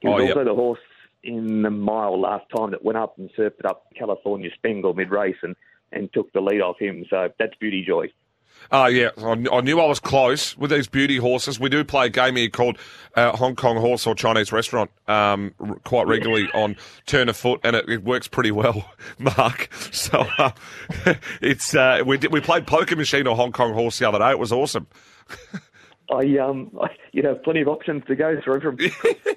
he 0.00 0.08
was 0.08 0.22
Oh, 0.22 0.24
yep. 0.26 0.36
also 0.36 0.44
the 0.44 0.54
horse 0.54 0.78
in 1.22 1.62
the 1.62 1.70
mile 1.70 2.20
last 2.20 2.44
time 2.54 2.70
that 2.70 2.84
went 2.84 2.98
up 2.98 3.18
and 3.18 3.30
surfed 3.36 3.64
up 3.64 3.86
California 3.98 4.50
Spangle 4.54 4.94
mid 4.94 5.10
race 5.10 5.36
and, 5.42 5.56
and 5.92 6.12
took 6.12 6.32
the 6.32 6.40
lead 6.40 6.60
off 6.60 6.78
him. 6.78 7.04
So 7.10 7.28
that's 7.38 7.54
Beauty 7.56 7.84
Joy. 7.84 8.12
Oh, 8.70 8.86
yeah. 8.86 9.10
I, 9.18 9.30
I 9.52 9.60
knew 9.60 9.80
I 9.80 9.86
was 9.86 10.00
close 10.00 10.56
with 10.58 10.70
these 10.70 10.88
beauty 10.88 11.18
horses. 11.18 11.60
We 11.60 11.68
do 11.68 11.84
play 11.84 12.06
a 12.06 12.10
game 12.10 12.36
here 12.36 12.48
called 12.48 12.78
uh, 13.14 13.36
Hong 13.36 13.54
Kong 13.54 13.76
Horse 13.76 14.06
or 14.06 14.14
Chinese 14.14 14.50
Restaurant 14.52 14.90
um, 15.06 15.54
r- 15.60 15.76
quite 15.84 16.06
regularly 16.06 16.48
on 16.52 16.76
Turn 17.06 17.28
of 17.28 17.36
Foot, 17.36 17.60
and 17.62 17.76
it, 17.76 17.88
it 17.88 18.02
works 18.02 18.26
pretty 18.28 18.50
well, 18.50 18.90
Mark. 19.18 19.72
So 19.92 20.26
uh, 20.38 20.50
it's 21.40 21.74
uh, 21.74 22.02
we, 22.04 22.18
did, 22.18 22.32
we 22.32 22.40
played 22.40 22.66
Poker 22.66 22.96
Machine 22.96 23.26
or 23.26 23.36
Hong 23.36 23.52
Kong 23.52 23.72
Horse 23.72 23.98
the 23.98 24.08
other 24.08 24.18
day. 24.18 24.30
It 24.30 24.38
was 24.38 24.52
awesome. 24.52 24.86
I 26.10 26.38
um, 26.38 26.70
I, 26.80 26.88
you'd 27.12 27.24
have 27.24 27.42
plenty 27.42 27.62
of 27.62 27.68
options 27.68 28.04
to 28.06 28.14
go 28.14 28.40
through 28.40 28.60
from 28.60 28.78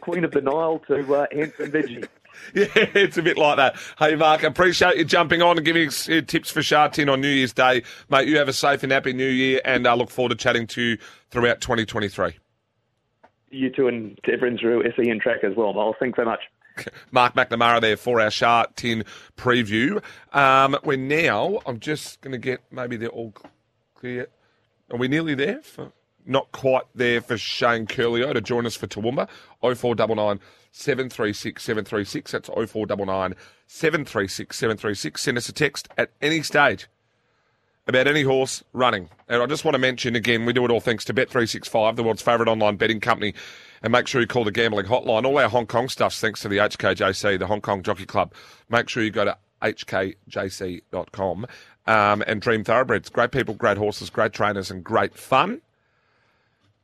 Queen 0.01 0.23
of 0.23 0.31
the 0.31 0.41
Nile 0.41 0.79
to 0.87 1.15
uh, 1.15 1.25
Hanson 1.31 1.71
Veggie. 1.71 2.07
Yeah, 2.55 2.67
it's 2.75 3.17
a 3.17 3.21
bit 3.21 3.37
like 3.37 3.57
that. 3.57 3.75
Hey, 3.99 4.15
Mark, 4.15 4.43
appreciate 4.43 4.97
you 4.97 5.05
jumping 5.05 5.41
on 5.41 5.57
and 5.57 5.65
giving 5.65 5.87
uh, 5.87 6.21
tips 6.21 6.49
for 6.49 6.63
Sha 6.63 6.87
Tin 6.87 7.07
on 7.07 7.21
New 7.21 7.29
Year's 7.29 7.53
Day. 7.53 7.83
Mate, 8.09 8.27
you 8.27 8.37
have 8.37 8.47
a 8.47 8.53
safe 8.53 8.81
and 8.81 8.91
happy 8.91 9.13
New 9.13 9.27
Year, 9.27 9.61
and 9.63 9.87
I 9.87 9.93
look 9.93 10.09
forward 10.09 10.29
to 10.29 10.35
chatting 10.35 10.65
to 10.67 10.81
you 10.81 10.97
throughout 11.29 11.61
2023. 11.61 12.33
You 13.51 13.69
too, 13.69 13.87
and 13.87 14.19
to 14.23 14.31
everyone 14.31 14.57
through 14.57 14.83
SEN 14.95 15.19
track 15.19 15.43
as 15.43 15.55
well, 15.55 15.73
Miles. 15.73 15.95
Thanks 15.99 16.17
so 16.17 16.25
much. 16.25 16.39
Mark 17.11 17.35
McNamara 17.35 17.81
there 17.81 17.97
for 17.97 18.19
our 18.19 18.31
Sha 18.31 18.65
Tin 18.75 19.03
preview. 19.37 20.03
Um, 20.33 20.77
we're 20.83 20.97
now, 20.97 21.59
I'm 21.65 21.79
just 21.79 22.21
going 22.21 22.31
to 22.31 22.37
get, 22.37 22.61
maybe 22.71 22.97
they're 22.97 23.09
all 23.09 23.33
clear. 23.95 24.27
Are 24.91 24.97
we 24.97 25.07
nearly 25.07 25.35
there? 25.35 25.61
For, 25.61 25.91
not 26.25 26.51
quite 26.51 26.83
there 26.93 27.21
for 27.21 27.37
Shane 27.37 27.87
Curlio 27.87 28.33
to 28.33 28.41
join 28.41 28.65
us 28.65 28.75
for 28.75 28.87
Toowoomba. 28.87 29.27
0499 29.61 30.39
736 30.71 31.63
736. 31.63 32.31
That's 32.31 32.47
0499 32.49 33.35
736 33.67 34.57
736. 34.57 35.21
Send 35.21 35.37
us 35.37 35.49
a 35.49 35.53
text 35.53 35.89
at 35.97 36.11
any 36.21 36.41
stage 36.41 36.87
about 37.87 38.07
any 38.07 38.23
horse 38.23 38.63
running. 38.71 39.09
And 39.27 39.41
I 39.41 39.45
just 39.47 39.65
want 39.65 39.73
to 39.73 39.79
mention 39.79 40.15
again, 40.15 40.45
we 40.45 40.53
do 40.53 40.63
it 40.63 40.71
all 40.71 40.79
thanks 40.79 41.03
to 41.05 41.13
Bet365, 41.13 41.95
the 41.95 42.03
world's 42.03 42.21
favourite 42.21 42.49
online 42.49 42.77
betting 42.77 42.99
company. 42.99 43.33
And 43.81 43.91
make 43.91 44.07
sure 44.07 44.21
you 44.21 44.27
call 44.27 44.43
the 44.43 44.51
gambling 44.51 44.85
hotline. 44.85 45.25
All 45.25 45.37
our 45.37 45.49
Hong 45.49 45.65
Kong 45.65 45.89
stuff's 45.89 46.19
thanks 46.19 46.41
to 46.41 46.49
the 46.49 46.57
HKJC, 46.57 47.39
the 47.39 47.47
Hong 47.47 47.61
Kong 47.61 47.81
Jockey 47.81 48.05
Club. 48.05 48.33
Make 48.69 48.89
sure 48.89 49.03
you 49.03 49.09
go 49.09 49.25
to 49.25 49.37
hkjc.com 49.61 51.47
um, 51.87 52.23
and 52.27 52.41
Dream 52.41 52.63
Thoroughbreds. 52.63 53.09
Great 53.09 53.31
people, 53.31 53.55
great 53.55 53.77
horses, 53.77 54.09
great 54.09 54.33
trainers, 54.33 54.69
and 54.69 54.83
great 54.83 55.15
fun. 55.15 55.61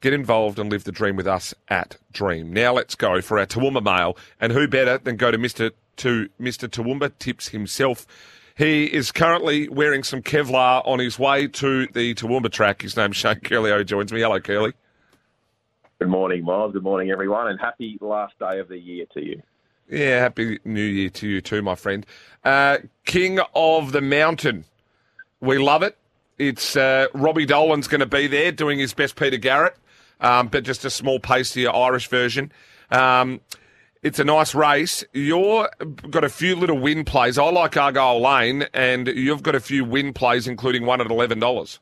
Get 0.02 0.14
involved 0.14 0.60
and 0.60 0.70
live 0.70 0.84
the 0.84 0.92
dream 0.92 1.16
with 1.16 1.28
us 1.28 1.54
at 1.68 1.98
Dream. 2.12 2.54
Now 2.54 2.74
let's 2.74 2.96
go 2.96 3.22
for 3.22 3.40
our 3.40 3.46
Toowoomba 3.46 3.84
mail. 3.84 4.18
And 4.40 4.52
who 4.52 4.68
better 4.68 4.98
than 4.98 5.18
go 5.18 5.32
to 5.32 5.38
Mr. 5.38 5.72
to 5.98 6.30
Mr. 6.40 6.68
Toowoomba 6.68 7.12
Tips 7.18 7.50
himself. 7.50 8.06
He 8.58 8.86
is 8.86 9.12
currently 9.12 9.68
wearing 9.68 10.04
some 10.04 10.22
Kevlar 10.22 10.86
on 10.88 11.00
his 11.00 11.18
way 11.18 11.48
to 11.48 11.88
the 11.88 12.14
Toowoomba 12.14 12.52
track. 12.52 12.84
His 12.84 12.96
name's 12.96 13.18
Shane 13.18 13.40
Curley, 13.40 13.72
who 13.72 13.84
joins 13.84 14.14
me. 14.14 14.22
Hello, 14.22 14.40
Curly. 14.40 14.74
Good 16.00 16.10
morning, 16.10 16.44
Miles. 16.44 16.74
Good 16.74 16.84
morning, 16.84 17.10
everyone, 17.10 17.48
and 17.48 17.60
happy 17.60 17.98
last 18.02 18.38
day 18.38 18.60
of 18.60 18.68
the 18.68 18.78
year 18.78 19.06
to 19.14 19.26
you. 19.26 19.42
Yeah, 19.90 20.20
happy 20.20 20.60
New 20.66 20.82
Year 20.82 21.10
to 21.12 21.28
you 21.28 21.42
too, 21.42 21.62
my 21.62 21.76
friend. 21.76 22.06
Uh, 22.44 22.80
King 23.06 23.40
of 23.54 23.92
the 23.92 24.02
Mountain. 24.02 24.66
We 25.42 25.58
love 25.58 25.84
it. 25.84 25.98
It's 26.38 26.76
uh, 26.76 27.08
Robbie 27.14 27.46
Dolan's 27.46 27.88
going 27.88 28.00
to 28.00 28.06
be 28.06 28.28
there 28.28 28.52
doing 28.52 28.80
his 28.80 28.94
best 28.94 29.16
Peter 29.16 29.38
Garrett, 29.38 29.78
um, 30.26 30.48
but 30.48 30.64
just 30.64 30.84
a 30.84 30.90
small 30.90 31.20
pastier 31.20 31.74
Irish 31.74 32.08
version. 32.08 32.52
Um, 32.90 33.42
it's 34.02 34.20
a 34.20 34.24
nice 34.24 34.56
race. 34.56 35.04
You've 35.14 35.68
got 36.10 36.24
a 36.24 36.30
few 36.30 36.56
little 36.56 36.80
win 36.80 37.06
plays. 37.06 37.38
I 37.38 37.50
like 37.50 37.78
Argyle 37.78 38.22
Lane, 38.22 38.66
and 38.74 39.08
you've 39.08 39.44
got 39.44 39.56
a 39.56 39.60
few 39.60 39.86
win 39.86 40.14
plays, 40.14 40.48
including 40.48 40.86
one 40.86 41.02
at 41.02 41.10
eleven 41.10 41.40
dollars. 41.40 41.80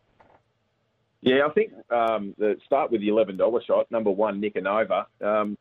Yeah, 1.21 1.47
I 1.47 1.53
think 1.53 1.71
um, 1.89 2.35
the 2.37 2.57
start 2.65 2.91
with 2.91 3.01
the 3.01 3.07
eleven 3.07 3.37
dollar 3.37 3.61
shot. 3.65 3.89
Number 3.91 4.11
one, 4.11 4.41
Nicanova. 4.41 5.05
Um, 5.21 5.57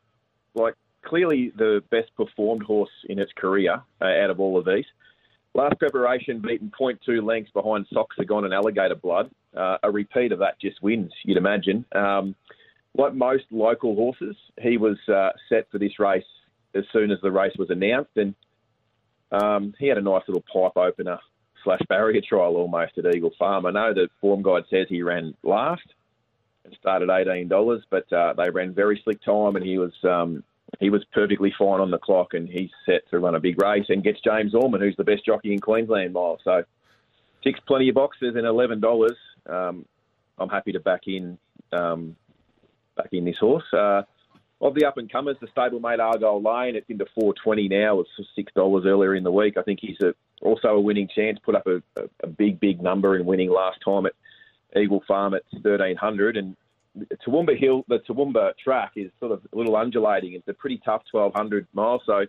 like 0.55 0.75
clearly 1.03 1.51
the 1.57 1.83
best 1.89 2.15
performed 2.15 2.63
horse 2.63 2.91
in 3.09 3.19
its 3.19 3.31
career 3.35 3.81
uh, 4.01 4.05
out 4.05 4.29
of 4.29 4.39
all 4.39 4.57
of 4.57 4.65
these. 4.65 4.85
Last 5.55 5.77
preparation 5.77 6.41
beaten 6.41 6.71
0.2 6.79 7.23
lengths 7.23 7.51
behind 7.51 7.85
Soxagon 7.93 8.45
and 8.45 8.53
Alligator 8.53 8.95
Blood. 8.95 9.29
Uh, 9.55 9.77
a 9.83 9.91
repeat 9.91 10.31
of 10.31 10.39
that 10.39 10.59
just 10.59 10.81
wins, 10.81 11.11
you'd 11.23 11.37
imagine. 11.37 11.85
Um, 11.91 12.35
like 12.95 13.13
most 13.13 13.45
local 13.51 13.95
horses, 13.95 14.35
he 14.61 14.77
was 14.77 14.97
uh, 15.09 15.29
set 15.49 15.69
for 15.71 15.79
this 15.79 15.99
race 15.99 16.23
as 16.75 16.83
soon 16.91 17.11
as 17.11 17.19
the 17.21 17.31
race 17.31 17.53
was 17.57 17.69
announced, 17.69 18.15
and 18.15 18.35
um, 19.31 19.73
he 19.79 19.87
had 19.87 19.97
a 19.97 20.01
nice 20.01 20.23
little 20.27 20.43
pipe 20.53 20.77
opener 20.77 21.19
slash 21.63 21.81
barrier 21.87 22.21
trial 22.21 22.55
almost 22.55 22.97
at 22.97 23.15
Eagle 23.15 23.31
Farm. 23.39 23.65
I 23.65 23.71
know 23.71 23.93
the 23.93 24.09
form 24.21 24.41
guide 24.41 24.63
says 24.69 24.87
he 24.89 25.01
ran 25.01 25.33
last 25.43 25.87
and 26.65 26.75
started 26.79 27.09
eighteen 27.09 27.47
dollars, 27.47 27.83
but 27.89 28.11
uh, 28.13 28.33
they 28.33 28.49
ran 28.49 28.73
very 28.73 29.01
slick 29.03 29.21
time, 29.23 29.55
and 29.55 29.65
he 29.65 29.77
was 29.77 29.93
um, 30.03 30.43
he 30.79 30.89
was 30.89 31.03
perfectly 31.13 31.53
fine 31.57 31.79
on 31.79 31.91
the 31.91 31.97
clock, 31.97 32.33
and 32.33 32.47
he's 32.49 32.71
set 32.85 33.09
to 33.09 33.19
run 33.19 33.35
a 33.35 33.39
big 33.39 33.61
race 33.61 33.85
and 33.89 34.03
gets 34.03 34.19
James 34.21 34.53
Orman, 34.53 34.81
who's 34.81 34.95
the 34.97 35.03
best 35.03 35.25
jockey 35.25 35.53
in 35.53 35.59
Queensland, 35.59 36.13
Miles. 36.13 36.41
So 36.43 36.63
ticks 37.43 37.59
plenty 37.67 37.89
of 37.89 37.95
boxes 37.95 38.35
and 38.35 38.45
eleven 38.45 38.79
dollars. 38.79 39.17
Um, 39.47 39.85
I'm 40.37 40.49
happy 40.49 40.71
to 40.71 40.79
back 40.79 41.01
in 41.07 41.37
um, 41.71 42.15
back 42.95 43.09
in 43.11 43.25
this 43.25 43.37
horse. 43.39 43.63
Uh, 43.73 44.03
of 44.61 44.75
the 44.75 44.85
up 44.85 44.97
and 44.97 45.11
comers, 45.11 45.35
the 45.41 45.47
stablemate 45.47 45.99
Argyle 45.99 46.41
Lane, 46.41 46.75
it's 46.75 46.89
into 46.89 47.05
420 47.15 47.67
now. 47.67 47.99
It's 47.99 48.09
six 48.35 48.51
dollars 48.53 48.85
earlier 48.85 49.13
in 49.13 49.23
the 49.23 49.31
week. 49.31 49.57
I 49.57 49.61
think 49.61 49.79
he's 49.81 49.99
a, 50.01 50.13
also 50.41 50.69
a 50.69 50.79
winning 50.79 51.09
chance. 51.13 51.37
Put 51.43 51.55
up 51.55 51.67
a, 51.67 51.77
a, 51.99 52.09
a 52.23 52.27
big, 52.27 52.59
big 52.59 52.81
number 52.81 53.17
in 53.17 53.25
winning 53.25 53.49
last 53.49 53.79
time 53.83 54.05
at 54.05 54.13
Eagle 54.77 55.03
Farm 55.05 55.33
at 55.33 55.43
1300. 55.51 56.37
And 56.37 56.55
Toowoomba 57.27 57.59
Hill, 57.59 57.83
the 57.89 57.99
Toowoomba 57.99 58.53
track 58.57 58.93
is 58.95 59.11
sort 59.19 59.33
of 59.33 59.41
a 59.51 59.57
little 59.57 59.75
undulating. 59.75 60.33
It's 60.33 60.47
a 60.47 60.53
pretty 60.53 60.77
tough 60.85 61.03
1200 61.11 61.67
miles. 61.73 62.01
So 62.05 62.25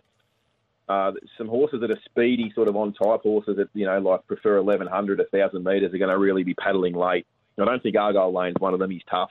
uh, 0.89 1.11
some 1.37 1.47
horses 1.47 1.79
that 1.81 1.91
are 1.91 1.99
speedy, 2.05 2.51
sort 2.53 2.67
of 2.67 2.75
on 2.75 2.93
type 2.93 3.21
horses 3.21 3.55
that 3.57 3.69
you 3.73 3.85
know 3.85 3.99
like 3.99 4.27
prefer 4.27 4.61
1100, 4.61 5.19
1000 5.31 5.63
metres 5.63 5.93
are 5.93 5.97
going 5.97 6.09
to 6.09 6.17
really 6.17 6.43
be 6.43 6.53
paddling 6.53 6.95
late. 6.95 7.25
I 7.57 7.63
don't 7.63 7.81
think 7.81 7.95
Argyle 7.95 8.33
Lane's 8.33 8.57
one 8.59 8.73
of 8.73 8.79
them. 8.81 8.91
He's 8.91 9.03
tough 9.09 9.29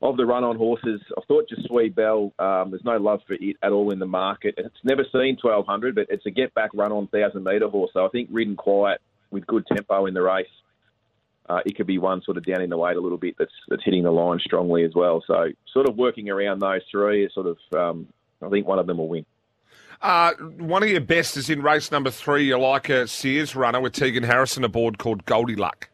of 0.00 0.16
the 0.16 0.24
run 0.24 0.44
on 0.44 0.56
horses, 0.56 1.00
I 1.16 1.20
thought 1.26 1.48
just 1.48 1.66
Sweet 1.66 1.94
Bell, 1.94 2.32
um, 2.38 2.70
there's 2.70 2.84
no 2.84 2.98
love 2.98 3.20
for 3.26 3.34
it 3.34 3.56
at 3.62 3.72
all 3.72 3.90
in 3.90 3.98
the 3.98 4.06
market. 4.06 4.54
It's 4.56 4.84
never 4.84 5.02
seen 5.12 5.36
1200, 5.42 5.94
but 5.94 6.06
it's 6.08 6.24
a 6.26 6.30
get 6.30 6.54
back 6.54 6.70
run 6.72 6.92
on 6.92 7.08
1000 7.10 7.42
metre 7.42 7.68
horse. 7.68 7.90
So 7.92 8.06
I 8.06 8.08
think 8.08 8.28
ridden 8.30 8.54
quiet 8.54 9.00
with 9.30 9.46
good 9.46 9.66
tempo 9.66 10.06
in 10.06 10.14
the 10.14 10.22
race, 10.22 10.46
uh, 11.48 11.60
it 11.66 11.76
could 11.76 11.86
be 11.86 11.98
one 11.98 12.22
sort 12.22 12.36
of 12.36 12.44
down 12.44 12.62
in 12.62 12.70
the 12.70 12.76
weight 12.76 12.96
a 12.96 13.00
little 13.00 13.18
bit 13.18 13.34
that's, 13.38 13.52
that's 13.68 13.82
hitting 13.84 14.04
the 14.04 14.10
line 14.10 14.38
strongly 14.38 14.84
as 14.84 14.92
well. 14.94 15.22
So 15.26 15.48
sort 15.72 15.88
of 15.88 15.96
working 15.96 16.28
around 16.30 16.60
those 16.60 16.82
three 16.90 17.24
is 17.24 17.34
sort 17.34 17.46
of, 17.46 17.58
um, 17.74 18.06
I 18.40 18.48
think 18.50 18.66
one 18.66 18.78
of 18.78 18.86
them 18.86 18.98
will 18.98 19.08
win. 19.08 19.26
Uh, 20.00 20.32
one 20.58 20.84
of 20.84 20.88
your 20.88 21.00
best 21.00 21.36
is 21.36 21.50
in 21.50 21.60
race 21.60 21.90
number 21.90 22.10
three. 22.10 22.44
You 22.44 22.58
like 22.58 22.88
a 22.88 23.08
Sears 23.08 23.56
runner 23.56 23.80
with 23.80 23.94
Tegan 23.94 24.22
Harrison 24.22 24.62
aboard 24.62 24.98
called 24.98 25.24
Goldie 25.24 25.56
Luck. 25.56 25.88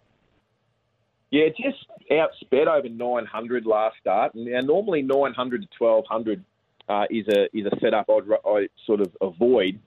Yeah, 1.31 1.49
just 1.49 1.87
outsped 2.11 2.67
over 2.67 2.89
900 2.89 3.67
last 3.67 3.97
start. 4.01 4.33
Now, 4.35 4.61
normally 4.61 5.03
900 5.03 5.63
to 5.63 5.69
1200 5.79 6.45
uh, 6.89 7.05
is 7.11 7.27
a 7.29 7.45
is 7.57 7.67
a 7.67 7.81
setup 7.81 8.11
I'd, 8.11 8.25
I 8.47 8.69
sort 8.87 9.01
of 9.01 9.17
avoid, 9.21 9.81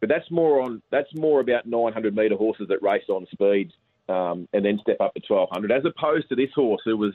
but 0.00 0.08
that's 0.08 0.30
more 0.30 0.62
on 0.62 0.82
that's 0.90 1.12
more 1.14 1.40
about 1.40 1.66
900 1.66 2.14
metre 2.14 2.36
horses 2.36 2.68
that 2.68 2.82
race 2.82 3.04
on 3.08 3.26
speed 3.32 3.72
um, 4.08 4.48
and 4.52 4.64
then 4.64 4.78
step 4.80 5.00
up 5.00 5.14
to 5.14 5.22
1200, 5.26 5.72
as 5.72 5.84
opposed 5.84 6.28
to 6.28 6.36
this 6.36 6.50
horse 6.54 6.82
who 6.84 6.96
was 6.96 7.14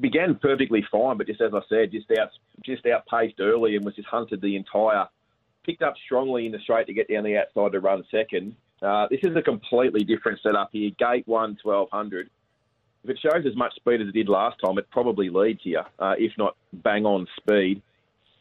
began 0.00 0.34
perfectly 0.34 0.84
fine, 0.90 1.16
but 1.16 1.26
just 1.26 1.40
as 1.40 1.52
I 1.54 1.60
said, 1.68 1.92
just 1.92 2.10
out 2.18 2.30
just 2.64 2.84
outpaced 2.86 3.40
early 3.40 3.76
and 3.76 3.84
was 3.84 3.94
just 3.94 4.08
hunted 4.08 4.40
the 4.40 4.56
entire. 4.56 5.06
Picked 5.64 5.82
up 5.82 5.94
strongly 6.04 6.46
in 6.46 6.52
the 6.52 6.58
straight 6.58 6.86
to 6.86 6.92
get 6.92 7.08
down 7.08 7.24
the 7.24 7.38
outside 7.38 7.72
to 7.72 7.80
run 7.80 8.04
second. 8.10 8.54
Uh, 8.82 9.06
this 9.10 9.20
is 9.22 9.34
a 9.36 9.42
completely 9.42 10.04
different 10.04 10.38
setup 10.42 10.68
here. 10.72 10.90
Gate 10.98 11.26
one, 11.26 11.56
1200. 11.62 12.30
If 13.06 13.10
it 13.10 13.18
shows 13.22 13.46
as 13.46 13.54
much 13.56 13.74
speed 13.76 14.00
as 14.00 14.08
it 14.08 14.14
did 14.14 14.28
last 14.28 14.56
time, 14.64 14.78
it 14.78 14.90
probably 14.90 15.28
leads 15.30 15.60
here, 15.62 15.84
uh, 16.00 16.14
if 16.18 16.32
not 16.36 16.56
bang 16.72 17.06
on 17.06 17.28
speed. 17.36 17.80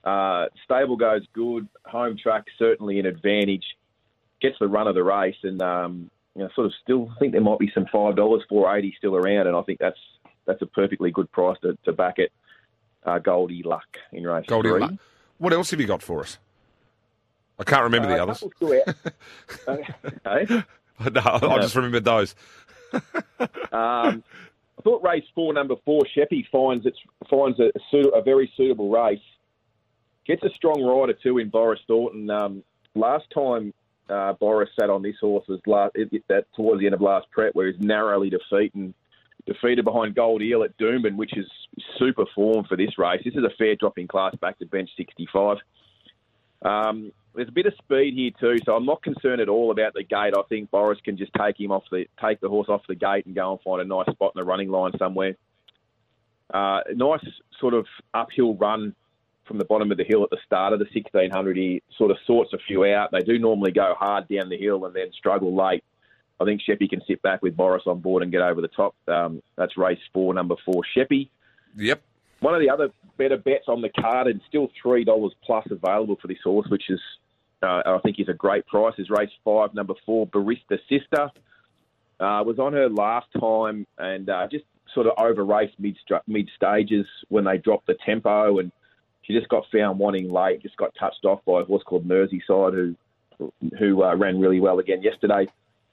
Uh, 0.03 0.47
stable 0.63 0.97
goes 0.97 1.21
good. 1.33 1.67
Home 1.85 2.17
track 2.17 2.45
certainly 2.57 2.99
an 2.99 3.05
advantage. 3.05 3.63
Gets 4.41 4.57
the 4.59 4.67
run 4.67 4.87
of 4.87 4.95
the 4.95 5.03
race, 5.03 5.35
and 5.43 5.61
um, 5.61 6.09
you 6.35 6.41
know, 6.43 6.49
sort 6.55 6.65
of 6.67 6.73
still 6.83 7.11
think 7.19 7.31
there 7.33 7.41
might 7.41 7.59
be 7.59 7.69
some 7.75 7.85
five 7.91 8.15
dollars, 8.15 8.41
four 8.49 8.75
eighty 8.75 8.93
still 8.97 9.15
around, 9.15 9.45
and 9.47 9.55
I 9.55 9.61
think 9.61 9.79
that's 9.79 9.99
that's 10.45 10.61
a 10.63 10.65
perfectly 10.65 11.11
good 11.11 11.31
price 11.31 11.57
to, 11.61 11.77
to 11.85 11.93
back 11.93 12.17
it. 12.17 12.31
Uh, 13.05 13.19
Goldie 13.19 13.61
Luck 13.63 13.85
in 14.11 14.23
race 14.25 14.45
Goldie 14.47 14.69
three. 14.69 14.79
Luck. 14.81 14.93
What 15.37 15.53
else 15.53 15.69
have 15.71 15.79
you 15.79 15.85
got 15.87 16.01
for 16.01 16.21
us? 16.21 16.39
I 17.59 17.63
can't 17.63 17.83
remember 17.83 18.07
Uh, 18.09 18.15
the 18.15 18.23
others. 18.23 18.43
okay. 19.67 19.93
Uh, 20.25 20.61
no, 21.11 21.21
I 21.51 21.59
just 21.61 21.75
remembered 21.75 22.05
those. 22.05 22.35
Um, 23.71 24.23
I 24.77 24.81
thought 24.81 25.03
race 25.03 25.23
four, 25.33 25.53
number 25.53 25.75
four, 25.85 26.01
Sheppy 26.15 26.45
finds 26.51 26.85
it's 26.85 26.99
finds 27.29 27.59
a, 27.59 27.71
a 28.13 28.21
very 28.21 28.51
suitable 28.57 28.89
race. 28.89 29.19
Gets 30.25 30.43
a 30.43 30.49
strong 30.49 30.83
rider 30.83 31.13
too 31.13 31.37
in 31.37 31.49
Boris 31.49 31.79
Thornton. 31.87 32.29
Um, 32.29 32.63
last 32.95 33.25
time 33.33 33.73
uh, 34.09 34.33
Boris 34.33 34.69
sat 34.79 34.89
on 34.89 35.01
this 35.01 35.15
horse 35.21 35.45
was 35.47 35.59
last, 35.65 35.91
it, 35.95 36.09
it- 36.11 36.23
that 36.27 36.45
towards 36.55 36.79
the 36.79 36.87
end 36.87 36.95
of 36.95 37.01
last 37.01 37.29
prep, 37.31 37.53
where 37.55 37.67
he's 37.71 37.79
narrowly 37.79 38.29
defeated 38.29 38.93
defeated 39.45 39.85
behind 39.85 40.15
Gold 40.15 40.41
Eel 40.41 40.63
at 40.63 40.75
Doomben, 40.79 41.15
which 41.17 41.37
is 41.37 41.45
super 41.99 42.25
form 42.33 42.65
for 42.65 42.75
this 42.75 42.97
race. 42.97 43.21
This 43.23 43.35
is 43.35 43.43
a 43.43 43.51
fair 43.59 43.75
dropping 43.75 44.07
class 44.07 44.33
back 44.41 44.57
to 44.57 44.65
bench 44.65 44.89
65. 44.97 45.57
Um, 46.63 47.11
there's 47.35 47.49
a 47.49 47.51
bit 47.51 47.65
of 47.65 47.73
speed 47.77 48.13
here 48.13 48.31
too, 48.39 48.57
so 48.65 48.75
I'm 48.75 48.85
not 48.85 49.03
concerned 49.03 49.41
at 49.41 49.49
all 49.49 49.71
about 49.71 49.93
the 49.93 50.03
gate. 50.03 50.33
I 50.37 50.41
think 50.49 50.71
Boris 50.71 50.99
can 51.03 51.17
just 51.17 51.31
take 51.37 51.59
him 51.59 51.71
off 51.71 51.83
the 51.91 52.05
take 52.21 52.39
the 52.39 52.49
horse 52.49 52.67
off 52.69 52.81
the 52.87 52.95
gate 52.95 53.25
and 53.25 53.35
go 53.35 53.51
and 53.51 53.61
find 53.61 53.81
a 53.81 53.85
nice 53.85 54.07
spot 54.11 54.33
in 54.35 54.39
the 54.39 54.45
running 54.45 54.69
line 54.69 54.91
somewhere. 54.97 55.35
Uh, 56.53 56.81
nice 56.93 57.25
sort 57.59 57.73
of 57.73 57.85
uphill 58.13 58.55
run 58.55 58.95
from 59.45 59.57
the 59.57 59.65
bottom 59.65 59.91
of 59.91 59.97
the 59.97 60.03
hill 60.03 60.23
at 60.23 60.29
the 60.29 60.37
start 60.45 60.73
of 60.73 60.79
the 60.79 60.85
1600. 60.85 61.57
He 61.57 61.81
sort 61.97 62.11
of 62.11 62.17
sorts 62.25 62.53
a 62.53 62.57
few 62.57 62.85
out. 62.85 63.11
They 63.11 63.21
do 63.21 63.39
normally 63.39 63.71
go 63.71 63.93
hard 63.97 64.27
down 64.27 64.49
the 64.49 64.57
hill 64.57 64.85
and 64.85 64.95
then 64.95 65.11
struggle 65.13 65.55
late. 65.55 65.83
I 66.39 66.45
think 66.45 66.61
Sheppy 66.61 66.89
can 66.89 67.01
sit 67.07 67.21
back 67.21 67.41
with 67.41 67.55
Boris 67.55 67.83
on 67.85 67.99
board 67.99 68.23
and 68.23 68.31
get 68.31 68.41
over 68.41 68.61
the 68.61 68.67
top. 68.67 68.95
Um, 69.07 69.41
that's 69.55 69.77
race 69.77 69.99
four, 70.13 70.33
number 70.33 70.55
four, 70.65 70.83
Sheppy. 70.95 71.29
Yep. 71.77 72.01
One 72.41 72.53
of 72.53 72.59
the 72.59 72.69
other 72.69 72.89
better 73.17 73.37
bets 73.37 73.65
on 73.67 73.81
the 73.81 73.89
card 73.89 74.27
and 74.27 74.41
still 74.47 74.69
three 74.81 75.03
dollars 75.03 75.33
plus 75.43 75.65
available 75.71 76.17
for 76.21 76.27
this 76.27 76.37
horse, 76.43 76.67
which 76.69 76.89
is 76.89 76.99
uh, 77.65 77.81
I 77.85 77.99
think 77.99 78.19
is 78.19 78.29
a 78.29 78.33
great 78.33 78.65
price. 78.67 78.93
Is 78.97 79.09
race 79.09 79.29
five, 79.43 79.73
number 79.73 79.93
four, 80.05 80.27
Barista 80.27 80.77
Sister. 80.89 81.31
Uh, 82.17 82.41
was 82.45 82.59
on 82.59 82.71
her 82.71 82.87
last 82.87 83.27
time 83.37 83.85
and 83.97 84.29
uh, 84.29 84.47
just 84.49 84.63
sort 84.93 85.05
of 85.05 85.13
over 85.17 85.43
raced 85.43 85.77
mid 85.79 85.97
mid 86.27 86.49
stages 86.55 87.05
when 87.27 87.43
they 87.43 87.57
dropped 87.57 87.87
the 87.87 87.95
tempo 88.05 88.59
and 88.59 88.71
she 89.23 89.33
just 89.33 89.49
got 89.49 89.65
found 89.71 89.99
wanting 89.99 90.31
late. 90.31 90.61
Just 90.61 90.77
got 90.77 90.93
touched 90.97 91.25
off 91.25 91.43
by 91.45 91.61
a 91.61 91.65
horse 91.65 91.83
called 91.83 92.07
Merseyside 92.07 92.73
who 92.73 92.95
who 93.77 94.03
uh, 94.03 94.15
ran 94.15 94.39
really 94.39 94.59
well 94.59 94.79
again 94.79 95.01
yesterday. 95.01 95.47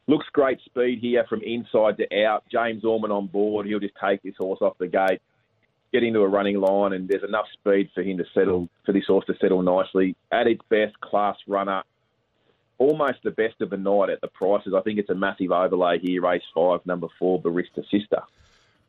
Looks 0.06 0.26
great 0.32 0.58
speed 0.64 0.98
here 1.00 1.24
from 1.28 1.42
inside 1.42 1.96
to 1.98 2.24
out. 2.24 2.44
James 2.50 2.84
Orman 2.84 3.10
on 3.10 3.26
board. 3.26 3.66
He'll 3.66 3.80
just 3.80 3.94
take 4.02 4.22
this 4.22 4.34
horse 4.38 4.60
off 4.60 4.78
the 4.78 4.86
gate, 4.86 5.20
get 5.93 6.03
into 6.03 6.20
a 6.20 6.28
running 6.28 6.61
line, 6.61 6.93
and 6.93 7.09
there's 7.09 7.22
enough 7.22 7.47
speed 7.53 7.90
for 7.95 8.03
him 8.03 8.18
to 8.18 8.24
settle, 8.34 8.68
for 8.84 8.93
this 8.93 9.05
horse 9.07 9.26
to 9.26 9.34
settle 9.40 9.62
nicely. 9.62 10.16
At 10.30 10.47
its 10.47 10.62
best, 10.68 10.99
class 11.01 11.36
runner. 11.47 11.82
Almost 12.78 13.18
the 13.22 13.30
best 13.30 13.61
of 13.61 13.70
the 13.70 13.76
night 13.76 14.11
at 14.11 14.20
the 14.20 14.28
prices. 14.28 14.74
I 14.76 14.80
think 14.80 14.99
it's 14.99 15.11
a 15.11 15.14
massive 15.14 15.53
overlay 15.53 15.99
here. 16.01 16.22
Race 16.22 16.43
five, 16.55 16.80
number 16.84 17.07
four, 17.18 17.40
Barista 17.40 17.84
Sister. 17.90 18.22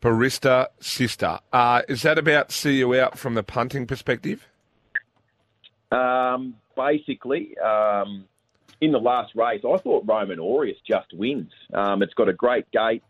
Barista 0.01 0.67
Sister. 0.79 1.39
Uh, 1.51 1.83
is 1.87 2.01
that 2.01 2.17
about 2.17 2.51
see 2.51 2.77
you 2.77 2.95
out 2.95 3.19
from 3.19 3.35
the 3.35 3.43
punting 3.43 3.85
perspective? 3.85 4.47
Um, 5.91 6.55
basically, 6.75 7.55
um, 7.59 8.25
in 8.81 8.91
the 8.91 8.97
last 8.97 9.35
race, 9.35 9.61
I 9.63 9.77
thought 9.77 10.03
Roman 10.07 10.39
Aureus 10.39 10.77
just 10.85 11.13
wins. 11.13 11.51
Um, 11.73 12.01
it's 12.01 12.13
got 12.15 12.27
a 12.27 12.33
great 12.33 12.69
gate. 12.71 13.03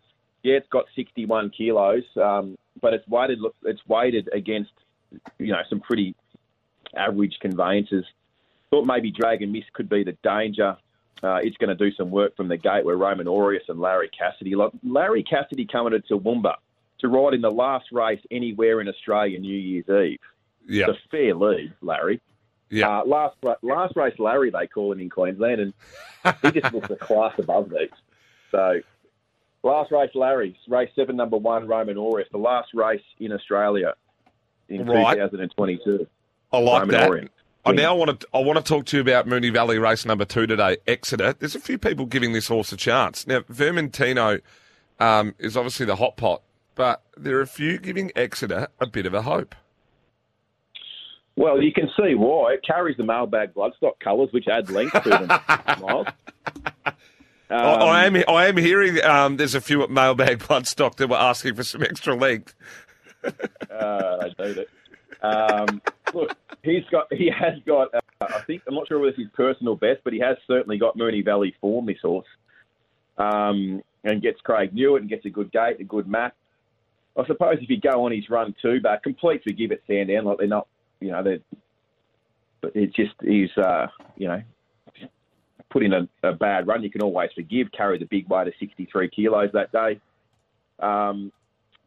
Yeah, 0.44 0.56
it's 0.56 0.68
got 0.68 0.86
61 0.96 1.52
kilos, 1.52 2.04
um, 2.22 2.58
but 2.84 2.94
it's 2.94 3.08
weighted. 3.08 3.40
It's 3.64 3.82
weighted 3.88 4.30
against 4.32 4.74
you 5.40 5.54
know 5.54 5.62
some 5.70 5.80
pretty 5.80 6.16
average 6.96 7.38
conveyances. 7.42 8.06
Thought 8.70 8.86
maybe 8.86 9.10
Dragon 9.10 9.52
miss 9.52 9.64
could 9.74 9.90
be 9.90 10.04
the 10.04 10.16
danger. 10.24 10.78
Uh, 11.24 11.40
it's 11.42 11.56
going 11.58 11.76
to 11.76 11.90
do 11.90 11.96
some 11.96 12.12
work 12.12 12.36
from 12.36 12.50
the 12.50 12.58
gate 12.58 12.84
where 12.84 12.98
Roman 12.98 13.28
Aureus 13.28 13.64
and 13.70 13.80
Larry 13.80 14.10
Cassidy. 14.10 14.56
Like, 14.56 14.72
Larry 14.84 15.24
Cassidy 15.24 15.66
coming 15.66 15.94
to 15.94 16.00
Toowoomba 16.00 16.56
to 17.00 17.08
ride 17.08 17.34
in 17.34 17.40
the 17.40 17.50
last 17.50 17.86
race 17.94 18.20
anywhere 18.30 18.82
in 18.82 18.90
Australia 18.90 19.40
New 19.40 19.56
Year's 19.56 19.88
Eve. 19.88 20.20
Yeah. 20.68 20.90
It's 20.90 21.00
a 21.00 21.10
fair 21.10 21.34
lead, 21.34 21.74
Larry. 21.82 22.20
Yeah. 22.70 23.00
Uh, 23.00 23.06
last 23.06 23.38
last 23.62 23.96
race, 23.96 24.16
Larry, 24.20 24.50
they 24.50 24.68
call 24.68 24.92
him 24.92 25.00
in 25.00 25.10
Queensland, 25.10 25.62
and 25.62 25.74
he 26.42 26.60
just 26.60 26.74
looks 26.74 26.90
a 26.90 26.98
class 26.98 27.34
above 27.38 27.70
these. 27.70 27.90
So, 28.52 28.82
last 29.64 29.92
race, 29.92 30.12
Larry's 30.14 30.56
race 30.68 30.90
seven, 30.96 31.16
number 31.16 31.38
one, 31.38 31.68
Roman 31.68 31.98
Aureus, 31.98 32.28
the 32.32 32.38
last 32.38 32.70
race 32.74 33.02
in 33.20 33.32
Australia 33.32 33.94
in 34.70 34.86
Right. 34.86 35.16
2022. 35.16 36.08
I 36.52 36.58
like 36.60 36.82
Roman 36.82 36.90
that. 37.22 37.30
I 37.66 37.72
now 37.72 37.96
want 37.96 38.20
to. 38.20 38.28
I 38.34 38.40
want 38.40 38.58
to 38.58 38.64
talk 38.64 38.86
to 38.88 38.98
you 38.98 39.02
about 39.02 39.26
Moonee 39.26 39.52
Valley 39.54 39.80
race 39.80 40.06
number 40.06 40.26
two 40.26 40.46
today, 40.46 40.78
Exeter. 40.86 41.34
There's 41.34 41.56
a 41.56 41.62
few 41.62 41.78
people 41.78 42.06
giving 42.06 42.34
this 42.34 42.50
horse 42.50 42.74
a 42.74 42.78
chance. 42.78 43.26
Now, 43.26 43.40
Vermentino 43.42 44.42
um, 45.00 45.34
is 45.40 45.56
obviously 45.56 45.86
the 45.86 45.96
hot 45.96 46.18
pot, 46.18 46.42
but 46.76 47.02
there 47.16 47.38
are 47.38 47.42
a 47.42 47.48
few 47.48 47.78
giving 47.78 48.12
Exeter 48.18 48.68
a 48.82 48.86
bit 48.86 49.06
of 49.06 49.14
a 49.14 49.22
hope. 49.22 49.56
Well, 51.36 51.62
you 51.64 51.72
can 51.72 51.90
see 51.98 52.14
why. 52.16 52.54
It 52.54 52.64
carries 52.68 52.98
the 52.98 53.04
mailbag 53.04 53.54
bloodstock 53.54 54.00
colours, 54.00 54.30
which 54.32 54.48
add 54.48 54.70
length 54.70 55.02
to 55.04 55.10
them. 55.10 55.28
Miles. 55.82 56.08
I, 57.54 57.74
I 57.74 58.06
Um, 58.08 58.16
am. 58.16 58.24
I 58.28 58.48
am 58.48 58.58
hearing 58.58 59.04
um, 59.04 59.38
there's 59.38 59.56
a 59.56 59.62
few 59.62 59.84
at 59.84 59.90
mailbag 59.90 60.40
bloodstock 60.40 60.96
that 60.96 61.08
were 61.10 61.16
asking 61.18 61.56
for 61.56 61.64
some 61.64 61.84
extra 61.84 62.16
length. 62.16 62.56
Uh, 63.24 64.30
they 64.38 64.54
do 64.54 64.54
that. 64.54 64.68
Um, 65.22 65.82
look, 66.14 66.36
he's 66.64 66.84
got, 66.92 67.12
he 67.14 67.30
has 67.30 67.54
got. 67.66 67.94
Uh, 67.94 68.00
I 68.22 68.42
think 68.42 68.64
I'm 68.68 68.76
not 68.76 68.88
sure 68.88 69.00
whether 69.00 69.10
it's 69.10 69.20
his 69.20 69.28
personal 69.34 69.76
best, 69.76 70.02
but 70.04 70.14
he 70.14 70.20
has 70.20 70.38
certainly 70.48 70.78
got 70.78 70.98
Moonee 70.98 71.24
Valley 71.24 71.56
form. 71.62 71.86
This 71.86 71.98
horse, 72.02 72.28
um, 73.18 73.82
and 74.04 74.22
gets 74.22 74.42
Craig 74.42 74.74
Newitt 74.74 75.02
and 75.02 75.10
gets 75.10 75.26
a 75.26 75.30
good 75.30 75.52
gate, 75.52 75.78
a 75.80 75.84
good 75.84 76.08
map. 76.08 76.36
I 77.18 77.26
suppose 77.28 77.58
if 77.62 77.70
you 77.70 77.80
go 77.80 78.06
on 78.06 78.12
his 78.12 78.30
run 78.30 78.56
two 78.62 78.82
back, 78.82 79.04
complete 79.04 79.44
forgive 79.44 79.72
at 79.72 79.80
Sandown, 79.88 80.26
like 80.26 80.40
they're 80.40 80.48
not, 80.48 80.68
you 81.00 81.12
know, 81.12 81.24
they're. 81.24 81.40
But 82.62 82.72
it's 82.76 82.96
just 82.96 83.12
he's, 83.22 83.50
uh, 83.58 83.88
you 84.18 84.28
know, 84.28 84.42
put 85.74 85.84
in 85.84 85.92
a, 85.92 86.08
a 86.22 86.32
bad 86.32 86.68
run. 86.68 86.84
You 86.84 86.92
can 86.92 87.02
always 87.02 87.32
forgive. 87.36 87.72
Carried 87.76 88.02
the 88.02 88.06
big 88.06 88.30
weight 88.30 88.48
of 88.48 88.54
63 88.60 89.10
kilos 89.10 89.50
that 89.54 89.72
day. 89.72 90.00
Um, 90.80 91.32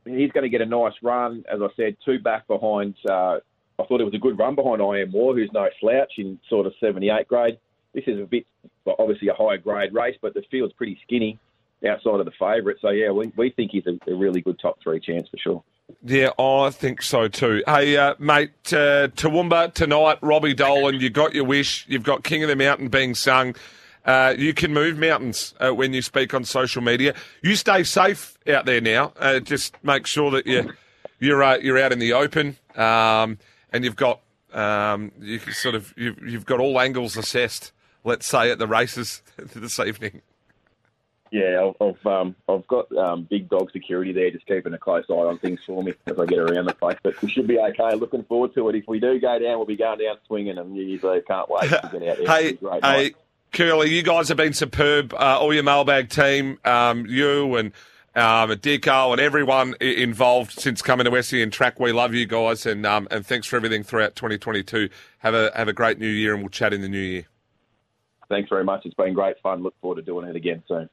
he's 0.05 0.33
going 0.33 0.43
to 0.43 0.51
get 0.51 0.61
a 0.61 0.67
nice 0.67 0.93
run. 1.03 1.45
As 1.51 1.61
I 1.63 1.69
said, 1.77 1.97
two 2.05 2.19
back 2.19 2.47
behind. 2.49 2.97
Uh, 3.09 3.39
I 3.79 3.85
thought 3.85 4.01
it 4.01 4.05
was 4.05 4.15
a 4.15 4.19
good 4.19 4.39
run 4.39 4.57
behind 4.57 4.83
I 4.83 5.01
Am 5.01 5.13
War, 5.13 5.35
who's 5.35 5.51
no 5.53 5.69
slouch 5.81 6.13
in 6.19 6.39
sort 6.51 6.67
of 6.67 6.75
78 6.81 7.29
grade. 7.29 7.59
This 7.95 8.05
is 8.07 8.21
a 8.21 8.25
bit, 8.25 8.47
obviously 8.99 9.29
a 9.29 9.35
higher 9.35 9.59
grade 9.59 9.95
race, 9.95 10.17
but 10.21 10.35
the 10.35 10.43
field's 10.51 10.75
pretty 10.75 10.99
skinny 11.03 11.39
outside 11.89 12.21
of 12.21 12.27
the 12.27 12.33
favourite. 12.33 12.79
So 12.81 12.91
yeah, 12.91 13.11
we, 13.11 13.33
we 13.37 13.51
think 13.51 13.71
he's 13.71 13.87
a, 13.87 13.99
a 14.11 14.15
really 14.15 14.41
good 14.41 14.59
top 14.59 14.79
three 14.83 15.01
chance 15.01 15.29
for 15.29 15.39
sure. 15.39 15.63
Yeah, 16.05 16.31
I 16.39 16.71
think 16.71 17.01
so 17.03 17.29
too. 17.29 17.63
Hey, 17.67 17.97
uh, 17.97 18.15
mate, 18.19 18.51
uh, 18.73 19.09
Toowoomba 19.09 19.73
tonight, 19.73 20.19
Robbie 20.21 20.55
Dolan, 20.55 20.97
you 21.01 21.11
got 21.11 21.35
your 21.35 21.45
wish. 21.45 21.85
You've 21.89 22.03
got 22.03 22.25
King 22.25 22.43
of 22.43 22.49
the 22.49 22.57
Mountain 22.57 22.89
being 22.89 23.15
sung. 23.15 23.55
Uh, 24.05 24.35
you 24.37 24.53
can 24.55 24.73
move 24.73 24.99
mountains 24.99 25.55
uh, 25.61 25.71
when 25.73 25.93
you 25.93 26.03
speak 26.03 26.33
on 26.35 26.45
social 26.45 26.83
media. 26.83 27.15
You 27.43 27.57
stay 27.57 27.83
safe 27.85 28.37
out 28.49 28.67
there 28.67 28.81
now. 28.81 29.13
Uh, 29.19 29.41
just 29.41 29.75
make 29.85 30.07
sure 30.07 30.31
that 30.33 30.47
you, 30.47 30.73
you're 31.19 31.43
uh, 31.43 31.59
you're 31.59 31.79
out 31.79 31.93
in 31.93 31.99
the 31.99 32.13
open, 32.13 32.57
um, 32.77 33.39
and 33.73 33.85
you've 33.85 33.97
got 33.97 34.21
Um, 34.53 35.13
you 35.21 35.39
sort 35.39 35.75
of 35.75 35.93
you've, 35.97 36.19
you've 36.23 36.47
got 36.47 36.61
all 36.61 36.81
angles 36.81 37.17
assessed. 37.17 37.73
Let's 38.05 38.27
say 38.27 38.51
at 38.51 38.59
the 38.59 38.67
races 38.67 39.23
this 39.39 39.79
evening. 39.79 40.23
Yeah, 41.31 41.71
I've 41.81 41.89
I've, 41.89 42.07
um, 42.07 42.37
I've 42.49 42.67
got 42.67 42.95
um, 42.97 43.25
big 43.25 43.49
dog 43.49 43.71
security 43.73 44.13
there, 44.13 44.31
just 44.31 44.47
keeping 44.47 44.73
a 44.73 44.79
close 44.79 45.05
eye 45.11 45.15
on 45.15 45.39
things 45.39 45.61
for 45.65 45.83
me 45.83 45.95
as 46.07 46.19
I 46.19 46.27
get 46.27 46.39
around 46.39 46.67
the 46.67 46.75
place. 46.75 46.99
But 47.03 47.21
we 47.23 47.31
should 47.31 47.47
be 47.47 47.59
okay. 47.59 47.95
Looking 47.95 48.25
forward 48.25 48.55
to 48.55 48.69
it. 48.69 48.77
If 48.77 48.85
we 48.87 49.01
do 49.01 49.19
go 49.19 49.39
down, 49.39 49.57
we'll 49.57 49.67
be 49.67 49.77
going 49.77 49.99
down 49.99 50.17
swinging, 50.27 50.59
and 50.59 50.73
New 50.73 50.83
Year's 50.83 51.05
Eve 51.05 51.25
can't 51.27 51.51
wait 51.51 51.69
to 51.71 51.91
get 51.93 52.09
out 52.09 52.19
there. 52.19 52.27
Hey, 52.27 52.59
hey, 52.61 52.79
night. 52.81 53.17
Curly, 53.53 53.91
you 53.91 54.03
guys 54.03 54.29
have 54.29 54.37
been 54.37 54.53
superb. 54.53 55.15
Uh, 55.15 55.39
all 55.41 55.53
your 55.53 55.63
mailbag 55.63 56.11
team, 56.11 56.59
um, 56.65 57.07
you 57.07 57.57
and 57.57 57.73
um, 58.15 58.51
Dicko 58.51 59.13
and 59.13 59.21
everyone 59.21 59.75
involved 59.81 60.53
since 60.53 60.83
coming 60.83 61.11
to 61.11 61.23
SEN 61.23 61.51
Track. 61.51 61.79
We 61.79 61.93
love 61.93 62.15
you 62.15 62.27
guys, 62.27 62.67
and 62.67 62.87
um, 62.87 63.09
and 63.11 63.25
thanks 63.27 63.47
for 63.47 63.57
everything 63.57 63.83
throughout 63.83 64.17
2022. 64.17 64.89
Have 65.19 65.35
a 65.35 65.51
have 65.55 65.69
a 65.69 65.73
great 65.73 65.99
new 65.99 66.07
year, 66.07 66.35
and 66.35 66.43
we'll 66.43 66.51
chat 66.51 66.73
in 66.73 66.81
the 66.81 66.89
new 66.89 66.99
year. 66.99 67.25
Thanks 68.29 68.49
very 68.49 68.65
much. 68.65 68.85
It's 68.85 68.95
been 68.95 69.15
great 69.15 69.37
fun. 69.43 69.63
Look 69.63 69.75
forward 69.81 69.97
to 69.97 70.03
doing 70.03 70.29
it 70.29 70.35
again 70.35 70.63
soon. 70.67 70.89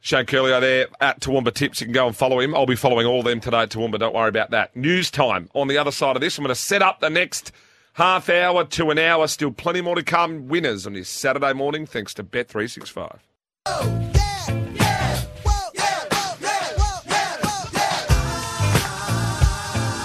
Shane 0.00 0.26
Curlio 0.26 0.60
there 0.60 0.86
at 1.00 1.20
Toowoomba 1.20 1.52
Tips. 1.52 1.80
You 1.80 1.86
can 1.86 1.94
go 1.94 2.06
and 2.06 2.16
follow 2.16 2.40
him. 2.40 2.54
I'll 2.54 2.66
be 2.66 2.76
following 2.76 3.06
all 3.06 3.20
of 3.20 3.24
them 3.24 3.40
today 3.40 3.62
at 3.62 3.70
Toowoomba. 3.70 3.98
Don't 3.98 4.14
worry 4.14 4.28
about 4.28 4.50
that. 4.52 4.74
News 4.76 5.10
time 5.10 5.50
on 5.54 5.68
the 5.68 5.76
other 5.78 5.90
side 5.90 6.16
of 6.16 6.20
this. 6.20 6.38
I'm 6.38 6.44
going 6.44 6.54
to 6.54 6.60
set 6.60 6.82
up 6.82 7.00
the 7.00 7.10
next 7.10 7.52
half 7.94 8.28
hour 8.28 8.64
to 8.64 8.90
an 8.90 8.98
hour. 8.98 9.26
Still 9.26 9.50
plenty 9.50 9.80
more 9.80 9.96
to 9.96 10.02
come. 10.02 10.48
Winners 10.48 10.86
on 10.86 10.92
this 10.92 11.08
Saturday 11.08 11.52
morning, 11.52 11.84
thanks 11.84 12.14
to 12.14 12.24
Bet365. 12.24 13.18
Oh, 13.66 14.12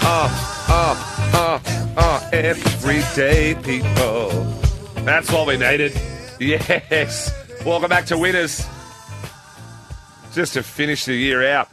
ah, 0.06 0.68
oh, 0.70 1.34
ah, 1.36 1.62
oh, 1.66 1.94
ah, 1.98 2.24
oh, 2.24 2.30
everyday 2.34 3.56
people. 3.56 4.30
That's 5.04 5.32
what 5.32 5.48
we 5.48 5.58
needed. 5.58 5.94
Yes. 6.40 7.32
Welcome 7.64 7.90
back 7.90 8.06
to 8.08 8.18
Winners. 8.18 8.66
Just 10.34 10.54
to 10.54 10.64
finish 10.64 11.06
the 11.06 11.14
year 11.14 11.48
out. 11.48 11.70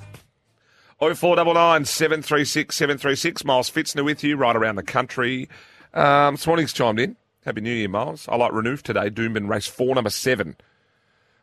0499 0.98 1.86
736 1.86 2.76
736. 2.76 3.42
Miles 3.46 3.70
Fitzner 3.70 4.04
with 4.04 4.22
you 4.22 4.36
right 4.36 4.54
around 4.54 4.76
the 4.76 4.82
country. 4.82 5.48
Um, 5.94 6.36
chimed 6.36 7.00
in. 7.00 7.16
Happy 7.46 7.62
New 7.62 7.72
Year, 7.72 7.88
Miles. 7.88 8.28
I 8.28 8.36
like 8.36 8.52
Renouf 8.52 8.82
today. 8.82 9.08
Doomben 9.08 9.48
race 9.48 9.66
four, 9.66 9.94
number 9.94 10.10
seven. 10.10 10.56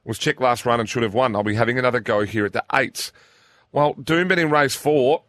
Was 0.06 0.20
checked 0.20 0.40
last 0.40 0.64
run 0.64 0.80
and 0.80 0.88
should 0.88 1.02
have 1.02 1.16
won. 1.16 1.36
I'll 1.36 1.42
be 1.42 1.56
having 1.56 1.80
another 1.80 2.00
go 2.00 2.24
here 2.24 2.46
at 2.46 2.54
the 2.54 2.64
eights. 2.72 3.12
Well, 3.72 3.96
Doomben 3.96 4.38
in 4.38 4.52
race 4.52 4.76
four, 4.76 5.24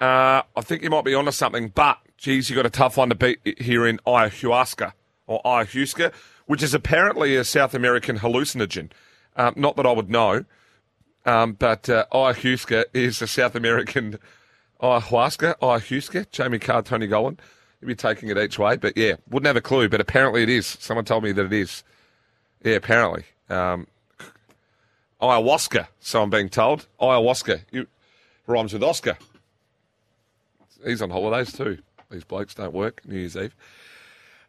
uh, 0.00 0.40
I 0.56 0.60
think 0.62 0.82
you 0.82 0.88
might 0.88 1.04
be 1.04 1.14
onto 1.14 1.32
something, 1.32 1.68
but 1.68 1.98
geez, 2.16 2.48
you 2.48 2.56
got 2.56 2.64
a 2.64 2.70
tough 2.70 2.96
one 2.96 3.10
to 3.10 3.14
beat 3.14 3.40
here 3.60 3.86
in 3.86 3.98
ayahuasca 4.06 4.94
or 5.26 5.42
ayahuasca, 5.44 6.14
which 6.46 6.62
is 6.62 6.72
apparently 6.72 7.36
a 7.36 7.44
South 7.44 7.74
American 7.74 8.20
hallucinogen. 8.20 8.90
Um, 9.36 9.52
not 9.54 9.76
that 9.76 9.84
I 9.84 9.92
would 9.92 10.08
know, 10.08 10.46
um, 11.24 11.52
but 11.52 11.88
uh, 11.88 12.06
ayahuasca 12.12 12.84
is 12.92 13.20
a 13.22 13.26
South 13.26 13.54
American 13.54 14.18
ayahuasca. 14.80 15.58
Ayahuasca. 15.58 16.30
Jamie 16.30 16.58
Kah, 16.58 16.80
Tony 16.80 17.08
Gollan. 17.08 17.38
You'd 17.80 17.88
be 17.88 17.94
taking 17.94 18.28
it 18.28 18.38
each 18.38 18.58
way, 18.58 18.76
but 18.76 18.96
yeah, 18.96 19.14
wouldn't 19.30 19.46
have 19.46 19.56
a 19.56 19.60
clue. 19.60 19.88
But 19.88 20.00
apparently 20.00 20.42
it 20.42 20.48
is. 20.48 20.66
Someone 20.66 21.04
told 21.04 21.22
me 21.22 21.32
that 21.32 21.46
it 21.46 21.52
is. 21.52 21.84
Yeah, 22.64 22.74
apparently. 22.74 23.24
Um, 23.48 23.86
ayahuasca, 25.20 25.88
so 26.00 26.22
I'm 26.22 26.30
being 26.30 26.48
told. 26.48 26.86
Ayahuasca. 27.00 27.62
You, 27.70 27.86
rhymes 28.46 28.72
with 28.72 28.82
Oscar. 28.82 29.16
He's 30.84 31.02
on 31.02 31.10
holidays 31.10 31.52
too. 31.52 31.78
These 32.10 32.24
blokes 32.24 32.54
don't 32.54 32.72
work 32.72 33.02
New 33.06 33.18
Year's 33.18 33.36
Eve. 33.36 33.54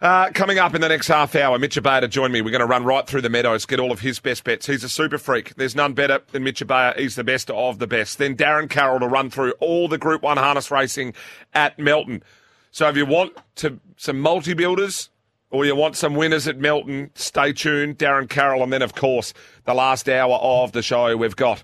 Uh, 0.02 0.32
coming 0.32 0.58
up 0.58 0.74
in 0.74 0.80
the 0.80 0.88
next 0.88 1.08
half 1.08 1.36
hour, 1.36 1.60
Mitch 1.60 1.76
Abaya 1.76 2.00
to 2.00 2.08
join 2.08 2.32
me. 2.32 2.41
We're 2.41 2.52
going 2.52 2.62
to 2.62 2.66
run 2.66 2.86
right 2.86 3.06
through 3.06 3.22
the 3.22 3.30
meadows, 3.30 3.66
get 3.66 3.82
all 3.82 3.91
of 3.91 4.00
his 4.00 4.18
best 4.20 4.45
bets. 4.45 4.66
He's 4.66 4.86
a 4.86 4.89
super 4.89 5.18
freak. 5.18 5.56
There's 5.56 5.76
none 5.76 5.93
better 5.93 6.22
than 6.32 6.45
Mitch 6.45 6.66
Abaya. 6.66 6.97
He's 6.97 7.16
the 7.16 7.24
best 7.26 7.52
of 7.52 7.80
the 7.80 7.88
best. 7.88 8.18
Then 8.18 8.38
Darren 8.38 8.70
Carroll 8.70 9.02
to 9.02 9.08
run 9.08 9.30
through 9.30 9.52
all 9.60 9.89
the 9.89 9.97
Group 9.97 10.22
1 10.22 10.38
harness 10.38 10.72
racing 10.72 11.16
at 11.54 11.78
Melton. 11.78 12.24
So 12.72 12.88
if 12.88 12.95
you 12.95 13.06
want 13.06 13.34
to 13.56 13.82
some 13.97 14.22
multi-builders 14.22 15.10
or 15.52 15.66
you 15.66 15.76
want 15.76 15.97
some 15.97 16.16
winners 16.16 16.47
at 16.47 16.58
Melton, 16.58 17.12
stay 17.16 17.52
tuned. 17.52 17.97
Darren 17.97 18.30
Carroll. 18.30 18.64
And 18.64 18.72
then, 18.72 18.82
of 18.82 18.95
course, 18.95 19.34
the 19.66 19.74
last 19.74 20.08
hour 20.08 20.36
of 20.36 20.72
the 20.72 20.82
show, 20.82 21.18
we've 21.18 21.36
got 21.36 21.62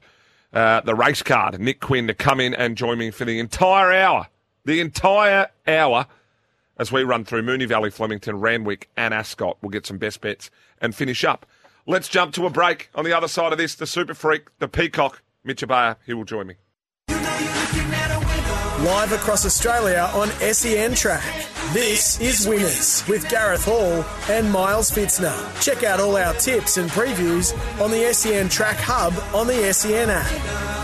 uh, 0.51 0.81
the 0.81 0.95
race 0.95 1.23
card, 1.23 1.57
Nick 1.61 1.79
Quinn, 1.79 2.07
to 2.07 2.13
come 2.13 2.41
in 2.41 2.53
and 2.53 2.75
join 2.75 2.97
me 2.97 3.11
for 3.11 3.23
the 3.23 3.39
entire 3.39 3.93
hour. 3.93 4.27
The 4.65 4.81
entire 4.81 5.47
hour 5.65 6.07
as 6.77 6.91
we 6.91 7.03
run 7.03 7.25
through 7.25 7.43
Moonee 7.43 7.67
Valley, 7.67 7.89
Flemington, 7.89 8.39
Randwick, 8.39 8.89
and 8.97 9.13
Ascot. 9.13 9.57
We'll 9.61 9.69
get 9.69 9.85
some 9.85 9.97
best 9.97 10.21
bets 10.21 10.49
and 10.79 10.95
finish 10.95 11.23
up. 11.23 11.45
Let's 11.85 12.07
jump 12.07 12.33
to 12.33 12.45
a 12.45 12.49
break. 12.49 12.89
On 12.95 13.05
the 13.05 13.13
other 13.15 13.27
side 13.27 13.51
of 13.51 13.57
this, 13.57 13.75
the 13.75 13.85
super 13.85 14.13
freak, 14.13 14.47
the 14.59 14.67
peacock, 14.67 15.21
Mitch 15.43 15.61
Abaya. 15.61 15.97
He 16.05 16.13
will 16.13 16.25
join 16.25 16.47
me. 16.47 16.55
Live 18.85 19.13
across 19.13 19.45
Australia 19.45 20.09
on 20.13 20.29
SEN 20.53 20.93
Track. 20.95 21.23
This 21.73 22.19
is 22.21 22.47
Winners 22.47 23.03
with 23.07 23.27
Gareth 23.29 23.65
Hall 23.65 24.05
and 24.29 24.51
Miles 24.51 24.91
Fitzner. 24.91 25.33
Check 25.61 25.83
out 25.83 25.99
all 25.99 26.15
our 26.17 26.33
tips 26.35 26.77
and 26.77 26.89
previews 26.89 27.53
on 27.81 27.89
the 27.89 28.13
SEN 28.13 28.49
Track 28.49 28.77
Hub 28.77 29.13
on 29.33 29.47
the 29.47 29.73
SEN 29.73 30.09
app. 30.09 30.75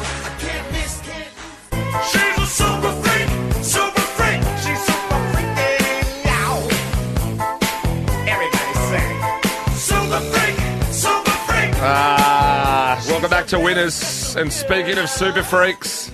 Ah, 11.83 13.03
welcome 13.07 13.31
back 13.31 13.47
to 13.47 13.59
Winners. 13.59 14.35
And 14.35 14.53
speaking 14.53 14.99
of 14.99 15.09
super 15.09 15.41
freaks, 15.41 16.11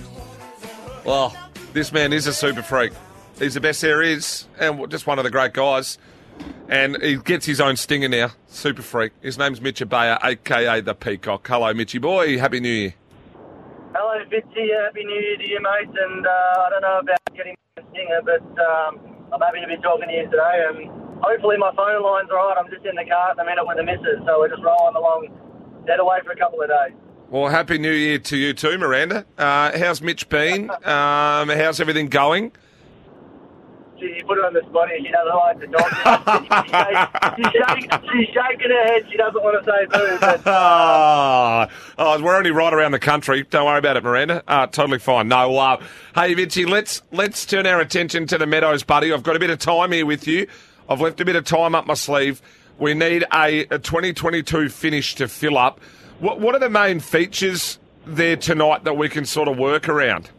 well, 1.04 1.36
this 1.74 1.92
man 1.92 2.14
is 2.14 2.26
a 2.26 2.32
super 2.32 2.62
freak. 2.62 2.92
He's 3.38 3.52
the 3.52 3.60
best 3.60 3.82
there 3.82 4.00
is, 4.00 4.46
and 4.58 4.90
just 4.90 5.06
one 5.06 5.18
of 5.18 5.24
the 5.24 5.30
great 5.30 5.52
guys. 5.52 5.98
And 6.70 6.96
he 7.02 7.16
gets 7.16 7.44
his 7.44 7.60
own 7.60 7.76
stinger 7.76 8.08
now. 8.08 8.30
Super 8.46 8.80
freak. 8.80 9.12
His 9.20 9.36
name's 9.36 9.60
Mitch 9.60 9.86
Bayer, 9.86 10.18
aka 10.24 10.80
the 10.80 10.94
Peacock. 10.94 11.46
Hello, 11.46 11.74
Mitchy 11.74 11.98
boy. 11.98 12.38
Happy 12.38 12.60
New 12.60 12.68
Year. 12.72 12.94
Hello, 13.94 14.24
Fitzy. 14.24 14.72
Happy 14.84 15.04
New 15.04 15.20
Year 15.20 15.36
to 15.36 15.48
you, 15.48 15.60
mate. 15.60 15.94
And 15.94 16.26
uh, 16.26 16.30
I 16.30 16.70
don't 16.70 16.80
know 16.80 16.98
about 17.00 17.18
getting 17.36 17.54
a 17.76 17.82
stinger, 17.92 18.22
but 18.24 18.40
um, 18.56 19.00
I'm 19.34 19.40
happy 19.40 19.60
to 19.60 19.66
be 19.68 19.76
talking 19.82 20.08
to 20.08 20.14
you 20.14 20.24
today. 20.30 20.64
And 20.72 20.90
hopefully 21.20 21.58
my 21.58 21.72
phone 21.76 22.02
line's 22.02 22.30
all 22.30 22.48
right. 22.48 22.56
I'm 22.56 22.70
just 22.72 22.86
in 22.86 22.96
the 22.96 23.04
car 23.04 23.32
at 23.32 23.36
the 23.36 23.44
minute 23.44 23.66
with 23.66 23.76
the 23.76 23.84
missus, 23.84 24.24
so 24.24 24.40
we're 24.40 24.48
just 24.48 24.64
rolling 24.64 24.96
along, 24.96 25.28
dead 25.88 25.98
away 26.00 26.18
for 26.24 26.30
a 26.32 26.36
couple 26.36 26.62
of 26.62 26.68
days. 26.68 26.96
Well, 27.30 27.48
happy 27.48 27.78
New 27.78 27.90
Year 27.92 28.18
to 28.18 28.36
you 28.36 28.52
too, 28.54 28.78
Miranda. 28.78 29.26
Uh, 29.36 29.76
how's 29.76 30.00
Mitch 30.00 30.28
been? 30.28 30.70
Um, 30.70 31.48
how's 31.48 31.80
everything 31.80 32.08
going? 32.08 32.52
She, 33.98 34.04
you 34.04 34.24
put 34.24 34.38
her 34.38 34.46
on 34.46 34.54
the 34.54 34.62
spot 34.68 34.88
here. 34.88 34.98
She 34.98 35.10
doesn't 35.10 35.34
like 35.34 35.58
to 35.60 35.66
talk. 35.66 37.36
she's, 37.36 37.52
shaking, 37.52 37.90
she's 38.12 38.28
shaking 38.28 38.70
her 38.70 38.84
head. 38.86 39.02
She 39.10 39.16
doesn't 39.16 39.42
want 39.42 39.64
to 39.64 39.70
say 39.70 39.86
boo. 39.86 40.18
But 40.20 40.42
Ah, 40.46 41.68
oh, 41.98 42.22
we're 42.22 42.36
only 42.36 42.52
right 42.52 42.72
around 42.72 42.92
the 42.92 42.98
country. 43.00 43.42
Don't 43.50 43.66
worry 43.66 43.78
about 43.78 43.96
it, 43.96 44.04
Miranda. 44.04 44.42
Uh, 44.46 44.66
totally 44.68 44.98
fine. 45.00 45.26
No, 45.28 45.56
uh, 45.58 45.82
hey, 46.14 46.32
Vinci, 46.34 46.64
let's 46.64 47.02
let's 47.10 47.44
turn 47.44 47.66
our 47.66 47.80
attention 47.80 48.26
to 48.28 48.38
the 48.38 48.46
Meadows, 48.46 48.84
buddy. 48.84 49.12
I've 49.12 49.24
got 49.24 49.34
a 49.36 49.40
bit 49.40 49.50
of 49.50 49.58
time 49.58 49.90
here 49.92 50.06
with 50.06 50.28
you. 50.28 50.46
I've 50.88 51.00
left 51.00 51.20
a 51.20 51.24
bit 51.24 51.34
of 51.36 51.44
time 51.44 51.74
up 51.74 51.86
my 51.86 51.94
sleeve. 51.94 52.40
We 52.78 52.94
need 52.94 53.24
a, 53.32 53.66
a 53.70 53.78
2022 53.78 54.68
finish 54.68 55.16
to 55.16 55.26
fill 55.26 55.58
up. 55.58 55.80
What 56.20 56.40
what 56.40 56.54
are 56.54 56.60
the 56.60 56.70
main 56.70 57.00
features 57.00 57.78
there 58.06 58.36
tonight 58.36 58.84
that 58.84 58.96
we 58.96 59.08
can 59.08 59.24
sort 59.24 59.48
of 59.48 59.58
work 59.58 59.88
around? 59.88 60.30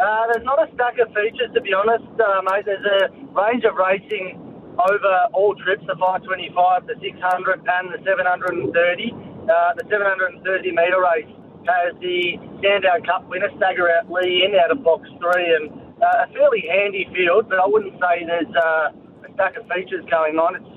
Uh, 0.00 0.26
there's 0.32 0.44
not 0.44 0.60
a 0.60 0.72
stack 0.74 0.98
of 0.98 1.08
features, 1.14 1.52
to 1.54 1.60
be 1.60 1.72
honest, 1.72 2.04
uh, 2.20 2.42
mate. 2.50 2.64
There's 2.64 2.84
a 2.84 3.08
range 3.32 3.64
of 3.64 3.76
racing 3.76 4.40
over 4.76 5.12
all 5.32 5.54
trips, 5.54 5.84
the 5.86 5.96
525, 5.96 6.86
the 6.86 6.96
600, 7.00 7.62
and 7.62 7.94
the 7.94 8.00
730. 8.02 8.74
Uh, 8.74 9.74
the 9.76 9.84
730 9.88 10.44
metre 10.72 11.00
race 11.00 11.30
has 11.68 11.94
the 12.00 12.36
standout 12.60 13.04
Cup 13.06 13.28
winner, 13.28 13.48
Stagger 13.56 13.88
out 13.88 14.10
Lee 14.10 14.44
in 14.44 14.56
out 14.56 14.72
of 14.72 14.82
box 14.82 15.08
three, 15.20 15.48
and 15.56 15.72
uh, 16.00 16.24
a 16.24 16.26
fairly 16.32 16.64
handy 16.68 17.08
field, 17.12 17.48
but 17.48 17.58
I 17.60 17.66
wouldn't 17.66 17.94
say 18.00 18.24
there's 18.26 18.52
uh, 18.56 18.88
stack 19.34 19.56
of 19.56 19.66
features 19.68 20.06
going 20.10 20.38
on. 20.38 20.56
It's, 20.56 20.72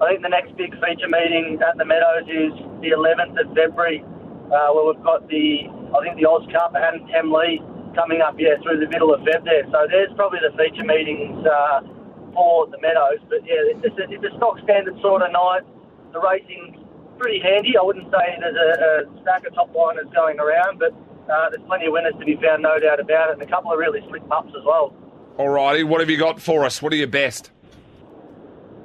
I 0.00 0.12
think 0.12 0.22
the 0.22 0.32
next 0.32 0.56
big 0.56 0.72
feature 0.78 1.08
meeting 1.08 1.58
at 1.64 1.76
the 1.80 1.84
Meadows 1.84 2.28
is 2.28 2.52
the 2.84 2.92
11th 2.92 3.40
of 3.40 3.46
February, 3.56 4.04
uh, 4.52 4.70
where 4.76 4.84
we've 4.92 5.04
got 5.04 5.26
the, 5.28 5.66
I 5.94 5.98
think 6.04 6.20
the 6.20 6.28
Oz 6.28 6.44
Cup 6.52 6.76
and 6.76 7.06
Temlee 7.08 7.62
coming 7.94 8.20
up, 8.20 8.34
yeah, 8.36 8.58
through 8.62 8.82
the 8.82 8.90
middle 8.90 9.14
of 9.14 9.22
Feb 9.22 9.46
there. 9.46 9.64
So 9.70 9.86
there's 9.88 10.12
probably 10.18 10.42
the 10.42 10.52
feature 10.58 10.84
meetings 10.84 11.40
uh, 11.46 11.80
for 12.34 12.66
the 12.68 12.78
Meadows. 12.82 13.22
But 13.30 13.46
yeah, 13.46 13.72
it's 13.72 13.82
just 13.82 13.96
a, 13.98 14.04
it's 14.10 14.26
a 14.26 14.34
stock 14.36 14.58
standard 14.66 14.98
sort 15.00 15.22
of 15.22 15.30
night. 15.30 15.62
The 16.12 16.20
racing's 16.20 16.76
pretty 17.16 17.38
handy. 17.40 17.78
I 17.78 17.82
wouldn't 17.82 18.10
say 18.10 18.34
there's 18.42 18.58
a, 18.58 18.70
a 18.82 19.22
stack 19.22 19.46
of 19.46 19.54
top 19.54 19.70
liners 19.74 20.10
going 20.12 20.42
around, 20.42 20.82
but 20.82 20.90
uh, 21.30 21.50
there's 21.54 21.64
plenty 21.66 21.86
of 21.86 21.94
winners 21.94 22.14
to 22.18 22.26
be 22.26 22.34
found, 22.42 22.62
no 22.62 22.78
doubt 22.82 22.98
about 22.98 23.30
it, 23.30 23.38
and 23.38 23.42
a 23.42 23.46
couple 23.46 23.72
of 23.72 23.78
really 23.78 24.02
slick 24.10 24.26
pups 24.28 24.50
as 24.58 24.64
well. 24.66 24.92
Alrighty, 25.38 25.86
what 25.86 26.00
have 26.00 26.10
you 26.10 26.18
got 26.18 26.42
for 26.42 26.64
us? 26.64 26.82
What 26.82 26.92
are 26.92 26.96
your 26.96 27.08
best? 27.08 27.50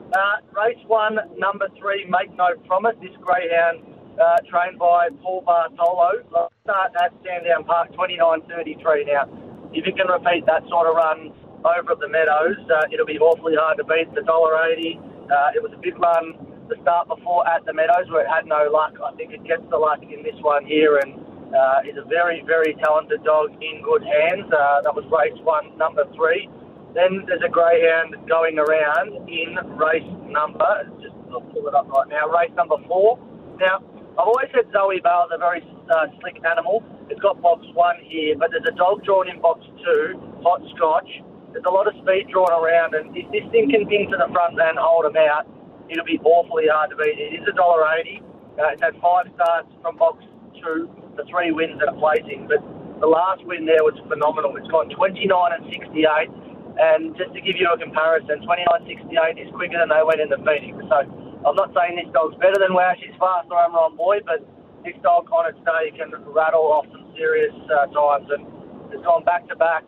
Uh, 0.10 0.42
race 0.58 0.82
one, 0.88 1.20
number 1.38 1.70
three, 1.78 2.02
Make 2.10 2.34
No 2.36 2.58
Promise. 2.66 2.98
This 3.02 3.14
greyhound, 3.22 3.86
uh, 4.18 4.42
trained 4.50 4.80
by 4.80 5.10
Paul 5.22 5.46
Bartolo. 5.46 6.26
Start 6.66 6.92
at 6.98 7.14
Sandown 7.22 7.64
Park, 7.64 7.94
29.33 7.94 9.06
now. 9.06 9.30
If 9.70 9.86
you 9.86 9.94
can 9.94 10.10
repeat 10.10 10.50
that 10.50 10.66
sort 10.66 10.90
of 10.90 10.98
run 10.98 11.30
over 11.62 11.94
at 11.94 12.00
the 12.02 12.10
Meadows, 12.10 12.58
uh, 12.74 12.90
it'll 12.92 13.06
be 13.06 13.20
awfully 13.22 13.54
hard 13.54 13.78
to 13.78 13.86
beat. 13.86 14.10
The 14.16 14.22
$1.80. 14.26 14.98
Uh, 15.30 15.54
it 15.54 15.62
was 15.62 15.70
a 15.78 15.82
big 15.82 15.94
run 16.02 16.42
the 16.74 16.78
start 16.82 17.08
before 17.08 17.46
at 17.46 17.66
the 17.66 17.74
Meadows 17.74 18.10
where 18.10 18.26
it 18.26 18.30
had 18.34 18.46
no 18.46 18.66
luck. 18.74 18.98
I 18.98 19.14
think 19.14 19.34
it 19.34 19.46
gets 19.46 19.62
the 19.70 19.78
luck 19.78 20.02
in 20.02 20.24
this 20.26 20.38
one 20.42 20.66
here 20.66 20.98
and 20.98 21.14
uh, 21.54 21.86
is 21.86 21.98
a 21.98 22.06
very, 22.10 22.42
very 22.46 22.74
talented 22.82 23.24
dog 23.24 23.54
in 23.62 23.82
good 23.86 24.02
hands. 24.02 24.50
Uh, 24.50 24.82
that 24.82 24.94
was 24.94 25.06
race 25.14 25.38
one, 25.46 25.78
number 25.78 26.06
three. 26.18 26.50
Then 26.94 27.24
there's 27.28 27.44
a 27.46 27.50
greyhound 27.50 28.16
going 28.28 28.58
around 28.58 29.14
in 29.30 29.56
race 29.78 30.10
number, 30.26 30.90
just 31.02 31.14
I'll 31.32 31.42
pull 31.54 31.68
it 31.68 31.76
up 31.76 31.88
right 31.90 32.10
now, 32.10 32.26
race 32.30 32.52
number 32.58 32.78
four. 32.88 33.20
Now, 33.60 33.84
I've 34.18 34.28
always 34.28 34.50
said 34.54 34.66
Zoe 34.74 35.00
Bale 35.00 35.30
is 35.30 35.34
a 35.36 35.38
very 35.38 35.62
uh, 35.94 36.08
slick 36.20 36.42
animal. 36.44 36.84
It's 37.10 37.22
got 37.22 37.42
box 37.42 37.66
one 37.74 37.98
here, 38.02 38.36
but 38.38 38.50
there's 38.52 38.66
a 38.68 38.76
dog 38.76 39.04
drawn 39.06 39.30
in 39.30 39.40
box 39.42 39.62
two, 39.86 40.18
Hot 40.42 40.62
Scotch. 40.76 41.10
There's 41.54 41.66
a 41.66 41.72
lot 41.72 41.88
of 41.88 41.94
speed 42.02 42.30
drawn 42.34 42.52
around, 42.52 42.94
and 42.96 43.16
if 43.16 43.30
this 43.32 43.46
thing 43.52 43.70
can 43.70 43.86
ping 43.88 44.10
to 44.12 44.18
the 44.18 44.30
front 44.34 44.58
and 44.60 44.78
hold 44.78 45.06
him 45.06 45.18
out, 45.18 45.46
it'll 45.90 46.06
be 46.06 46.20
awfully 46.26 46.66
hard 46.70 46.90
to 46.92 46.96
beat. 46.98 47.18
It 47.18 47.42
is 47.42 47.46
a 47.48 47.54
dollar 47.54 47.86
eighty. 47.98 48.22
Uh, 48.58 48.74
it's 48.74 48.82
had 48.82 48.98
five 49.02 49.30
starts 49.38 49.70
from 49.82 49.98
box 49.98 50.26
two, 50.62 50.90
the 51.16 51.24
three 51.30 51.52
wins 51.52 51.80
and 51.82 51.90
a 51.90 51.98
placing, 52.02 52.50
but 52.50 52.60
the 53.00 53.08
last 53.08 53.46
win 53.46 53.66
there 53.66 53.82
was 53.88 53.96
phenomenal. 54.10 54.56
It's 54.58 54.68
gone 54.68 54.90
29 54.90 55.32
and 55.32 55.64
68. 55.72 56.49
And 56.80 57.12
just 57.20 57.36
to 57.36 57.42
give 57.44 57.60
you 57.60 57.68
a 57.68 57.78
comparison, 57.78 58.40
29.68 58.48 59.36
is 59.36 59.52
quicker 59.52 59.78
than 59.78 59.92
they 59.92 60.00
went 60.00 60.24
in 60.24 60.32
the 60.32 60.40
Phoenix. 60.48 60.80
So 60.88 60.98
I'm 61.44 61.58
not 61.60 61.76
saying 61.76 62.00
this 62.00 62.08
dog's 62.16 62.40
better 62.40 62.56
than 62.56 62.72
Wow, 62.72 62.96
she's 62.96 63.14
fast 63.20 63.52
or 63.52 63.60
I'm 63.60 63.76
wrong 63.76 64.00
boy, 64.00 64.24
but 64.24 64.40
this 64.88 64.96
dog 65.04 65.28
on 65.36 65.52
its 65.52 65.60
day 65.68 65.92
can 66.00 66.16
rattle 66.32 66.72
off 66.72 66.88
some 66.92 67.12
serious 67.20 67.52
uh, 67.68 67.92
times. 67.92 68.32
And 68.32 68.48
it's 68.96 69.04
gone 69.04 69.28
back 69.28 69.44
to 69.52 69.56
back 69.60 69.84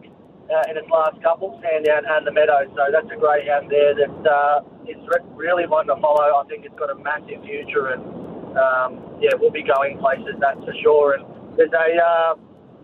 uh, 0.51 0.68
in 0.68 0.76
its 0.76 0.88
last 0.91 1.15
couple, 1.23 1.55
Sandown 1.63 2.03
and 2.03 2.27
the 2.27 2.34
Meadows. 2.35 2.68
So 2.76 2.91
that's 2.91 3.07
a 3.07 3.15
greyhound 3.15 3.72
there 3.72 3.95
that 3.95 4.18
uh, 4.27 4.57
is 4.84 4.99
re- 5.07 5.27
really 5.35 5.68
one 5.68 5.88
to 5.88 5.95
follow. 6.03 6.35
I 6.35 6.43
think 6.51 6.68
it's 6.68 6.76
got 6.76 6.91
a 6.91 6.99
massive 6.99 7.39
future, 7.47 7.95
and 7.95 8.03
um, 8.59 8.99
yeah, 9.23 9.31
we'll 9.39 9.55
be 9.55 9.63
going 9.63 9.95
places, 10.03 10.35
that's 10.43 10.59
for 10.59 10.76
sure. 10.84 11.15
And 11.15 11.23
there's 11.55 11.72
a 11.72 11.88
uh, 11.95 12.31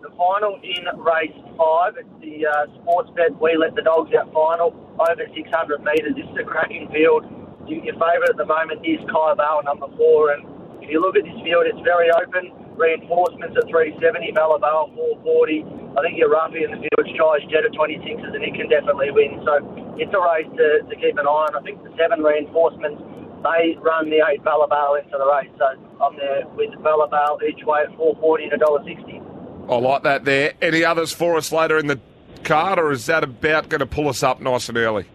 the 0.02 0.10
final 0.14 0.58
in 0.62 0.82
race 1.02 1.34
five. 1.58 1.98
It's 1.98 2.16
the 2.22 2.46
uh, 2.46 2.70
sports 2.82 3.10
bet 3.18 3.34
we 3.40 3.58
let 3.58 3.74
the 3.74 3.82
dogs 3.82 4.14
out 4.14 4.30
final 4.32 4.74
over 4.98 5.24
600 5.26 5.34
metres. 5.82 6.14
This 6.14 6.26
is 6.26 6.38
a 6.38 6.46
cracking 6.46 6.86
field. 6.94 7.26
Your 7.66 7.98
favourite 8.00 8.32
at 8.32 8.38
the 8.40 8.48
moment 8.48 8.80
is 8.86 9.02
Kai 9.10 9.34
Bale, 9.36 9.60
number 9.66 9.90
four. 9.98 10.32
And 10.32 10.46
if 10.80 10.88
you 10.88 11.02
look 11.02 11.18
at 11.18 11.24
this 11.26 11.36
field, 11.44 11.68
it's 11.68 11.82
very 11.84 12.08
open. 12.14 12.54
Reinforcements 12.78 13.58
at 13.58 13.66
370, 13.68 14.32
Malabale 14.32 14.94
440. 15.26 15.98
I 15.98 16.00
think 16.00 16.16
your 16.16 16.30
roughie 16.30 16.62
in 16.62 16.70
the 16.72 16.80
field, 16.80 17.04
Shy's 17.12 17.44
Jet 17.50 17.66
at 17.66 17.74
26s, 17.74 18.22
and 18.22 18.40
it 18.40 18.54
can 18.54 18.70
definitely 18.70 19.10
win. 19.10 19.42
So 19.44 19.60
it's 19.98 20.14
a 20.14 20.22
race 20.22 20.48
to, 20.48 20.86
to 20.86 20.94
keep 20.96 21.18
an 21.18 21.26
eye 21.26 21.50
on. 21.50 21.58
I 21.58 21.62
think 21.66 21.82
the 21.82 21.92
seven 21.98 22.22
reinforcements, 22.22 23.02
they 23.44 23.76
run 23.82 24.08
the 24.08 24.22
eight 24.30 24.40
Balabale 24.46 25.02
into 25.02 25.18
the 25.18 25.26
race. 25.26 25.52
So 25.58 25.76
I'm 26.00 26.16
there 26.16 26.46
with 26.56 26.72
Balabale 26.80 27.42
each 27.44 27.66
way 27.66 27.84
at 27.84 27.92
440 27.98 28.54
to 28.54 28.56
$1.60. 28.56 29.27
I 29.68 29.76
like 29.76 30.02
that 30.04 30.24
there. 30.24 30.54
Any 30.62 30.84
others 30.84 31.12
for 31.12 31.36
us 31.36 31.52
later 31.52 31.78
in 31.78 31.86
the 31.86 32.00
card, 32.42 32.78
or 32.78 32.90
is 32.90 33.06
that 33.06 33.22
about 33.22 33.68
going 33.68 33.80
to 33.80 33.86
pull 33.86 34.08
us 34.08 34.22
up 34.22 34.40
nice 34.40 34.68
and 34.68 34.78
early? 34.78 35.06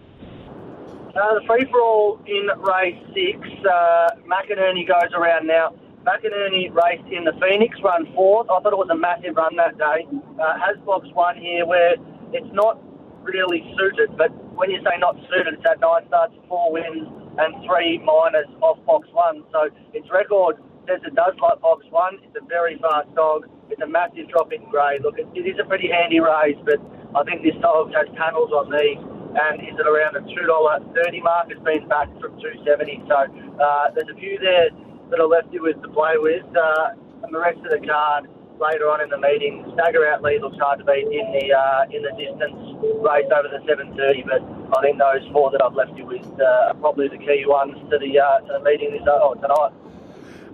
Uh, 1.15 1.39
the 1.39 1.41
free 1.47 1.65
for 1.69 1.81
all 1.81 2.19
in 2.25 2.47
race 2.61 2.97
six, 3.13 3.39
uh, 3.65 4.09
McInerney 4.25 4.87
goes 4.87 5.13
around 5.13 5.47
now. 5.47 5.73
McInerney 6.05 6.73
raced 6.73 7.07
in 7.11 7.23
the 7.23 7.33
Phoenix, 7.39 7.77
run 7.83 8.11
fourth. 8.13 8.49
I 8.49 8.59
thought 8.59 8.73
it 8.73 8.77
was 8.77 8.89
a 8.91 8.97
massive 8.97 9.35
run 9.35 9.55
that 9.55 9.77
day. 9.77 10.05
Uh, 10.39 10.59
has 10.59 10.77
box 10.85 11.07
one 11.13 11.37
here 11.37 11.65
where 11.65 11.95
it's 12.33 12.53
not 12.53 12.81
really 13.23 13.63
suited, 13.77 14.17
but 14.17 14.29
when 14.55 14.69
you 14.69 14.77
say 14.83 14.97
not 14.99 15.15
suited, 15.29 15.53
it's 15.53 15.63
had 15.65 15.79
nine 15.79 16.01
starts, 16.07 16.33
four 16.49 16.73
wins, 16.73 17.07
and 17.37 17.55
three 17.65 17.99
minors 17.99 18.47
off 18.61 18.77
box 18.85 19.07
one. 19.13 19.43
So 19.51 19.69
its 19.93 20.09
record 20.11 20.57
says 20.87 20.99
it 21.05 21.15
does 21.15 21.33
like 21.41 21.59
box 21.61 21.85
one. 21.89 22.19
It's 22.23 22.35
a 22.35 22.45
very 22.45 22.77
fast 22.79 23.13
dog. 23.15 23.47
It's 23.69 23.81
a 23.81 23.87
massive 23.87 24.29
drop 24.29 24.51
in 24.53 24.63
grade. 24.69 25.01
Look, 25.01 25.17
it, 25.17 25.27
is 25.33 25.57
a 25.59 25.67
pretty 25.67 25.89
handy 25.89 26.19
race, 26.19 26.59
but 26.65 26.79
I 27.15 27.23
think 27.23 27.43
this 27.43 27.55
dog 27.61 27.93
has 27.93 28.07
panels 28.17 28.51
on 28.51 28.69
these 28.69 29.01
and 29.33 29.61
is 29.65 29.73
at 29.79 29.87
around 29.87 30.15
a 30.15 30.21
two 30.21 30.45
dollar 30.45 30.79
thirty 30.93 31.21
mark. 31.21 31.49
It's 31.49 31.61
been 31.61 31.87
back 31.87 32.09
from 32.21 32.37
two 32.37 32.53
seventy. 32.65 33.01
So 33.07 33.17
uh, 33.17 33.91
there's 33.95 34.09
a 34.09 34.17
few 34.19 34.37
there 34.39 34.69
that 35.09 35.19
are 35.19 35.27
left 35.27 35.53
you 35.53 35.63
with 35.63 35.81
to 35.81 35.89
play 35.89 36.17
with, 36.17 36.45
uh, 36.53 37.25
and 37.25 37.33
the 37.33 37.39
rest 37.39 37.59
of 37.65 37.71
the 37.73 37.81
card 37.85 38.29
later 38.61 38.89
on 38.89 39.01
in 39.01 39.09
the 39.09 39.17
meeting. 39.17 39.65
Stagger 39.73 40.05
out 40.05 40.21
lead 40.21 40.41
looks 40.41 40.57
hard 40.57 40.79
to 40.79 40.85
beat 40.85 41.09
in 41.09 41.27
the 41.33 41.53
uh, 41.53 41.89
in 41.89 42.01
the 42.05 42.13
distance 42.13 42.57
race 43.01 43.29
over 43.33 43.49
the 43.49 43.61
seven 43.65 43.93
thirty, 43.97 44.23
but 44.23 44.41
I 44.73 44.81
think 44.81 44.97
those 45.01 45.25
four 45.33 45.49
that 45.51 45.61
I've 45.63 45.73
left 45.73 45.97
you 45.97 46.05
with 46.05 46.25
uh, 46.37 46.73
are 46.73 46.77
probably 46.77 47.09
the 47.09 47.21
key 47.21 47.45
ones 47.45 47.77
to 47.89 47.97
the 47.97 48.11
uh, 48.19 48.45
to 48.45 48.49
the 48.57 48.63
meeting 48.63 48.93
this 48.93 49.05
oh, 49.09 49.33
tonight. 49.35 49.73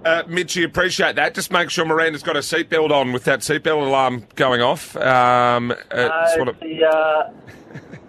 Uh, 0.05 0.23
Mitchy, 0.27 0.63
appreciate 0.63 1.15
that. 1.17 1.33
Just 1.33 1.51
make 1.51 1.69
sure 1.69 1.83
Miranda's 1.85 2.23
got 2.23 2.37
a 2.37 2.39
seatbelt 2.39 2.89
on 2.91 3.11
with 3.11 3.25
that 3.25 3.39
seatbelt 3.39 3.85
alarm 3.85 4.25
going 4.35 4.61
off. 4.61 4.95
Um, 4.95 5.71
uh, 5.71 5.75
Uh, 5.95 6.27
sort 6.35 6.47
of- 6.47 6.59
the, 6.61 6.85
uh, 6.85 7.31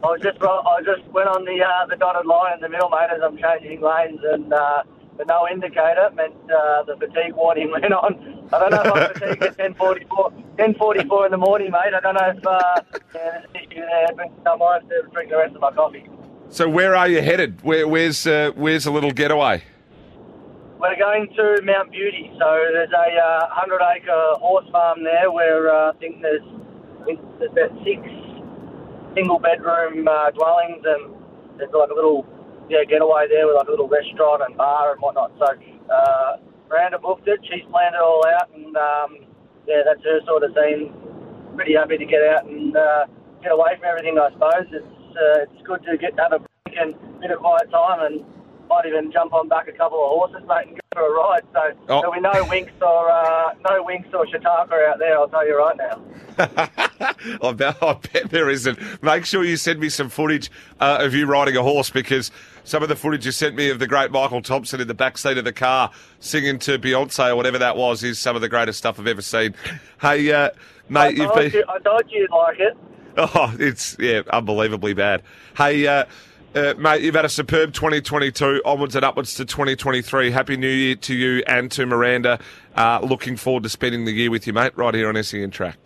I 0.03 0.07
was 0.07 0.21
just 0.23 0.39
I 0.41 0.81
just 0.85 1.05
went 1.13 1.29
on 1.29 1.45
the 1.45 1.63
uh, 1.63 1.87
the 1.87 1.97
dotted 1.97 2.27
line 2.27 2.55
in 2.55 2.61
the 2.61 2.69
middle, 2.69 2.89
mate, 2.89 3.11
as 3.15 3.21
I'm 3.23 3.37
changing 3.37 3.83
lanes, 3.83 4.21
and 4.33 4.51
uh, 4.53 4.83
the 5.19 5.25
no 5.27 5.47
indicator 5.47 6.09
meant 6.15 6.33
uh, 6.51 6.85
the 6.85 6.97
fatigue 6.97 7.35
warning 7.35 7.71
went 7.73 7.93
on. 7.93 8.49
I 8.53 8.59
don't 8.61 8.71
know 8.71 8.83
if 8.83 8.93
I'm 8.95 9.13
fatigued 9.13 9.43
at 9.43 9.57
10:44, 9.77 10.33
10:44 10.57 11.25
in 11.27 11.31
the 11.33 11.37
morning, 11.37 11.71
mate. 11.73 11.93
I 11.95 12.01
don't 12.01 12.15
know 12.15 12.33
if 12.35 12.47
uh, 12.47 12.81
yeah, 12.93 13.03
there's 13.13 13.45
an 13.45 13.57
issue 13.57 13.81
there, 13.81 14.07
but 14.17 14.51
I 14.51 14.57
might 14.57 14.81
have 14.81 14.89
to 14.89 15.03
drink 15.13 15.31
the 15.31 15.37
rest 15.37 15.55
of 15.57 15.61
my 15.61 15.73
coffee. 15.73 16.09
so 16.49 16.67
where 16.69 16.97
are 16.97 17.09
you 17.09 17.21
headed? 17.21 17.61
Where, 17.63 17.87
where's 17.87 18.27
uh, 18.27 18.53
where's 18.55 18.87
a 18.87 18.91
little 18.91 19.11
getaway? 19.11 19.63
We're 20.81 20.97
going 20.97 21.29
to 21.37 21.61
Mount 21.61 21.93
Beauty, 21.93 22.33
so 22.41 22.49
there's 22.73 22.89
a 22.89 23.09
uh, 23.21 23.53
hundred 23.53 23.85
acre 23.85 24.17
horse 24.41 24.65
farm 24.73 25.05
there 25.05 25.31
where 25.31 25.69
uh, 25.69 25.93
I 25.93 25.97
think 26.01 26.25
there's, 26.25 26.41
there's 27.05 27.53
about 27.53 27.77
six 27.85 28.01
single 29.13 29.37
bedroom 29.37 30.09
uh, 30.09 30.33
dwellings 30.33 30.81
and 30.81 31.13
there's 31.61 31.69
like 31.77 31.93
a 31.93 31.95
little 31.95 32.25
yeah 32.73 32.81
getaway 32.89 33.29
there 33.29 33.45
with 33.45 33.61
like 33.61 33.69
a 33.69 33.71
little 33.71 33.93
restaurant 33.93 34.41
and 34.41 34.57
bar 34.57 34.97
and 34.97 35.01
whatnot. 35.05 35.37
So 35.37 35.53
uh, 35.53 36.41
Miranda 36.73 36.97
booked 36.97 37.29
it, 37.29 37.45
she's 37.45 37.69
planned 37.69 37.93
it 37.93 38.01
all 38.01 38.25
out, 38.25 38.49
and 38.49 38.73
um, 38.73 39.29
yeah, 39.69 39.85
that's 39.85 40.01
her 40.01 40.25
sort 40.25 40.49
of 40.49 40.57
scene. 40.57 40.97
Pretty 41.61 41.77
happy 41.77 42.01
to 42.01 42.09
get 42.09 42.25
out 42.25 42.49
and 42.49 42.73
uh, 42.73 43.05
get 43.45 43.53
away 43.53 43.77
from 43.77 43.85
everything, 43.85 44.17
I 44.17 44.33
suppose. 44.33 44.65
It's 44.73 45.13
uh, 45.13 45.45
it's 45.45 45.61
good 45.61 45.85
to 45.85 46.01
get 46.01 46.17
have 46.17 46.33
a 46.33 46.41
break 46.41 46.73
and 46.81 46.97
a 46.97 47.21
bit 47.21 47.37
of 47.37 47.45
quiet 47.45 47.69
time 47.69 48.01
and 48.01 48.25
might 48.71 48.87
even 48.87 49.13
jump 49.13 49.35
on 49.35 49.49
back 49.49 49.69
a 49.69 49.73
couple 49.73 49.99
of 50.03 50.09
horses, 50.11 50.49
mate, 50.49 50.69
and 50.69 50.77
go 50.77 50.81
for 50.95 51.07
a 51.07 51.11
ride. 51.11 51.43
So 51.53 51.61
Oh. 51.91 52.01
there'll 52.01 52.13
be 52.15 52.21
no 52.21 52.47
winks 52.49 52.73
or 52.81 53.11
uh, 53.11 53.53
no 53.69 53.83
winks 53.83 54.09
or 54.15 54.25
Shataka 54.27 54.89
out 54.89 54.99
there. 54.99 55.19
I'll 55.19 55.29
tell 55.29 55.47
you 55.47 55.59
right 55.59 55.77
now. 55.77 56.01
I 57.43 57.53
bet, 57.53 57.83
I 57.83 57.95
bet 58.13 58.31
there 58.31 58.49
isn't. 58.49 58.79
Make 59.03 59.25
sure 59.27 59.45
you 59.45 59.57
send 59.57 59.81
me 59.81 59.89
some 59.89 60.09
footage 60.09 60.51
uh, 60.81 60.99
of 61.01 61.13
you 61.15 61.27
riding 61.27 61.57
a 61.57 61.63
horse 61.63 61.91
because 61.91 62.31
some 62.65 62.83
of 62.83 62.89
the 62.89 62.97
footage 62.97 63.27
you 63.27 63.33
sent 63.33 63.57
me 63.57 63.69
of 63.71 63.79
the 63.79 63.87
great 63.87 64.11
Michael 64.11 64.41
Thompson 64.41 64.81
in 64.81 64.89
the 64.89 64.95
back 64.95 65.19
seat 65.19 65.37
of 65.37 65.45
the 65.45 65.53
car 65.53 65.91
singing 66.21 66.59
to 66.61 66.79
Beyonce 66.79 67.31
or 67.31 67.37
whatever 67.37 67.59
that 67.59 67.77
was 67.77 68.03
is 68.03 68.19
some 68.19 68.37
of 68.37 68.43
the 68.43 68.49
greatest 68.49 68.79
stuff 68.79 68.99
I've 68.99 69.07
ever 69.07 69.23
seen. 69.23 69.55
Hey, 70.01 70.31
uh, 70.33 70.51
mate, 70.89 71.17
you've 71.17 71.35
been. 71.35 71.51
you, 71.53 71.65
I 71.69 71.79
told 71.81 72.05
you 72.11 72.21
you'd 72.21 72.31
like 72.31 72.59
it. 72.61 72.77
Oh, 73.17 73.53
it's 73.59 73.97
yeah, 73.99 74.23
unbelievably 74.33 74.95
bad. 74.95 75.23
Hey, 75.57 75.85
uh, 76.55 76.75
mate, 76.79 77.03
you've 77.03 77.15
had 77.15 77.25
a 77.25 77.29
superb 77.29 77.73
2022, 77.73 78.63
onwards 78.65 78.97
and 78.97 79.05
upwards 79.05 79.35
to 79.35 79.45
2023. 79.45 80.31
Happy 80.31 80.57
New 80.57 80.69
Year 80.69 80.97
to 80.97 81.15
you 81.15 81.45
and 81.47 81.71
to 81.73 81.87
Miranda. 81.87 82.41
Uh, 82.75 83.01
looking 83.03 83.37
forward 83.37 83.63
to 83.63 83.69
spending 83.69 84.05
the 84.05 84.13
year 84.13 84.31
with 84.31 84.47
you, 84.47 84.53
mate, 84.53 84.77
right 84.77 84.95
here 84.95 85.09
on 85.09 85.23
SEN 85.23 85.51
Track. 85.51 85.77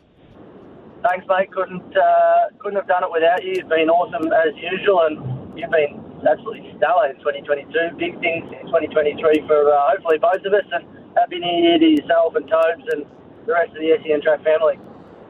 Thanks, 1.03 1.27
mate. 1.29 1.53
Couldn't 1.53 1.95
uh, 1.95 2.49
couldn't 2.59 2.77
have 2.77 2.89
done 2.89 3.05
it 3.05 3.13
without 3.13 3.45
you. 3.45 3.53
You've 3.57 3.69
been 3.69 3.91
awesome 3.91 4.33
as 4.33 4.57
usual, 4.57 5.03
and 5.05 5.59
you've 5.59 5.71
been 5.71 6.01
absolutely 6.27 6.73
stellar 6.79 7.11
in 7.11 7.17
2022. 7.19 7.97
Big 7.99 8.19
things 8.21 8.49
in 8.49 8.65
2023 8.73 9.45
for 9.47 9.71
uh, 9.71 9.91
hopefully 9.93 10.17
both 10.17 10.41
of 10.47 10.55
us. 10.55 10.65
And 10.73 10.85
happy 11.15 11.41
New 11.41 11.63
Year 11.63 11.79
to 11.79 11.87
yourself 11.87 12.37
and 12.37 12.49
Tobes 12.49 12.89
and 12.93 13.05
the 13.45 13.53
rest 13.53 13.77
of 13.77 13.85
the 13.85 13.93
SEN 14.01 14.23
Track 14.23 14.43
family. 14.43 14.81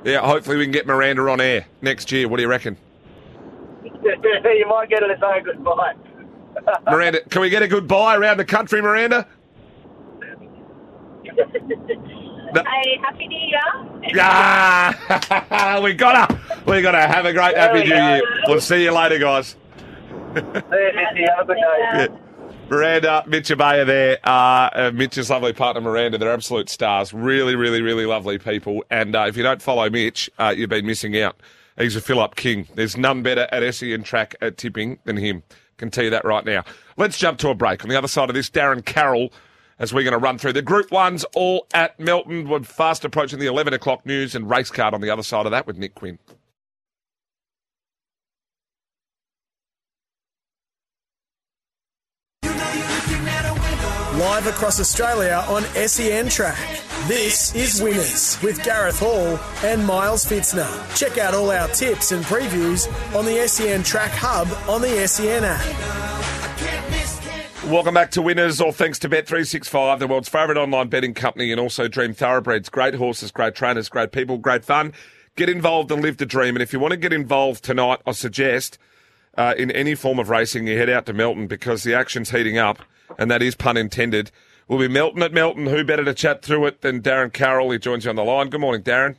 Yeah, 0.04 0.20
hopefully 0.20 0.58
we 0.58 0.64
can 0.64 0.72
get 0.72 0.86
Miranda 0.86 1.22
on 1.28 1.40
air 1.40 1.66
next 1.82 2.12
year. 2.12 2.28
What 2.28 2.36
do 2.36 2.42
you 2.42 2.48
reckon? 2.48 2.76
you 4.44 4.66
might 4.68 4.88
get 4.88 5.02
it 5.02 5.10
as 5.10 5.18
a 5.22 5.40
goodbye. 5.42 5.94
Miranda, 6.90 7.20
can 7.28 7.40
we 7.40 7.50
get 7.50 7.62
a 7.62 7.68
goodbye 7.68 8.16
around 8.16 8.36
the 8.38 8.44
country, 8.44 8.80
Miranda? 8.80 9.26
Hey, 12.54 12.98
happy 13.02 13.26
New 13.26 13.36
Year. 13.36 14.14
Yeah, 14.14 15.80
we 15.80 15.92
gotta, 15.94 16.38
we 16.66 16.82
gotta 16.82 17.00
have 17.00 17.24
a 17.24 17.32
great 17.32 17.56
happy 17.56 17.78
we 17.80 17.84
new 17.84 17.90
go. 17.90 18.14
year. 18.14 18.22
We'll 18.46 18.60
see 18.60 18.84
you 18.84 18.92
later, 18.92 19.18
guys. 19.18 19.56
Have 20.34 20.46
a 20.46 20.60
good 20.62 20.62
day. 20.62 21.56
Yeah. 21.56 22.06
Miranda, 22.70 23.24
Mitch 23.26 23.48
Abaya 23.48 23.84
there. 23.84 24.18
Uh, 24.24 24.70
uh, 24.72 24.90
Mitch's 24.94 25.30
lovely 25.30 25.52
partner, 25.52 25.80
Miranda. 25.80 26.16
They're 26.16 26.32
absolute 26.32 26.68
stars. 26.68 27.12
Really, 27.12 27.56
really, 27.56 27.82
really 27.82 28.06
lovely 28.06 28.38
people. 28.38 28.84
And 28.90 29.14
uh, 29.16 29.26
if 29.28 29.36
you 29.36 29.42
don't 29.42 29.60
follow 29.60 29.90
Mitch, 29.90 30.30
uh, 30.38 30.54
you've 30.56 30.70
been 30.70 30.86
missing 30.86 31.20
out. 31.20 31.36
He's 31.76 31.96
a 31.96 32.00
fill-up 32.00 32.36
king. 32.36 32.68
There's 32.74 32.96
none 32.96 33.22
better 33.22 33.48
at 33.50 33.74
SEN 33.74 34.04
track 34.04 34.36
at 34.40 34.56
tipping 34.56 34.98
than 35.04 35.16
him. 35.16 35.42
Can 35.76 35.90
tell 35.90 36.04
you 36.04 36.10
that 36.10 36.24
right 36.24 36.44
now. 36.44 36.62
Let's 36.96 37.18
jump 37.18 37.38
to 37.38 37.48
a 37.48 37.54
break. 37.54 37.82
On 37.82 37.90
the 37.90 37.96
other 37.96 38.06
side 38.06 38.30
of 38.30 38.34
this, 38.34 38.48
Darren 38.48 38.84
Carroll, 38.84 39.32
as 39.80 39.92
we're 39.92 40.04
going 40.04 40.12
to 40.12 40.18
run 40.18 40.38
through 40.38 40.52
the 40.52 40.62
Group 40.62 40.92
Ones 40.92 41.24
all 41.34 41.66
at 41.74 41.98
Melton. 41.98 42.48
We're 42.48 42.62
fast 42.62 43.04
approaching 43.04 43.40
the 43.40 43.46
11 43.46 43.74
o'clock 43.74 44.06
news 44.06 44.36
and 44.36 44.48
race 44.48 44.70
card 44.70 44.94
on 44.94 45.00
the 45.00 45.10
other 45.10 45.24
side 45.24 45.46
of 45.46 45.50
that 45.50 45.66
with 45.66 45.76
Nick 45.76 45.96
Quinn. 45.96 46.18
Live 54.16 54.46
across 54.46 54.78
Australia 54.78 55.44
on 55.48 55.64
SEN 55.88 56.28
Track. 56.28 56.83
This 57.08 57.54
is 57.54 57.82
Winners 57.82 58.40
with 58.42 58.64
Gareth 58.64 58.98
Hall 58.98 59.38
and 59.62 59.86
Miles 59.86 60.24
Fitzner. 60.24 60.66
Check 60.96 61.18
out 61.18 61.34
all 61.34 61.50
our 61.50 61.68
tips 61.68 62.12
and 62.12 62.24
previews 62.24 62.88
on 63.14 63.26
the 63.26 63.46
SEN 63.46 63.82
Track 63.82 64.10
Hub 64.12 64.48
on 64.66 64.80
the 64.80 65.06
SEN 65.06 65.44
app. 65.44 65.60
Welcome 67.70 67.92
back 67.92 68.10
to 68.12 68.22
Winners, 68.22 68.58
all 68.58 68.72
thanks 68.72 68.98
to 69.00 69.10
Bet365, 69.10 69.98
the 69.98 70.06
world's 70.06 70.30
favourite 70.30 70.58
online 70.58 70.88
betting 70.88 71.12
company, 71.12 71.52
and 71.52 71.60
also 71.60 71.88
Dream 71.88 72.14
Thoroughbreds. 72.14 72.70
Great 72.70 72.94
horses, 72.94 73.30
great 73.30 73.54
trainers, 73.54 73.90
great 73.90 74.10
people, 74.10 74.38
great 74.38 74.64
fun. 74.64 74.94
Get 75.36 75.50
involved 75.50 75.92
and 75.92 76.00
live 76.00 76.16
the 76.16 76.24
dream. 76.24 76.56
And 76.56 76.62
if 76.62 76.72
you 76.72 76.80
want 76.80 76.92
to 76.92 76.96
get 76.96 77.12
involved 77.12 77.62
tonight, 77.62 78.00
I 78.06 78.12
suggest 78.12 78.78
uh, 79.36 79.52
in 79.58 79.70
any 79.72 79.94
form 79.94 80.18
of 80.18 80.30
racing, 80.30 80.66
you 80.66 80.78
head 80.78 80.88
out 80.88 81.04
to 81.04 81.12
Melton 81.12 81.48
because 81.48 81.82
the 81.82 81.92
action's 81.92 82.30
heating 82.30 82.56
up, 82.56 82.78
and 83.18 83.30
that 83.30 83.42
is 83.42 83.54
pun 83.54 83.76
intended. 83.76 84.30
We'll 84.66 84.78
be 84.78 84.88
Melton 84.88 85.22
at 85.22 85.32
Melton. 85.32 85.66
Who 85.66 85.84
better 85.84 86.04
to 86.04 86.14
chat 86.14 86.42
through 86.42 86.66
it 86.66 86.80
than 86.80 87.02
Darren 87.02 87.32
Carroll? 87.32 87.70
He 87.70 87.78
joins 87.78 88.04
you 88.04 88.10
on 88.10 88.16
the 88.16 88.24
line. 88.24 88.48
Good 88.48 88.60
morning, 88.60 88.82
Darren. 88.82 89.16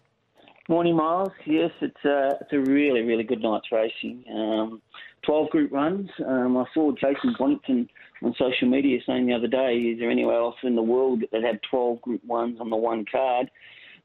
Morning, 0.67 0.95
Miles. 0.95 1.31
Yes, 1.45 1.69
it's 1.81 2.03
a, 2.03 2.37
it's 2.41 2.51
a 2.51 2.59
really, 2.59 3.01
really 3.01 3.23
good 3.23 3.41
night's 3.41 3.71
racing. 3.71 4.23
Um, 4.33 4.81
12 5.23 5.49
group 5.51 5.71
runs. 5.71 6.09
Um, 6.25 6.57
I 6.57 6.65
saw 6.73 6.91
Jason 6.93 7.35
Bonington 7.37 7.87
on 8.23 8.33
social 8.39 8.67
media 8.67 8.99
saying 9.05 9.27
the 9.27 9.33
other 9.33 9.47
day, 9.47 9.75
is 9.75 9.99
there 9.99 10.09
anywhere 10.09 10.39
else 10.39 10.55
in 10.63 10.75
the 10.75 10.81
world 10.81 11.23
that 11.31 11.43
had 11.43 11.59
12 11.69 12.01
group 12.01 12.23
ones 12.25 12.57
on 12.59 12.71
the 12.71 12.75
one 12.75 13.05
card? 13.11 13.51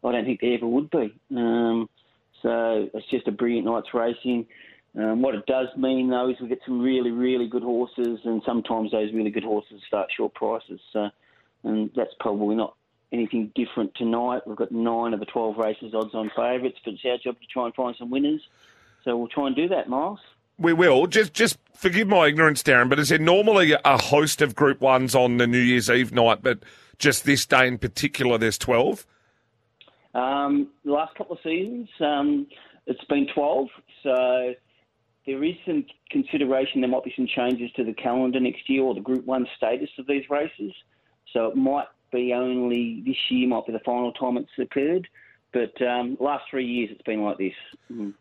I 0.04 0.12
don't 0.12 0.24
think 0.26 0.40
there 0.40 0.54
ever 0.54 0.66
would 0.66 0.90
be. 0.90 1.14
Um, 1.34 1.88
so 2.42 2.88
it's 2.92 3.10
just 3.10 3.28
a 3.28 3.32
brilliant 3.32 3.66
night's 3.66 3.94
racing. 3.94 4.46
Um, 4.98 5.22
what 5.22 5.34
it 5.34 5.46
does 5.46 5.68
mean, 5.76 6.10
though, 6.10 6.28
is 6.30 6.36
we 6.40 6.48
get 6.48 6.60
some 6.66 6.80
really, 6.80 7.10
really 7.10 7.48
good 7.48 7.62
horses, 7.62 8.18
and 8.24 8.42
sometimes 8.44 8.90
those 8.90 9.12
really 9.12 9.30
good 9.30 9.44
horses 9.44 9.80
start 9.86 10.08
short 10.14 10.34
prices. 10.34 10.80
So, 10.92 11.08
and 11.64 11.90
that's 11.94 12.14
probably 12.20 12.56
not 12.56 12.74
anything 13.12 13.52
different 13.54 13.94
tonight. 13.94 14.42
We've 14.46 14.56
got 14.56 14.72
nine 14.72 15.14
of 15.14 15.20
the 15.20 15.26
12 15.26 15.56
races 15.56 15.94
odds 15.94 16.14
on 16.14 16.30
favourites, 16.36 16.78
but 16.84 16.94
it's 16.94 17.04
our 17.04 17.18
job 17.18 17.40
to 17.40 17.46
try 17.46 17.66
and 17.66 17.74
find 17.74 17.96
some 17.98 18.10
winners. 18.10 18.40
So 19.04 19.16
we'll 19.16 19.28
try 19.28 19.46
and 19.46 19.56
do 19.56 19.68
that, 19.68 19.88
Miles. 19.88 20.20
We 20.58 20.72
will. 20.74 21.06
Just 21.06 21.32
just 21.32 21.58
forgive 21.74 22.06
my 22.06 22.26
ignorance, 22.26 22.62
Darren, 22.62 22.90
but 22.90 22.98
is 22.98 23.08
there 23.08 23.18
normally 23.18 23.72
a 23.72 23.96
host 24.00 24.42
of 24.42 24.54
Group 24.54 24.80
1s 24.80 25.14
on 25.14 25.38
the 25.38 25.46
New 25.46 25.58
Year's 25.58 25.88
Eve 25.88 26.12
night, 26.12 26.42
but 26.42 26.58
just 26.98 27.24
this 27.24 27.46
day 27.46 27.66
in 27.66 27.78
particular 27.78 28.36
there's 28.36 28.58
12? 28.58 29.06
Um, 30.12 30.68
the 30.84 30.92
last 30.92 31.14
couple 31.14 31.36
of 31.36 31.42
seasons, 31.42 31.88
um, 32.00 32.46
it's 32.86 33.04
been 33.04 33.26
12. 33.34 33.68
So 34.02 34.54
there 35.24 35.44
is 35.44 35.54
some 35.64 35.86
consideration. 36.10 36.80
There 36.80 36.90
might 36.90 37.04
be 37.04 37.12
some 37.16 37.26
changes 37.26 37.70
to 37.76 37.84
the 37.84 37.94
calendar 37.94 38.40
next 38.40 38.68
year 38.68 38.82
or 38.82 38.94
the 38.94 39.00
Group 39.00 39.24
1 39.24 39.46
status 39.56 39.88
of 39.98 40.06
these 40.06 40.28
races. 40.28 40.72
So 41.32 41.46
it 41.46 41.56
might 41.56 41.86
be 42.12 42.32
only 42.32 43.02
this 43.06 43.16
year, 43.30 43.48
might 43.48 43.66
be 43.66 43.72
the 43.72 43.80
final 43.80 44.12
time 44.12 44.36
it's 44.36 44.50
occurred. 44.58 45.08
But 45.52 45.80
um, 45.82 46.16
last 46.20 46.44
three 46.50 46.66
years, 46.66 46.90
it's 46.92 47.02
been 47.02 47.22
like 47.22 47.38
this. 47.38 47.52
Mm. 47.92 48.14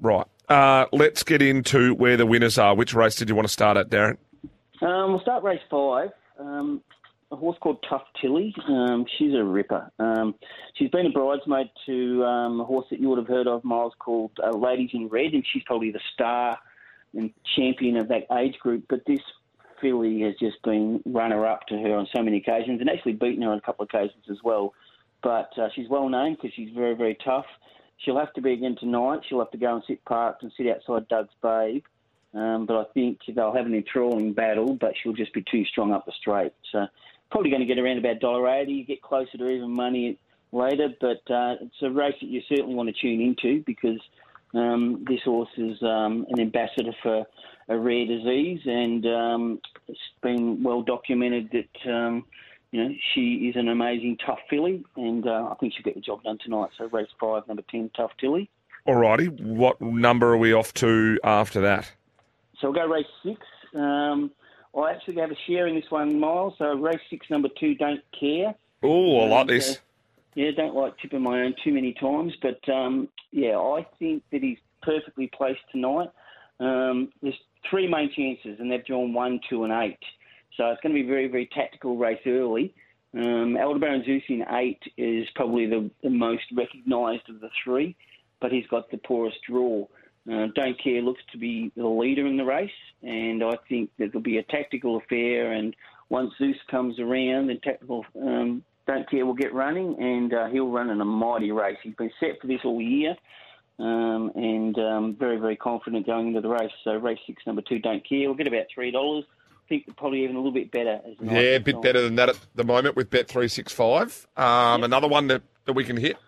Right. 0.00 0.26
Uh, 0.48 0.86
let's 0.92 1.22
get 1.22 1.40
into 1.40 1.94
where 1.94 2.16
the 2.16 2.26
winners 2.26 2.58
are. 2.58 2.74
Which 2.74 2.94
race 2.94 3.16
did 3.16 3.28
you 3.28 3.34
want 3.34 3.46
to 3.46 3.52
start 3.52 3.76
at, 3.76 3.88
Darren? 3.88 4.18
Um, 4.82 5.12
we'll 5.12 5.20
start 5.20 5.42
race 5.42 5.60
five. 5.70 6.10
Um, 6.38 6.82
a 7.30 7.36
horse 7.36 7.56
called 7.60 7.84
Tough 7.88 8.04
Tilly. 8.20 8.54
Um, 8.68 9.06
she's 9.18 9.34
a 9.34 9.42
ripper. 9.42 9.90
Um, 9.98 10.34
she's 10.74 10.90
been 10.90 11.06
a 11.06 11.10
bridesmaid 11.10 11.70
to 11.86 12.24
um, 12.24 12.60
a 12.60 12.64
horse 12.64 12.86
that 12.90 13.00
you 13.00 13.08
would 13.08 13.18
have 13.18 13.26
heard 13.28 13.46
of, 13.46 13.64
Miles, 13.64 13.94
called 13.98 14.32
uh, 14.42 14.50
Ladies 14.56 14.90
in 14.92 15.08
Red, 15.08 15.32
and 15.32 15.44
she's 15.52 15.62
probably 15.64 15.90
the 15.90 16.00
star 16.12 16.58
and 17.14 17.32
champion 17.56 17.96
of 17.96 18.08
that 18.08 18.26
age 18.38 18.58
group. 18.58 18.84
But 18.88 19.00
this 19.06 19.20
filly 19.84 20.22
has 20.22 20.34
just 20.40 20.62
been 20.62 21.02
runner-up 21.04 21.66
to 21.66 21.74
her 21.74 21.94
on 21.94 22.08
so 22.16 22.22
many 22.22 22.38
occasions, 22.38 22.80
and 22.80 22.88
actually 22.88 23.12
beaten 23.12 23.42
her 23.42 23.50
on 23.50 23.58
a 23.58 23.60
couple 23.60 23.82
of 23.82 23.90
occasions 23.92 24.24
as 24.30 24.38
well. 24.42 24.72
But 25.22 25.50
uh, 25.58 25.68
she's 25.74 25.88
well 25.90 26.08
known 26.08 26.34
because 26.34 26.52
she's 26.56 26.70
very, 26.74 26.94
very 26.94 27.18
tough. 27.22 27.44
She'll 27.98 28.18
have 28.18 28.32
to 28.32 28.40
be 28.40 28.54
again 28.54 28.76
tonight. 28.80 29.20
She'll 29.28 29.40
have 29.40 29.50
to 29.50 29.58
go 29.58 29.74
and 29.74 29.84
sit 29.86 30.02
parked 30.06 30.42
and 30.42 30.50
sit 30.56 30.66
outside 30.68 31.06
Doug's 31.08 31.34
Babe. 31.42 31.84
Um, 32.32 32.64
but 32.66 32.76
I 32.76 32.84
think 32.94 33.20
they'll 33.28 33.54
have 33.54 33.66
an 33.66 33.74
enthralling 33.74 34.32
battle, 34.32 34.74
but 34.74 34.94
she'll 35.00 35.12
just 35.12 35.34
be 35.34 35.44
too 35.50 35.64
strong 35.66 35.92
up 35.92 36.06
the 36.06 36.12
straight. 36.18 36.52
So 36.72 36.86
probably 37.30 37.50
going 37.50 37.60
to 37.60 37.66
get 37.66 37.78
around 37.78 37.98
about 37.98 38.20
$1.80, 38.20 38.86
get 38.86 39.02
closer 39.02 39.38
to 39.38 39.48
even 39.48 39.70
money 39.70 40.18
later. 40.50 40.88
But 41.00 41.30
uh, 41.30 41.56
it's 41.60 41.82
a 41.82 41.90
race 41.90 42.16
that 42.20 42.26
you 42.28 42.40
certainly 42.48 42.74
want 42.74 42.88
to 42.88 43.00
tune 43.00 43.20
into 43.20 43.62
because 43.64 44.00
um, 44.54 45.04
this 45.08 45.20
horse 45.24 45.48
is 45.56 45.82
um, 45.82 46.26
an 46.30 46.40
ambassador 46.40 46.92
for 47.02 47.24
a 47.68 47.78
rare 47.78 48.06
disease, 48.06 48.60
and 48.64 49.06
um, 49.06 49.60
it's 49.88 49.98
been 50.22 50.62
well 50.62 50.82
documented 50.82 51.50
that 51.52 51.90
um, 51.92 52.24
you 52.70 52.82
know 52.82 52.94
she 53.14 53.48
is 53.48 53.56
an 53.56 53.68
amazing 53.68 54.18
tough 54.24 54.40
filly, 54.50 54.84
and 54.96 55.26
uh, 55.26 55.48
I 55.50 55.54
think 55.60 55.72
she'll 55.74 55.84
get 55.84 55.94
the 55.94 56.00
job 56.00 56.22
done 56.22 56.38
tonight. 56.38 56.70
So 56.78 56.86
race 56.86 57.08
five, 57.20 57.46
number 57.48 57.62
ten, 57.70 57.90
Tough 57.96 58.12
Tilly. 58.20 58.50
Alrighty. 58.86 59.40
What 59.40 59.80
number 59.80 60.32
are 60.34 60.36
we 60.36 60.52
off 60.52 60.74
to 60.74 61.18
after 61.24 61.60
that? 61.62 61.90
So 62.60 62.70
we'll 62.70 62.82
go 62.82 62.86
race 62.86 63.06
six. 63.24 63.40
Um, 63.74 64.30
I 64.78 64.90
actually 64.92 65.16
have 65.16 65.30
a 65.30 65.36
share 65.46 65.66
in 65.66 65.74
this 65.74 65.90
one, 65.90 66.20
Miles. 66.20 66.54
So 66.58 66.74
race 66.74 67.00
six, 67.08 67.30
number 67.30 67.48
two, 67.58 67.74
Don't 67.76 68.00
Care. 68.18 68.54
Oh, 68.82 69.20
I 69.20 69.28
like 69.28 69.40
And, 69.42 69.50
this. 69.50 69.78
Yeah, 70.34 70.50
don't 70.56 70.74
like 70.74 70.98
tipping 70.98 71.22
my 71.22 71.42
own 71.42 71.54
too 71.62 71.72
many 71.72 71.94
times, 71.94 72.32
but 72.42 72.60
um, 72.72 73.08
yeah, 73.30 73.56
I 73.56 73.86
think 73.98 74.22
that 74.32 74.42
he's 74.42 74.58
perfectly 74.82 75.30
placed 75.36 75.60
tonight. 75.72 76.10
Um, 76.60 77.10
there's 77.22 77.38
three 77.68 77.88
main 77.88 78.10
chances, 78.14 78.60
and 78.60 78.70
they've 78.70 78.84
drawn 78.84 79.12
one, 79.12 79.40
two, 79.48 79.64
and 79.64 79.72
eight. 79.72 79.98
So 80.56 80.66
it's 80.66 80.80
going 80.82 80.94
to 80.94 81.00
be 81.00 81.06
a 81.06 81.10
very, 81.10 81.28
very 81.28 81.48
tactical 81.52 81.96
race 81.96 82.20
early. 82.26 82.74
Um, 83.16 83.56
Aldebaran 83.56 84.04
Zeus 84.04 84.22
in 84.28 84.44
eight 84.50 84.82
is 84.96 85.26
probably 85.34 85.66
the, 85.66 85.90
the 86.02 86.10
most 86.10 86.44
recognised 86.54 87.28
of 87.28 87.40
the 87.40 87.50
three, 87.62 87.96
but 88.40 88.52
he's 88.52 88.66
got 88.66 88.90
the 88.90 88.98
poorest 88.98 89.38
draw. 89.48 89.86
Uh, 90.30 90.46
Don't 90.54 90.82
Care 90.82 91.02
looks 91.02 91.22
to 91.32 91.38
be 91.38 91.70
the 91.76 91.86
leader 91.86 92.26
in 92.26 92.36
the 92.36 92.44
race, 92.44 92.70
and 93.02 93.44
I 93.44 93.56
think 93.68 93.90
that 93.98 94.06
it'll 94.06 94.20
be 94.20 94.38
a 94.38 94.42
tactical 94.42 94.96
affair. 94.96 95.52
And 95.52 95.76
once 96.08 96.32
Zeus 96.38 96.56
comes 96.70 96.98
around, 96.98 97.48
then 97.48 97.60
tactical 97.62 98.04
um, 98.20 98.64
Don't 98.86 99.08
Care 99.10 99.24
will 99.24 99.34
get 99.34 99.54
running, 99.54 99.96
and 99.98 100.32
uh, 100.34 100.46
he'll 100.48 100.70
run 100.70 100.90
in 100.90 101.00
a 101.00 101.04
mighty 101.04 101.52
race. 101.52 101.78
He's 101.82 101.94
been 101.94 102.12
set 102.20 102.40
for 102.40 102.46
this 102.46 102.60
all 102.64 102.80
year, 102.80 103.16
um, 103.78 104.30
and 104.34 104.78
um, 104.78 105.16
very, 105.18 105.38
very 105.38 105.56
confident 105.56 106.06
going 106.06 106.28
into 106.28 106.40
the 106.40 106.48
race. 106.48 106.72
So 106.82 106.96
race 106.96 107.18
six, 107.26 107.42
number 107.46 107.62
two, 107.62 107.78
Don't 107.78 108.06
Care. 108.06 108.28
We'll 108.28 108.34
get 108.34 108.46
about 108.46 108.66
three 108.74 108.90
dollars. 108.90 109.24
I 109.52 109.68
think 109.68 109.96
probably 109.96 110.24
even 110.24 110.36
a 110.36 110.38
little 110.38 110.52
bit 110.52 110.70
better. 110.70 111.00
Yeah, 111.22 111.38
a 111.38 111.58
bit 111.58 111.80
better 111.80 112.02
than 112.02 112.16
that 112.16 112.28
at 112.28 112.38
the 112.54 112.64
moment 112.64 112.96
with 112.96 113.08
Bet365. 113.08 114.26
Um, 114.38 114.84
Another 114.84 115.08
one 115.08 115.28
that, 115.28 115.42
that 115.64 115.72
we 115.72 115.84
can 115.84 115.96
hit. 115.96 116.18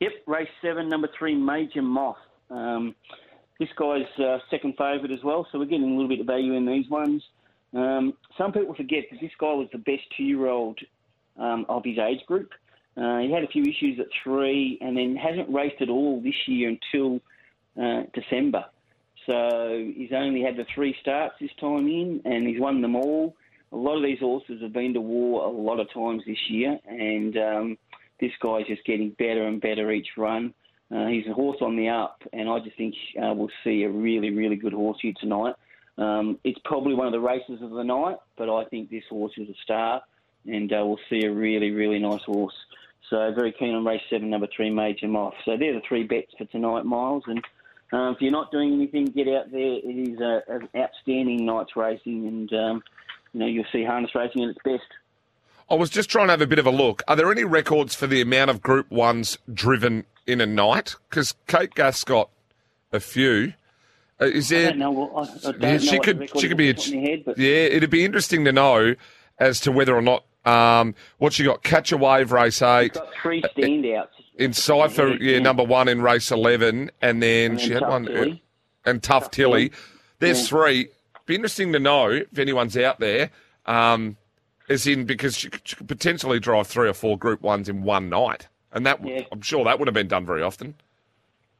Yep, 0.00 0.12
race 0.26 0.48
seven, 0.60 0.88
number 0.88 1.08
three, 1.16 1.36
Major 1.36 1.82
Moth. 1.82 2.16
Um, 2.50 2.96
this 3.60 3.68
guy's 3.76 4.02
uh, 4.18 4.38
second 4.50 4.72
favourite 4.72 5.12
as 5.12 5.22
well, 5.22 5.46
so 5.52 5.58
we're 5.60 5.66
getting 5.66 5.84
a 5.84 5.92
little 5.92 6.08
bit 6.08 6.20
of 6.20 6.26
value 6.26 6.54
in 6.54 6.66
these 6.66 6.88
ones. 6.90 7.22
Um, 7.72 8.14
some 8.36 8.52
people 8.52 8.74
forget 8.74 9.04
that 9.10 9.20
this 9.20 9.30
guy 9.38 9.52
was 9.52 9.68
the 9.72 9.78
best 9.78 10.02
two-year-old 10.16 10.78
um, 11.38 11.66
of 11.68 11.84
his 11.84 11.98
age 11.98 12.24
group. 12.26 12.50
Uh, 12.96 13.18
he 13.18 13.32
had 13.32 13.42
a 13.42 13.48
few 13.48 13.62
issues 13.62 13.98
at 13.98 14.06
three, 14.22 14.78
and 14.80 14.96
then 14.96 15.16
hasn't 15.16 15.52
raced 15.52 15.80
at 15.82 15.88
all 15.88 16.20
this 16.20 16.34
year 16.46 16.68
until 16.68 17.20
uh, 17.80 18.04
December. 18.14 18.64
So 19.26 19.92
he's 19.96 20.12
only 20.12 20.42
had 20.42 20.56
the 20.56 20.66
three 20.74 20.94
starts 21.00 21.34
this 21.40 21.50
time 21.60 21.88
in, 21.88 22.20
and 22.24 22.46
he's 22.46 22.60
won 22.60 22.82
them 22.82 22.94
all. 22.94 23.34
A 23.72 23.76
lot 23.76 23.96
of 23.96 24.04
these 24.04 24.20
horses 24.20 24.62
have 24.62 24.72
been 24.72 24.94
to 24.94 25.00
war 25.00 25.46
a 25.46 25.50
lot 25.50 25.80
of 25.80 25.92
times 25.92 26.22
this 26.26 26.38
year, 26.48 26.78
and 26.86 27.36
um, 27.36 27.78
this 28.20 28.30
guy's 28.40 28.66
just 28.66 28.84
getting 28.84 29.10
better 29.18 29.46
and 29.46 29.60
better 29.60 29.90
each 29.90 30.08
run. 30.16 30.54
Uh, 30.94 31.06
he's 31.06 31.26
a 31.26 31.32
horse 31.32 31.56
on 31.60 31.76
the 31.76 31.88
up, 31.88 32.22
and 32.32 32.48
I 32.48 32.60
just 32.60 32.76
think 32.76 32.94
uh, 33.20 33.32
we'll 33.34 33.48
see 33.64 33.82
a 33.82 33.90
really, 33.90 34.30
really 34.30 34.56
good 34.56 34.74
horse 34.74 34.98
here 35.00 35.14
tonight. 35.18 35.54
Um, 35.96 36.38
it's 36.44 36.58
probably 36.64 36.94
one 36.94 37.06
of 37.06 37.12
the 37.12 37.20
races 37.20 37.62
of 37.62 37.70
the 37.70 37.82
night, 37.82 38.16
but 38.36 38.48
I 38.48 38.64
think 38.66 38.90
this 38.90 39.04
horse 39.08 39.32
is 39.36 39.48
a 39.48 39.54
star. 39.62 40.02
And 40.46 40.72
uh, 40.72 40.82
we'll 40.84 40.98
see 41.08 41.24
a 41.24 41.32
really, 41.32 41.70
really 41.70 41.98
nice 41.98 42.22
horse. 42.22 42.54
So 43.10 43.32
very 43.34 43.52
keen 43.52 43.74
on 43.74 43.84
race 43.84 44.02
seven, 44.10 44.30
number 44.30 44.48
three, 44.54 44.70
Major 44.70 45.08
Moth. 45.08 45.34
So 45.44 45.56
they're 45.56 45.74
the 45.74 45.82
three 45.86 46.04
bets 46.04 46.32
for 46.36 46.44
tonight, 46.46 46.84
Miles. 46.84 47.22
And 47.26 47.42
um, 47.92 48.14
if 48.14 48.20
you're 48.20 48.32
not 48.32 48.50
doing 48.50 48.72
anything, 48.74 49.06
get 49.06 49.28
out 49.28 49.50
there. 49.50 49.60
It 49.60 50.08
is 50.08 50.20
a, 50.20 50.42
an 50.48 50.68
outstanding 50.76 51.44
night's 51.46 51.76
racing, 51.76 52.26
and 52.26 52.52
um, 52.52 52.82
you 53.32 53.40
know 53.40 53.46
you'll 53.46 53.66
see 53.72 53.84
harness 53.84 54.14
racing 54.14 54.42
at 54.42 54.50
its 54.50 54.58
best. 54.64 54.82
I 55.70 55.74
was 55.74 55.90
just 55.90 56.10
trying 56.10 56.26
to 56.26 56.32
have 56.32 56.40
a 56.42 56.46
bit 56.46 56.58
of 56.58 56.66
a 56.66 56.70
look. 56.70 57.02
Are 57.08 57.16
there 57.16 57.30
any 57.30 57.44
records 57.44 57.94
for 57.94 58.06
the 58.06 58.20
amount 58.20 58.50
of 58.50 58.60
Group 58.62 58.90
Ones 58.90 59.38
driven 59.52 60.04
in 60.26 60.40
a 60.40 60.46
night? 60.46 60.96
Because 61.08 61.34
Kate 61.46 61.74
Gath 61.74 62.04
got 62.04 62.28
a 62.92 63.00
few. 63.00 63.54
Uh, 64.20 64.26
is 64.26 64.52
I 64.52 64.56
there? 64.56 64.70
don't 64.70 64.78
know. 64.78 64.90
What, 64.90 65.28
I, 65.44 65.48
I 65.48 65.52
don't 65.52 65.62
Yeah, 65.62 65.72
know 65.72 65.78
she 65.78 65.98
could. 66.00 66.30
She 66.38 66.48
could 66.48 66.56
be. 66.56 66.70
A, 66.70 66.72
off 66.72 66.76
the 66.76 66.82
top 66.82 66.94
of 66.94 66.94
my 67.02 67.08
head, 67.08 67.22
but 67.24 67.38
yeah, 67.38 67.48
it'd 67.48 67.90
be 67.90 68.04
interesting 68.04 68.44
to 68.44 68.52
know 68.52 68.94
as 69.38 69.60
to 69.60 69.72
whether 69.72 69.94
or 69.94 70.02
not 70.02 70.24
um, 70.44 70.94
what 71.18 71.32
she 71.32 71.44
got. 71.44 71.62
Catch 71.62 71.92
a 71.92 71.96
wave 71.96 72.32
race 72.32 72.60
eight. 72.62 72.94
got 72.94 73.08
three 73.22 73.42
standouts. 73.42 74.08
In 74.36 74.52
Cipher, 74.52 75.16
yeah, 75.20 75.38
number 75.38 75.62
one 75.62 75.86
in 75.88 76.02
race 76.02 76.30
eleven, 76.30 76.90
and 77.00 77.22
then 77.22 77.52
And 77.52 77.58
then 77.60 77.66
she 77.66 77.72
had 77.72 77.82
one 77.82 78.06
Tilly. 78.06 78.42
and 78.84 79.02
Tough, 79.02 79.30
Tilly. 79.30 79.70
There's 80.18 80.40
Yeah. 80.42 80.46
three. 80.48 80.88
Be 81.26 81.34
interesting 81.36 81.72
to 81.72 81.78
know 81.78 82.08
if 82.10 82.38
anyone's 82.38 82.76
out 82.76 82.98
there. 83.00 83.30
Um, 83.66 84.16
as 84.68 84.86
in 84.86 85.04
because 85.04 85.36
she 85.36 85.50
could, 85.50 85.60
she 85.64 85.76
could 85.76 85.88
potentially 85.88 86.40
drive 86.40 86.66
three 86.66 86.88
or 86.88 86.94
four 86.94 87.16
Group 87.18 87.42
Ones 87.42 87.68
in 87.68 87.82
one 87.82 88.08
night, 88.08 88.48
and 88.72 88.84
that 88.86 89.06
Yeah. 89.06 89.22
I'm 89.30 89.40
sure 89.42 89.64
that 89.64 89.78
would 89.78 89.86
have 89.88 89.94
been 89.94 90.08
done 90.08 90.26
very 90.26 90.42
often. 90.42 90.74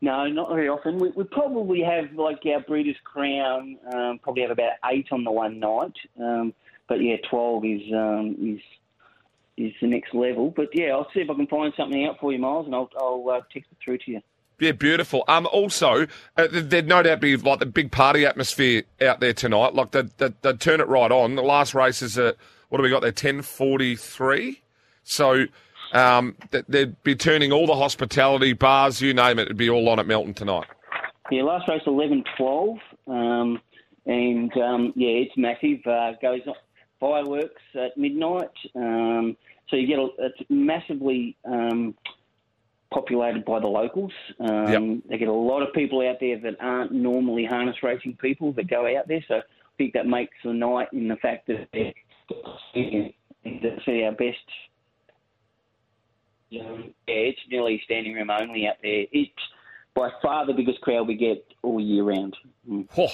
No, 0.00 0.26
not 0.26 0.50
very 0.50 0.68
often. 0.68 0.98
We, 0.98 1.10
we 1.10 1.24
probably 1.24 1.80
have 1.82 2.12
like 2.14 2.44
our 2.46 2.60
Breeders' 2.60 2.96
Crown. 3.04 3.78
Um, 3.94 4.18
probably 4.22 4.42
have 4.42 4.50
about 4.50 4.72
eight 4.90 5.06
on 5.12 5.24
the 5.24 5.30
one 5.30 5.58
night. 5.60 5.94
Um, 6.20 6.52
but 6.88 7.00
yeah, 7.00 7.16
twelve 7.28 7.64
is 7.64 7.82
um, 7.92 8.36
is 8.40 8.60
is 9.56 9.72
the 9.80 9.86
next 9.86 10.14
level. 10.14 10.52
But 10.54 10.68
yeah, 10.72 10.88
I'll 10.88 11.08
see 11.14 11.20
if 11.20 11.30
I 11.30 11.34
can 11.34 11.46
find 11.46 11.72
something 11.76 12.04
out 12.04 12.18
for 12.20 12.32
you, 12.32 12.38
Miles, 12.38 12.66
and 12.66 12.74
I'll 12.74 12.90
I'll 12.98 13.24
uh, 13.30 13.40
text 13.52 13.70
it 13.70 13.78
through 13.84 13.98
to 13.98 14.10
you. 14.10 14.20
Yeah, 14.60 14.72
beautiful. 14.72 15.24
Um, 15.26 15.48
also, 15.52 16.06
uh, 16.36 16.46
there'd 16.50 16.86
no 16.86 17.02
doubt 17.02 17.20
be 17.20 17.36
like 17.36 17.58
the 17.58 17.66
big 17.66 17.90
party 17.90 18.24
atmosphere 18.24 18.84
out 19.02 19.18
there 19.18 19.32
tonight. 19.32 19.74
Like 19.74 19.90
they'd, 19.90 20.16
they'd, 20.18 20.34
they'd 20.42 20.60
turn 20.60 20.80
it 20.80 20.86
right 20.86 21.10
on. 21.10 21.34
The 21.34 21.42
last 21.42 21.74
race 21.74 22.02
is 22.02 22.16
at 22.16 22.36
what 22.68 22.78
have 22.78 22.84
we 22.84 22.90
got 22.90 23.02
there? 23.02 23.12
Ten 23.12 23.42
forty 23.42 23.96
three. 23.96 24.62
So 25.02 25.46
um, 25.92 26.36
they'd 26.68 27.02
be 27.02 27.16
turning 27.16 27.52
all 27.52 27.66
the 27.66 27.74
hospitality 27.74 28.52
bars, 28.52 29.00
you 29.00 29.12
name 29.12 29.38
it, 29.38 29.42
it'd 29.42 29.56
be 29.56 29.70
all 29.70 29.88
on 29.88 29.98
at 29.98 30.06
Melton 30.06 30.34
tonight. 30.34 30.66
Yeah, 31.30 31.42
last 31.42 31.68
race 31.68 31.82
eleven 31.86 32.22
twelve, 32.36 32.78
um, 33.08 33.60
and 34.06 34.56
um, 34.56 34.92
yeah, 34.94 35.10
it's 35.10 35.36
massive. 35.36 35.84
Uh, 35.86 36.12
goes 36.22 36.40
on 36.46 36.54
fireworks 37.00 37.62
at 37.74 37.96
midnight, 37.96 38.50
um, 38.74 39.36
so 39.68 39.76
you 39.76 39.86
get 39.86 39.98
a, 39.98 40.08
it's 40.18 40.50
massively 40.50 41.36
um, 41.44 41.94
populated 42.92 43.44
by 43.44 43.60
the 43.60 43.66
locals. 43.66 44.12
Um, 44.40 45.02
They 45.08 45.18
get 45.18 45.28
a 45.28 45.32
lot 45.32 45.62
of 45.62 45.72
people 45.74 46.06
out 46.08 46.16
there 46.20 46.38
that 46.38 46.56
aren't 46.60 46.92
normally 46.92 47.44
harness 47.44 47.76
racing 47.82 48.16
people 48.20 48.52
that 48.52 48.68
go 48.68 48.86
out 48.96 49.08
there. 49.08 49.24
So 49.26 49.36
I 49.36 49.42
think 49.78 49.94
that 49.94 50.06
makes 50.06 50.34
the 50.44 50.52
night 50.52 50.88
in 50.92 51.08
the 51.08 51.16
fact 51.16 51.46
that 51.48 51.68
they're 51.72 51.92
to 52.74 53.76
see 53.84 54.02
our 54.04 54.12
best. 54.12 54.38
Yeah, 56.50 56.76
it's 57.06 57.40
nearly 57.50 57.82
standing 57.84 58.14
room 58.14 58.30
only 58.30 58.66
out 58.66 58.76
there. 58.82 59.06
It's 59.10 59.32
by 59.94 60.10
far 60.22 60.46
the 60.46 60.52
biggest 60.52 60.80
crowd 60.82 61.08
we 61.08 61.16
get 61.16 61.44
all 61.62 61.80
year 61.80 62.04
round. 62.04 62.36
Mm. 62.68 62.88
Oh. 62.96 63.08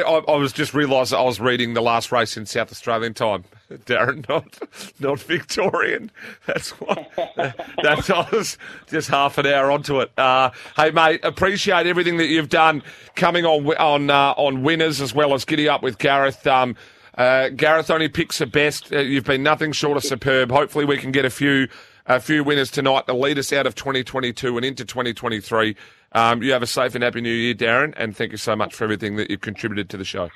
I, 0.00 0.18
I 0.18 0.36
was 0.36 0.52
just 0.52 0.74
realised 0.74 1.12
I 1.12 1.22
was 1.22 1.40
reading 1.40 1.74
the 1.74 1.82
last 1.82 2.12
race 2.12 2.36
in 2.36 2.46
South 2.46 2.70
Australian 2.70 3.14
time, 3.14 3.44
Darren, 3.70 4.28
not 4.28 4.58
not 5.00 5.20
Victorian. 5.20 6.10
That's 6.46 6.70
why. 6.72 7.06
That's 7.82 8.10
I 8.10 8.28
was 8.30 8.58
just 8.88 9.08
half 9.08 9.38
an 9.38 9.46
hour 9.46 9.70
onto 9.70 10.00
it. 10.00 10.10
Uh, 10.18 10.50
hey, 10.76 10.90
mate, 10.90 11.20
appreciate 11.22 11.86
everything 11.86 12.16
that 12.18 12.26
you've 12.26 12.48
done 12.48 12.82
coming 13.14 13.44
on 13.44 13.66
on 13.76 14.10
uh, 14.10 14.34
on 14.36 14.62
winners 14.62 15.00
as 15.00 15.14
well 15.14 15.34
as 15.34 15.44
giddy 15.44 15.68
up 15.68 15.82
with 15.82 15.98
Gareth. 15.98 16.46
Um, 16.46 16.76
uh, 17.16 17.50
Gareth 17.50 17.90
only 17.90 18.08
picks 18.08 18.38
the 18.38 18.46
best. 18.46 18.92
Uh, 18.92 18.98
you've 18.98 19.24
been 19.24 19.42
nothing 19.42 19.72
short 19.72 19.96
of 19.96 20.04
superb. 20.04 20.50
Hopefully, 20.50 20.84
we 20.84 20.96
can 20.96 21.12
get 21.12 21.24
a 21.24 21.30
few 21.30 21.68
a 22.06 22.20
few 22.20 22.42
winners 22.42 22.70
tonight 22.70 23.06
to 23.06 23.14
lead 23.14 23.38
us 23.38 23.52
out 23.52 23.66
of 23.66 23.74
2022 23.74 24.56
and 24.56 24.64
into 24.66 24.84
2023. 24.84 25.76
Um, 26.14 26.42
you 26.42 26.52
have 26.52 26.62
a 26.62 26.66
safe 26.66 26.94
and 26.94 27.02
happy 27.02 27.20
new 27.20 27.32
year, 27.32 27.54
Darren, 27.54 27.94
and 27.96 28.16
thank 28.16 28.32
you 28.32 28.38
so 28.38 28.54
much 28.54 28.74
for 28.74 28.84
everything 28.84 29.16
that 29.16 29.30
you've 29.30 29.40
contributed 29.40 29.88
to 29.90 29.96
the 29.96 30.04
show. 30.04 30.28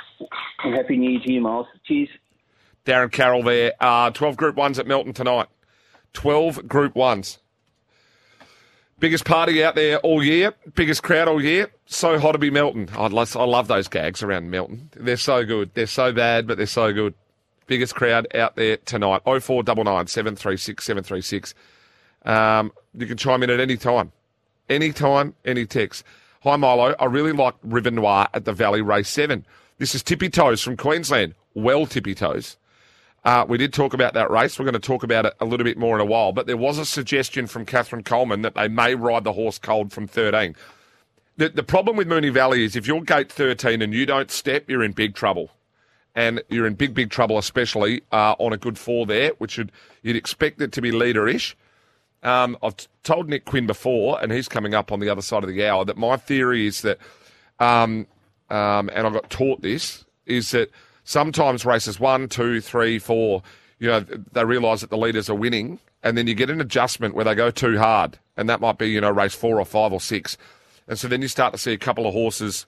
And 0.64 0.74
happy 0.74 0.96
New 0.96 1.10
Year 1.10 1.20
to 1.20 1.32
you, 1.32 1.40
Miles. 1.40 1.66
Cheers. 1.84 2.08
Darren 2.86 3.12
Carroll 3.12 3.42
there. 3.42 3.72
Uh, 3.80 4.10
12 4.10 4.36
Group 4.36 4.56
1s 4.56 4.78
at 4.78 4.86
Melton 4.86 5.12
tonight. 5.12 5.48
12 6.14 6.66
Group 6.66 6.94
1s. 6.94 7.38
Biggest 8.98 9.26
party 9.26 9.62
out 9.62 9.74
there 9.74 9.98
all 9.98 10.24
year. 10.24 10.54
Biggest 10.74 11.02
crowd 11.02 11.28
all 11.28 11.42
year. 11.42 11.70
So 11.84 12.18
hot 12.18 12.32
to 12.32 12.38
be 12.38 12.50
Melton. 12.50 12.88
I 12.96 13.08
love, 13.08 13.36
I 13.36 13.44
love 13.44 13.68
those 13.68 13.88
gags 13.88 14.22
around 14.22 14.50
Melton. 14.50 14.88
They're 14.96 15.18
so 15.18 15.44
good. 15.44 15.70
They're 15.74 15.86
so 15.86 16.12
bad, 16.12 16.46
but 16.46 16.56
they're 16.56 16.66
so 16.66 16.94
good. 16.94 17.12
Biggest 17.66 17.94
crowd 17.94 18.26
out 18.34 18.56
there 18.56 18.78
tonight. 18.78 19.20
0499 19.24 20.06
736 20.06 20.84
736. 20.84 21.54
Um, 22.24 22.72
you 22.94 23.06
can 23.06 23.18
chime 23.18 23.42
in 23.42 23.50
at 23.50 23.60
any 23.60 23.76
time. 23.76 24.12
Anytime, 24.68 25.34
any 25.44 25.64
text. 25.64 26.02
Hi, 26.42 26.56
Milo. 26.56 26.94
I 26.98 27.04
really 27.04 27.32
like 27.32 27.54
River 27.62 27.90
Noir 27.90 28.26
at 28.34 28.44
the 28.44 28.52
Valley 28.52 28.82
Race 28.82 29.08
7. 29.08 29.46
This 29.78 29.94
is 29.94 30.02
Tippy 30.02 30.28
Toes 30.28 30.60
from 30.60 30.76
Queensland. 30.76 31.34
Well, 31.54 31.86
Tippy 31.86 32.14
Toes. 32.14 32.56
Uh, 33.24 33.44
we 33.48 33.58
did 33.58 33.72
talk 33.72 33.94
about 33.94 34.14
that 34.14 34.30
race. 34.30 34.58
We're 34.58 34.64
going 34.64 34.74
to 34.74 34.78
talk 34.80 35.02
about 35.02 35.26
it 35.26 35.34
a 35.40 35.44
little 35.44 35.64
bit 35.64 35.78
more 35.78 35.94
in 35.94 36.00
a 36.00 36.04
while. 36.04 36.32
But 36.32 36.46
there 36.46 36.56
was 36.56 36.78
a 36.78 36.84
suggestion 36.84 37.46
from 37.46 37.64
Catherine 37.64 38.02
Coleman 38.02 38.42
that 38.42 38.54
they 38.54 38.66
may 38.66 38.94
ride 38.94 39.24
the 39.24 39.32
horse 39.32 39.58
cold 39.58 39.92
from 39.92 40.08
13. 40.08 40.56
The, 41.36 41.48
the 41.48 41.62
problem 41.62 41.96
with 41.96 42.08
Moonee 42.08 42.32
Valley 42.32 42.64
is 42.64 42.74
if 42.74 42.86
you're 42.86 43.02
gate 43.02 43.30
13 43.30 43.82
and 43.82 43.92
you 43.92 44.04
don't 44.04 44.30
step, 44.30 44.68
you're 44.68 44.82
in 44.82 44.92
big 44.92 45.14
trouble. 45.14 45.50
And 46.14 46.42
you're 46.48 46.66
in 46.66 46.74
big, 46.74 46.94
big 46.94 47.10
trouble, 47.10 47.38
especially 47.38 48.02
uh, 48.10 48.34
on 48.38 48.52
a 48.52 48.56
good 48.56 48.78
four 48.78 49.06
there, 49.06 49.30
which 49.38 49.58
you'd, 49.58 49.70
you'd 50.02 50.16
expect 50.16 50.60
it 50.60 50.72
to 50.72 50.80
be 50.80 50.90
leaderish. 50.90 51.54
Um, 52.22 52.56
I've 52.62 52.74
told 53.02 53.28
Nick 53.28 53.44
Quinn 53.44 53.66
before, 53.66 54.20
and 54.22 54.32
he's 54.32 54.48
coming 54.48 54.74
up 54.74 54.90
on 54.90 55.00
the 55.00 55.08
other 55.08 55.22
side 55.22 55.44
of 55.44 55.48
the 55.48 55.66
hour, 55.66 55.84
that 55.84 55.96
my 55.96 56.16
theory 56.16 56.66
is 56.66 56.82
that, 56.82 56.98
um, 57.60 58.06
um, 58.50 58.90
and 58.92 59.06
I 59.06 59.10
got 59.10 59.30
taught 59.30 59.62
this, 59.62 60.04
is 60.24 60.50
that 60.50 60.70
sometimes 61.04 61.64
races 61.64 62.00
one, 62.00 62.28
two, 62.28 62.60
three, 62.60 62.98
four, 62.98 63.42
you 63.78 63.88
know, 63.88 64.00
they 64.32 64.44
realise 64.44 64.80
that 64.80 64.90
the 64.90 64.96
leaders 64.96 65.30
are 65.30 65.34
winning, 65.34 65.78
and 66.02 66.16
then 66.16 66.26
you 66.26 66.34
get 66.34 66.50
an 66.50 66.60
adjustment 66.60 67.14
where 67.14 67.24
they 67.24 67.34
go 67.34 67.50
too 67.50 67.78
hard, 67.78 68.18
and 68.36 68.48
that 68.48 68.60
might 68.60 68.78
be, 68.78 68.88
you 68.88 69.00
know, 69.00 69.10
race 69.10 69.34
four 69.34 69.60
or 69.60 69.64
five 69.64 69.92
or 69.92 70.00
six. 70.00 70.36
And 70.88 70.98
so 70.98 71.08
then 71.08 71.22
you 71.22 71.28
start 71.28 71.52
to 71.52 71.58
see 71.58 71.72
a 71.72 71.78
couple 71.78 72.06
of 72.06 72.12
horses 72.12 72.66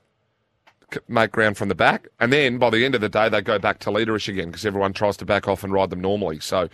make 1.08 1.32
ground 1.32 1.56
from 1.56 1.68
the 1.68 1.74
back, 1.74 2.08
and 2.20 2.32
then 2.32 2.58
by 2.58 2.70
the 2.70 2.84
end 2.84 2.94
of 2.94 3.00
the 3.00 3.08
day, 3.08 3.28
they 3.28 3.40
go 3.40 3.58
back 3.58 3.78
to 3.80 3.90
leaderish 3.90 4.28
again 4.28 4.46
because 4.46 4.64
everyone 4.64 4.92
tries 4.92 5.16
to 5.18 5.24
back 5.24 5.48
off 5.48 5.64
and 5.64 5.72
ride 5.72 5.90
them 5.90 6.00
normally. 6.00 6.40
So 6.40 6.68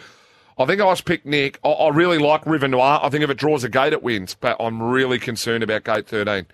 I 0.56 0.66
think 0.66 0.80
I 0.80 0.84
was 0.84 1.00
picked 1.00 1.26
Nick. 1.26 1.58
I, 1.64 1.68
I 1.68 1.88
really 1.90 2.18
like 2.18 2.46
River 2.46 2.68
Noir. 2.68 3.00
I 3.02 3.08
think 3.08 3.24
if 3.24 3.30
it 3.30 3.38
draws 3.38 3.64
a 3.64 3.68
gate, 3.68 3.92
it 3.92 4.02
wins, 4.02 4.34
but 4.34 4.56
I'm 4.60 4.82
really 4.82 5.18
concerned 5.18 5.62
about 5.64 5.84
gate 5.84 6.06
13. 6.06 6.46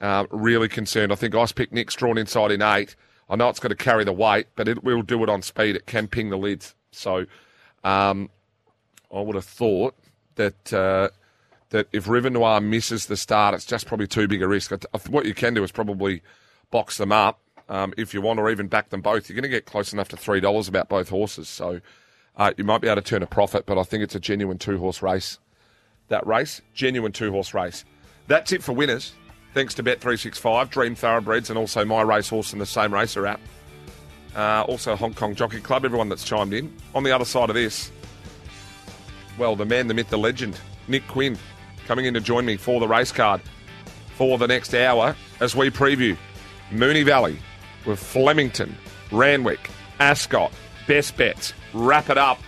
Uh, 0.00 0.24
really 0.30 0.68
concerned. 0.68 1.12
I 1.12 1.14
think 1.14 1.34
I 1.34 1.44
picked 1.46 1.72
Nick's 1.72 1.94
drawn 1.94 2.16
inside 2.16 2.50
in 2.50 2.62
eight. 2.62 2.96
I 3.28 3.36
know 3.36 3.48
it's 3.48 3.60
got 3.60 3.68
to 3.68 3.76
carry 3.76 4.02
the 4.02 4.12
weight, 4.12 4.48
but 4.56 4.66
it 4.66 4.82
will 4.82 5.02
do 5.02 5.22
it 5.22 5.28
on 5.28 5.42
speed. 5.42 5.76
It 5.76 5.86
can 5.86 6.08
ping 6.08 6.30
the 6.30 6.38
lids. 6.38 6.74
So 6.90 7.26
um, 7.84 8.30
I 9.14 9.20
would 9.20 9.36
have 9.36 9.44
thought 9.44 9.94
that 10.34 10.72
uh, 10.72 11.10
that 11.68 11.86
if 11.92 12.08
River 12.08 12.30
Noir 12.30 12.60
misses 12.60 13.06
the 13.06 13.16
start, 13.16 13.54
it's 13.54 13.64
just 13.64 13.86
probably 13.86 14.08
too 14.08 14.26
big 14.26 14.42
a 14.42 14.48
risk. 14.48 14.72
What 15.08 15.26
you 15.26 15.34
can 15.34 15.54
do 15.54 15.62
is 15.62 15.70
probably 15.70 16.22
box 16.70 16.96
them 16.96 17.12
up 17.12 17.40
um, 17.68 17.94
if 17.96 18.12
you 18.12 18.20
want, 18.20 18.40
or 18.40 18.50
even 18.50 18.66
back 18.66 18.88
them 18.90 19.00
both. 19.00 19.28
You're 19.28 19.36
going 19.36 19.42
to 19.44 19.48
get 19.48 19.66
close 19.66 19.92
enough 19.92 20.08
to 20.08 20.16
three 20.16 20.40
dollars 20.40 20.66
about 20.66 20.88
both 20.88 21.08
horses, 21.10 21.48
so 21.48 21.80
uh, 22.36 22.52
you 22.56 22.64
might 22.64 22.80
be 22.80 22.88
able 22.88 23.02
to 23.02 23.08
turn 23.08 23.22
a 23.22 23.26
profit. 23.26 23.66
But 23.66 23.78
I 23.78 23.82
think 23.82 24.02
it's 24.02 24.14
a 24.14 24.20
genuine 24.20 24.58
two 24.58 24.78
horse 24.78 25.02
race. 25.02 25.38
That 26.08 26.26
race, 26.26 26.60
genuine 26.74 27.12
two 27.12 27.30
horse 27.30 27.54
race. 27.54 27.84
That's 28.26 28.52
it 28.52 28.62
for 28.62 28.72
winners. 28.72 29.14
Thanks 29.54 29.74
to 29.74 29.82
Bet365, 29.82 30.70
Dream 30.70 30.94
Thoroughbreds, 30.94 31.50
and 31.50 31.58
also 31.58 31.84
My 31.84 32.02
Racehorse 32.02 32.52
and 32.52 32.60
the 32.60 32.66
Same 32.66 32.94
Racer 32.94 33.26
app. 33.26 33.40
Uh, 34.36 34.62
also, 34.68 34.94
Hong 34.94 35.12
Kong 35.12 35.34
Jockey 35.34 35.60
Club, 35.60 35.84
everyone 35.84 36.08
that's 36.08 36.22
chimed 36.22 36.52
in. 36.52 36.72
On 36.94 37.02
the 37.02 37.10
other 37.10 37.24
side 37.24 37.50
of 37.50 37.54
this, 37.56 37.90
well, 39.38 39.56
the 39.56 39.64
man, 39.64 39.88
the 39.88 39.94
myth, 39.94 40.08
the 40.08 40.18
legend, 40.18 40.60
Nick 40.86 41.06
Quinn, 41.08 41.36
coming 41.86 42.04
in 42.04 42.14
to 42.14 42.20
join 42.20 42.46
me 42.46 42.56
for 42.56 42.78
the 42.78 42.86
race 42.86 43.10
card 43.10 43.40
for 44.14 44.38
the 44.38 44.46
next 44.46 44.74
hour 44.74 45.16
as 45.40 45.56
we 45.56 45.70
preview 45.70 46.16
Moonee 46.70 47.04
Valley 47.04 47.38
with 47.86 47.98
Flemington, 47.98 48.76
Randwick, 49.10 49.70
Ascot, 49.98 50.52
Best 50.86 51.16
Bets. 51.16 51.54
Wrap 51.72 52.10
it 52.10 52.18
up 52.18 52.40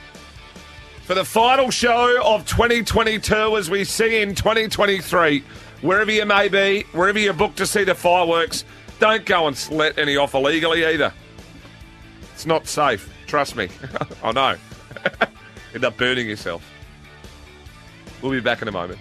for 1.03 1.15
the 1.15 1.25
final 1.25 1.71
show 1.71 2.23
of 2.25 2.47
2022 2.47 3.57
as 3.57 3.69
we 3.69 3.85
see 3.85 4.23
in 4.23 4.35
2023. 4.35 5.45
Wherever 5.83 6.11
you 6.11 6.25
may 6.25 6.49
be, 6.49 6.85
wherever 6.93 7.19
you're 7.19 7.33
booked 7.33 7.59
to 7.59 7.67
see 7.67 7.85
the 7.85 7.95
fireworks, 7.95 8.65
don't 8.99 9.27
go 9.27 9.49
and 9.49 9.71
let 9.71 9.99
any 9.99 10.17
off 10.17 10.35
illegally 10.35 10.85
either. 10.87 11.13
It's 12.35 12.47
not 12.47 12.67
safe. 12.67 13.13
Trust 13.27 13.57
me. 13.57 13.69
I 14.23 14.33
know. 14.33 14.57
End 15.75 15.85
up 15.85 15.97
burning 15.97 16.29
yourself. 16.29 16.65
We'll 18.21 18.33
be 18.33 18.41
back 18.41 18.63
in 18.63 18.69
a 18.69 18.73
moment. 18.73 19.01